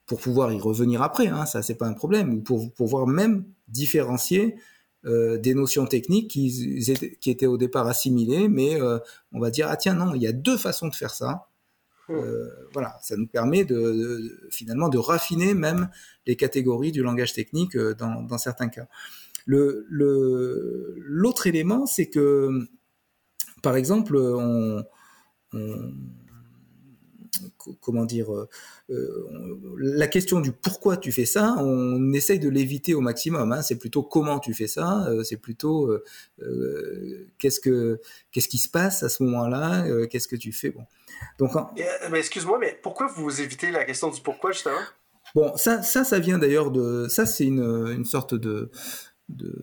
pour 0.07 0.19
pouvoir 0.19 0.51
y 0.51 0.59
revenir 0.59 1.01
après, 1.03 1.27
hein, 1.27 1.45
ça 1.45 1.61
c'est 1.61 1.75
pas 1.75 1.87
un 1.87 1.93
problème, 1.93 2.33
ou 2.33 2.41
pour 2.41 2.73
pouvoir 2.73 3.05
même 3.07 3.45
différencier 3.67 4.55
euh, 5.05 5.37
des 5.37 5.53
notions 5.53 5.85
techniques 5.85 6.31
qui, 6.31 6.79
qui, 7.19 7.29
étaient 7.29 7.45
au 7.45 7.57
départ 7.57 7.87
assimilées, 7.87 8.47
mais 8.47 8.81
euh, 8.81 8.99
on 9.33 9.39
va 9.39 9.49
dire 9.49 9.67
ah 9.69 9.75
tiens 9.75 9.95
non, 9.95 10.15
il 10.15 10.21
y 10.21 10.27
a 10.27 10.31
deux 10.31 10.57
façons 10.57 10.87
de 10.87 10.95
faire 10.95 11.13
ça. 11.13 11.47
Hmm. 12.07 12.15
Euh, 12.15 12.49
voilà, 12.71 12.97
ça 13.01 13.17
nous 13.17 13.27
permet 13.27 13.65
de, 13.65 13.75
de, 13.75 14.47
finalement 14.49 14.89
de 14.89 14.97
raffiner 14.97 15.53
même 15.53 15.89
les 16.25 16.35
catégories 16.35 16.91
du 16.91 17.03
langage 17.03 17.33
technique 17.33 17.77
dans, 17.77 18.21
dans 18.21 18.37
certains 18.37 18.69
cas. 18.69 18.87
Le 19.45 19.85
l'autre 19.89 21.47
élément, 21.47 21.85
c'est 21.85 22.07
que 22.07 22.67
par 23.61 23.75
exemple, 23.75 24.15
on, 24.15 24.85
on 25.53 25.93
comment 27.81 28.05
dire, 28.05 28.33
euh, 28.33 28.49
euh, 28.89 29.27
la 29.77 30.07
question 30.07 30.39
du 30.39 30.51
pourquoi 30.51 30.97
tu 30.97 31.11
fais 31.11 31.25
ça, 31.25 31.55
on 31.59 32.13
essaye 32.13 32.39
de 32.39 32.49
l'éviter 32.49 32.93
au 32.93 33.01
maximum. 33.01 33.51
Hein. 33.51 33.61
C'est 33.61 33.77
plutôt 33.77 34.03
comment 34.03 34.39
tu 34.39 34.53
fais 34.53 34.67
ça, 34.67 35.05
euh, 35.07 35.23
c'est 35.23 35.37
plutôt 35.37 35.91
qu'est-ce 37.39 37.59
que 37.59 37.99
qu'est-ce 38.31 38.47
qui 38.47 38.57
se 38.57 38.69
passe 38.69 39.03
à 39.03 39.09
ce 39.09 39.23
moment-là, 39.23 39.85
qu'est-ce 40.07 40.27
que 40.27 40.35
tu 40.35 40.51
fais. 40.51 40.69
Bon, 40.69 40.85
donc. 41.39 41.51
mais 42.11 42.19
excuse-moi, 42.19 42.57
mais 42.59 42.77
pourquoi 42.81 43.07
vous 43.07 43.41
évitez 43.41 43.71
la 43.71 43.83
question 43.85 44.09
du 44.09 44.21
pourquoi 44.21 44.51
justement? 44.51 44.81
Bon, 45.35 45.55
ça, 45.55 45.81
ça, 45.81 46.03
ça 46.03 46.19
vient 46.19 46.37
d'ailleurs 46.37 46.69
de, 46.69 47.07
ça, 47.07 47.25
c'est 47.25 47.45
une, 47.45 47.63
une 47.63 48.05
sorte 48.05 48.35
de, 48.35 48.69
de 49.29 49.55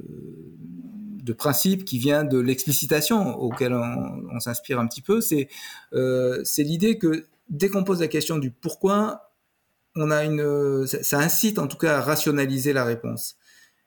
de 1.22 1.32
principe 1.32 1.84
qui 1.84 1.98
vient 1.98 2.24
de 2.24 2.38
l'explicitation 2.38 3.38
auquel 3.38 3.72
on, 3.72 4.22
on 4.32 4.40
s'inspire 4.40 4.80
un 4.80 4.86
petit 4.86 5.02
peu, 5.02 5.20
c'est 5.20 5.48
euh, 5.92 6.40
c'est 6.44 6.62
l'idée 6.62 6.98
que 6.98 7.26
dès 7.50 7.68
qu'on 7.68 7.84
pose 7.84 8.00
la 8.00 8.08
question 8.08 8.38
du 8.38 8.50
pourquoi, 8.50 9.32
on 9.96 10.10
a 10.10 10.24
une, 10.24 10.86
ça, 10.86 11.18
incite 11.18 11.58
en 11.58 11.66
tout 11.66 11.76
cas 11.76 11.98
à 11.98 12.00
rationaliser 12.00 12.72
la 12.72 12.84
réponse 12.84 13.36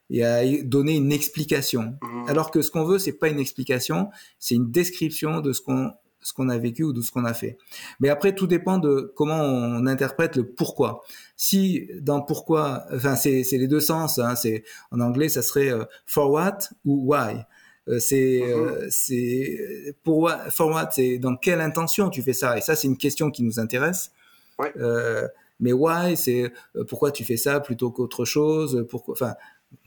et 0.09 0.23
à 0.23 0.43
donner 0.63 0.95
une 0.95 1.11
explication. 1.11 1.97
Mmh. 2.01 2.29
Alors 2.29 2.51
que 2.51 2.61
ce 2.61 2.69
qu'on 2.69 2.83
veut, 2.83 2.99
c'est 2.99 3.13
pas 3.13 3.29
une 3.29 3.39
explication, 3.39 4.09
c'est 4.37 4.55
une 4.55 4.69
description 4.69 5.39
de 5.39 5.53
ce 5.53 5.61
qu'on 5.61 5.93
ce 6.23 6.33
qu'on 6.33 6.49
a 6.49 6.57
vécu 6.57 6.83
ou 6.83 6.93
de 6.93 7.01
ce 7.01 7.11
qu'on 7.11 7.25
a 7.25 7.33
fait. 7.33 7.57
Mais 7.99 8.09
après, 8.09 8.33
tout 8.33 8.47
dépend 8.47 8.77
de 8.77 9.13
comment 9.15 9.41
on 9.41 9.85
interprète 9.85 10.37
le 10.37 10.47
pourquoi. 10.47 11.03
Si 11.35 11.89
dans 12.01 12.21
pourquoi, 12.21 12.85
enfin, 12.93 13.15
c'est 13.15 13.43
les 13.51 13.67
deux 13.67 13.81
sens. 13.81 14.19
Hein, 14.19 14.35
c'est 14.35 14.63
en 14.91 14.99
anglais, 14.99 15.29
ça 15.29 15.41
serait 15.41 15.69
euh, 15.69 15.83
for 16.05 16.31
what 16.31 16.59
ou 16.85 17.13
why. 17.13 17.45
Euh, 17.89 17.99
c'est 17.99 18.41
euh, 18.41 18.87
c'est 18.89 19.93
pour 20.03 20.31
for 20.49 20.69
what 20.69 20.91
c'est 20.91 21.17
dans 21.17 21.35
quelle 21.35 21.59
intention 21.59 22.09
tu 22.09 22.21
fais 22.21 22.33
ça? 22.33 22.57
Et 22.57 22.61
ça 22.61 22.75
c'est 22.75 22.87
une 22.87 22.97
question 22.97 23.29
qui 23.29 23.43
nous 23.43 23.59
intéresse 23.59 24.11
ouais. 24.57 24.71
euh, 24.77 25.27
mais 25.59 25.73
why 25.73 26.15
c'est 26.15 26.53
pourquoi 26.87 27.11
tu 27.11 27.25
fais 27.25 27.35
ça 27.35 27.59
plutôt 27.59 27.91
qu'autre 27.91 28.23
chose? 28.23 28.85
Pourquoi 28.89 29.13
enfin 29.13 29.33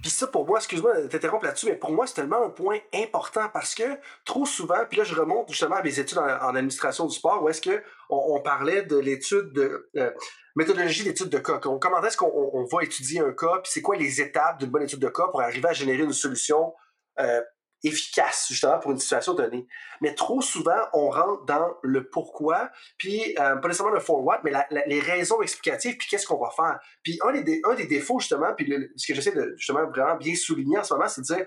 puis 0.03 0.11
ça, 0.11 0.26
pour 0.26 0.47
moi, 0.47 0.59
excuse-moi 0.59 1.03
de 1.03 1.07
t'interrompre 1.07 1.44
là-dessus, 1.44 1.66
mais 1.66 1.76
pour 1.76 1.92
moi, 1.92 2.07
c'est 2.07 2.14
tellement 2.14 2.44
un 2.44 2.51
point 2.51 2.78
important 2.92 3.49
parce 3.53 3.74
que 3.74 3.84
trop 4.24 4.44
souvent, 4.44 4.84
puis 4.88 4.99
là, 4.99 5.05
je 5.05 5.14
remonte 5.14 5.49
justement 5.49 5.76
à 5.76 5.82
mes 5.82 5.99
études 5.99 6.18
en, 6.18 6.24
en 6.24 6.55
administration 6.57 7.07
du 7.07 7.14
sport, 7.14 7.42
où 7.42 7.49
est-ce 7.49 7.61
que 7.61 7.82
on, 8.11 8.34
on, 8.34 8.40
parlait 8.40 8.82
de 8.82 8.97
l'étude 8.97 9.53
de 9.53 9.88
euh, 9.97 10.11
méthodologie 10.57 11.05
d'étude 11.05 11.28
de 11.28 11.38
cas. 11.38 11.59
Comment 11.59 12.03
est-ce 12.03 12.16
qu'on 12.16 12.32
on 12.53 12.64
va 12.64 12.82
étudier 12.82 13.20
un 13.20 13.32
cas, 13.32 13.61
puis 13.62 13.70
c'est 13.72 13.82
quoi 13.82 13.97
les 13.97 14.20
étapes 14.20 14.59
d'une 14.59 14.70
bonne 14.70 14.82
étude 14.82 15.01
de 15.01 15.09
cas 15.09 15.28
pour 15.28 15.40
arriver 15.40 15.68
à 15.68 15.72
générer 15.72 16.03
une 16.03 16.12
solution 16.12 16.74
euh, 17.20 17.40
efficace 17.85 18.47
justement 18.49 18.79
pour 18.79 18.91
une 18.91 18.99
situation 18.99 19.35
donnée. 19.35 19.66
Mais 20.01 20.14
trop 20.14 20.41
souvent, 20.41 20.79
on 20.93 21.11
rentre 21.11 21.45
dans 21.45 21.74
le 21.83 22.09
pourquoi, 22.09 22.70
puis 22.99 23.35
euh, 23.39 23.57
pas 23.57 23.68
nécessairement 23.68 23.95
le 23.95 24.01
for 24.01 24.24
what, 24.24 24.41
mais 24.45 24.53
les 24.87 25.01
raisons 25.01 25.41
explicatives, 25.43 25.97
puis 25.97 26.09
qu'est-ce 26.09 26.27
qu'on 26.27 26.39
va 26.39 26.51
faire. 26.51 26.79
Puis 27.03 27.18
un 27.22 27.33
des, 27.33 27.61
un 27.64 27.74
des 27.74 27.87
défauts 27.87 28.18
justement, 28.18 28.55
puis 28.55 28.72
ce 28.97 29.07
que 29.07 29.14
j'essaie 29.14 29.33
de 29.33 29.55
justement 29.57 29.87
vraiment 29.87 30.16
bien 30.16 30.35
souligner 30.35 30.79
en 30.79 30.85
ce 30.85 30.95
moment, 30.95 31.09
c'est 31.09 31.20
de 31.20 31.27
dire 31.27 31.47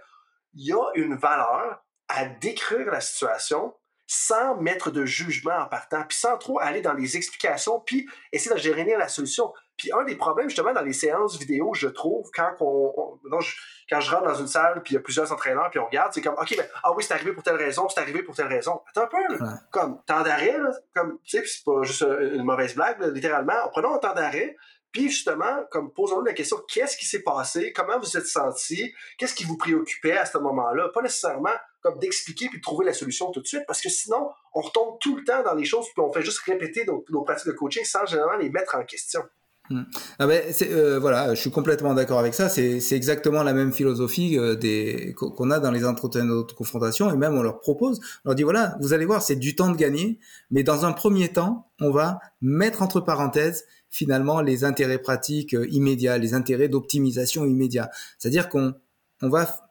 il 0.53 0.67
y 0.67 0.73
a 0.73 0.83
une 0.95 1.15
valeur 1.15 1.83
à 2.07 2.25
décrire 2.25 2.91
la 2.91 3.01
situation 3.01 3.73
sans 4.07 4.55
mettre 4.59 4.89
de 4.89 5.05
jugement 5.05 5.55
en 5.55 5.65
partant, 5.67 6.03
puis 6.03 6.17
sans 6.17 6.35
trop 6.39 6.59
aller 6.59 6.81
dans 6.81 6.93
les 6.93 7.15
explications, 7.15 7.79
puis 7.79 8.09
essayer 8.31 8.53
de 8.55 8.59
gérer 8.59 8.83
la 8.97 9.07
solution. 9.07 9.53
Puis 9.79 9.91
un 9.93 10.03
des 10.03 10.17
problèmes, 10.17 10.49
justement, 10.49 10.73
dans 10.73 10.81
les 10.81 10.93
séances 10.93 11.39
vidéo, 11.39 11.71
je 11.73 11.87
trouve, 11.87 12.29
quand, 12.35 12.51
on, 12.59 12.93
on 12.97 13.19
non, 13.29 13.39
je, 13.39 13.55
quand 13.89 14.01
je 14.01 14.11
rentre 14.11 14.27
dans 14.27 14.35
une 14.35 14.47
salle, 14.47 14.83
puis 14.83 14.93
il 14.93 14.95
y 14.95 14.97
a 14.97 15.01
plusieurs 15.01 15.31
entraîneurs, 15.31 15.69
puis 15.71 15.79
on 15.79 15.85
regarde, 15.85 16.11
c'est 16.13 16.21
comme, 16.21 16.35
OK, 16.35 16.55
ben, 16.55 16.67
ah 16.83 16.91
oui, 16.93 17.03
c'est 17.03 17.13
arrivé 17.13 17.31
pour 17.31 17.43
telle 17.43 17.55
raison, 17.55 17.87
c'est 17.87 18.01
arrivé 18.01 18.21
pour 18.21 18.35
telle 18.35 18.47
raison. 18.47 18.81
Attends 18.89 19.03
un 19.03 19.07
peu, 19.07 19.17
là. 19.33 19.41
Ouais. 19.41 19.57
Comme, 19.71 20.01
temps 20.05 20.21
d'arrêt, 20.21 20.57
là, 20.57 20.71
comme, 20.93 21.17
tu 21.23 21.37
sais, 21.37 21.45
c'est 21.45 21.63
pas 21.63 21.81
juste 21.83 22.01
une 22.01 22.43
mauvaise 22.43 22.75
blague, 22.75 22.99
là, 22.99 23.07
littéralement. 23.07 23.53
Prenons 23.71 23.95
un 23.95 23.99
temps 23.99 24.13
d'arrêt, 24.13 24.57
puis 24.91 25.09
justement, 25.09 25.63
comme 25.71 25.93
posons-nous 25.93 26.25
la 26.25 26.33
question, 26.33 26.57
qu'est-ce 26.67 26.97
qui 26.97 27.05
s'est 27.05 27.21
passé? 27.21 27.71
Comment 27.73 27.99
vous 27.99 28.17
êtes 28.17 28.25
senti? 28.25 28.93
Qu'est-ce 29.17 29.35
qui 29.35 29.45
vous 29.45 29.55
préoccupait 29.55 30.17
à 30.17 30.25
ce 30.25 30.37
moment-là? 30.39 30.89
Pas 30.89 31.01
nécessairement 31.01 31.53
comme 31.81 31.99
d'expliquer 31.99 32.49
puis 32.49 32.57
de 32.57 32.63
trouver 32.63 32.85
la 32.85 32.93
solution 32.93 33.31
tout 33.31 33.39
de 33.39 33.47
suite, 33.47 33.63
parce 33.65 33.81
que 33.81 33.87
sinon, 33.87 34.29
on 34.53 34.61
retombe 34.61 34.99
tout 34.99 35.15
le 35.15 35.23
temps 35.23 35.43
dans 35.43 35.53
les 35.53 35.63
choses, 35.63 35.85
puis 35.93 36.03
on 36.03 36.11
fait 36.11 36.23
juste 36.23 36.39
répéter 36.39 36.83
nos, 36.85 37.05
nos 37.09 37.23
pratiques 37.23 37.47
de 37.47 37.53
coaching 37.53 37.85
sans 37.85 38.05
généralement 38.05 38.37
les 38.37 38.49
mettre 38.49 38.75
en 38.75 38.83
question. 38.83 39.21
Mmh. 39.69 39.81
Ah 40.17 40.27
ben, 40.27 40.41
euh, 40.63 40.99
voilà, 40.99 41.35
je 41.35 41.39
suis 41.39 41.51
complètement 41.51 41.93
d'accord 41.93 42.19
avec 42.19 42.33
ça. 42.33 42.49
C'est 42.49 42.79
exactement 42.91 43.43
la 43.43 43.53
même 43.53 43.71
philosophie 43.71 44.37
euh, 44.37 44.55
des 44.55 45.13
qu'on 45.15 45.51
a 45.51 45.59
dans 45.59 45.71
les 45.71 45.85
entretiens 45.85 46.25
de 46.25 46.41
confrontation 46.53 47.11
et 47.11 47.15
même 47.15 47.35
on 47.35 47.43
leur 47.43 47.59
propose, 47.59 47.99
on 48.25 48.29
leur 48.29 48.35
dit 48.35 48.43
voilà, 48.43 48.77
vous 48.81 48.93
allez 48.93 49.05
voir, 49.05 49.21
c'est 49.21 49.35
du 49.35 49.55
temps 49.55 49.69
de 49.69 49.77
gagner, 49.77 50.19
mais 50.51 50.63
dans 50.63 50.85
un 50.85 50.91
premier 50.91 51.29
temps, 51.29 51.67
on 51.79 51.91
va 51.91 52.19
mettre 52.41 52.81
entre 52.81 52.99
parenthèses 52.99 53.65
finalement 53.89 54.41
les 54.41 54.63
intérêts 54.63 54.99
pratiques 54.99 55.53
euh, 55.53 55.67
immédiats, 55.69 56.17
les 56.17 56.33
intérêts 56.33 56.67
d'optimisation 56.67 57.45
immédiats. 57.45 57.89
C'est-à-dire 58.17 58.49
qu'on 58.49 58.73
on 59.21 59.29
va 59.29 59.69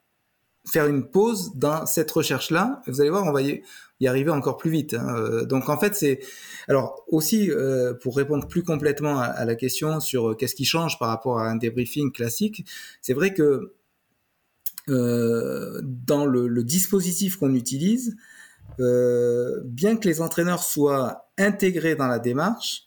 faire 0.67 0.87
une 0.87 1.05
pause 1.09 1.53
dans 1.55 1.87
cette 1.87 2.11
recherche-là. 2.11 2.83
Vous 2.87 3.01
allez 3.01 3.11
voir, 3.11 3.25
on 3.25 3.33
va 3.33 3.43
y, 3.43 3.63
y 4.01 4.07
arriver 4.07 4.31
encore 4.31 4.57
plus 4.57 4.71
vite. 4.71 4.95
Hein. 4.95 5.17
Euh, 5.17 5.45
donc 5.45 5.69
en 5.69 5.79
fait, 5.79 5.95
c'est 5.95 6.21
alors 6.69 7.05
aussi 7.09 7.51
euh, 7.51 7.95
pour 7.95 8.17
répondre 8.17 8.47
plus 8.47 8.63
complètement 8.63 9.19
à, 9.19 9.45
la 9.45 9.55
question 9.55 10.01
sur 10.01 10.31
euh, 10.31 10.35
qu'est-ce 10.35 10.55
qui 10.55 10.65
change 10.65 10.99
par 10.99 11.09
rapport 11.09 11.39
à 11.39 11.49
un 11.49 11.57
débriefing 11.57 12.13
classique, 12.13 12.67
c'est 13.01 13.15
vrai 13.15 13.35
que 13.35 13.75
dans 14.91 16.25
le, 16.25 16.49
le 16.49 16.65
dispositif 16.65 17.37
qu'on 17.37 17.55
utilise, 17.55 18.17
bien 18.79 19.97
que 19.99 20.09
les 20.09 20.23
entraîneurs 20.23 20.63
soient 20.63 21.31
intégrés 21.37 21.95
dans 21.95 22.07
la 22.07 22.19
démarche, 22.19 22.85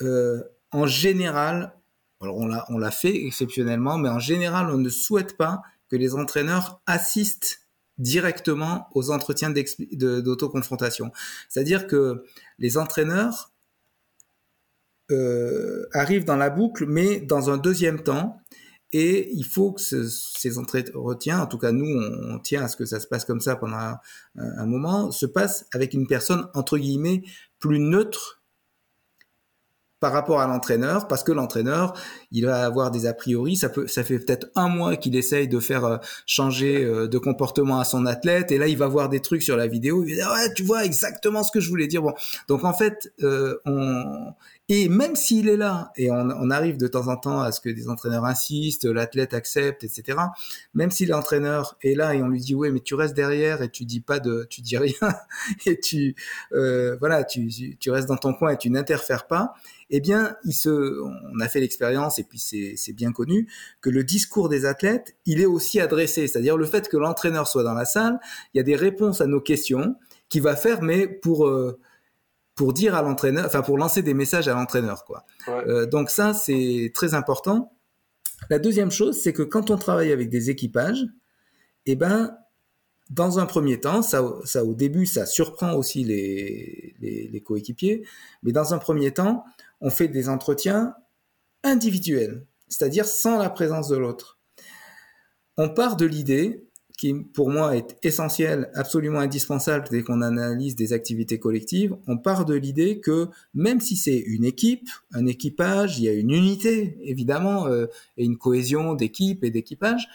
en 0.00 0.86
général, 0.86 1.74
alors 2.22 2.38
on 2.38 2.78
l'a 2.78 2.90
fait 2.90 3.26
exceptionnellement, 3.26 3.98
mais 3.98 4.08
en 4.08 4.20
général, 4.20 4.70
on 4.70 4.78
ne 4.78 4.88
souhaite 4.88 5.36
pas 5.36 5.60
que 5.90 5.96
les 5.96 6.14
entraîneurs 6.14 6.80
assistent 6.86 7.61
directement 8.02 8.88
aux 8.94 9.10
entretiens 9.10 9.50
d'autoconfrontation. 9.50 11.12
C'est-à-dire 11.48 11.86
que 11.86 12.24
les 12.58 12.76
entraîneurs 12.76 13.52
euh, 15.10 15.86
arrivent 15.92 16.24
dans 16.24 16.36
la 16.36 16.50
boucle, 16.50 16.86
mais 16.86 17.20
dans 17.20 17.50
un 17.50 17.58
deuxième 17.58 18.02
temps, 18.02 18.40
et 18.92 19.30
il 19.32 19.44
faut 19.44 19.72
que 19.72 19.80
ce, 19.80 20.06
ces 20.06 20.58
entretiens, 20.58 21.40
en 21.40 21.46
tout 21.46 21.58
cas 21.58 21.72
nous, 21.72 21.86
on, 21.86 22.34
on, 22.34 22.38
tient 22.38 22.64
à 22.64 22.68
ce 22.68 22.76
que 22.76 22.84
ça 22.84 23.00
se 23.00 23.06
passe 23.06 23.24
comme 23.24 23.40
ça 23.40 23.56
pendant 23.56 23.76
un, 23.76 23.98
un 24.34 24.66
moment, 24.66 25.10
se 25.10 25.24
passe 25.24 25.66
avec 25.72 25.94
une 25.94 26.06
personne, 26.06 26.48
entre 26.54 26.76
guillemets, 26.76 27.22
plus 27.58 27.78
neutre 27.78 28.41
par 30.02 30.12
rapport 30.12 30.40
à 30.40 30.48
l'entraîneur, 30.48 31.06
parce 31.06 31.22
que 31.22 31.30
l'entraîneur, 31.30 31.94
il 32.32 32.44
va 32.44 32.64
avoir 32.64 32.90
des 32.90 33.06
a 33.06 33.14
priori. 33.14 33.54
Ça 33.54 33.68
peut, 33.68 33.86
ça 33.86 34.02
fait 34.02 34.18
peut-être 34.18 34.48
un 34.56 34.68
mois 34.68 34.96
qu'il 34.96 35.14
essaye 35.14 35.46
de 35.46 35.60
faire 35.60 35.84
euh, 35.84 35.96
changer 36.26 36.84
euh, 36.84 37.06
de 37.06 37.18
comportement 37.18 37.78
à 37.78 37.84
son 37.84 38.04
athlète, 38.04 38.50
et 38.50 38.58
là, 38.58 38.66
il 38.66 38.76
va 38.76 38.88
voir 38.88 39.08
des 39.08 39.20
trucs 39.20 39.44
sur 39.44 39.56
la 39.56 39.68
vidéo. 39.68 40.02
Il 40.04 40.16
va 40.16 40.22
dire 40.24 40.32
ouais, 40.32 40.52
tu 40.54 40.64
vois 40.64 40.84
exactement 40.84 41.44
ce 41.44 41.52
que 41.52 41.60
je 41.60 41.68
voulais 41.68 41.86
dire. 41.86 42.02
Bon, 42.02 42.14
donc 42.48 42.64
en 42.64 42.72
fait, 42.72 43.14
euh, 43.22 43.60
on 43.64 44.32
et 44.74 44.88
même 44.88 45.16
s'il 45.16 45.50
est 45.50 45.58
là, 45.58 45.92
et 45.96 46.10
on, 46.10 46.48
arrive 46.48 46.78
de 46.78 46.86
temps 46.86 47.08
en 47.08 47.18
temps 47.18 47.40
à 47.42 47.52
ce 47.52 47.60
que 47.60 47.68
des 47.68 47.90
entraîneurs 47.90 48.24
insistent, 48.24 48.86
l'athlète 48.86 49.34
accepte, 49.34 49.84
etc. 49.84 50.18
Même 50.72 50.90
si 50.90 51.04
l'entraîneur 51.04 51.76
est 51.82 51.94
là 51.94 52.14
et 52.14 52.22
on 52.22 52.28
lui 52.28 52.40
dit 52.40 52.54
ouais, 52.54 52.70
mais 52.70 52.80
tu 52.80 52.94
restes 52.94 53.14
derrière 53.14 53.60
et 53.60 53.68
tu 53.68 53.84
dis 53.84 54.00
pas 54.00 54.18
de, 54.18 54.46
tu 54.48 54.62
dis 54.62 54.78
rien 54.78 54.94
et 55.66 55.78
tu, 55.78 56.14
euh, 56.54 56.96
voilà, 57.00 57.22
tu 57.22 57.50
restes 57.88 58.08
dans 58.08 58.16
ton 58.16 58.32
coin 58.32 58.52
et 58.52 58.56
tu 58.56 58.70
n'interfères 58.70 59.26
pas 59.26 59.52
eh 59.94 60.00
bien, 60.00 60.36
il 60.46 60.54
se, 60.54 61.02
on 61.02 61.38
a 61.40 61.48
fait 61.48 61.60
l'expérience 61.60 62.18
et 62.18 62.24
puis 62.24 62.38
c'est 62.38 62.92
bien 62.94 63.12
connu 63.12 63.46
que 63.82 63.90
le 63.90 64.02
discours 64.04 64.48
des 64.48 64.64
athlètes, 64.64 65.16
il 65.26 65.38
est 65.38 65.46
aussi 65.46 65.80
adressé, 65.80 66.26
c'est-à-dire 66.26 66.56
le 66.56 66.64
fait 66.64 66.88
que 66.88 66.96
l'entraîneur 66.96 67.46
soit 67.46 67.62
dans 67.62 67.74
la 67.74 67.84
salle, 67.84 68.18
il 68.54 68.56
y 68.56 68.60
a 68.60 68.64
des 68.64 68.74
réponses 68.74 69.20
à 69.20 69.26
nos 69.26 69.42
questions 69.42 69.96
qui 70.30 70.40
va 70.40 70.56
faire, 70.56 70.80
mais 70.80 71.06
pour 71.06 71.46
euh, 71.46 71.78
pour 72.54 72.72
dire 72.72 72.94
à 72.94 73.02
l'entraîneur, 73.02 73.46
enfin 73.46 73.62
pour 73.62 73.78
lancer 73.78 74.02
des 74.02 74.14
messages 74.14 74.48
à 74.48 74.54
l'entraîneur, 74.54 75.04
quoi. 75.04 75.24
Ouais. 75.46 75.66
Euh, 75.66 75.86
donc 75.86 76.10
ça, 76.10 76.34
c'est 76.34 76.90
très 76.94 77.14
important. 77.14 77.72
La 78.50 78.58
deuxième 78.58 78.90
chose, 78.90 79.20
c'est 79.20 79.32
que 79.32 79.42
quand 79.42 79.70
on 79.70 79.76
travaille 79.76 80.12
avec 80.12 80.28
des 80.28 80.50
équipages, 80.50 81.06
eh 81.86 81.96
ben, 81.96 82.36
dans 83.10 83.38
un 83.38 83.46
premier 83.46 83.80
temps, 83.80 84.02
ça, 84.02 84.22
ça 84.44 84.64
au 84.64 84.74
début, 84.74 85.06
ça 85.06 85.26
surprend 85.26 85.74
aussi 85.74 86.04
les, 86.04 86.94
les, 87.00 87.28
les 87.28 87.40
coéquipiers, 87.40 88.06
mais 88.42 88.52
dans 88.52 88.74
un 88.74 88.78
premier 88.78 89.12
temps, 89.12 89.44
on 89.80 89.90
fait 89.90 90.08
des 90.08 90.28
entretiens 90.28 90.94
individuels, 91.64 92.46
c'est-à-dire 92.68 93.06
sans 93.06 93.38
la 93.38 93.50
présence 93.50 93.88
de 93.88 93.96
l'autre. 93.96 94.38
On 95.56 95.68
part 95.68 95.96
de 95.96 96.06
l'idée 96.06 96.66
qui 96.96 97.14
pour 97.14 97.50
moi 97.50 97.76
est 97.76 97.96
essentielle, 98.02 98.70
absolument 98.74 99.20
indispensable 99.20 99.88
dès 99.90 100.02
qu'on 100.02 100.20
analyse 100.22 100.76
des 100.76 100.92
activités 100.92 101.38
collectives, 101.38 101.96
on 102.06 102.18
part 102.18 102.44
de 102.44 102.54
l'idée 102.54 103.00
que 103.00 103.28
même 103.54 103.80
si 103.80 103.96
c'est 103.96 104.18
une 104.18 104.44
équipe, 104.44 104.88
un 105.12 105.26
équipage, 105.26 105.98
il 105.98 106.04
y 106.04 106.08
a 106.08 106.12
une 106.12 106.30
unité 106.30 106.98
évidemment 107.02 107.66
euh, 107.66 107.86
et 108.16 108.24
une 108.24 108.36
cohésion 108.36 108.94
d'équipe 108.94 109.44
et 109.44 109.50
d'équipage, 109.50 110.08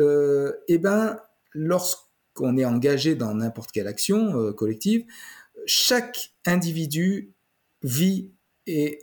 euh, 0.00 0.52
et 0.68 0.74
eh 0.74 0.78
ben 0.78 1.18
lorsqu'on 1.52 2.56
est 2.56 2.64
engagé 2.64 3.14
dans 3.14 3.34
n'importe 3.34 3.72
quelle 3.72 3.88
action 3.88 4.38
euh, 4.38 4.52
collective, 4.52 5.04
chaque 5.66 6.32
individu 6.46 7.34
vit 7.82 8.32
et 8.66 9.00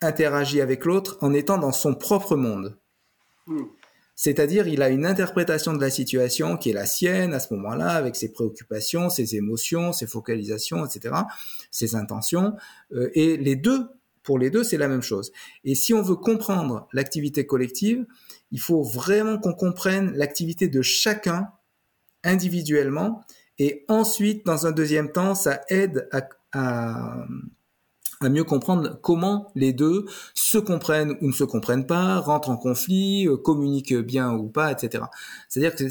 interagit 0.00 0.60
avec 0.60 0.84
l'autre 0.84 1.18
en 1.20 1.32
étant 1.32 1.58
dans 1.58 1.72
son 1.72 1.94
propre 1.94 2.36
monde. 2.36 2.78
Hmm. 3.46 3.64
C'est-à-dire, 4.14 4.68
il 4.68 4.82
a 4.82 4.88
une 4.88 5.06
interprétation 5.06 5.72
de 5.72 5.80
la 5.80 5.90
situation 5.90 6.56
qui 6.56 6.70
est 6.70 6.74
la 6.74 6.86
sienne 6.86 7.34
à 7.34 7.40
ce 7.40 7.52
moment-là, 7.54 7.90
avec 7.90 8.14
ses 8.14 8.32
préoccupations, 8.32 9.10
ses 9.10 9.36
émotions, 9.36 9.92
ses 9.92 10.06
focalisations, 10.06 10.84
etc., 10.84 11.14
ses 11.70 11.94
intentions. 11.96 12.54
Euh, 12.92 13.10
et 13.14 13.36
les 13.36 13.56
deux, 13.56 13.88
pour 14.22 14.38
les 14.38 14.50
deux, 14.50 14.64
c'est 14.64 14.76
la 14.76 14.88
même 14.88 15.02
chose. 15.02 15.32
Et 15.64 15.74
si 15.74 15.94
on 15.94 16.02
veut 16.02 16.16
comprendre 16.16 16.86
l'activité 16.92 17.46
collective, 17.46 18.06
il 18.50 18.60
faut 18.60 18.82
vraiment 18.82 19.38
qu'on 19.38 19.54
comprenne 19.54 20.12
l'activité 20.14 20.68
de 20.68 20.82
chacun 20.82 21.48
individuellement. 22.22 23.24
Et 23.58 23.84
ensuite, 23.88 24.46
dans 24.46 24.66
un 24.66 24.72
deuxième 24.72 25.10
temps, 25.10 25.34
ça 25.34 25.62
aide 25.68 26.08
à 26.12 26.28
à 26.52 27.26
mieux 28.28 28.44
comprendre 28.44 28.98
comment 29.02 29.50
les 29.54 29.72
deux 29.72 30.06
se 30.34 30.58
comprennent 30.58 31.16
ou 31.20 31.28
ne 31.28 31.32
se 31.32 31.44
comprennent 31.44 31.86
pas, 31.86 32.18
rentrent 32.18 32.50
en 32.50 32.56
conflit, 32.56 33.26
euh, 33.26 33.36
communiquent 33.36 33.94
bien 33.94 34.32
ou 34.34 34.48
pas, 34.48 34.72
etc. 34.72 35.04
C'est-à-dire 35.48 35.74
que 35.74 35.84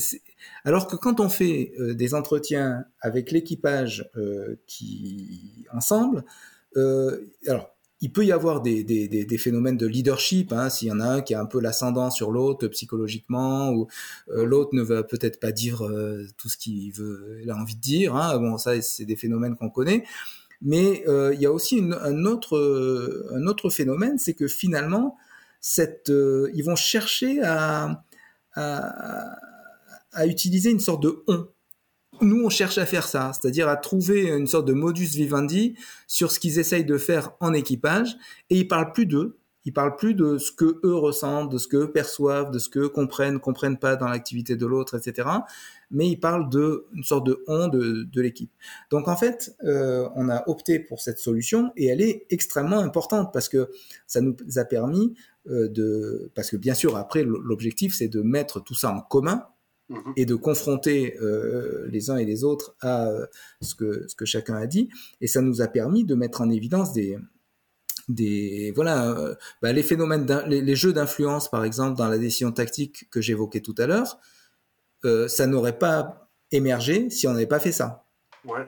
alors 0.64 0.88
que 0.88 0.96
quand 0.96 1.20
on 1.20 1.30
fait 1.30 1.74
euh, 1.80 1.94
des 1.94 2.14
entretiens 2.14 2.86
avec 3.00 3.32
l'équipage 3.32 4.10
euh, 4.18 4.56
qui 4.68 5.66
ensemble, 5.74 6.24
alors 7.48 7.76
il 8.00 8.14
peut 8.14 8.26
y 8.26 8.32
avoir 8.32 8.62
des, 8.62 8.84
des, 8.84 9.08
des, 9.08 9.38
phénomènes 9.38 9.78
de 9.78 9.86
leadership, 9.86 10.54
hein, 10.54 10.70
s'il 10.70 10.88
y 10.88 10.92
en 10.92 11.02
a 11.02 11.06
un 11.06 11.22
qui 11.22 11.36
a 11.36 11.42
un 11.42 11.46
peu 11.46 11.60
l'ascendant 11.60 12.10
sur 12.10 12.32
l'autre 12.32 12.68
psychologiquement, 12.70 13.72
ou 13.74 13.88
l'autre 14.28 14.70
ne 14.74 14.82
va 14.82 15.04
peut-être 15.04 15.40
pas 15.40 15.52
dire 15.52 15.84
tout 16.38 16.48
ce 16.48 16.56
qu'il 16.56 16.94
veut, 16.94 17.40
il 17.44 17.52
a 17.52 17.56
envie 17.58 17.76
de 17.76 17.82
dire. 17.82 18.16
Hein, 18.16 18.40
bon, 18.40 18.58
ça 18.58 18.82
c'est 18.82 19.06
des 19.06 19.18
phénomènes 19.18 19.58
qu'on 19.58 19.70
connaît. 19.70 20.06
Mais 20.62 21.04
euh, 21.08 21.34
il 21.34 21.42
y 21.42 21.46
a 21.46 21.52
aussi 21.52 21.80
un, 21.80 22.26
autre, 22.26 22.56
euh, 22.56 23.28
un 23.34 23.48
autre 23.48 23.70
phénomène, 23.70 24.20
c'est 24.20 24.34
que 24.34 24.48
finalement, 24.48 25.18
euh, 26.10 26.50
ils 26.54 26.64
vont 26.64 26.76
chercher 26.76 27.42
à, 27.44 28.04
utiliser 30.26 30.70
une 30.70 30.80
sorte 30.80 31.04
de 31.04 31.24
on. 31.28 31.48
Nous, 32.22 32.46
on 32.46 32.50
cherche 32.50 32.78
à 32.78 32.86
faire 32.86 33.08
ça, 33.08 33.32
c'est-à-dire 33.34 33.68
à 33.68 33.78
trouver 33.78 34.28
une 34.28 34.46
sorte 34.46 34.68
de 34.68 34.74
modus 34.74 35.16
vivendi 35.16 35.76
sur 36.06 36.32
ce 36.32 36.40
qu'ils 36.40 36.60
essayent 36.60 36.86
de 36.86 37.00
faire 37.00 37.32
en 37.40 37.52
équipage, 37.54 38.16
et 38.52 38.58
ils 38.58 38.68
parlent 38.68 38.92
plus 38.92 39.08
d'eux, 39.08 39.40
ils 39.66 39.74
parlent 39.74 39.96
plus 39.96 40.16
de 40.16 40.38
ce 40.38 40.52
que 40.52 40.80
eux 40.84 40.96
ressentent, 40.96 41.52
de 41.52 41.58
ce 41.58 41.68
que 41.68 41.78
eux 41.78 41.92
perçoivent, 41.92 42.52
de 42.52 42.60
ce 42.60 42.70
que 42.70 42.88
comprennent, 42.88 43.40
comprennent 43.40 43.78
pas 43.78 43.96
dans 43.96 44.08
l'activité 44.08 44.56
de 44.56 44.66
l'autre, 44.66 44.96
etc 44.96 45.24
mais 45.92 46.08
il 46.08 46.20
parle 46.20 46.50
de 46.50 46.86
une 46.94 47.04
sorte 47.04 47.26
de 47.28 47.44
on 47.48 47.68
de, 47.68 48.04
de 48.04 48.22
l'équipe. 48.22 48.52
Donc 48.90 49.08
en 49.08 49.16
fait, 49.16 49.56
euh, 49.64 50.08
on 50.16 50.30
a 50.30 50.48
opté 50.48 50.80
pour 50.80 51.02
cette 51.02 51.20
solution 51.20 51.72
et 51.76 51.88
elle 51.88 52.02
est 52.02 52.26
extrêmement 52.30 52.80
importante 52.80 53.32
parce 53.34 53.50
que 53.50 53.70
ça 54.08 54.22
nous 54.22 54.36
a 54.56 54.66
permis 54.66 55.14
euh, 55.50 55.68
de, 55.68 56.32
parce 56.34 56.50
que 56.50 56.58
bien 56.58 56.74
sûr 56.74 56.96
après 56.96 57.24
l'objectif 57.24 57.94
c'est 57.96 58.08
de 58.08 58.22
mettre 58.22 58.64
tout 58.64 58.76
ça 58.76 58.92
en 58.92 59.02
commun 59.02 59.48
mhm. 59.90 60.14
et 60.16 60.26
de 60.26 60.36
confronter 60.36 61.18
euh, 61.20 61.88
les 61.90 62.10
uns 62.10 62.18
et 62.18 62.26
les 62.26 62.44
autres 62.44 62.76
à 62.82 63.10
ce 63.62 63.76
que 63.76 64.08
ce 64.08 64.16
que 64.16 64.26
chacun 64.26 64.56
a 64.56 64.68
dit 64.68 64.90
et 65.20 65.28
ça 65.28 65.42
nous 65.42 65.62
a 65.62 65.68
permis 65.68 66.06
de 66.06 66.16
mettre 66.16 66.42
en 66.42 66.50
évidence 66.50 66.94
des 66.94 67.18
des 68.14 68.72
voilà 68.76 69.10
euh, 69.10 69.36
bah, 69.62 69.72
les 69.74 69.84
phénomènes 69.84 70.28
les, 70.48 70.62
les, 70.62 70.76
jeux 70.76 70.94
d'influence 70.94 71.50
par 71.50 71.64
exemple 71.66 71.98
dans 71.98 72.08
la 72.08 72.18
décision 72.18 72.52
tactique 72.52 73.10
que 73.10 73.22
j'évoquais 73.22 73.62
tout 73.62 73.76
à 73.78 73.88
l'heure 73.88 74.20
euh, 75.06 75.28
ça 75.28 75.48
n'aurait 75.48 75.78
pas 75.78 76.30
émergé 76.52 77.10
si 77.10 77.28
on 77.28 77.34
n'avait 77.34 77.48
pas 77.48 77.60
fait 77.60 77.72
ça. 77.72 78.06
Ouais. 78.46 78.68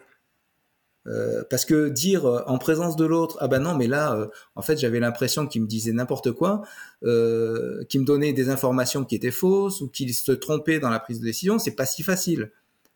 Euh, 1.06 1.44
parce 1.50 1.66
que 1.66 1.90
dire 1.90 2.26
en 2.48 2.58
présence 2.58 2.96
de 2.96 3.06
l'autre, 3.06 3.38
ah 3.42 3.48
ben 3.48 3.60
non, 3.60 3.76
mais 3.76 3.88
là, 3.88 4.30
en 4.56 4.62
fait, 4.64 4.78
j'avais 4.78 5.00
l'impression 5.00 5.46
qu'il 5.46 5.62
me 5.62 5.68
disait 5.68 5.92
n'importe 5.92 6.32
quoi, 6.32 6.64
qu'il 7.02 8.00
me 8.00 8.06
donnait 8.06 8.34
des 8.34 8.50
informations 8.50 9.04
qui 9.04 9.16
étaient 9.16 9.30
fausses 9.30 9.82
ou 9.82 9.90
qu'il 9.90 10.12
se 10.14 10.32
trompait 10.32 10.80
dans 10.80 10.90
la 10.90 11.00
prise 11.00 11.20
de 11.20 11.26
décision, 11.26 11.60
c'est 11.60 11.76
pas 11.76 11.86
si 11.86 12.02
facile. 12.02 12.52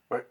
Ouais. 0.10 0.26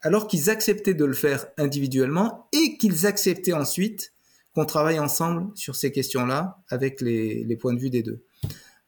Alors 0.00 0.26
qu'ils 0.26 0.50
acceptaient 0.50 0.94
de 0.94 1.04
le 1.04 1.12
faire 1.14 1.46
individuellement 1.56 2.48
et 2.52 2.78
qu'ils 2.78 3.06
acceptaient 3.06 3.52
ensuite 3.52 4.13
qu'on 4.54 4.64
travaille 4.64 4.98
ensemble 4.98 5.50
sur 5.56 5.74
ces 5.74 5.90
questions-là 5.90 6.58
avec 6.68 7.00
les, 7.00 7.56
points 7.60 7.74
de 7.74 7.80
vue 7.80 7.90
des 7.90 8.02
deux. 8.02 8.24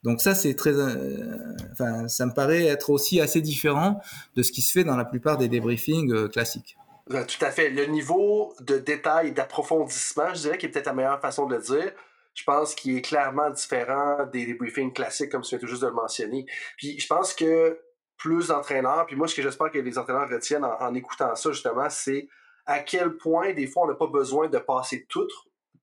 Donc 0.02 0.20
ça, 0.20 0.34
c'est 0.34 0.54
très, 0.54 0.70
euh, 0.70 1.54
enfin, 1.72 2.06
ça 2.06 2.26
me 2.26 2.32
paraît 2.32 2.64
être 2.66 2.90
aussi 2.90 3.20
assez 3.20 3.40
différent 3.40 4.00
de 4.36 4.42
ce 4.42 4.52
qui 4.52 4.62
se 4.62 4.70
fait 4.70 4.84
dans 4.84 4.96
la 4.96 5.04
plupart 5.04 5.36
des 5.36 5.48
débriefings 5.48 6.12
euh, 6.12 6.28
classiques. 6.28 6.76
Tout 7.08 7.44
à 7.44 7.50
fait. 7.50 7.70
Le 7.70 7.86
niveau 7.86 8.54
de 8.60 8.78
détail 8.78 9.32
d'approfondissement, 9.32 10.34
je 10.34 10.40
dirais, 10.42 10.58
qui 10.58 10.66
est 10.66 10.68
peut-être 10.68 10.86
la 10.86 10.92
meilleure 10.92 11.20
façon 11.20 11.46
de 11.46 11.56
le 11.56 11.62
dire, 11.62 11.92
je 12.34 12.44
pense 12.44 12.74
qu'il 12.74 12.96
est 12.96 13.02
clairement 13.02 13.50
différent 13.50 14.26
des 14.32 14.44
débriefings 14.44 14.92
classiques, 14.92 15.30
comme 15.30 15.42
tu 15.42 15.50
viens 15.50 15.58
tout 15.58 15.66
juste 15.66 15.82
de 15.82 15.88
le 15.88 15.94
mentionner. 15.94 16.46
Puis 16.76 16.98
je 17.00 17.06
pense 17.06 17.32
que 17.32 17.78
plus 18.16 18.48
d'entraîneurs, 18.48 19.06
puis 19.06 19.16
moi, 19.16 19.26
ce 19.26 19.34
que 19.34 19.42
j'espère 19.42 19.70
que 19.70 19.78
les 19.78 19.98
entraîneurs 19.98 20.28
retiennent 20.28 20.64
en, 20.64 20.76
en 20.80 20.94
écoutant 20.94 21.34
ça, 21.34 21.50
justement, 21.50 21.88
c'est 21.90 22.28
à 22.66 22.80
quel 22.80 23.16
point, 23.16 23.52
des 23.52 23.66
fois, 23.66 23.84
on 23.84 23.88
n'a 23.88 23.94
pas 23.94 24.08
besoin 24.08 24.48
de 24.48 24.58
passer 24.58 25.06
tout, 25.08 25.28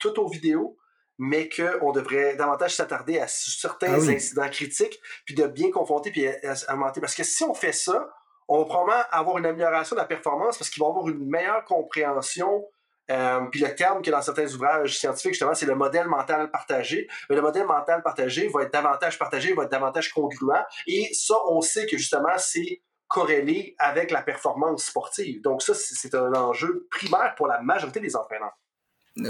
tout 0.03 0.19
aux 0.19 0.27
vidéos, 0.27 0.77
mais 1.17 1.49
qu'on 1.49 1.91
devrait 1.91 2.35
davantage 2.35 2.75
s'attarder 2.75 3.19
à 3.19 3.27
certains 3.27 3.93
ah 3.93 4.11
incidents 4.11 4.49
critiques, 4.49 4.99
puis 5.25 5.35
de 5.35 5.45
bien 5.47 5.71
confronter, 5.71 6.11
puis 6.11 6.27
à, 6.27 6.75
monter. 6.75 6.99
Parce 6.99 7.15
que 7.15 7.23
si 7.23 7.43
on 7.43 7.53
fait 7.53 7.71
ça, 7.71 8.09
on 8.47 8.59
va 8.59 8.65
probablement 8.65 9.03
avoir 9.11 9.37
une 9.37 9.45
amélioration 9.45 9.95
de 9.95 10.01
la 10.01 10.07
performance 10.07 10.57
parce 10.57 10.69
qu'il 10.69 10.83
va 10.83 10.89
avoir 10.89 11.07
une 11.07 11.25
meilleure 11.25 11.63
compréhension. 11.65 12.65
Euh, 13.11 13.41
puis 13.51 13.61
le 13.61 13.73
terme 13.75 14.01
que 14.01 14.11
dans 14.11 14.21
certains 14.21 14.53
ouvrages 14.53 14.97
scientifiques, 14.97 15.33
justement, 15.33 15.53
c'est 15.53 15.65
le 15.65 15.75
modèle 15.75 16.07
mental 16.07 16.49
partagé. 16.51 17.07
Mais 17.29 17.35
le 17.35 17.41
modèle 17.41 17.65
mental 17.65 18.01
partagé 18.01 18.47
va 18.47 18.63
être 18.63 18.73
davantage 18.73 19.17
partagé, 19.17 19.53
va 19.53 19.63
être 19.63 19.71
davantage 19.71 20.11
congruent. 20.11 20.65
Et 20.87 21.13
ça, 21.13 21.35
on 21.47 21.61
sait 21.61 21.85
que 21.85 21.97
justement, 21.97 22.37
c'est 22.37 22.81
corrélé 23.07 23.75
avec 23.77 24.11
la 24.11 24.23
performance 24.23 24.85
sportive. 24.85 25.41
Donc 25.41 25.61
ça, 25.61 25.73
c'est 25.73 26.15
un 26.15 26.33
enjeu 26.33 26.87
primaire 26.89 27.35
pour 27.35 27.47
la 27.47 27.61
majorité 27.61 27.99
des 27.99 28.15
entraîneurs. 28.15 28.57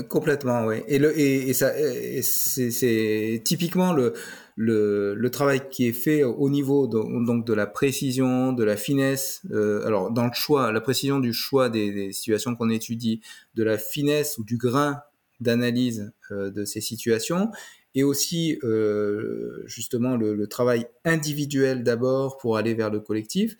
Complètement, 0.07 0.65
oui. 0.65 0.77
Et, 0.87 0.97
le, 0.97 1.17
et, 1.19 1.49
et 1.49 1.53
ça, 1.53 1.73
c'est 2.21 3.41
typiquement 3.43 3.91
le, 3.91 4.13
le, 4.55 5.13
le, 5.13 5.29
travail 5.29 5.67
qui 5.69 5.87
est 5.87 5.93
fait 5.93 6.23
au 6.23 6.49
niveau 6.49 6.87
de, 6.87 7.25
donc 7.25 7.45
de 7.45 7.53
la 7.53 7.67
précision, 7.67 8.53
de 8.53 8.63
la 8.63 8.77
finesse. 8.77 9.41
Euh, 9.51 9.85
alors 9.85 10.11
dans 10.11 10.25
le 10.25 10.31
choix, 10.33 10.71
la 10.71 10.79
précision 10.79 11.19
du 11.19 11.33
choix 11.33 11.69
des, 11.69 11.91
des 11.91 12.11
situations 12.13 12.55
qu'on 12.55 12.69
étudie, 12.69 13.19
de 13.55 13.63
la 13.63 13.77
finesse 13.77 14.37
ou 14.37 14.45
du 14.45 14.55
grain 14.55 15.01
d'analyse 15.41 16.13
euh, 16.31 16.49
de 16.49 16.63
ces 16.63 16.79
situations, 16.79 17.51
et 17.95 18.03
aussi 18.03 18.59
euh, 18.63 19.63
justement 19.65 20.15
le, 20.15 20.33
le, 20.33 20.47
travail 20.47 20.87
individuel 21.05 21.83
d'abord 21.83 22.37
pour 22.37 22.57
aller 22.57 22.73
vers 22.73 22.89
le 22.89 22.99
collectif. 22.99 23.55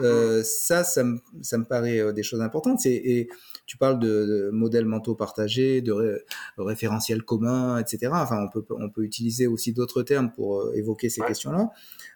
Euh, 0.00 0.42
ça, 0.42 0.84
ça 0.84 1.04
me, 1.04 1.18
ça 1.42 1.58
me 1.58 1.64
paraît 1.64 2.00
euh, 2.00 2.12
des 2.12 2.22
choses 2.22 2.40
importantes. 2.40 2.84
Et, 2.86 3.28
tu 3.66 3.76
parles 3.76 3.98
de, 3.98 4.50
modèles 4.52 4.84
mentaux 4.84 5.14
partagés, 5.14 5.80
de 5.80 6.24
référentiels 6.58 7.22
communs, 7.22 7.78
etc. 7.78 8.10
Enfin, 8.12 8.44
on 8.44 8.48
peut, 8.48 8.64
on 8.70 8.90
peut 8.90 9.02
utiliser 9.02 9.46
aussi 9.46 9.72
d'autres 9.72 10.02
termes 10.02 10.30
pour 10.32 10.60
euh, 10.60 10.72
évoquer 10.74 11.08
ces 11.08 11.22
questions-là. 11.22 11.70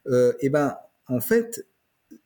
Euh, 0.09 0.33
et 0.41 0.51
ben, 0.51 0.77
en 1.07 1.21
fait, 1.21 1.67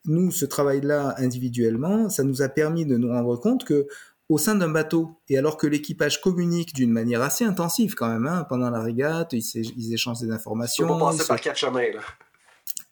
nous, 0.05 0.31
ce 0.31 0.45
travail-là 0.45 1.15
individuellement, 1.19 2.09
ça 2.09 2.25
nous 2.25 2.43
a 2.43 2.49
permis 2.49 2.87
de 2.87 2.97
nous 2.97 3.09
rendre 3.09 3.37
compte 3.37 3.65
que 3.65 3.87
au 4.29 4.39
sein 4.39 4.55
d'un 4.55 4.71
bateau, 4.71 5.21
et 5.29 5.37
alors 5.37 5.59
que 5.59 5.67
l'équipage 5.67 6.21
communique 6.21 6.75
d'une 6.75 6.91
manière 6.91 7.21
assez 7.21 7.45
intensive 7.45 7.95
quand 7.95 8.09
même, 8.09 8.27
hein, 8.27 8.47
pendant 8.49 8.71
la 8.71 8.81
régate, 8.81 9.35
ils, 9.35 9.45
ils 9.55 9.93
échangent 9.93 10.21
des 10.21 10.31
informations. 10.31 10.91
On 10.91 10.99
passer 10.99 11.27
par 11.27 11.57
chemins, 11.57 11.93
là. 11.93 12.01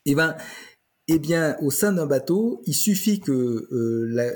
Et 0.05 0.15
ben, 0.15 0.36
eh 1.09 1.19
bien, 1.19 1.57
au 1.61 1.70
sein 1.70 1.93
d'un 1.93 2.07
bateau, 2.07 2.62
il 2.66 2.74
suffit 2.74 3.20
que 3.20 3.32
euh, 3.32 4.07
la, 4.11 4.31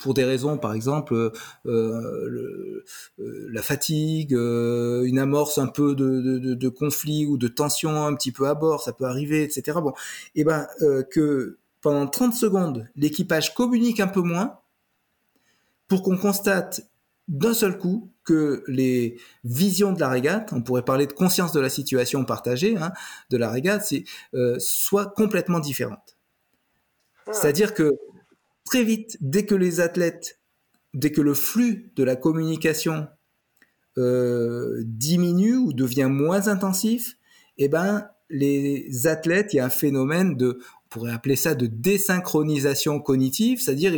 pour 0.00 0.14
des 0.14 0.24
raisons, 0.24 0.56
par 0.56 0.72
exemple, 0.72 1.14
euh, 1.14 1.30
euh, 1.66 2.84
la 3.18 3.62
fatigue, 3.62 4.32
une 4.32 5.18
amorce 5.18 5.58
un 5.58 5.66
peu 5.66 5.94
de, 5.94 6.68
conflit 6.68 7.26
ou 7.26 7.36
de 7.36 7.48
tension 7.48 8.06
un 8.06 8.14
petit 8.14 8.32
peu 8.32 8.48
à 8.48 8.54
bord, 8.54 8.82
ça 8.82 8.92
peut 8.92 9.04
arriver, 9.04 9.44
etc. 9.44 9.78
Bon, 9.82 9.90
et 10.34 10.40
eh 10.40 10.44
ben 10.44 10.66
que 11.10 11.58
pendant 11.82 12.06
30 12.06 12.34
secondes, 12.34 12.88
l'équipage 12.96 13.54
communique 13.54 14.00
un 14.00 14.08
peu 14.08 14.22
moins 14.22 14.58
pour 15.86 16.02
qu'on 16.02 16.16
constate 16.16 16.82
d'un 17.28 17.54
seul 17.54 17.78
coup 17.78 18.10
que 18.24 18.64
les 18.66 19.18
visions 19.44 19.92
de 19.92 20.00
la 20.00 20.08
régate, 20.08 20.52
on 20.52 20.62
pourrait 20.62 20.84
parler 20.84 21.06
de 21.06 21.12
conscience 21.12 21.52
de 21.52 21.60
la 21.60 21.68
situation 21.68 22.24
partagée 22.24 22.76
hein, 22.76 22.92
de 23.28 23.36
la 23.36 23.50
régate, 23.50 23.92
soient 24.58 25.06
complètement 25.06 25.60
différentes. 25.60 26.16
Ah. 27.26 27.32
C'est-à-dire 27.32 27.74
que 27.74 27.92
très 28.64 28.84
vite, 28.84 29.16
dès 29.20 29.46
que 29.46 29.54
les 29.54 29.80
athlètes, 29.80 30.40
dès 30.94 31.12
que 31.12 31.20
le 31.20 31.34
flux 31.34 31.92
de 31.96 32.04
la 32.04 32.16
communication 32.16 33.08
euh, 33.98 34.82
diminue 34.84 35.56
ou 35.56 35.72
devient 35.72 36.08
moins 36.10 36.48
intensif, 36.48 37.16
eh 37.58 37.68
ben, 37.68 38.08
les 38.30 39.06
athlètes, 39.06 39.52
il 39.52 39.56
y 39.56 39.60
a 39.60 39.66
un 39.66 39.70
phénomène 39.70 40.36
de, 40.36 40.60
on 40.86 40.88
pourrait 40.88 41.12
appeler 41.12 41.36
ça 41.36 41.54
de 41.54 41.66
désynchronisation 41.66 43.00
cognitive, 43.00 43.60
c'est-à-dire 43.60 43.92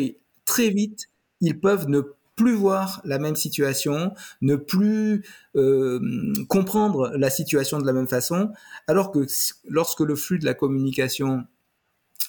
très 0.44 0.70
vite, 0.70 1.08
ils 1.40 1.60
peuvent 1.60 1.88
ne 1.88 2.02
plus 2.36 2.54
voir 2.54 3.00
la 3.04 3.18
même 3.18 3.36
situation, 3.36 4.14
ne 4.40 4.56
plus 4.56 5.24
euh, 5.54 6.00
comprendre 6.48 7.12
la 7.16 7.30
situation 7.30 7.78
de 7.78 7.86
la 7.86 7.92
même 7.92 8.08
façon, 8.08 8.50
alors 8.86 9.10
que 9.10 9.26
lorsque 9.68 10.00
le 10.00 10.16
flux 10.16 10.38
de 10.38 10.44
la 10.44 10.54
communication 10.54 11.44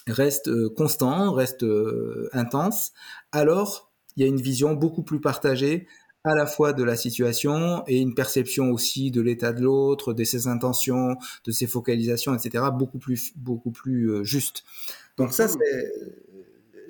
reste 0.06 0.48
euh, 0.48 0.72
constant, 0.76 1.32
reste 1.32 1.62
euh, 1.62 2.28
intense, 2.32 2.92
alors 3.32 3.90
il 4.16 4.22
y 4.22 4.24
a 4.24 4.28
une 4.28 4.40
vision 4.40 4.74
beaucoup 4.74 5.02
plus 5.02 5.20
partagée 5.20 5.86
à 6.24 6.34
la 6.34 6.46
fois 6.46 6.72
de 6.72 6.82
la 6.82 6.96
situation 6.96 7.84
et 7.86 8.00
une 8.00 8.14
perception 8.14 8.70
aussi 8.70 9.10
de 9.10 9.20
l'état 9.20 9.52
de 9.52 9.62
l'autre, 9.62 10.14
de 10.14 10.24
ses 10.24 10.46
intentions, 10.46 11.16
de 11.44 11.52
ses 11.52 11.66
focalisations, 11.66 12.34
etc., 12.34 12.64
beaucoup 12.72 12.98
plus, 12.98 13.32
beaucoup 13.36 13.70
plus 13.70 14.10
euh, 14.10 14.24
juste. 14.24 14.64
Donc 15.18 15.32
ça, 15.32 15.48
c'est 15.48 15.58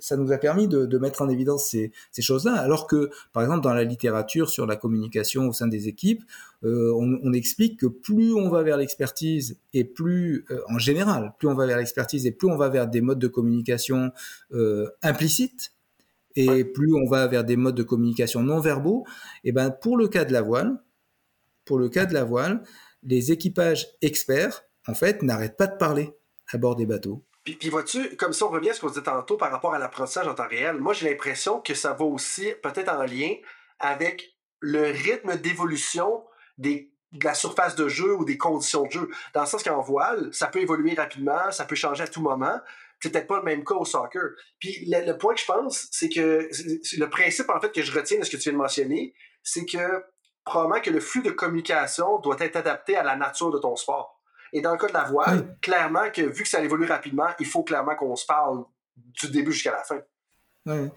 ça 0.04 0.18
nous 0.18 0.32
a 0.32 0.36
permis 0.36 0.68
de, 0.68 0.98
mettre 0.98 1.22
en 1.22 1.30
évidence 1.30 1.68
ces, 1.68 1.90
choses-là, 2.20 2.52
alors 2.56 2.86
que, 2.86 3.08
par 3.32 3.42
exemple, 3.42 3.62
dans 3.62 3.72
la 3.72 3.84
littérature 3.84 4.50
sur 4.50 4.66
la 4.66 4.76
communication 4.76 5.48
au 5.48 5.54
sein 5.54 5.66
des 5.66 5.88
équipes, 5.88 6.22
euh, 6.62 6.92
on, 6.94 7.32
explique 7.32 7.80
que 7.80 7.86
plus 7.86 8.34
on 8.34 8.50
va 8.50 8.62
vers 8.62 8.76
l'expertise 8.76 9.58
et 9.72 9.84
plus, 9.84 10.44
euh, 10.50 10.60
en 10.68 10.76
général, 10.76 11.32
plus 11.38 11.48
on 11.48 11.54
va 11.54 11.64
vers 11.64 11.78
l'expertise 11.78 12.26
et 12.26 12.32
plus 12.32 12.48
on 12.48 12.56
va 12.56 12.68
vers 12.68 12.86
des 12.86 13.00
modes 13.00 13.18
de 13.18 13.28
communication 13.28 14.12
euh, 14.52 14.90
implicites, 15.02 15.72
et 16.36 16.64
plus 16.64 16.94
on 16.94 17.08
va 17.08 17.26
vers 17.26 17.44
des 17.44 17.56
modes 17.56 17.76
de 17.76 17.82
communication 17.82 18.42
non 18.42 18.60
verbaux, 18.60 19.06
et 19.42 19.52
ben 19.52 19.70
pour 19.70 19.96
le 19.96 20.08
cas 20.08 20.26
de 20.26 20.34
la 20.34 20.42
voile, 20.42 20.82
pour 21.64 21.78
le 21.78 21.88
cas 21.88 22.04
de 22.04 22.12
la 22.12 22.24
voile, 22.24 22.62
les 23.04 23.32
équipages 23.32 23.88
experts, 24.02 24.64
en 24.86 24.92
fait, 24.92 25.22
n'arrêtent 25.22 25.56
pas 25.56 25.66
de 25.66 25.78
parler 25.78 26.12
à 26.52 26.58
bord 26.58 26.76
des 26.76 26.84
bateaux. 26.84 27.24
Puis, 27.44 27.68
vois-tu, 27.68 28.16
comme 28.16 28.32
ça, 28.32 28.46
on 28.46 28.48
revient 28.48 28.70
à 28.70 28.74
ce 28.74 28.80
qu'on 28.80 28.88
disait 28.88 29.02
tantôt 29.02 29.36
par 29.36 29.50
rapport 29.50 29.74
à 29.74 29.78
l'apprentissage 29.78 30.26
en 30.26 30.34
temps 30.34 30.48
réel. 30.48 30.78
Moi, 30.78 30.94
j'ai 30.94 31.08
l'impression 31.08 31.60
que 31.60 31.74
ça 31.74 31.92
va 31.92 32.04
aussi 32.04 32.52
peut-être 32.62 32.88
en 32.88 33.02
lien 33.02 33.34
avec 33.80 34.34
le 34.60 34.84
rythme 34.84 35.36
d'évolution 35.36 36.24
de 36.56 36.86
la 37.22 37.34
surface 37.34 37.76
de 37.76 37.86
jeu 37.88 38.14
ou 38.14 38.24
des 38.24 38.38
conditions 38.38 38.84
de 38.84 38.90
jeu. 38.90 39.10
Dans 39.34 39.42
le 39.42 39.46
sens 39.46 39.62
qu'en 39.62 39.82
voile, 39.82 40.32
ça 40.32 40.46
peut 40.46 40.60
évoluer 40.60 40.94
rapidement, 40.94 41.50
ça 41.50 41.66
peut 41.66 41.74
changer 41.74 42.02
à 42.02 42.08
tout 42.08 42.22
moment. 42.22 42.58
C'est 43.00 43.10
peut-être 43.12 43.26
pas 43.26 43.36
le 43.36 43.42
même 43.42 43.62
cas 43.62 43.74
au 43.74 43.84
soccer. 43.84 44.30
Puis 44.58 44.86
le, 44.86 45.04
le 45.04 45.18
point 45.18 45.34
que 45.34 45.40
je 45.40 45.44
pense, 45.44 45.88
c'est 45.90 46.08
que 46.08 46.48
le 46.98 47.10
principe 47.10 47.50
en 47.50 47.60
fait 47.60 47.72
que 47.72 47.82
je 47.82 47.92
retiens 47.92 48.18
de 48.18 48.24
ce 48.24 48.30
que 48.30 48.36
tu 48.36 48.44
viens 48.44 48.52
de 48.52 48.58
mentionner, 48.58 49.14
c'est 49.42 49.66
que 49.66 50.02
probablement 50.44 50.80
que 50.80 50.90
le 50.90 51.00
flux 51.00 51.22
de 51.22 51.30
communication 51.30 52.18
doit 52.20 52.36
être 52.40 52.56
adapté 52.56 52.96
à 52.96 53.02
la 53.02 53.16
nature 53.16 53.50
de 53.50 53.58
ton 53.58 53.76
sport. 53.76 54.20
Et 54.54 54.60
dans 54.60 54.72
le 54.72 54.78
cas 54.78 54.86
de 54.86 54.92
la 54.92 55.04
voile, 55.04 55.58
clairement 55.60 56.10
que 56.10 56.22
vu 56.22 56.44
que 56.44 56.48
ça 56.48 56.62
évolue 56.62 56.86
rapidement, 56.86 57.26
il 57.40 57.46
faut 57.46 57.64
clairement 57.64 57.96
qu'on 57.96 58.16
se 58.16 58.24
parle 58.24 58.64
du 58.96 59.28
début 59.28 59.52
jusqu'à 59.52 59.72
la 59.72 59.82
fin. 59.82 59.98
Oui, 60.66 60.90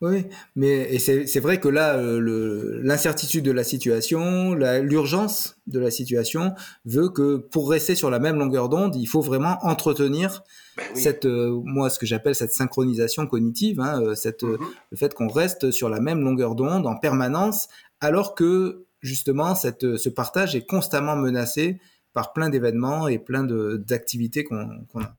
oui, 0.00 0.26
mais 0.54 0.96
c'est 0.98 1.40
vrai 1.40 1.58
que 1.58 1.66
là, 1.66 1.96
euh, 1.96 2.80
l'incertitude 2.84 3.44
de 3.44 3.50
la 3.50 3.64
situation, 3.64 4.54
l'urgence 4.54 5.56
de 5.66 5.80
la 5.80 5.90
situation 5.90 6.54
veut 6.84 7.08
que 7.08 7.38
pour 7.38 7.68
rester 7.68 7.96
sur 7.96 8.08
la 8.08 8.20
même 8.20 8.36
longueur 8.36 8.68
d'onde, 8.68 8.94
il 8.94 9.06
faut 9.06 9.22
vraiment 9.22 9.58
entretenir 9.62 10.44
ben 10.76 10.84
cette, 10.94 11.24
euh, 11.24 11.60
moi, 11.64 11.90
ce 11.90 11.98
que 11.98 12.06
j'appelle 12.06 12.36
cette 12.36 12.52
synchronisation 12.52 13.26
cognitive, 13.26 13.80
hein, 13.80 14.00
euh, 14.00 14.14
cette, 14.14 14.44
mm-hmm. 14.44 14.58
le 14.92 14.96
fait 14.96 15.14
qu'on 15.14 15.26
reste 15.26 15.72
sur 15.72 15.88
la 15.88 15.98
même 15.98 16.20
longueur 16.20 16.54
d'onde 16.54 16.86
en 16.86 16.94
permanence, 16.94 17.66
alors 18.00 18.36
que 18.36 18.84
justement, 19.00 19.56
cette, 19.56 19.96
ce 19.96 20.08
partage 20.08 20.54
est 20.54 20.64
constamment 20.64 21.16
menacé 21.16 21.80
par 22.12 22.32
plein 22.32 22.48
d'événements 22.48 23.08
et 23.08 23.18
plein 23.18 23.44
d'activités 23.44 24.44
qu'on 24.44 24.56
a. 24.56 25.14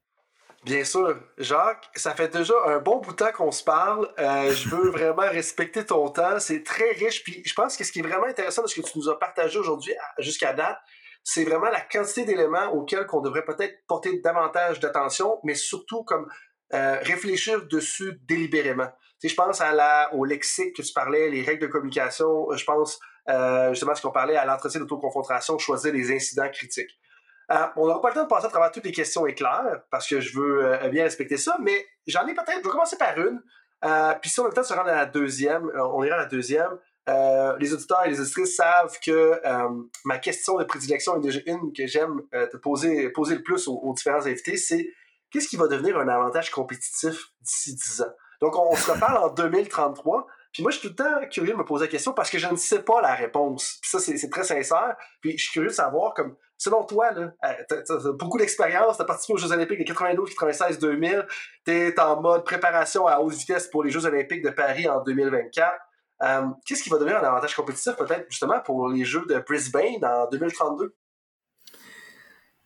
Bien 0.65 0.83
sûr. 0.83 1.17
Jacques, 1.37 1.89
ça 1.95 2.13
fait 2.13 2.27
déjà 2.27 2.53
un 2.67 2.79
bon 2.79 2.97
bout 2.97 3.11
de 3.11 3.15
temps 3.15 3.31
qu'on 3.31 3.51
se 3.51 3.63
parle. 3.63 4.09
Euh, 4.19 4.51
je 4.53 4.69
veux 4.69 4.89
vraiment 4.91 5.29
respecter 5.29 5.85
ton 5.85 6.09
temps. 6.09 6.39
C'est 6.39 6.63
très 6.63 6.91
riche. 6.91 7.23
Puis 7.23 7.41
je 7.45 7.53
pense 7.53 7.77
que 7.77 7.83
ce 7.83 7.91
qui 7.91 7.99
est 7.99 8.03
vraiment 8.03 8.25
intéressant 8.25 8.63
de 8.63 8.67
ce 8.67 8.79
que 8.79 8.85
tu 8.85 8.97
nous 8.97 9.09
as 9.09 9.17
partagé 9.17 9.57
aujourd'hui 9.57 9.93
jusqu'à 10.17 10.53
date, 10.53 10.77
c'est 11.23 11.45
vraiment 11.45 11.69
la 11.69 11.81
quantité 11.81 12.25
d'éléments 12.25 12.73
auxquels 12.73 13.05
on 13.13 13.21
devrait 13.21 13.45
peut-être 13.45 13.75
porter 13.87 14.19
davantage 14.19 14.79
d'attention, 14.79 15.39
mais 15.43 15.55
surtout 15.55 16.03
comme 16.03 16.27
euh, 16.73 16.97
réfléchir 17.01 17.65
dessus 17.67 18.19
délibérément. 18.27 18.87
Tu 19.19 19.27
sais, 19.27 19.29
je 19.29 19.35
pense 19.35 19.61
à 19.61 19.71
la, 19.73 20.13
au 20.13 20.25
lexique 20.25 20.75
que 20.75 20.81
tu 20.81 20.93
parlais, 20.93 21.29
les 21.29 21.41
règles 21.41 21.61
de 21.61 21.67
communication. 21.67 22.51
Je 22.51 22.63
pense 22.63 22.99
euh, 23.27 23.69
justement, 23.69 23.95
ce 23.95 24.01
qu'on 24.01 24.11
parlait 24.11 24.35
à 24.35 24.45
l'entretien 24.45 24.79
d'autoconfrontation, 24.79 25.57
choisir 25.57 25.93
les 25.93 26.11
incidents 26.11 26.49
critiques. 26.49 26.99
Euh, 27.51 27.65
on 27.77 27.87
n'aura 27.87 28.01
pas 28.01 28.09
le 28.09 28.15
temps 28.15 28.23
de 28.23 28.27
passer 28.27 28.45
à 28.45 28.49
travers 28.49 28.71
toutes 28.71 28.85
les 28.85 28.91
questions 28.91 29.25
éclairs 29.25 29.81
parce 29.89 30.07
que 30.07 30.19
je 30.19 30.39
veux 30.39 30.65
euh, 30.65 30.89
bien 30.89 31.03
respecter 31.03 31.37
ça, 31.37 31.57
mais 31.61 31.85
j'en 32.05 32.25
ai 32.27 32.33
peut-être. 32.33 32.59
Je 32.59 32.63
vais 32.63 32.69
commencer 32.69 32.97
par 32.97 33.17
une. 33.17 33.41
puis 34.21 34.29
si 34.29 34.39
on 34.39 34.45
a 34.45 34.49
le 34.49 34.53
temps 34.53 34.61
de 34.61 34.67
se 34.67 34.73
rendre 34.73 34.89
à 34.89 34.95
la 34.95 35.05
deuxième, 35.05 35.71
on 35.75 36.03
ira 36.03 36.15
à 36.15 36.19
la 36.19 36.25
deuxième. 36.25 36.77
les 37.07 37.73
auditeurs 37.73 38.05
et 38.05 38.09
les 38.09 38.21
auditrices 38.21 38.55
savent 38.55 38.97
que 39.03 39.41
ma 40.05 40.19
question 40.19 40.57
de 40.57 40.63
prédilection 40.63 41.17
est 41.17 41.21
déjà 41.21 41.39
une 41.47 41.73
que 41.73 41.87
j'aime 41.87 42.21
te 42.31 42.57
poser, 42.57 43.09
poser 43.09 43.35
le 43.35 43.41
plus 43.41 43.67
aux, 43.67 43.93
différents 43.95 44.25
invités, 44.27 44.57
c'est 44.57 44.87
qu'est-ce 45.31 45.47
qui 45.47 45.57
va 45.57 45.67
devenir 45.67 45.97
un 45.97 46.07
avantage 46.07 46.51
compétitif 46.51 47.31
d'ici 47.41 47.75
10 47.75 48.01
ans? 48.01 48.13
Donc, 48.41 48.57
on 48.57 48.75
se 48.75 48.91
reparle 48.91 49.17
en 49.17 49.33
2033. 49.33 50.27
Puis 50.51 50.63
moi, 50.63 50.71
je 50.71 50.79
suis 50.79 50.89
tout 50.89 50.95
le 50.97 51.03
temps 51.03 51.27
curieux 51.29 51.53
de 51.53 51.57
me 51.57 51.65
poser 51.65 51.85
la 51.85 51.91
question 51.91 52.13
parce 52.13 52.29
que 52.29 52.39
je 52.39 52.47
ne 52.47 52.55
sais 52.55 52.81
pas 52.81 53.01
la 53.01 53.13
réponse. 53.13 53.77
Puis 53.81 53.91
ça, 53.91 53.99
c'est 53.99 54.29
très 54.29 54.43
sincère. 54.43 54.95
Puis 55.21 55.37
je 55.37 55.43
suis 55.43 55.51
curieux 55.51 55.69
de 55.69 55.73
savoir, 55.73 56.13
comme, 56.13 56.35
selon 56.57 56.83
toi, 56.83 57.11
là, 57.11 57.31
euh, 57.45 57.53
tu 57.85 57.91
as, 57.91 58.11
beaucoup 58.13 58.37
d'expérience, 58.37 58.97
tu 58.97 59.01
as 59.03 59.05
participé 59.05 59.33
aux 59.33 59.37
Jeux 59.37 59.51
Olympiques 59.51 59.79
de 59.79 59.83
92, 59.85 60.29
96, 60.29 60.79
2000. 60.79 61.27
Tu 61.65 61.71
es 61.71 61.99
en 61.99 62.21
mode 62.21 62.43
préparation 62.43 63.05
à 63.05 63.19
haute 63.19 63.33
vitesse 63.33 63.67
pour 63.67 63.83
les 63.83 63.91
Jeux 63.91 64.05
Olympiques 64.05 64.43
de 64.43 64.49
Paris 64.49 64.87
en 64.87 65.03
2024. 65.03 65.71
Euh, 66.21 66.47
qu'est-ce 66.65 66.83
qui 66.83 66.89
va 66.89 66.97
devenir 66.97 67.17
un 67.17 67.27
avantage 67.27 67.55
compétitif, 67.55 67.93
peut-être, 67.95 68.25
justement, 68.29 68.59
pour 68.59 68.89
les 68.89 69.05
Jeux 69.05 69.25
de 69.29 69.39
Brisbane 69.39 70.03
en 70.03 70.27
2032? 70.29 70.95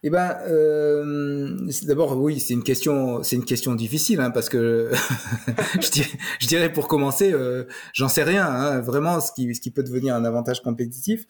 Eh 0.05 0.09
ben, 0.09 0.37
euh, 0.47 1.55
d'abord, 1.83 2.19
oui, 2.19 2.41
c'est 2.41 2.53
une 2.53 2.63
question, 2.63 3.23
c'est 3.23 3.37
une 3.37 3.45
question 3.45 3.73
difficile, 3.73 4.19
hein, 4.19 4.31
parce 4.31 4.49
que 4.49 4.91
je, 5.79 6.47
dirais, 6.47 6.73
pour 6.73 6.89
commencer, 6.89 7.31
euh, 7.31 7.63
j'en 7.93 8.09
sais 8.09 8.23
rien, 8.23 8.45
hein, 8.45 8.81
vraiment, 8.81 9.21
ce 9.21 9.31
qui, 9.31 9.55
ce 9.55 9.61
qui 9.61 9.71
peut 9.71 9.81
devenir 9.81 10.13
un 10.13 10.25
avantage 10.25 10.61
compétitif. 10.61 11.25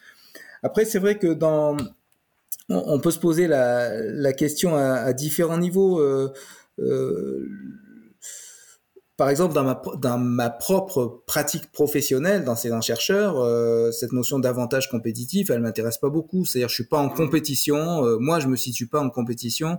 Après, 0.64 0.86
c'est 0.86 0.98
vrai 0.98 1.20
que 1.20 1.28
dans, 1.34 1.78
on, 2.70 3.00
peut 3.00 3.12
se 3.12 3.20
poser 3.20 3.48
la, 3.48 3.94
la 4.02 4.34
question 4.34 4.76
à, 4.76 4.94
à 4.94 5.14
différents 5.14 5.60
niveaux. 5.60 6.00
Euh, 6.00 6.34
euh 6.80 7.48
par 9.16 9.30
exemple, 9.30 9.54
dans 9.54 9.64
ma, 9.64 9.82
dans 9.98 10.18
ma 10.18 10.50
propre 10.50 11.22
pratique 11.28 11.72
professionnelle 11.72 12.44
d'enseignant-chercheur, 12.44 13.40
euh, 13.40 13.92
cette 13.92 14.12
notion 14.12 14.40
d'avantage 14.40 14.90
compétitif, 14.90 15.50
elle 15.50 15.62
m'intéresse 15.62 15.98
pas 15.98 16.10
beaucoup. 16.10 16.46
C'est-à-dire, 16.46 16.70
je 16.70 16.76
suis 16.76 16.88
pas 16.88 16.98
en 16.98 17.08
mmh. 17.08 17.14
compétition. 17.14 18.06
Euh, 18.06 18.18
moi, 18.20 18.40
je 18.40 18.48
me 18.48 18.56
situe 18.56 18.88
pas 18.88 19.02
en 19.02 19.10
compétition. 19.10 19.78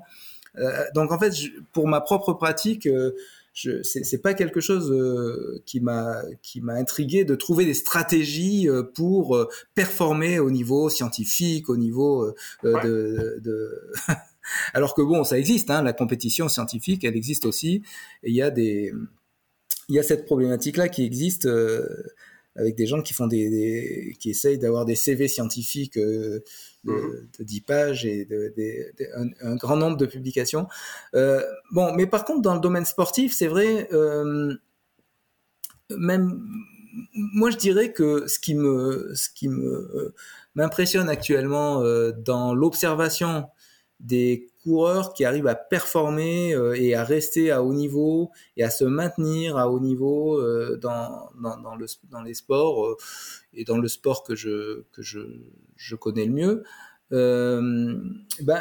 Euh, 0.59 0.85
donc, 0.95 1.13
en 1.13 1.19
fait, 1.19 1.35
pour 1.73 1.89
ma 1.89 2.01
propre 2.01 2.33
pratique, 2.35 2.87
euh, 2.87 3.13
je, 3.53 3.83
c'est 3.83 4.19
pas 4.19 4.35
quelque 4.35 4.61
chose 4.61 4.91
euh, 4.91 5.63
qui 5.65 5.79
m'a 5.79 6.23
qui 6.43 6.61
m'a 6.61 6.75
intrigué 6.75 7.25
de 7.25 7.37
trouver 7.37 7.65
des 7.65 7.75
stratégies 7.75 8.69
pour 8.95 9.47
performer 9.75 10.41
au 10.41 10.51
niveau 10.51 10.91
scientifique, 10.91 11.69
au 11.69 11.77
niveau 11.77 12.35
de, 12.65 13.39
de 13.41 13.93
alors 14.75 14.95
que 14.95 15.03
bon, 15.03 15.23
ça 15.23 15.39
existe, 15.39 15.71
hein, 15.71 15.83
la 15.83 15.93
compétition 15.93 16.49
scientifique, 16.49 17.05
elle 17.05 17.15
existe 17.15 17.47
aussi. 17.47 17.83
Et 18.25 18.31
il 18.31 18.35
y 18.35 18.43
a 18.43 18.51
des 18.51 18.93
il 19.89 19.95
y 19.95 19.99
a 19.99 20.03
cette 20.03 20.25
problématique-là 20.25 20.89
qui 20.89 21.05
existe 21.05 21.47
euh, 21.47 21.87
avec 22.57 22.77
des 22.77 22.87
gens 22.87 23.03
qui 23.03 23.15
font 23.15 23.27
des, 23.27 24.17
qui 24.21 24.31
essayent 24.31 24.59
d'avoir 24.59 24.85
des 24.85 24.95
CV 24.95 25.27
scientifiques 25.29 25.97
euh, 25.97 26.45
de, 26.85 27.29
10 27.41 27.57
mhm. 27.57 27.65
pages 27.65 28.07
et 28.07 28.25
de, 28.25 28.55
un, 29.43 29.57
grand 29.57 29.77
nombre 29.77 29.97
de 29.97 30.07
publications. 30.07 30.69
Euh, 31.15 31.43
bon, 31.73 31.93
mais 31.95 32.07
par 32.07 32.25
contre, 32.25 32.43
dans 32.43 32.55
le 32.55 32.61
domaine 32.61 32.85
sportif, 32.85 33.33
c'est 33.35 33.49
vrai, 33.49 33.89
même 35.91 36.41
moi, 37.13 37.51
je 37.51 37.57
dirais 37.57 37.93
que 37.93 38.29
ce 38.29 38.39
qui 38.39 38.55
me, 38.55 39.13
ce 39.15 39.29
qui 39.29 39.49
me 39.49 40.15
m'impressionne 40.55 41.09
actuellement 41.09 41.83
dans 42.13 42.55
l'observation 42.55 43.49
des 43.99 44.49
coureurs 44.65 45.13
qui 45.13 45.25
arrivent 45.25 45.47
à 45.47 45.55
performer 45.55 46.57
et 46.77 46.95
à 46.95 47.05
rester 47.05 47.51
à 47.51 47.63
haut 47.63 47.75
niveau 47.75 48.31
et 48.57 48.65
à 48.65 48.71
se 48.71 48.85
maintenir 48.85 49.57
à 49.57 49.71
haut 49.71 49.79
niveau 49.81 50.43
dans, 50.79 51.31
dans, 51.41 51.57
dans, 51.59 51.77
le, 51.77 51.87
dans 52.11 52.23
les 52.23 52.35
sports 52.35 52.97
et 53.53 53.65
dans 53.65 53.79
le 53.79 53.89
sport 53.89 54.25
que 54.25 54.35
je, 54.35 54.83
que 54.93 55.03
je, 55.03 55.21
je 55.77 55.97
connais 55.97 56.25
le 56.25 56.33
mieux, 56.33 56.65
euh, 57.13 57.95
ben, 58.43 58.61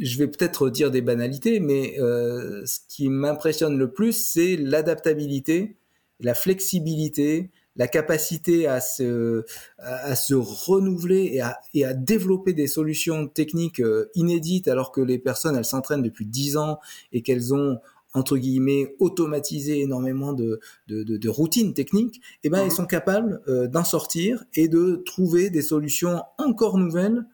je 0.00 0.18
vais 0.18 0.28
peut-être 0.28 0.70
dire 0.70 0.90
des 0.90 1.02
banalités, 1.02 1.60
mais 1.60 1.98
euh, 2.00 2.64
ce 2.66 2.78
qui 2.88 3.08
m'impressionne 3.08 3.78
le 3.78 3.92
plus, 3.92 4.12
c'est 4.12 4.56
l'adaptabilité, 4.56 5.76
la 6.20 6.34
flexibilité, 6.34 7.50
la 7.76 7.88
capacité 7.88 8.66
à 8.66 8.80
se, 8.80 9.44
à, 9.78 10.16
se 10.16 10.34
renouveler 10.34 11.30
et 11.32 11.40
à, 11.40 11.58
et 11.74 11.84
à, 11.84 11.94
développer 11.94 12.52
des 12.52 12.66
solutions 12.66 13.28
techniques 13.28 13.80
euh, 13.80 14.10
inédites 14.14 14.68
alors 14.68 14.92
que 14.92 15.00
les 15.00 15.18
personnes, 15.18 15.56
elles 15.56 15.64
s'entraînent 15.64 16.02
depuis 16.02 16.26
10 16.26 16.56
ans 16.56 16.78
et 17.12 17.22
qu'elles 17.22 17.54
ont 17.54 17.78
entre 18.14 18.38
guillemets 18.38 18.96
automatisé 18.98 19.80
énormément 19.80 20.32
de, 20.32 20.60
de, 20.88 21.02
de, 21.02 21.18
de 21.18 21.28
routines 21.28 21.74
techniques, 21.74 22.16
et 22.16 22.20
eh 22.44 22.48
ben, 22.48 22.62
ils 22.62 22.66
mhm. 22.66 22.70
sont 22.70 22.86
capables 22.86 23.42
euh, 23.46 23.66
d'en 23.66 23.84
sortir 23.84 24.44
et 24.54 24.68
de 24.68 25.02
trouver 25.04 25.50
des 25.50 25.60
solutions 25.60 26.22
encore 26.38 26.78
nouvelles 26.78 27.26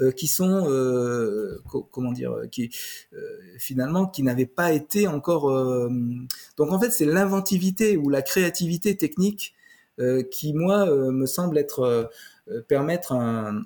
euh, 0.00 0.10
qui 0.10 0.26
sont 0.26 0.64
euh, 0.68 1.58
comment 1.90 2.12
dire 2.12 2.34
qui 2.50 2.70
euh, 3.12 3.18
finalement 3.58 4.06
qui 4.06 4.22
n'avaient 4.22 4.46
pas 4.46 4.72
été 4.72 5.06
encore 5.06 5.50
donc 6.56 6.72
en 6.72 6.80
fait 6.80 6.90
c'est 6.90 7.04
l'inventivité 7.04 7.98
ou 7.98 8.08
la 8.08 8.22
créativité 8.22 8.96
technique 8.96 9.52
qui 10.30 10.54
moi 10.54 10.86
me 10.86 11.26
semble 11.26 11.58
être 11.58 12.10
permettre 12.68 13.12
un, 13.12 13.62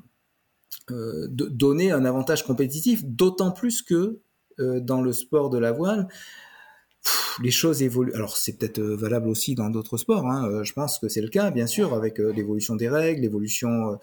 de 0.88 1.46
donner 1.46 1.92
un 1.92 2.04
avantage 2.04 2.44
compétitif 2.44 3.04
d'autant 3.04 3.52
plus 3.52 3.82
que 3.82 4.20
dans 4.58 5.02
le 5.02 5.12
sport 5.12 5.50
de 5.50 5.58
la 5.58 5.72
voile 5.72 6.08
les 7.42 7.50
choses 7.50 7.82
évoluent. 7.82 8.14
Alors 8.14 8.36
c'est 8.36 8.58
peut-être 8.58 8.78
euh, 8.78 8.96
valable 8.96 9.28
aussi 9.28 9.54
dans 9.54 9.70
d'autres 9.70 9.96
sports. 9.96 10.26
Hein. 10.26 10.48
Euh, 10.48 10.64
je 10.64 10.72
pense 10.72 10.98
que 10.98 11.08
c'est 11.08 11.20
le 11.20 11.28
cas, 11.28 11.50
bien 11.50 11.66
sûr, 11.66 11.94
avec 11.94 12.20
euh, 12.20 12.32
l'évolution 12.32 12.76
des 12.76 12.88
règles, 12.88 13.22
l'évolution 13.22 13.98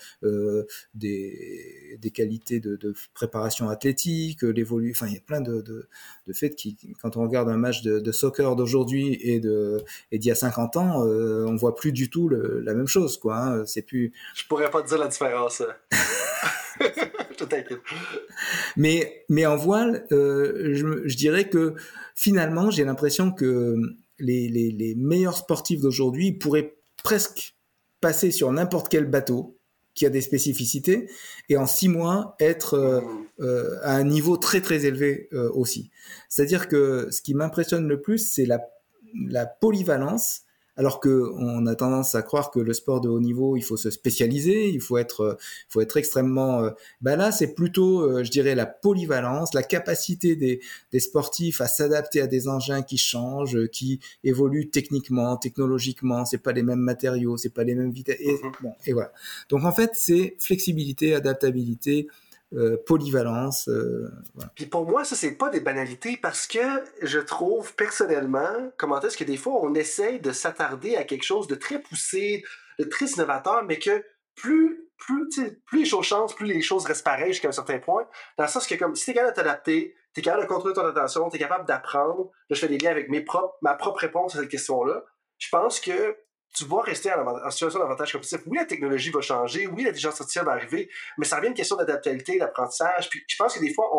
des, 0.93 1.97
des, 1.99 2.11
qualités 2.11 2.59
de, 2.59 2.75
de 2.75 2.93
préparation 3.13 3.69
athlétique, 3.69 4.41
l'évolution. 4.43 5.05
Enfin, 5.05 5.11
il 5.11 5.15
y 5.15 5.17
a 5.17 5.21
plein 5.21 5.41
de, 5.41 5.61
de, 5.61 5.87
de, 6.27 6.33
faits 6.33 6.55
qui, 6.55 6.77
quand 7.01 7.17
on 7.17 7.23
regarde 7.23 7.49
un 7.49 7.57
match 7.57 7.81
de, 7.81 7.99
de 7.99 8.11
soccer 8.11 8.55
d'aujourd'hui 8.55 9.17
et 9.21 9.39
de 9.39 9.83
et 10.11 10.19
d'il 10.19 10.29
y 10.29 10.31
a 10.31 10.35
50 10.35 10.77
ans, 10.77 11.03
on 11.03 11.55
voit 11.55 11.75
plus 11.75 11.91
du 11.91 12.09
tout 12.09 12.29
le, 12.29 12.61
la 12.61 12.73
même 12.73 12.87
chose, 12.87 13.17
quoi. 13.17 13.37
Hein. 13.37 13.65
C'est 13.65 13.81
plus. 13.83 14.13
Je 14.35 14.45
pourrais 14.47 14.69
pas 14.69 14.81
te 14.81 14.87
dire 14.87 14.97
la 14.97 15.07
différence. 15.07 15.61
mais, 18.77 19.45
en 19.45 19.55
voile, 19.55 20.05
euh, 20.11 20.73
je, 20.73 21.15
dirais 21.15 21.49
que 21.49 21.75
finalement, 22.15 22.71
j'ai 22.71 22.83
l'impression 22.83 23.31
que 23.31 23.75
les, 24.19 24.95
meilleurs 24.97 25.37
sportifs 25.37 25.81
d'aujourd'hui 25.81 26.31
pourraient 26.31 26.75
presque 27.03 27.55
passer 28.01 28.31
sur 28.31 28.51
n'importe 28.51 28.89
quel 28.89 29.05
bateau 29.05 29.57
qui 29.93 30.05
a 30.05 30.09
des 30.09 30.21
spécificités 30.21 31.07
et 31.49 31.57
en 31.57 31.67
six 31.67 31.87
mois 31.87 32.35
être 32.39 32.73
euh, 32.73 33.01
euh, 33.39 33.77
à 33.83 33.95
un 33.95 34.03
niveau 34.03 34.37
très 34.37 34.59
très 34.59 34.85
élevé 34.85 35.29
aussi. 35.53 35.91
C'est-à-dire 36.29 36.67
que 36.67 37.07
ce 37.11 37.21
qui 37.21 37.35
m'impressionne 37.35 37.87
le 37.87 38.01
plus, 38.01 38.17
c'est 38.17 38.47
la 38.47 39.45
polyvalence 39.45 40.42
alors 40.75 40.99
que 40.99 41.31
on 41.37 41.65
a 41.67 41.75
tendance 41.75 42.15
à 42.15 42.21
croire 42.21 42.51
que 42.51 42.59
le 42.59 42.73
sport 42.73 43.01
de 43.01 43.09
haut 43.09 43.19
niveau, 43.19 43.55
il 43.55 43.61
faut 43.61 43.77
se 43.77 43.89
spécialiser, 43.91 44.69
il 44.69 44.81
faut 44.81 44.97
être, 44.97 45.21
euh, 45.21 45.35
il 45.39 45.71
faut 45.71 45.81
être 45.81 45.97
extrêmement. 45.97 46.69
Bah 47.01 47.15
là, 47.15 47.31
c'est 47.31 47.53
plutôt, 47.53 48.01
euh, 48.01 48.23
je 48.23 48.31
dirais, 48.31 48.55
la 48.55 48.65
polyvalence, 48.65 49.53
la 49.53 49.63
capacité 49.63 50.35
des, 50.35 50.61
des 50.91 50.99
sportifs 50.99 51.61
à 51.61 51.67
s'adapter 51.67 52.21
à 52.21 52.27
des 52.27 52.47
engins 52.47 52.81
qui 52.81 52.97
changent, 52.97 53.67
qui 53.67 53.99
évoluent 54.23 54.69
techniquement, 54.69 55.37
technologiquement. 55.37 56.25
C'est 56.25 56.37
pas 56.37 56.53
les 56.53 56.63
mêmes 56.63 56.79
matériaux, 56.79 57.37
c'est 57.37 57.53
pas 57.53 57.63
les 57.63 57.75
mêmes 57.75 57.91
vitesses. 57.91 58.19
Et, 58.19 58.33
mm-hmm. 58.33 58.51
bon, 58.61 58.73
et 58.85 58.93
voilà. 58.93 59.11
Donc 59.49 59.63
en 59.63 59.71
fait, 59.71 59.91
c'est 59.93 60.35
flexibilité, 60.39 61.13
adaptabilité, 61.13 62.07
polyvalence. 62.85 63.67
Euh, 63.67 64.09
Puis 64.55 64.65
pour 64.65 64.85
moi, 64.87 65.03
ça, 65.03 65.15
c'est 65.15 65.35
pas 65.37 65.49
des 65.49 65.59
banalités 65.59 66.17
parce 66.21 66.47
que 66.47 66.59
je 67.01 67.19
trouve 67.19 67.75
personnellement, 67.75 68.71
comment 68.77 68.99
est-ce 69.01 69.17
que 69.17 69.23
des 69.23 69.37
fois, 69.37 69.53
on 69.61 69.73
essaye 69.73 70.19
de 70.19 70.31
s'attarder 70.31 70.95
à 70.95 71.03
quelque 71.03 71.23
chose 71.23 71.47
de 71.47 71.55
très 71.55 71.79
poussé, 71.79 72.43
de 72.79 72.83
très 72.85 73.07
innovateur, 73.07 73.63
mais 73.63 73.79
que 73.79 74.03
plus, 74.35 74.89
plus, 74.97 75.27
plus 75.65 75.79
les 75.79 75.85
choses 75.85 76.05
changent, 76.05 76.35
plus 76.35 76.47
les 76.47 76.61
choses 76.61 76.85
restent 76.85 77.03
pareilles 77.03 77.33
jusqu'à 77.33 77.49
un 77.49 77.53
certain 77.53 77.79
point. 77.79 78.07
Dans 78.37 78.45
le 78.45 78.49
sens 78.49 78.67
que, 78.67 78.75
comme, 78.75 78.95
si 78.95 79.05
t'es 79.05 79.13
capable 79.13 79.33
de 79.33 79.35
t'adapter, 79.35 79.95
t'es 80.13 80.21
capable 80.21 80.43
de 80.43 80.47
contrôler 80.47 80.73
ton 80.73 80.85
attention, 80.85 81.29
t'es 81.29 81.39
capable 81.39 81.65
d'apprendre, 81.65 82.31
je 82.49 82.55
fais 82.55 82.67
des 82.67 82.77
liens 82.77 82.91
avec 82.91 83.09
mes 83.09 83.21
propres, 83.21 83.55
ma 83.61 83.73
propre 83.73 83.99
réponse 83.99 84.35
à 84.35 84.39
cette 84.39 84.49
question-là. 84.49 85.03
Je 85.37 85.49
pense 85.49 85.79
que 85.79 86.15
tu 86.53 86.65
vas 86.65 86.81
rester 86.81 87.11
en, 87.11 87.49
situation 87.49 87.79
d'avantage 87.79 88.11
compétitif. 88.11 88.41
Oui, 88.45 88.57
la 88.57 88.65
technologie 88.65 89.09
va 89.09 89.21
changer, 89.21 89.67
oui, 89.67 89.83
l'intelligence 89.83 90.21
artificielle 90.21 90.45
va 90.45 90.53
arriver, 90.53 90.89
mais 91.17 91.25
ça 91.25 91.37
revient 91.37 91.47
une 91.47 91.53
question 91.53 91.75
d'adaptabilité, 91.75 92.37
d'apprentissage. 92.37 93.09
Puis 93.09 93.23
je 93.27 93.35
pense 93.35 93.55
que 93.55 93.59
des 93.59 93.73
fois, 93.73 93.89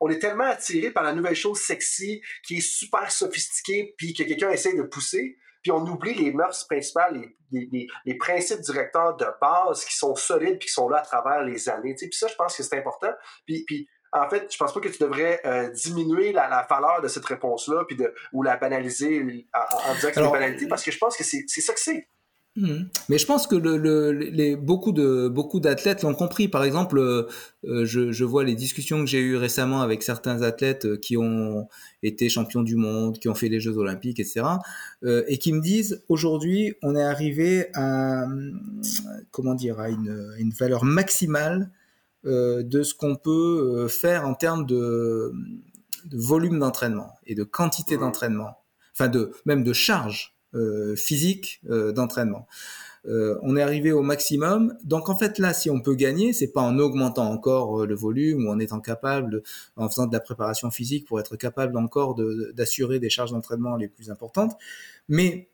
on, 0.00 0.08
est 0.08 0.18
tellement 0.18 0.44
attiré 0.44 0.90
par 0.90 1.02
la 1.02 1.12
nouvelle 1.12 1.34
chose 1.34 1.60
sexy, 1.60 2.22
qui 2.46 2.58
est 2.58 2.60
super 2.60 3.10
sophistiquée, 3.10 3.94
puis 3.98 4.14
que 4.14 4.22
quelqu'un 4.22 4.50
essaie 4.50 4.74
de 4.74 4.82
pousser, 4.82 5.36
puis 5.62 5.72
on 5.72 5.84
oublie 5.86 6.14
les 6.14 6.32
mœurs 6.32 6.66
principales, 6.66 7.20
les, 7.50 7.68
les, 7.72 7.88
les, 8.04 8.14
principes 8.16 8.60
directeurs 8.60 9.16
de 9.16 9.26
base 9.40 9.84
qui 9.84 9.96
sont 9.96 10.14
solides, 10.14 10.58
puis 10.58 10.68
qui 10.68 10.72
sont 10.72 10.88
là 10.88 10.98
à 10.98 11.02
travers 11.02 11.42
les 11.42 11.68
années. 11.68 11.94
Puis 11.94 12.08
ça, 12.12 12.28
je 12.28 12.36
pense 12.36 12.56
que 12.56 12.62
c'est 12.62 12.78
important. 12.78 13.12
Puis, 13.44 13.64
puis 13.66 13.88
en 14.12 14.28
fait, 14.28 14.48
je 14.50 14.56
pense 14.56 14.72
pas 14.72 14.80
que 14.80 14.88
tu 14.88 14.98
devrais 15.02 15.40
euh, 15.44 15.70
diminuer 15.70 16.32
la, 16.32 16.48
la, 16.48 16.66
valeur 16.68 17.02
de 17.02 17.08
cette 17.08 17.24
réponse-là 17.24 17.84
puis 17.86 17.96
de, 17.96 18.12
ou 18.32 18.42
la 18.42 18.56
banaliser 18.56 19.20
en, 19.20 19.94
disant 19.94 20.08
que 20.08 20.14
c'est 20.14 20.24
une 20.24 20.32
banalité 20.32 20.66
parce 20.66 20.82
que 20.82 20.90
je 20.90 20.98
pense 20.98 21.16
que 21.16 21.24
c'est 21.24 21.46
ça 21.46 21.74
que 21.74 21.80
c'est. 21.80 22.08
Hmm. 22.56 22.86
Mais 23.08 23.18
je 23.18 23.26
pense 23.26 23.46
que 23.46 23.54
le, 23.54 23.76
le, 23.76 24.10
les, 24.10 24.56
beaucoup 24.56 24.90
de 24.90 25.28
beaucoup 25.28 25.60
d'athlètes 25.60 26.02
l'ont 26.02 26.14
compris. 26.14 26.48
Par 26.48 26.64
exemple, 26.64 26.98
euh, 26.98 27.28
je, 27.62 28.10
je, 28.10 28.24
vois 28.24 28.42
les 28.42 28.56
discussions 28.56 28.98
que 28.98 29.06
j'ai 29.06 29.20
eues 29.20 29.36
récemment 29.36 29.80
avec 29.80 30.02
certains 30.02 30.42
athlètes 30.42 30.84
euh, 30.84 30.96
qui 30.96 31.16
ont 31.16 31.68
été 32.02 32.28
champions 32.28 32.62
du 32.62 32.74
monde, 32.74 33.20
qui 33.20 33.28
ont 33.28 33.34
fait 33.36 33.48
les 33.48 33.60
Jeux 33.60 33.76
olympiques, 33.76 34.18
etc., 34.18 34.42
euh, 35.04 35.22
et 35.28 35.38
qui 35.38 35.52
me 35.52 35.60
disent 35.60 36.02
aujourd'hui, 36.08 36.74
on 36.82 36.96
est 36.96 37.02
arrivé 37.02 37.66
à 37.74 38.26
comment 39.30 39.54
dire 39.54 39.78
à 39.78 39.88
une, 39.88 40.34
une 40.38 40.50
valeur 40.50 40.84
maximale 40.84 41.62
euh, 41.62 41.77
de 42.24 42.82
ce 42.82 42.94
qu'on 42.94 43.16
peut 43.16 43.30
euh, 43.84 43.88
faire 43.88 44.26
en 44.26 44.34
termes 44.34 44.66
de, 44.66 45.32
volume 46.12 46.58
d'entraînement 46.58 47.12
et 47.26 47.34
de 47.34 47.44
quantité 47.44 47.96
d'entraînement, 47.96 48.62
enfin 48.92 49.08
de 49.08 49.32
même 49.44 49.62
de 49.62 49.72
charge 49.72 50.36
euh, 50.54 50.96
physique 50.96 51.60
d'entraînement. 51.64 52.46
on 53.04 53.56
est 53.56 53.62
arrivé 53.62 53.92
au 53.92 54.02
maximum. 54.02 54.76
Donc 54.84 55.08
en 55.08 55.16
fait 55.16 55.38
là, 55.38 55.52
si 55.52 55.70
on 55.70 55.80
peut 55.80 55.94
gagner, 55.94 56.32
c'est 56.32 56.52
pas 56.52 56.62
en 56.62 56.78
augmentant 56.78 57.30
encore 57.30 57.86
le 57.86 57.94
volume 57.94 58.46
ou 58.46 58.50
en 58.50 58.58
étant 58.58 58.80
capable, 58.80 59.42
en 59.76 59.88
faisant 59.88 60.06
de 60.06 60.12
la 60.12 60.20
préparation 60.20 60.70
physique 60.70 61.06
pour 61.06 61.20
être 61.20 61.36
capable 61.36 61.76
encore 61.76 62.14
d'assurer 62.54 62.98
des 62.98 63.10
charges 63.10 63.32
d'entraînement 63.32 63.76
les 63.76 63.88
plus 63.88 64.10
importantes. 64.10 64.56
Mais 65.08 65.50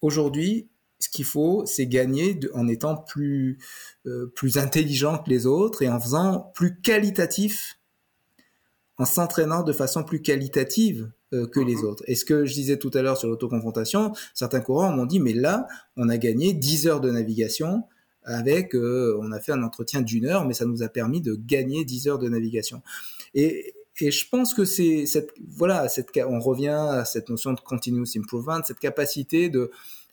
aujourd'hui, 0.00 0.68
ce 1.04 1.08
qu'il 1.10 1.24
faut, 1.24 1.64
c'est 1.66 1.86
gagner 1.86 2.38
en 2.54 2.66
étant 2.66 2.96
plus, 2.96 3.58
euh, 4.06 4.32
plus 4.34 4.56
intelligent 4.56 5.18
que 5.18 5.28
les 5.28 5.46
autres 5.46 5.82
et 5.82 5.88
en 5.88 6.00
faisant 6.00 6.50
plus 6.54 6.80
qualitatif, 6.80 7.78
en 8.96 9.04
s'entraînant 9.04 9.62
de 9.62 9.72
façon 9.72 10.02
plus 10.02 10.22
qualitative 10.22 11.10
euh, 11.34 11.46
que 11.46 11.60
les 11.60 11.76
mhm. 11.76 11.84
autres. 11.84 12.04
Et 12.06 12.14
ce 12.14 12.24
que 12.24 12.46
je 12.46 12.54
disais 12.54 12.78
tout 12.78 12.90
à 12.94 13.02
l'heure 13.02 13.18
sur 13.18 13.28
l'autoconfrontation, 13.28 14.12
certains 14.32 14.60
coureurs 14.60 14.96
m'ont 14.96 15.04
dit, 15.04 15.20
mais 15.20 15.34
là, 15.34 15.66
on 15.96 16.08
a 16.08 16.16
gagné 16.16 16.54
10 16.54 16.86
heures 16.86 17.00
de 17.00 17.10
navigation 17.10 17.84
avec, 18.22 18.74
euh, 18.74 19.18
on 19.20 19.30
a 19.32 19.40
fait 19.40 19.52
un 19.52 19.62
entretien 19.62 20.00
d'une 20.00 20.24
heure, 20.24 20.46
mais 20.46 20.54
ça 20.54 20.64
nous 20.64 20.82
a 20.82 20.88
permis 20.88 21.20
de 21.20 21.34
gagner 21.34 21.84
10 21.84 22.08
heures 22.08 22.18
de 22.18 22.30
navigation. 22.30 22.80
Et, 23.34 23.74
et 24.00 24.10
je 24.10 24.26
pense 24.26 24.54
que 24.54 24.64
c'est 24.64 25.04
cette, 25.04 25.32
voilà, 25.46 25.90
cette, 25.90 26.08
on 26.26 26.40
revient 26.40 26.68
à 26.68 27.04
cette 27.04 27.28
notion 27.28 27.52
de 27.52 27.60
continuous 27.60 28.06
improvement, 28.16 28.62
cette 28.64 28.78
capacité 28.78 29.50
de, 29.50 29.70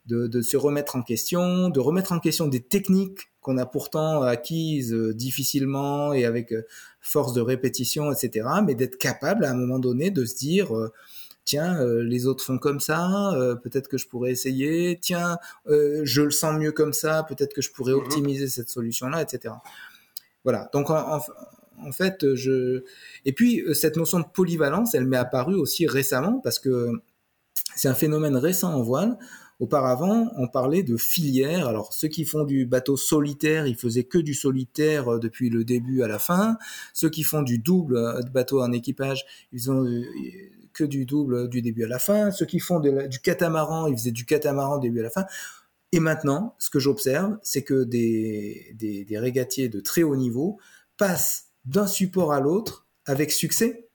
de, 0.07 0.41
se 0.41 0.57
remettre 0.57 0.95
en 0.95 1.03
question, 1.03 1.69
de 1.69 1.79
remettre 1.79 2.11
en 2.11 2.19
question 2.19 2.47
des 2.47 2.61
techniques 2.61 3.31
qu'on 3.39 3.57
a 3.57 3.65
pourtant 3.65 4.21
acquises 4.21 4.93
euh, 4.93 5.13
difficilement 5.13 6.13
et 6.13 6.25
avec 6.25 6.51
euh, 6.51 6.63
force 6.99 7.33
de 7.33 7.41
répétition, 7.41 8.11
etc. 8.11 8.47
Mais 8.65 8.75
d'être 8.75 8.97
capable 8.97 9.45
à 9.45 9.51
un 9.51 9.55
moment 9.55 9.79
donné 9.79 10.11
de 10.11 10.25
se 10.25 10.35
dire, 10.35 10.75
euh, 10.75 10.91
tiens, 11.45 11.83
les 12.03 12.27
autres 12.27 12.43
font 12.43 12.59
comme 12.59 12.79
ça, 12.79 13.35
peut-être 13.63 13.87
que 13.87 13.97
je 13.97 14.07
pourrais 14.07 14.31
essayer, 14.31 14.99
tiens, 15.01 15.39
je 15.65 16.21
le 16.21 16.29
sens 16.29 16.57
mieux 16.57 16.71
comme 16.71 16.93
ça, 16.93 17.23
peut-être 17.27 17.53
que 17.53 17.63
je 17.63 17.71
pourrais 17.71 17.93
mhm. 17.93 17.99
optimiser 17.99 18.47
cette 18.47 18.69
solution-là, 18.69 19.23
etc. 19.23 19.55
Voilà. 20.43 20.69
Donc 20.71 20.91
en, 20.91 21.19
en, 21.79 21.91
fait, 21.91 22.35
je 22.35 22.83
et 23.25 23.33
puis 23.33 23.63
cette 23.73 23.97
notion 23.97 24.19
de 24.19 24.25
polyvalence, 24.31 24.93
elle 24.93 25.07
m'est 25.07 25.17
apparue 25.17 25.55
aussi 25.55 25.87
récemment 25.87 26.39
parce 26.43 26.59
que 26.59 26.91
c'est 27.75 27.87
un 27.87 27.95
phénomène 27.95 28.37
récent 28.37 28.71
en 28.71 28.83
voile 28.83 29.17
Auparavant, 29.61 30.31
on 30.37 30.47
parlait 30.47 30.81
de 30.81 30.97
filières. 30.97 31.67
Alors, 31.67 31.93
ceux 31.93 32.07
qui 32.07 32.25
font 32.25 32.45
du 32.45 32.65
bateau 32.65 32.97
solitaire, 32.97 33.67
ils 33.67 33.75
faisaient 33.75 34.05
que 34.05 34.17
du 34.17 34.33
solitaire 34.33 35.19
depuis 35.19 35.51
le 35.51 35.63
début 35.63 36.01
à 36.01 36.07
la 36.07 36.17
fin. 36.17 36.57
Ceux 36.95 37.11
qui 37.11 37.21
font 37.21 37.43
du 37.43 37.59
double 37.59 38.23
de 38.25 38.29
bateau 38.31 38.63
en 38.63 38.71
équipage, 38.71 39.23
ils 39.51 39.69
ont 39.69 39.85
que 40.73 40.83
du 40.83 41.05
double 41.05 41.47
du 41.47 41.61
début 41.61 41.83
à 41.83 41.87
la 41.87 41.99
fin. 41.99 42.31
Ceux 42.31 42.47
qui 42.47 42.57
font 42.57 42.79
du 42.79 43.19
catamaran, 43.19 43.85
ils 43.85 43.95
faisaient 43.95 44.09
du 44.09 44.25
catamaran 44.25 44.79
début 44.79 45.01
à 45.01 45.03
la 45.03 45.11
fin. 45.11 45.25
Et 45.91 45.99
maintenant, 45.99 46.55
ce 46.57 46.71
que 46.71 46.79
j'observe, 46.79 47.37
c'est 47.43 47.61
que 47.61 47.83
des, 47.83 48.73
des, 48.73 49.19
régatiers 49.19 49.69
de 49.69 49.79
très 49.79 50.01
haut 50.01 50.15
niveau 50.15 50.57
passent 50.97 51.49
d'un 51.65 51.85
support 51.85 52.33
à 52.33 52.39
l'autre 52.39 52.87
avec 53.05 53.31
succès 53.31 53.87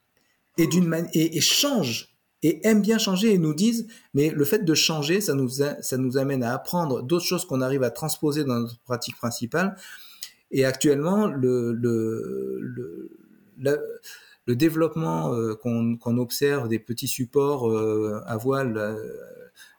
et, 0.58 0.68
et, 1.12 1.36
et 1.36 1.40
changent 1.40 2.15
et 2.42 2.66
aiment 2.66 2.82
bien 2.82 2.98
changer 2.98 3.32
et 3.32 3.38
nous 3.38 3.54
disent, 3.54 3.86
mais 4.14 4.30
le 4.30 4.44
fait 4.44 4.64
de 4.64 4.74
changer, 4.74 5.20
ça 5.20 5.34
nous, 5.34 5.48
ça 5.48 5.96
nous 5.96 6.18
amène 6.18 6.42
à 6.42 6.54
apprendre 6.54 7.02
d'autres 7.02 7.24
choses 7.24 7.44
qu'on 7.44 7.60
arrive 7.60 7.82
à 7.82 7.90
transposer 7.90 8.44
dans 8.44 8.60
notre 8.60 8.78
pratique 8.80 9.16
principale. 9.16 9.76
Et 10.50 10.64
actuellement, 10.64 11.26
le, 11.26 11.72
le, 11.72 13.10
le, 13.58 14.00
le 14.46 14.56
développement 14.56 15.34
euh, 15.34 15.54
qu'on 15.54 16.18
observe 16.18 16.68
des 16.68 16.78
petits 16.78 17.08
supports 17.08 17.68
euh, 17.68 18.22
à 18.26 18.36
voile, 18.36 18.76
euh, 18.76 18.94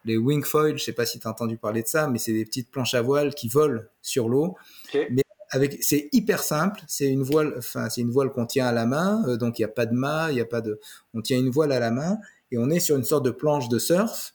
les 0.03 0.17
wing 0.17 0.43
foil, 0.43 0.69
je 0.69 0.73
ne 0.73 0.79
sais 0.79 0.93
pas 0.93 1.05
si 1.05 1.19
tu 1.19 1.27
as 1.27 1.31
entendu 1.31 1.57
parler 1.57 1.83
de 1.83 1.87
ça, 1.87 2.07
mais 2.07 2.19
c'est 2.19 2.33
des 2.33 2.45
petites 2.45 2.69
planches 2.69 2.93
à 2.93 3.01
voile 3.01 3.33
qui 3.33 3.47
volent 3.47 3.81
sur 4.01 4.27
l'eau. 4.27 4.55
Mais 4.93 5.23
avec, 5.51 5.81
c'est 5.81 6.09
hyper 6.11 6.43
simple. 6.43 6.81
C'est 6.87 7.07
une 7.07 7.23
voile, 7.23 7.53
enfin, 7.57 7.89
c'est 7.89 8.01
une 8.01 8.11
voile 8.11 8.31
qu'on 8.31 8.45
tient 8.45 8.65
à 8.65 8.73
la 8.73 8.85
main, 8.85 9.37
donc 9.37 9.59
il 9.59 9.61
n'y 9.61 9.65
a 9.65 9.69
pas 9.69 9.85
de 9.85 9.93
mât, 9.93 10.31
il 10.31 10.37
y 10.37 10.41
a 10.41 10.45
pas 10.45 10.59
de, 10.59 10.79
on 11.13 11.21
tient 11.21 11.37
une 11.37 11.49
voile 11.49 11.71
à 11.71 11.79
la 11.79 11.91
main 11.91 12.17
et 12.51 12.57
on 12.57 12.69
est 12.69 12.79
sur 12.79 12.95
une 12.95 13.03
sorte 13.03 13.25
de 13.25 13.31
planche 13.31 13.69
de 13.69 13.79
surf 13.79 14.33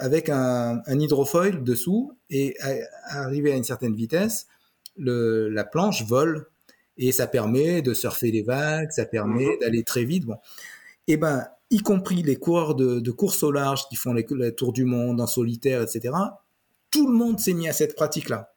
avec 0.00 0.28
un, 0.28 0.82
un, 0.86 1.00
hydrofoil 1.00 1.64
dessous 1.64 2.12
et 2.28 2.54
à, 2.60 2.74
arrivé 3.22 3.52
à 3.52 3.56
une 3.56 3.64
certaine 3.64 3.94
vitesse, 3.94 4.46
le, 4.96 5.48
la 5.48 5.64
planche 5.64 6.04
vole 6.06 6.46
et 6.96 7.12
ça 7.12 7.26
permet 7.26 7.82
de 7.82 7.94
surfer 7.94 8.30
les 8.30 8.42
vagues, 8.42 8.90
ça 8.90 9.06
permet 9.06 9.46
mhm. 9.46 9.58
d'aller 9.60 9.82
très 9.82 10.04
vite. 10.04 10.26
Bon, 10.26 10.36
et 11.08 11.14
eh 11.14 11.16
ben, 11.16 11.46
y 11.70 11.78
compris 11.78 12.22
les 12.22 12.36
coureurs 12.36 12.74
de, 12.74 13.00
de 13.00 13.10
course 13.10 13.42
au 13.42 13.50
large 13.50 13.88
qui 13.88 13.96
font 13.96 14.12
les, 14.12 14.26
les, 14.30 14.54
tours 14.54 14.72
du 14.72 14.84
monde 14.84 15.20
en 15.20 15.26
solitaire, 15.26 15.82
etc. 15.82 16.14
Tout 16.90 17.08
le 17.10 17.14
monde 17.14 17.40
s'est 17.40 17.54
mis 17.54 17.68
à 17.68 17.72
cette 17.72 17.96
pratique-là. 17.96 18.51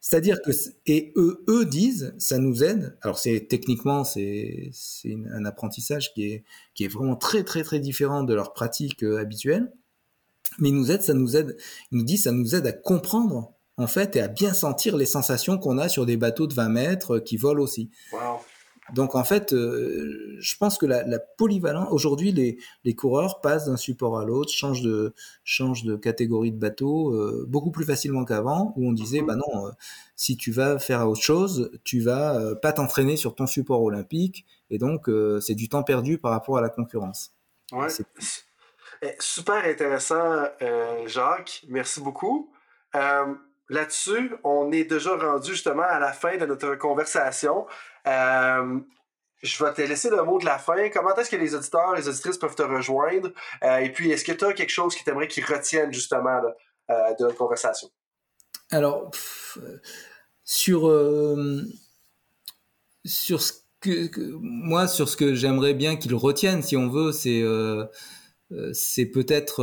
C'est-à-dire 0.00 0.40
que 0.42 0.52
et 0.86 1.12
eux, 1.16 1.44
eux 1.48 1.64
disent, 1.64 2.14
ça 2.18 2.38
nous 2.38 2.62
aide. 2.62 2.96
Alors 3.02 3.18
c'est 3.18 3.46
techniquement 3.48 4.04
c'est 4.04 4.70
c'est 4.72 5.16
un 5.32 5.44
apprentissage 5.44 6.14
qui 6.14 6.24
est 6.24 6.44
qui 6.74 6.84
est 6.84 6.88
vraiment 6.88 7.16
très 7.16 7.42
très 7.42 7.62
très 7.62 7.80
différent 7.80 8.22
de 8.22 8.34
leur 8.34 8.52
pratique 8.52 9.02
euh, 9.02 9.18
habituelle, 9.18 9.72
mais 10.58 10.68
ils 10.68 10.74
nous 10.74 10.90
aide, 10.90 11.02
ça 11.02 11.14
nous 11.14 11.36
aide. 11.36 11.56
Ils 11.90 11.98
nous 11.98 12.04
disent, 12.04 12.24
ça 12.24 12.32
nous 12.32 12.54
aide 12.54 12.66
à 12.66 12.72
comprendre 12.72 13.52
en 13.76 13.86
fait, 13.86 14.16
et 14.16 14.20
à 14.20 14.28
bien 14.28 14.52
sentir 14.52 14.96
les 14.96 15.06
sensations 15.06 15.56
qu'on 15.56 15.78
a 15.78 15.88
sur 15.88 16.04
des 16.04 16.16
bateaux 16.16 16.48
de 16.48 16.54
20 16.54 16.68
mètres 16.68 17.16
euh, 17.16 17.20
qui 17.20 17.36
volent 17.36 17.62
aussi. 17.62 17.90
Donc 18.92 19.14
en 19.14 19.24
fait, 19.24 19.52
euh, 19.52 20.36
je 20.38 20.56
pense 20.56 20.78
que 20.78 20.86
la, 20.86 21.02
la 21.04 21.18
polyvalence, 21.18 21.88
aujourd'hui, 21.90 22.32
les, 22.32 22.58
les, 22.84 22.94
coureurs 22.94 23.40
passent 23.40 23.66
d'un 23.66 23.76
support 23.76 24.18
à 24.18 24.24
l'autre, 24.24 24.50
changent 24.52 24.82
de, 24.82 25.14
changent 25.44 25.84
de 25.84 25.96
catégorie 25.96 26.52
de 26.52 26.58
bateau 26.58 27.14
euh, 27.14 27.44
beaucoup 27.48 27.70
plus 27.70 27.84
facilement 27.84 28.24
qu'avant, 28.24 28.72
où 28.76 28.88
on 28.88 28.92
disait, 28.92 29.20
mm-hmm. 29.20 29.26
bah 29.26 29.36
non, 29.36 29.70
si 30.16 30.36
tu 30.36 30.52
vas 30.52 30.78
faire 30.78 31.08
autre 31.08 31.22
chose, 31.22 31.70
tu 31.84 32.00
vas 32.00 32.54
pas 32.56 32.72
t'entraîner 32.72 33.16
sur 33.16 33.34
ton 33.34 33.46
support 33.46 33.82
olympique, 33.82 34.46
et 34.70 34.78
donc 34.78 35.10
c'est 35.40 35.54
du 35.54 35.68
temps 35.68 35.82
perdu 35.82 36.18
par 36.18 36.32
rapport 36.32 36.58
à 36.58 36.60
la 36.60 36.68
concurrence. 36.68 37.32
Ouais. 37.72 37.88
Eh, 39.02 39.14
super 39.20 39.64
intéressant, 39.64 40.44
Jacques. 41.06 41.64
Merci 41.68 42.00
beaucoup. 42.00 42.50
Là-dessus, 43.70 44.32
on 44.44 44.72
est 44.72 44.84
déjà 44.84 45.14
rendu 45.14 45.50
justement 45.50 45.82
à 45.82 45.98
la 45.98 46.12
fin 46.12 46.38
de 46.38 46.46
notre 46.46 46.74
conversation. 46.76 47.66
Euh, 48.08 48.80
je 49.42 49.64
vais 49.64 49.72
te 49.72 49.82
laisser 49.82 50.10
le 50.10 50.22
mot 50.24 50.38
de 50.38 50.44
la 50.44 50.58
fin. 50.58 50.88
Comment 50.90 51.14
est-ce 51.14 51.30
que 51.30 51.36
les 51.36 51.54
auditeurs, 51.54 51.94
les 51.94 52.08
auditrices 52.08 52.38
peuvent 52.38 52.56
te 52.56 52.62
rejoindre? 52.62 53.30
Euh, 53.62 53.76
et 53.78 53.92
puis, 53.92 54.10
est-ce 54.10 54.24
que 54.24 54.32
tu 54.32 54.44
as 54.44 54.52
quelque 54.52 54.70
chose 54.70 54.94
qui 54.96 55.04
t'aimerait 55.04 55.28
qu'ils 55.28 55.44
retiennent 55.44 55.92
justement 55.92 56.40
euh, 56.90 57.14
de 57.18 57.24
notre 57.24 57.36
conversation? 57.36 57.88
Alors, 58.70 59.10
sur, 60.44 60.92
sur 63.04 63.42
ce 63.42 63.52
que, 63.80 64.32
moi, 64.40 64.88
sur 64.88 65.08
ce 65.08 65.16
que 65.16 65.34
j'aimerais 65.34 65.74
bien 65.74 65.96
qu'ils 65.96 66.14
retiennent, 66.14 66.62
si 66.62 66.76
on 66.76 66.88
veut, 66.88 67.12
c'est 67.12 67.44
c'est 68.72 69.06
peut-être 69.06 69.62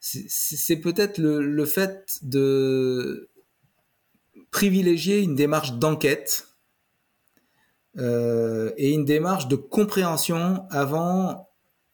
c'est 0.00 0.76
peut-être 0.76 1.18
le, 1.18 1.64
fait 1.66 2.18
de 2.22 3.29
privilégier 4.50 5.20
une 5.20 5.34
démarche 5.34 5.74
d'enquête 5.74 6.48
euh, 7.98 8.70
et 8.76 8.90
une 8.90 9.04
démarche 9.04 9.48
de 9.48 9.56
compréhension 9.56 10.64
avant 10.70 11.48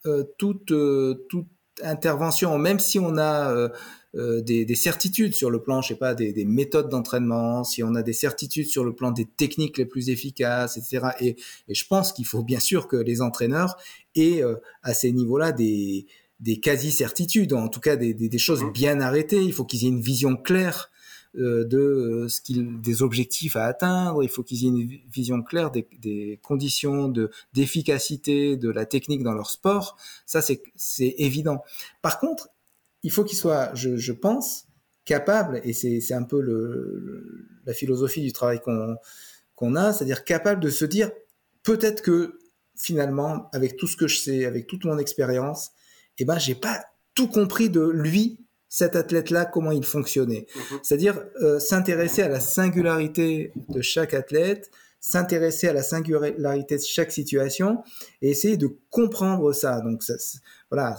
euh, 0.05 0.25
toute, 0.39 0.71
euh, 0.73 1.27
toute 1.29 1.49
intervention, 1.83 2.59
même 2.59 2.79
si 2.79 2.99
on 2.99 3.19
a 3.19 3.71
des, 4.15 4.75
certitudes 4.75 5.35
sur 5.35 5.51
le 5.51 5.63
plan, 5.63 5.83
je 5.83 5.89
sais 5.89 5.95
pas, 5.95 6.15
des, 6.15 6.45
méthodes 6.47 6.89
d'entraînement, 6.89 7.65
si 7.65 7.83
on 7.83 7.95
a 7.95 8.03
des 8.03 8.15
certitudes 8.15 8.67
sur 8.67 8.83
le 8.85 8.95
plan 8.95 9.11
des 9.11 9.27
techniques 9.27 9.77
les 9.77 9.85
plus 9.85 10.09
efficaces, 10.09 10.79
etc. 10.79 11.09
Et, 11.21 11.37
et 11.69 11.75
je 11.75 11.87
pense 11.87 12.13
qu'il 12.13 12.27
faut 12.27 12.43
bien 12.43 12.61
sûr 12.61 12.89
que 12.89 12.97
les 12.97 13.21
entraîneurs 13.21 13.77
aient 14.15 14.43
à 14.83 14.95
ces 14.95 15.13
niveaux-là 15.13 15.53
des 15.53 16.07
des 16.41 16.61
quasi-certitudes, 16.61 17.55
en 17.55 17.69
tout 17.69 17.81
cas 17.81 17.97
des, 17.97 18.13
des, 18.13 18.39
choses 18.39 18.63
mmh. 18.63 18.73
bien 18.73 19.01
arrêtées. 19.01 19.43
Il 19.43 19.53
faut 19.53 19.65
qu'ils 19.65 19.85
aient 19.85 19.89
une 19.89 20.03
vision 20.03 20.37
claire 20.37 20.91
de 21.37 21.79
euh, 21.79 22.29
ce 22.29 22.41
des 22.53 23.03
objectifs 23.03 23.57
à 23.57 23.65
atteindre. 23.65 24.23
Il 24.23 24.29
faut 24.29 24.43
qu'ils 24.43 24.65
aient 24.65 24.69
une 24.69 24.89
vision 25.11 25.43
claire 25.43 25.71
des, 25.71 26.41
conditions 26.43 27.09
de 27.09 27.31
d'efficacité 27.53 28.57
de 28.57 28.71
la 28.71 28.87
technique 28.87 29.23
dans 29.23 29.35
leur 29.35 29.51
sport. 29.51 29.97
Ça, 30.27 30.43
c'est 30.43 30.63
c'est 30.77 31.15
évident. 31.19 31.63
Par 32.03 32.19
contre, 32.19 32.49
il 33.03 33.11
faut 33.11 33.25
qu'ils 33.25 33.39
soient, 33.39 33.75
je, 33.75 33.97
je 33.97 34.13
pense, 34.13 34.67
capables, 35.05 35.61
et 35.65 35.73
c'est 35.73 36.01
c'est 36.01 36.15
un 36.15 36.25
peu 36.25 36.41
le, 36.41 37.47
la 37.65 37.73
philosophie 37.73 38.23
du 38.23 38.33
travail 38.33 38.61
qu'on 38.61 38.97
qu'on 39.55 39.75
a, 39.75 39.93
c'est-à-dire 39.93 40.25
capable 40.25 40.61
de 40.61 40.71
se 40.71 40.85
dire 40.85 41.11
peut-être 41.63 42.03
que 42.03 42.39
finalement, 42.77 43.49
avec 43.53 43.77
tout 43.77 43.87
ce 43.87 43.97
que 43.97 44.07
je 44.07 44.19
sais, 44.19 44.45
avec 44.45 44.67
toute 44.67 44.85
mon 44.85 44.99
expérience, 44.99 45.71
eh 46.19 46.25
ben 46.25 46.39
j'ai 46.39 46.55
pas 46.55 46.85
tout 47.15 47.29
compris 47.29 47.71
de 47.71 47.81
lui, 47.81 48.46
cet 48.69 48.97
athlète-là, 48.97 49.45
comment 49.45 49.73
il 49.73 49.85
fonctionnait. 49.85 50.47
Mhm. 50.55 50.79
C'est-à-dire 50.83 51.25
euh, 51.43 51.59
s'intéresser 51.59 52.23
à 52.23 52.29
la 52.29 52.41
singularité 52.41 53.53
de 53.69 53.81
chaque 53.81 54.15
athlète, 54.15 54.71
s'intéresser 55.01 55.69
à 55.69 55.73
la 55.73 55.83
singularité 55.83 56.77
de 56.77 56.83
chaque 56.83 57.13
situation 57.13 57.79
et 58.23 58.31
essayer 58.31 58.57
de 58.57 58.77
comprendre 58.91 59.53
ça. 59.53 59.81
Donc 59.81 60.03
ça, 60.03 60.15
voilà, 60.71 60.99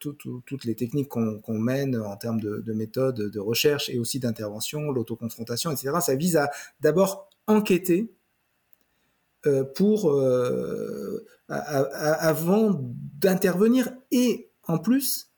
toutes 0.00 0.64
les 0.64 0.74
techniques 0.74 1.08
qu'on 1.08 1.58
mène 1.58 1.96
en 1.96 2.16
termes 2.16 2.40
de, 2.40 2.62
de 2.66 2.72
méthodes 2.72 3.30
de 3.30 3.40
recherche 3.40 3.88
et 3.90 3.98
aussi 3.98 4.18
d'intervention, 4.18 4.90
l'autoconfrontation, 4.90 5.70
etc. 5.70 5.92
Ça 6.00 6.16
vise 6.16 6.36
à 6.36 6.50
d'abord 6.80 7.30
enquêter 7.46 8.12
euh, 9.46 9.62
pour 9.62 10.10
euh, 10.10 11.26
avant 11.48 12.80
d'intervenir 13.20 13.92
et 14.10 14.50
en 14.66 14.78
plus, 14.78 15.33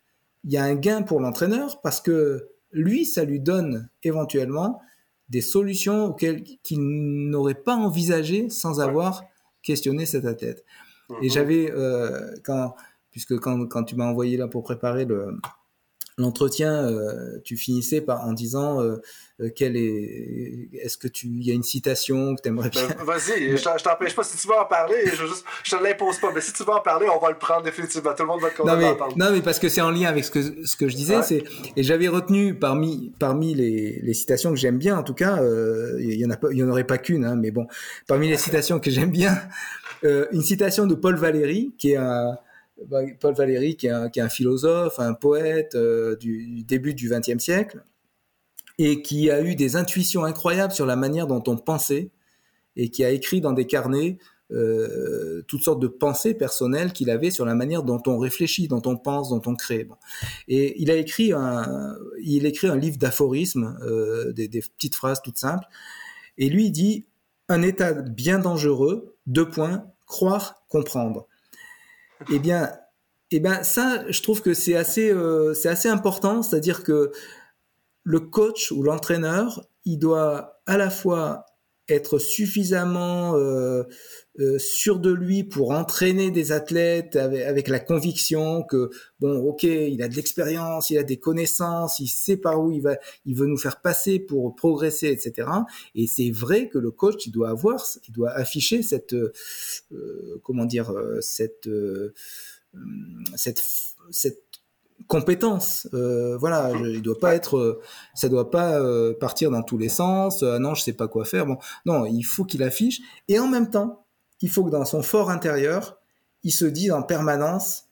il 0.47 0.53
y 0.53 0.57
a 0.57 0.65
un 0.65 0.77
gain 0.77 1.03
pour 1.03 1.21
l'entraîneur 1.21 1.81
parce 1.83 2.01
que 2.01 2.49
lui, 2.73 3.05
ça 3.05 3.25
lui 3.25 3.41
donne 3.41 3.91
éventuellement 4.03 4.81
des 5.29 5.41
solutions 5.41 6.07
auxquelles 6.07 6.45
qu'il 6.63 6.81
n'aurait 7.31 7.55
pas 7.55 7.75
envisagé 7.75 8.49
sans 8.49 8.81
avoir 8.81 9.25
questionné 9.63 10.07
cet 10.07 10.25
athlète. 10.25 10.65
Et 11.21 11.27
mhm. 11.27 11.31
j'avais, 11.31 11.71
euh, 11.73 12.37
quand, 12.45 12.75
puisque 13.11 13.37
quand, 13.39 13.67
quand 13.67 13.85
tu 13.85 13.97
m'as 13.97 14.07
envoyé 14.07 14.37
là 14.37 14.47
pour 14.47 14.63
préparer 14.63 15.05
le, 15.05 15.37
l'entretien, 16.19 16.73
euh, 16.73 17.39
tu 17.45 17.57
finissais 17.57 18.01
par 18.01 18.27
en 18.27 18.33
disant 18.33 18.81
euh, 18.81 18.97
euh 19.41 19.51
quelle 19.55 19.77
est, 19.77 20.71
est-ce 20.73 20.97
que 20.97 21.09
tu, 21.09 21.27
il 21.27 21.47
y 21.47 21.51
a 21.51 21.55
une 21.55 21.63
citation 21.63 22.35
que 22.35 22.43
tu 22.43 22.49
aimerais 22.49 22.71
bien? 22.71 22.89
Ben, 22.89 23.05
vas-y, 23.05 23.57
je 23.57 23.83
t'empêche 23.83 24.15
pas. 24.15 24.25
Si 24.25 24.39
tu 24.39 24.49
veux 24.49 24.55
en 24.55 24.65
parler, 24.65 24.97
je, 25.05 25.27
juste, 25.27 25.45
je 25.63 25.77
te 25.77 25.83
l'impose 25.83 26.19
pas. 26.19 26.33
Mais 26.35 26.41
si 26.41 26.53
tu 26.53 26.63
veux 26.63 26.73
en 26.73 26.81
parler, 26.81 27.07
on 27.09 27.19
va 27.19 27.31
le 27.31 27.39
prendre 27.39 27.63
définitivement. 27.63 28.15
Tout 28.15 28.23
le 28.23 28.29
monde 28.29 28.41
va 28.41 28.51
te 28.51 28.63
non, 28.63 28.77
mais, 28.77 28.97
non, 29.17 29.33
mais 29.33 29.43
parce 29.43 29.59
que 29.59 29.69
c'est 29.69 29.83
en 29.83 29.91
lien 29.91 30.09
avec 30.09 30.25
ce 30.25 30.31
que 30.31 30.67
ce 30.67 30.77
que 30.77 30.89
je 30.89 30.97
disais, 30.97 31.23
c'est 31.23 31.45
et 31.77 31.83
j'avais 31.83 32.09
retenu 32.09 32.55
parmi 32.55 33.13
parmi 33.19 33.55
les, 33.55 34.01
les 34.03 34.15
citations 34.15 34.51
que 34.51 34.57
j'aime 34.57 34.79
bien, 34.79 34.97
en 34.97 35.03
tout 35.03 35.15
cas, 35.15 35.43
euh, 35.43 35.97
il 36.01 36.19
y 36.19 36.25
en 36.25 36.31
a 36.31 36.37
pas, 36.37 36.49
il 36.51 36.59
y 36.59 36.65
en 36.65 36.69
aurait 36.71 36.85
pas 36.85 36.99
qu'une, 36.99 37.25
hein, 37.25 37.37
mais 37.37 37.51
bon, 37.51 37.67
parmi 38.07 38.29
les 38.29 38.37
citations 38.39 38.81
que 38.81 38.91
j'aime 38.91 39.11
bien, 39.11 39.39
euh, 40.05 40.27
une 40.33 40.43
citation 40.43 40.87
de 40.87 40.95
Paul 40.95 41.17
Valéry 41.17 41.75
qui 41.77 41.93
est 41.93 41.97
un 41.97 42.39
Paul 43.21 43.35
Valéry, 43.35 43.77
qui 43.77 43.87
est 43.87 44.21
un, 44.21 44.29
philosophe, 44.29 44.99
un 44.99 45.15
poète 45.15 45.75
euh, 45.75 46.17
du, 46.17 46.63
début 46.63 46.95
du 46.95 47.09
XXe 47.09 47.43
siècle, 47.43 47.83
et 48.79 49.03
qui 49.03 49.31
a 49.31 49.41
eu 49.43 49.55
des 49.55 49.77
intuitions 49.77 50.25
incroyables 50.25 50.73
sur 50.73 50.87
la 50.87 50.97
manière 50.97 51.27
dont 51.27 51.43
on 51.47 51.57
pensait, 51.57 52.11
et 52.77 52.91
qui 52.91 53.05
a 53.05 53.11
écrit 53.11 53.41
dans 53.41 53.53
des 53.53 53.67
carnets 53.67 54.19
euh, 54.53 55.43
toutes 55.49 55.63
sortes 55.63 55.81
de 55.81 55.89
pensées 55.89 56.35
personnelles 56.35 56.93
qu'il 56.93 57.11
avait 57.11 57.31
sur 57.31 57.45
la 57.45 57.55
manière 57.55 57.83
dont 57.83 58.03
on 58.07 58.19
réfléchit, 58.19 58.69
dont 58.69 58.83
on 58.85 58.97
pense, 58.97 59.31
dont 59.31 59.43
on 59.47 59.57
crée. 59.57 59.89
Et 60.47 60.81
il 60.81 60.91
a 60.91 60.95
écrit 60.95 61.33
un, 61.33 61.97
il 62.23 62.47
écrit 62.47 62.69
un 62.69 62.77
livre 62.77 62.99
d'aphorismes, 62.99 63.77
euh, 63.83 64.33
des, 64.33 64.47
des, 64.47 64.61
petites 64.61 64.95
phrases 64.95 65.23
toutes 65.23 65.39
simples. 65.39 65.67
Et 66.39 66.49
lui, 66.49 66.71
dit 66.71 67.07
un 67.49 67.63
état 67.63 67.93
bien 67.93 68.39
dangereux, 68.39 69.17
deux 69.27 69.49
points, 69.49 69.87
croire, 70.07 70.63
comprendre. 70.69 71.27
Eh 72.33 72.39
bien, 72.39 72.73
eh 73.31 73.41
ben 73.41 73.63
ça, 73.63 74.05
je 74.09 74.23
trouve 74.23 74.43
que 74.43 74.55
c'est 74.55 74.77
assez, 74.77 75.11
euh, 75.11 75.55
c'est 75.55 75.69
assez 75.69 75.89
important, 75.89 76.43
c'est-à-dire 76.43 76.83
que 76.83 77.13
le 78.05 78.21
coach 78.21 78.71
ou 78.73 78.83
l'entraîneur, 78.83 79.65
il 79.85 79.99
doit 79.99 80.61
à 80.67 80.77
la 80.77 80.91
fois 80.91 81.47
être 81.89 82.19
suffisamment 82.19 83.37
euh, 83.37 83.85
euh, 84.39 84.59
sûr 84.59 84.99
de 84.99 85.11
lui 85.11 85.45
pour 85.45 85.71
entraîner 85.71 86.31
des 86.31 86.53
athlètes 86.53 87.17
avec, 87.17 87.43
avec, 87.43 87.69
la 87.69 87.79
conviction 87.79 88.65
que 88.65 88.91
bon 89.21 89.39
ok 89.39 89.63
il 89.63 90.03
a 90.03 90.09
de 90.09 90.15
l'expérience 90.15 90.91
il 90.91 90.99
a 90.99 91.05
des 91.05 91.19
connaissances 91.19 92.01
il 92.01 92.09
sait 92.09 92.37
par 92.37 92.61
où 92.61 92.73
il 92.73 92.83
va 92.83 92.97
il 93.25 93.37
veut 93.37 93.47
nous 93.47 93.57
faire 93.57 93.81
passer 93.81 94.19
pour 94.19 94.55
progresser 94.57 95.09
etc 95.09 95.49
et 95.95 96.07
c'est 96.07 96.31
vrai 96.31 96.69
que 96.69 96.79
le 96.79 96.91
coach 96.91 97.27
il 97.27 97.31
doit 97.31 97.51
avoir 97.51 97.83
il 98.09 98.13
doit 98.13 98.33
afficher 98.33 98.83
cette 98.83 99.15
euh, 99.15 99.33
comment 100.43 100.67
dire 100.67 100.91
euh, 100.91 101.21
cette 101.21 101.67
euh, 101.67 102.13
cette 103.37 103.63
cette 104.11 104.46
compétence. 105.07 105.89
Euh, 105.95 106.37
voilà, 106.39 106.73
je, 106.77 106.85
il 106.85 107.03
doit 107.03 107.19
pas 107.19 107.35
être, 107.35 107.57
euh, 107.57 107.81
ça 108.15 108.29
doit 108.29 108.51
pas 108.51 108.81
euh, 108.81 109.15
partir 109.19 109.51
dans 109.51 109.63
tous 109.63 109.79
les 109.79 109.89
sens. 109.89 110.43
Ah 110.43 110.59
non, 110.59 110.75
je 110.75 110.83
sais 110.83 110.93
pas 110.93 111.09
quoi 111.09 111.25
faire. 111.25 111.47
Bon, 111.47 111.59
non, 111.85 112.07
il 112.07 112.23
faut 112.23 112.45
qu'il 112.45 112.63
affiche. 112.63 113.01
Et 113.29 113.39
en 113.39 113.49
même 113.49 113.71
temps, 113.71 114.07
il 114.41 114.51
faut 114.51 114.65
que 114.65 114.71
dans 114.71 114.85
son 114.85 115.03
fort 115.03 115.31
intérieur, 115.31 115.99
il 116.43 116.53
se 116.53 116.65
dise 116.65 116.93
en 116.93 117.03
permanence 117.03 117.85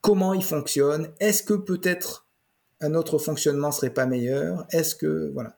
comment 0.00 0.34
il 0.34 0.44
fonctionne. 0.44 1.08
Est-ce 1.20 1.42
que 1.42 1.54
peut-être 1.54 2.26
un 2.80 2.94
autre 2.94 3.18
fonctionnement 3.18 3.72
serait 3.72 3.90
pas 3.90 4.06
meilleur? 4.06 4.66
Est-ce 4.70 4.94
que 4.94 5.30
voilà. 5.32 5.56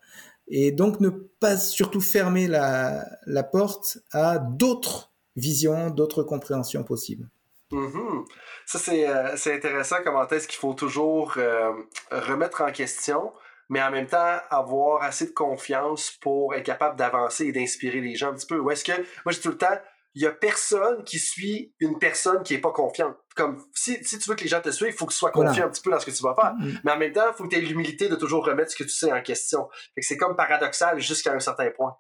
Et 0.49 0.73
donc 0.73 1.01
ne 1.01 1.11
pas 1.11 1.57
surtout 1.57 2.01
fermer 2.01 2.49
la, 2.49 3.07
la 3.27 3.43
porte 3.43 3.99
à 4.11 4.39
d'autres 4.39 5.13
visions, 5.37 5.91
d'autres 5.91 6.23
compréhensions 6.23 6.83
possibles. 6.83 7.29
Mm-hmm. 7.73 8.25
Ça, 8.67 8.79
c'est, 8.79 9.09
euh, 9.09 9.37
c'est 9.37 9.55
intéressant 9.55 9.97
comment 10.05 10.27
est-ce 10.29 10.49
qu'il 10.49 10.59
faut 10.59 10.75
toujours 10.75 11.35
euh, 11.37 11.73
remettre 12.11 12.63
en 12.63 12.73
question, 12.73 13.33
mais 13.69 13.83
en 13.83 13.91
même 13.91 14.07
temps 14.07 14.39
avoir 14.51 15.03
assez 15.03 15.27
de 15.27 15.33
confiance 15.33 16.13
pour 16.21 16.55
être 16.55 16.65
capable 16.65 16.97
d'avancer 16.97 17.47
et 17.47 17.53
d'inspirer 17.53 18.01
les 18.01 18.17
gens 18.17 18.31
un 18.31 18.35
petit 18.35 18.47
peu. 18.47 18.59
Ou 18.59 18.71
est-ce 18.71 18.85
que, 18.85 18.93
moi, 19.25 19.33
je 19.33 19.37
dis 19.37 19.43
tout 19.43 19.51
le 19.51 19.59
temps, 19.59 19.79
il 20.15 20.23
y 20.23 20.27
a 20.27 20.33
personne 20.33 21.05
qui 21.05 21.21
suit 21.21 21.73
une 21.79 21.99
personne 22.01 22.43
qui 22.43 22.55
est 22.55 22.59
pas 22.59 22.73
confiante. 22.73 23.15
Comme, 23.37 23.63
si, 23.75 24.03
si 24.03 24.19
tu 24.19 24.29
veux 24.29 24.35
que 24.35 24.43
les 24.43 24.49
gens 24.49 24.61
te 24.61 24.71
suivent, 24.71 24.89
il 24.89 24.97
faut 24.97 25.07
que 25.07 25.13
tu 25.13 25.19
sois 25.19 25.31
confiant 25.31 25.53
voilà. 25.53 25.67
un 25.67 25.71
petit 25.71 25.83
peu 25.83 25.91
dans 25.91 26.01
ce 26.01 26.07
que 26.07 26.11
tu 26.11 26.23
vas 26.25 26.35
faire. 26.35 26.55
Mm-hmm. 26.55 26.81
Mais 26.83 26.93
en 26.93 26.99
même 26.99 27.13
temps, 27.13 27.27
il 27.33 27.37
faut 27.37 27.45
que 27.45 27.49
tu 27.51 27.57
aies 27.57 27.61
l'humilité 27.61 28.09
de 28.09 28.17
toujours 28.17 28.45
remettre 28.45 28.73
ce 28.73 28.77
que 28.77 28.83
tu 28.83 28.91
sais 28.91 29.13
en 29.13 29.23
question. 29.23 29.69
Fait 29.95 30.01
que 30.01 30.07
c'est 30.07 30.17
comme 30.17 30.35
paradoxal 30.35 30.99
jusqu'à 30.99 31.33
un 31.33 31.39
certain 31.39 31.71
point. 31.71 31.95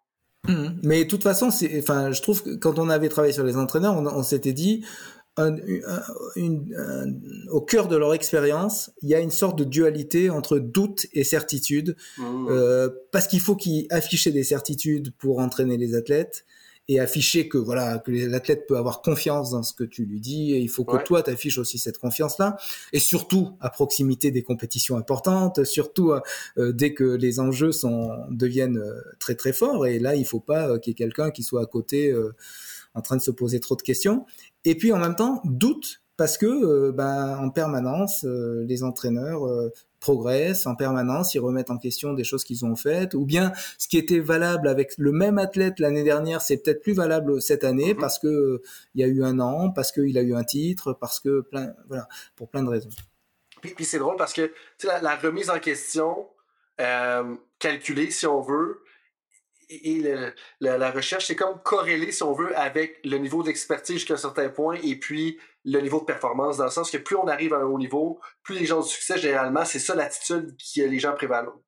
Mmh. 0.48 0.80
Mais 0.82 1.04
de 1.04 1.10
toute 1.10 1.22
façon, 1.22 1.50
c'est, 1.50 1.80
enfin, 1.80 2.12
je 2.12 2.22
trouve 2.22 2.42
que 2.42 2.56
quand 2.56 2.78
on 2.78 2.88
avait 2.88 3.10
travaillé 3.10 3.34
sur 3.34 3.44
les 3.44 3.56
entraîneurs, 3.56 3.94
on, 3.94 4.06
on 4.06 4.22
s'était 4.22 4.54
dit, 4.54 4.84
un, 5.36 5.54
un, 5.54 6.02
une, 6.36 6.74
un, 6.76 7.50
au 7.50 7.60
cœur 7.60 7.88
de 7.88 7.96
leur 7.96 8.14
expérience, 8.14 8.90
il 9.02 9.08
y 9.08 9.14
a 9.14 9.20
une 9.20 9.30
sorte 9.30 9.58
de 9.58 9.64
dualité 9.64 10.30
entre 10.30 10.58
doute 10.58 11.06
et 11.12 11.24
certitude, 11.24 11.96
mmh. 12.18 12.48
euh, 12.50 12.88
parce 13.12 13.26
qu'il 13.26 13.40
faut 13.40 13.56
qu'ils 13.56 13.86
affichent 13.90 14.28
des 14.28 14.44
certitudes 14.44 15.12
pour 15.18 15.38
entraîner 15.38 15.76
les 15.76 15.94
athlètes 15.94 16.44
et 16.90 16.98
afficher 16.98 17.48
que 17.48 17.56
voilà 17.56 17.98
que 17.98 18.10
l'athlète 18.10 18.66
peut 18.66 18.76
avoir 18.76 19.00
confiance 19.00 19.52
dans 19.52 19.62
ce 19.62 19.72
que 19.72 19.84
tu 19.84 20.04
lui 20.04 20.18
dis 20.18 20.52
et 20.54 20.58
il 20.58 20.68
faut 20.68 20.84
que 20.84 20.96
ouais. 20.96 21.04
toi 21.04 21.22
t'affiches 21.22 21.58
aussi 21.58 21.78
cette 21.78 21.98
confiance 21.98 22.38
là 22.38 22.56
et 22.92 22.98
surtout 22.98 23.50
à 23.60 23.70
proximité 23.70 24.32
des 24.32 24.42
compétitions 24.42 24.96
importantes 24.96 25.62
surtout 25.62 26.12
euh, 26.58 26.72
dès 26.72 26.92
que 26.92 27.04
les 27.04 27.38
enjeux 27.38 27.70
sont 27.70 28.10
deviennent 28.30 28.78
euh, 28.78 29.00
très 29.20 29.36
très 29.36 29.52
forts 29.52 29.86
et 29.86 30.00
là 30.00 30.16
il 30.16 30.26
faut 30.26 30.40
pas 30.40 30.68
euh, 30.68 30.78
qu'il 30.78 30.90
y 30.90 30.92
ait 30.92 30.94
quelqu'un 30.94 31.30
qui 31.30 31.44
soit 31.44 31.62
à 31.62 31.66
côté 31.66 32.10
euh, 32.10 32.34
en 32.94 33.02
train 33.02 33.16
de 33.16 33.22
se 33.22 33.30
poser 33.30 33.60
trop 33.60 33.76
de 33.76 33.82
questions 33.82 34.26
et 34.64 34.74
puis 34.74 34.92
en 34.92 34.98
même 34.98 35.16
temps, 35.16 35.40
doute 35.44 36.02
parce 36.20 36.36
que 36.36 36.44
euh, 36.44 36.92
ben, 36.92 37.38
en 37.38 37.48
permanence, 37.48 38.26
euh, 38.26 38.62
les 38.68 38.82
entraîneurs 38.82 39.46
euh, 39.46 39.72
progressent 40.00 40.66
en 40.66 40.74
permanence, 40.74 41.34
ils 41.34 41.38
remettent 41.38 41.70
en 41.70 41.78
question 41.78 42.12
des 42.12 42.24
choses 42.24 42.44
qu'ils 42.44 42.66
ont 42.66 42.76
faites, 42.76 43.14
ou 43.14 43.24
bien 43.24 43.52
ce 43.78 43.88
qui 43.88 43.96
était 43.96 44.18
valable 44.18 44.68
avec 44.68 44.92
le 44.98 45.12
même 45.12 45.38
athlète 45.38 45.78
l'année 45.78 46.04
dernière, 46.04 46.42
c'est 46.42 46.58
peut-être 46.58 46.82
plus 46.82 46.92
valable 46.92 47.40
cette 47.40 47.64
année 47.64 47.94
-hmm. 47.94 48.00
parce 48.00 48.18
que 48.18 48.60
il 48.94 49.00
y 49.00 49.04
a 49.04 49.06
eu 49.06 49.24
un 49.24 49.40
an, 49.40 49.70
parce 49.70 49.92
qu'il 49.92 50.18
a 50.18 50.22
eu 50.22 50.34
un 50.34 50.44
titre, 50.44 50.92
parce 50.92 51.20
que 51.20 51.40
plein, 51.40 51.72
voilà, 51.88 52.06
pour 52.36 52.50
plein 52.50 52.62
de 52.62 52.68
raisons. 52.68 52.90
Puis, 53.62 53.72
puis 53.74 53.86
c'est 53.86 53.98
drôle 53.98 54.16
parce 54.16 54.34
que 54.34 54.52
la, 54.84 55.00
la, 55.00 55.16
remise 55.16 55.48
en 55.48 55.58
question 55.58 56.26
euh, 56.82 57.34
calculée, 57.58 58.10
si 58.10 58.26
on 58.26 58.42
veut, 58.42 58.82
et 59.70 60.00
le, 60.00 60.34
la, 60.60 60.78
la, 60.78 60.90
recherche, 60.90 61.26
c'est 61.26 61.36
comme 61.36 61.60
corrélé, 61.62 62.10
si 62.12 62.22
on 62.22 62.32
veut, 62.32 62.56
avec 62.58 62.98
le 63.04 63.18
niveau 63.18 63.42
d'expertise 63.42 63.96
jusqu'à 63.96 64.14
un 64.14 64.18
certain 64.18 64.48
point 64.48 64.76
et 64.82 64.96
puis 64.96 65.38
le 65.64 65.80
niveau 65.80 66.00
de 66.00 66.04
performance, 66.04 66.56
dans 66.56 66.64
le 66.64 66.70
sens 66.70 66.90
que 66.90 66.98
plus 66.98 67.16
on 67.16 67.28
arrive 67.28 67.54
à 67.54 67.58
un 67.58 67.64
haut 67.64 67.78
niveau, 67.78 68.18
plus 68.42 68.58
les 68.58 68.66
gens 68.66 68.78
ont 68.78 68.82
du 68.82 68.88
succès, 68.88 69.18
généralement, 69.18 69.64
c'est 69.64 69.78
ça 69.78 69.94
l'attitude 69.94 70.56
que 70.56 70.80
les 70.82 70.98
gens 70.98 71.14
prévalent, 71.14 71.62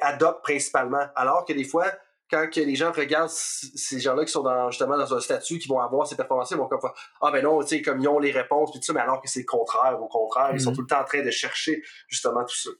adoptent 0.00 0.42
principalement. 0.42 1.04
Alors 1.14 1.44
que 1.44 1.52
des 1.52 1.64
fois, 1.64 1.86
quand 2.30 2.48
que 2.48 2.60
les 2.60 2.76
gens 2.76 2.92
regardent 2.92 3.30
ces 3.30 3.98
gens-là 3.98 4.24
qui 4.24 4.30
sont 4.30 4.42
dans, 4.42 4.70
justement 4.70 4.96
dans 4.96 5.12
un 5.12 5.20
statut, 5.20 5.58
qui 5.58 5.68
vont 5.68 5.80
avoir 5.80 6.06
ces 6.06 6.16
performances, 6.16 6.52
ils 6.52 6.56
vont 6.56 6.68
comme 6.68 6.80
ah 7.20 7.30
ben 7.32 7.42
non, 7.42 7.60
tu 7.62 7.68
sais, 7.68 7.82
comme 7.82 8.00
ils 8.00 8.08
ont 8.08 8.20
les 8.20 8.30
réponses, 8.30 8.70
puis 8.70 8.80
tout 8.80 8.86
ça, 8.86 8.92
mais 8.92 9.00
alors 9.00 9.20
que 9.20 9.28
c'est 9.28 9.40
le 9.40 9.46
contraire, 9.46 10.00
au 10.00 10.06
contraire, 10.06 10.48
mm 10.48 10.52
-hmm. 10.52 10.56
ils 10.56 10.60
sont 10.60 10.72
tout 10.72 10.82
le 10.82 10.86
temps 10.86 11.00
en 11.00 11.04
train 11.04 11.22
de 11.22 11.30
chercher 11.30 11.82
justement 12.08 12.44
tout 12.44 12.56
ça. 12.56 12.70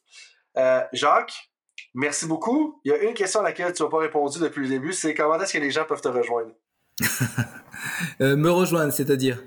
Euh, 0.57 0.83
Jacques, 0.93 1.50
Merci 1.95 2.27
beaucoup. 2.27 2.81
Il 2.85 2.93
y 2.93 2.95
a 2.95 2.99
une 2.99 3.15
question 3.15 3.41
à 3.41 3.45
laquelle 3.45 3.73
tu 3.73 3.83
n'as 3.83 3.89
pas 3.89 3.99
répondu 3.99 4.39
depuis 4.39 4.63
le 4.63 4.69
début, 4.69 4.93
c'est 4.93 5.15
comment 5.15 5.41
est-ce 5.41 5.53
que 5.53 5.59
les 5.59 5.71
gens 5.71 5.85
peuvent 5.85 6.01
te 6.01 6.09
rejoindre? 6.09 6.53
euh, 8.21 8.37
me 8.37 8.51
rejoindre, 8.51 8.93
c'est-à-dire? 8.93 9.43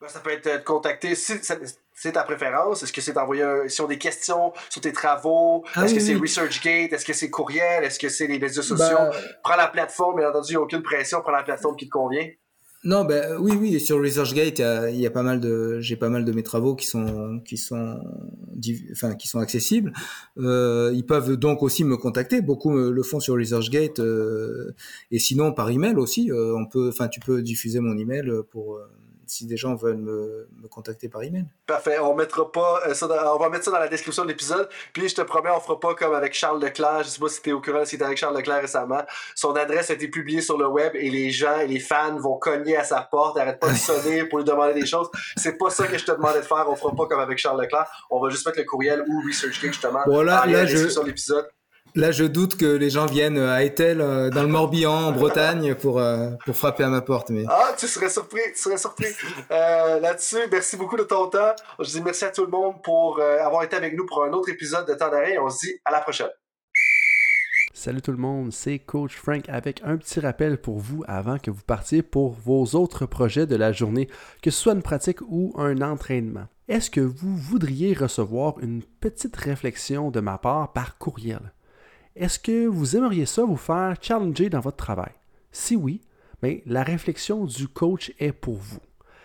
Ben, 0.00 0.08
ça 0.08 0.20
peut 0.20 0.30
être 0.30 0.42
te 0.42 0.64
contacter, 0.64 1.14
si 1.14 1.34
c'est 1.92 2.12
ta 2.12 2.22
préférence, 2.22 2.82
est-ce 2.82 2.92
que 2.92 3.02
c'est 3.02 3.12
d'envoyer, 3.12 3.42
un, 3.42 3.68
si 3.68 3.82
on 3.82 3.86
des 3.86 3.98
questions 3.98 4.54
sur 4.70 4.80
tes 4.80 4.92
travaux, 4.92 5.64
ah, 5.74 5.84
est-ce 5.84 5.92
oui, 5.92 5.98
que 5.98 6.04
c'est 6.04 6.14
oui. 6.14 6.20
ResearchGate, 6.22 6.92
est-ce 6.94 7.04
que 7.04 7.12
c'est 7.12 7.28
courriel, 7.28 7.84
est-ce 7.84 7.98
que 7.98 8.08
c'est 8.08 8.26
les 8.26 8.38
médias 8.38 8.62
sociaux? 8.62 8.96
Ben... 8.96 9.10
Prends 9.42 9.56
la 9.56 9.68
plateforme, 9.68 10.16
bien 10.16 10.30
entendu, 10.30 10.52
il 10.52 10.56
n'y 10.56 10.56
a 10.56 10.62
aucune 10.62 10.82
pression, 10.82 11.20
prends 11.20 11.32
la 11.32 11.42
plateforme 11.42 11.76
qui 11.76 11.84
te 11.84 11.90
convient. 11.90 12.26
Non, 12.82 13.04
ben 13.04 13.36
oui, 13.38 13.52
oui. 13.60 13.78
Sur 13.78 14.00
ResearchGate, 14.00 14.58
il 14.58 14.62
y 14.62 14.64
a, 14.64 14.90
y 14.90 15.06
a 15.06 15.10
pas 15.10 15.22
mal 15.22 15.38
de, 15.38 15.80
j'ai 15.80 15.96
pas 15.96 16.08
mal 16.08 16.24
de 16.24 16.32
mes 16.32 16.42
travaux 16.42 16.74
qui 16.74 16.86
sont, 16.86 17.40
qui 17.44 17.58
sont, 17.58 18.00
enfin, 18.92 19.14
qui 19.16 19.28
sont 19.28 19.38
accessibles. 19.38 19.92
Euh, 20.38 20.90
ils 20.94 21.04
peuvent 21.04 21.36
donc 21.36 21.62
aussi 21.62 21.84
me 21.84 21.98
contacter. 21.98 22.40
Beaucoup 22.40 22.72
le 22.74 23.02
font 23.02 23.20
sur 23.20 23.34
ResearchGate 23.34 23.98
euh, 24.00 24.74
et 25.10 25.18
sinon 25.18 25.52
par 25.52 25.68
email 25.68 25.96
aussi. 25.96 26.30
Euh, 26.30 26.54
on 26.56 26.64
peut, 26.66 26.88
enfin, 26.88 27.08
tu 27.08 27.20
peux 27.20 27.42
diffuser 27.42 27.80
mon 27.80 27.98
email 27.98 28.30
pour 28.50 28.78
si 29.30 29.46
des 29.46 29.56
gens 29.56 29.74
veulent 29.74 29.96
me, 29.96 30.48
me, 30.60 30.68
contacter 30.68 31.08
par 31.08 31.22
email. 31.22 31.44
Parfait. 31.66 31.98
On 32.00 32.14
mettra 32.14 32.50
pas 32.50 32.92
ça 32.94 33.06
dans, 33.06 33.36
on 33.36 33.38
va 33.38 33.48
mettre 33.48 33.64
ça 33.64 33.70
dans 33.70 33.78
la 33.78 33.88
description 33.88 34.24
de 34.24 34.28
l'épisode. 34.28 34.68
Puis 34.92 35.08
je 35.08 35.14
te 35.14 35.22
promets, 35.22 35.50
on 35.50 35.60
fera 35.60 35.78
pas 35.78 35.94
comme 35.94 36.14
avec 36.14 36.34
Charles 36.34 36.62
Leclerc. 36.62 37.04
Je 37.04 37.08
sais 37.10 37.20
pas 37.20 37.28
si 37.28 37.40
tu 37.40 37.50
es 37.50 37.52
au 37.52 37.60
courant, 37.60 37.84
si 37.84 37.96
tu 37.96 38.04
avec 38.04 38.18
Charles 38.18 38.36
Leclerc 38.36 38.62
récemment. 38.62 39.02
Son 39.34 39.54
adresse 39.54 39.90
a 39.90 39.94
été 39.94 40.08
publiée 40.08 40.40
sur 40.40 40.58
le 40.58 40.66
web 40.66 40.92
et 40.94 41.10
les 41.10 41.30
gens 41.30 41.60
et 41.60 41.66
les 41.66 41.80
fans 41.80 42.18
vont 42.18 42.38
cogner 42.38 42.76
à 42.76 42.84
sa 42.84 43.02
porte, 43.02 43.38
arrête 43.38 43.60
pas 43.60 43.70
de 43.70 43.76
sonner 43.76 44.24
pour 44.24 44.38
lui 44.38 44.44
demander 44.44 44.74
des 44.74 44.86
choses. 44.86 45.08
C'est 45.36 45.56
pas 45.56 45.70
ça 45.70 45.86
que 45.86 45.96
je 45.96 46.04
te 46.04 46.12
demandais 46.12 46.40
de 46.40 46.46
faire. 46.46 46.66
On 46.68 46.74
fera 46.74 46.94
pas 46.94 47.06
comme 47.06 47.20
avec 47.20 47.38
Charles 47.38 47.60
Leclerc. 47.60 47.86
On 48.10 48.20
va 48.20 48.30
juste 48.30 48.44
mettre 48.46 48.58
le 48.58 48.64
courriel 48.64 49.04
ou 49.06 49.22
ResearchGate 49.26 49.72
justement 49.72 50.00
bon, 50.06 50.22
là, 50.22 50.42
dans 50.44 50.52
la 50.52 50.64
description 50.64 51.02
de 51.02 51.06
l'épisode. 51.06 51.46
Là, 51.96 52.12
je 52.12 52.22
doute 52.24 52.56
que 52.56 52.66
les 52.66 52.88
gens 52.88 53.06
viennent 53.06 53.38
à 53.38 53.64
Etel, 53.64 54.00
euh, 54.00 54.30
dans 54.30 54.42
le 54.42 54.48
Morbihan, 54.48 55.08
en 55.08 55.12
Bretagne, 55.12 55.74
pour, 55.74 55.98
euh, 55.98 56.30
pour 56.46 56.56
frapper 56.56 56.84
à 56.84 56.88
ma 56.88 57.00
porte. 57.00 57.30
Mais... 57.30 57.44
Ah, 57.48 57.72
tu 57.76 57.88
serais 57.88 58.08
surpris, 58.08 58.40
tu 58.54 58.62
serais 58.62 58.78
surpris. 58.78 59.08
Euh, 59.50 59.98
Là-dessus, 59.98 60.38
merci 60.52 60.76
beaucoup 60.76 60.96
de 60.96 61.02
ton 61.02 61.28
temps. 61.28 61.52
Je 61.80 61.90
dis 61.90 62.00
merci 62.00 62.24
à 62.24 62.30
tout 62.30 62.44
le 62.44 62.50
monde 62.50 62.76
pour 62.84 63.18
euh, 63.18 63.38
avoir 63.40 63.64
été 63.64 63.74
avec 63.74 63.96
nous 63.96 64.06
pour 64.06 64.22
un 64.22 64.32
autre 64.32 64.48
épisode 64.50 64.86
de 64.86 64.94
Temps 64.94 65.10
d'arrêt. 65.10 65.36
On 65.38 65.50
se 65.50 65.66
dit 65.66 65.80
à 65.84 65.90
la 65.90 66.00
prochaine. 66.00 66.30
Salut 67.74 68.02
tout 68.02 68.12
le 68.12 68.18
monde, 68.18 68.52
c'est 68.52 68.78
Coach 68.78 69.16
Frank 69.16 69.48
avec 69.48 69.80
un 69.84 69.96
petit 69.96 70.20
rappel 70.20 70.58
pour 70.58 70.78
vous 70.78 71.02
avant 71.08 71.38
que 71.38 71.50
vous 71.50 71.62
partiez 71.66 72.02
pour 72.02 72.32
vos 72.32 72.64
autres 72.76 73.06
projets 73.06 73.46
de 73.46 73.56
la 73.56 73.72
journée, 73.72 74.08
que 74.42 74.50
ce 74.50 74.60
soit 74.60 74.74
une 74.74 74.82
pratique 74.82 75.22
ou 75.22 75.54
un 75.56 75.80
entraînement. 75.80 76.46
Est-ce 76.68 76.90
que 76.90 77.00
vous 77.00 77.34
voudriez 77.36 77.94
recevoir 77.94 78.60
une 78.60 78.82
petite 78.82 79.36
réflexion 79.36 80.10
de 80.10 80.20
ma 80.20 80.36
part 80.36 80.72
par 80.72 80.98
courriel? 80.98 81.52
Est-ce 82.20 82.38
que 82.38 82.66
vous 82.66 82.96
aimeriez 82.96 83.24
ça 83.24 83.44
vous 83.44 83.56
faire 83.56 83.96
challenger 83.98 84.50
dans 84.50 84.60
votre 84.60 84.76
travail? 84.76 85.12
Si 85.52 85.74
oui, 85.74 86.02
bien, 86.42 86.58
la 86.66 86.82
réflexion 86.82 87.46
du 87.46 87.66
coach 87.66 88.12
est 88.18 88.32
pour 88.32 88.56
vous. 88.56 88.80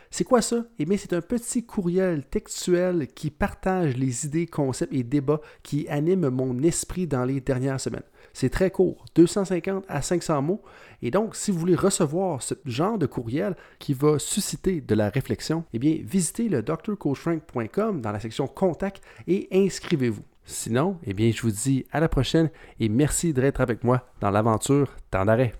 C'est 0.09 0.23
quoi 0.23 0.41
ça? 0.41 0.63
Eh 0.79 0.85
bien, 0.85 0.95
c'est 0.97 1.11
un 1.11 1.19
petit 1.19 1.65
courriel 1.65 2.23
textuel 2.23 3.07
qui 3.13 3.31
partage 3.31 3.97
les 3.97 4.25
idées, 4.25 4.47
concepts 4.47 4.93
et 4.93 5.03
débats 5.03 5.41
qui 5.61 5.89
animent 5.89 6.29
mon 6.29 6.63
esprit 6.63 7.05
dans 7.05 7.25
les 7.25 7.41
dernières 7.41 7.81
semaines. 7.81 8.01
C'est 8.31 8.49
très 8.49 8.71
court, 8.71 9.03
250 9.15 9.83
à 9.89 10.01
500 10.01 10.41
mots. 10.41 10.61
Et 11.01 11.11
donc, 11.11 11.35
si 11.35 11.51
vous 11.51 11.59
voulez 11.59 11.75
recevoir 11.75 12.41
ce 12.41 12.53
genre 12.63 12.97
de 12.97 13.07
courriel 13.07 13.57
qui 13.77 13.93
va 13.93 14.19
susciter 14.19 14.79
de 14.79 14.95
la 14.95 15.09
réflexion, 15.09 15.65
eh 15.73 15.79
bien, 15.79 15.97
visitez 16.01 16.47
le 16.47 16.63
drcoachfrank.com 16.63 17.99
dans 17.99 18.11
la 18.13 18.21
section 18.21 18.47
Contact 18.47 19.03
et 19.27 19.49
inscrivez-vous. 19.51 20.23
Sinon, 20.45 20.99
eh 21.03 21.13
bien, 21.13 21.31
je 21.31 21.41
vous 21.41 21.51
dis 21.51 21.85
à 21.91 21.99
la 21.99 22.07
prochaine 22.07 22.51
et 22.79 22.87
merci 22.87 23.33
d'être 23.33 23.61
avec 23.61 23.83
moi 23.83 24.07
dans 24.21 24.29
l'aventure 24.29 24.95
Temps 25.09 25.25
d'arrêt. 25.25 25.53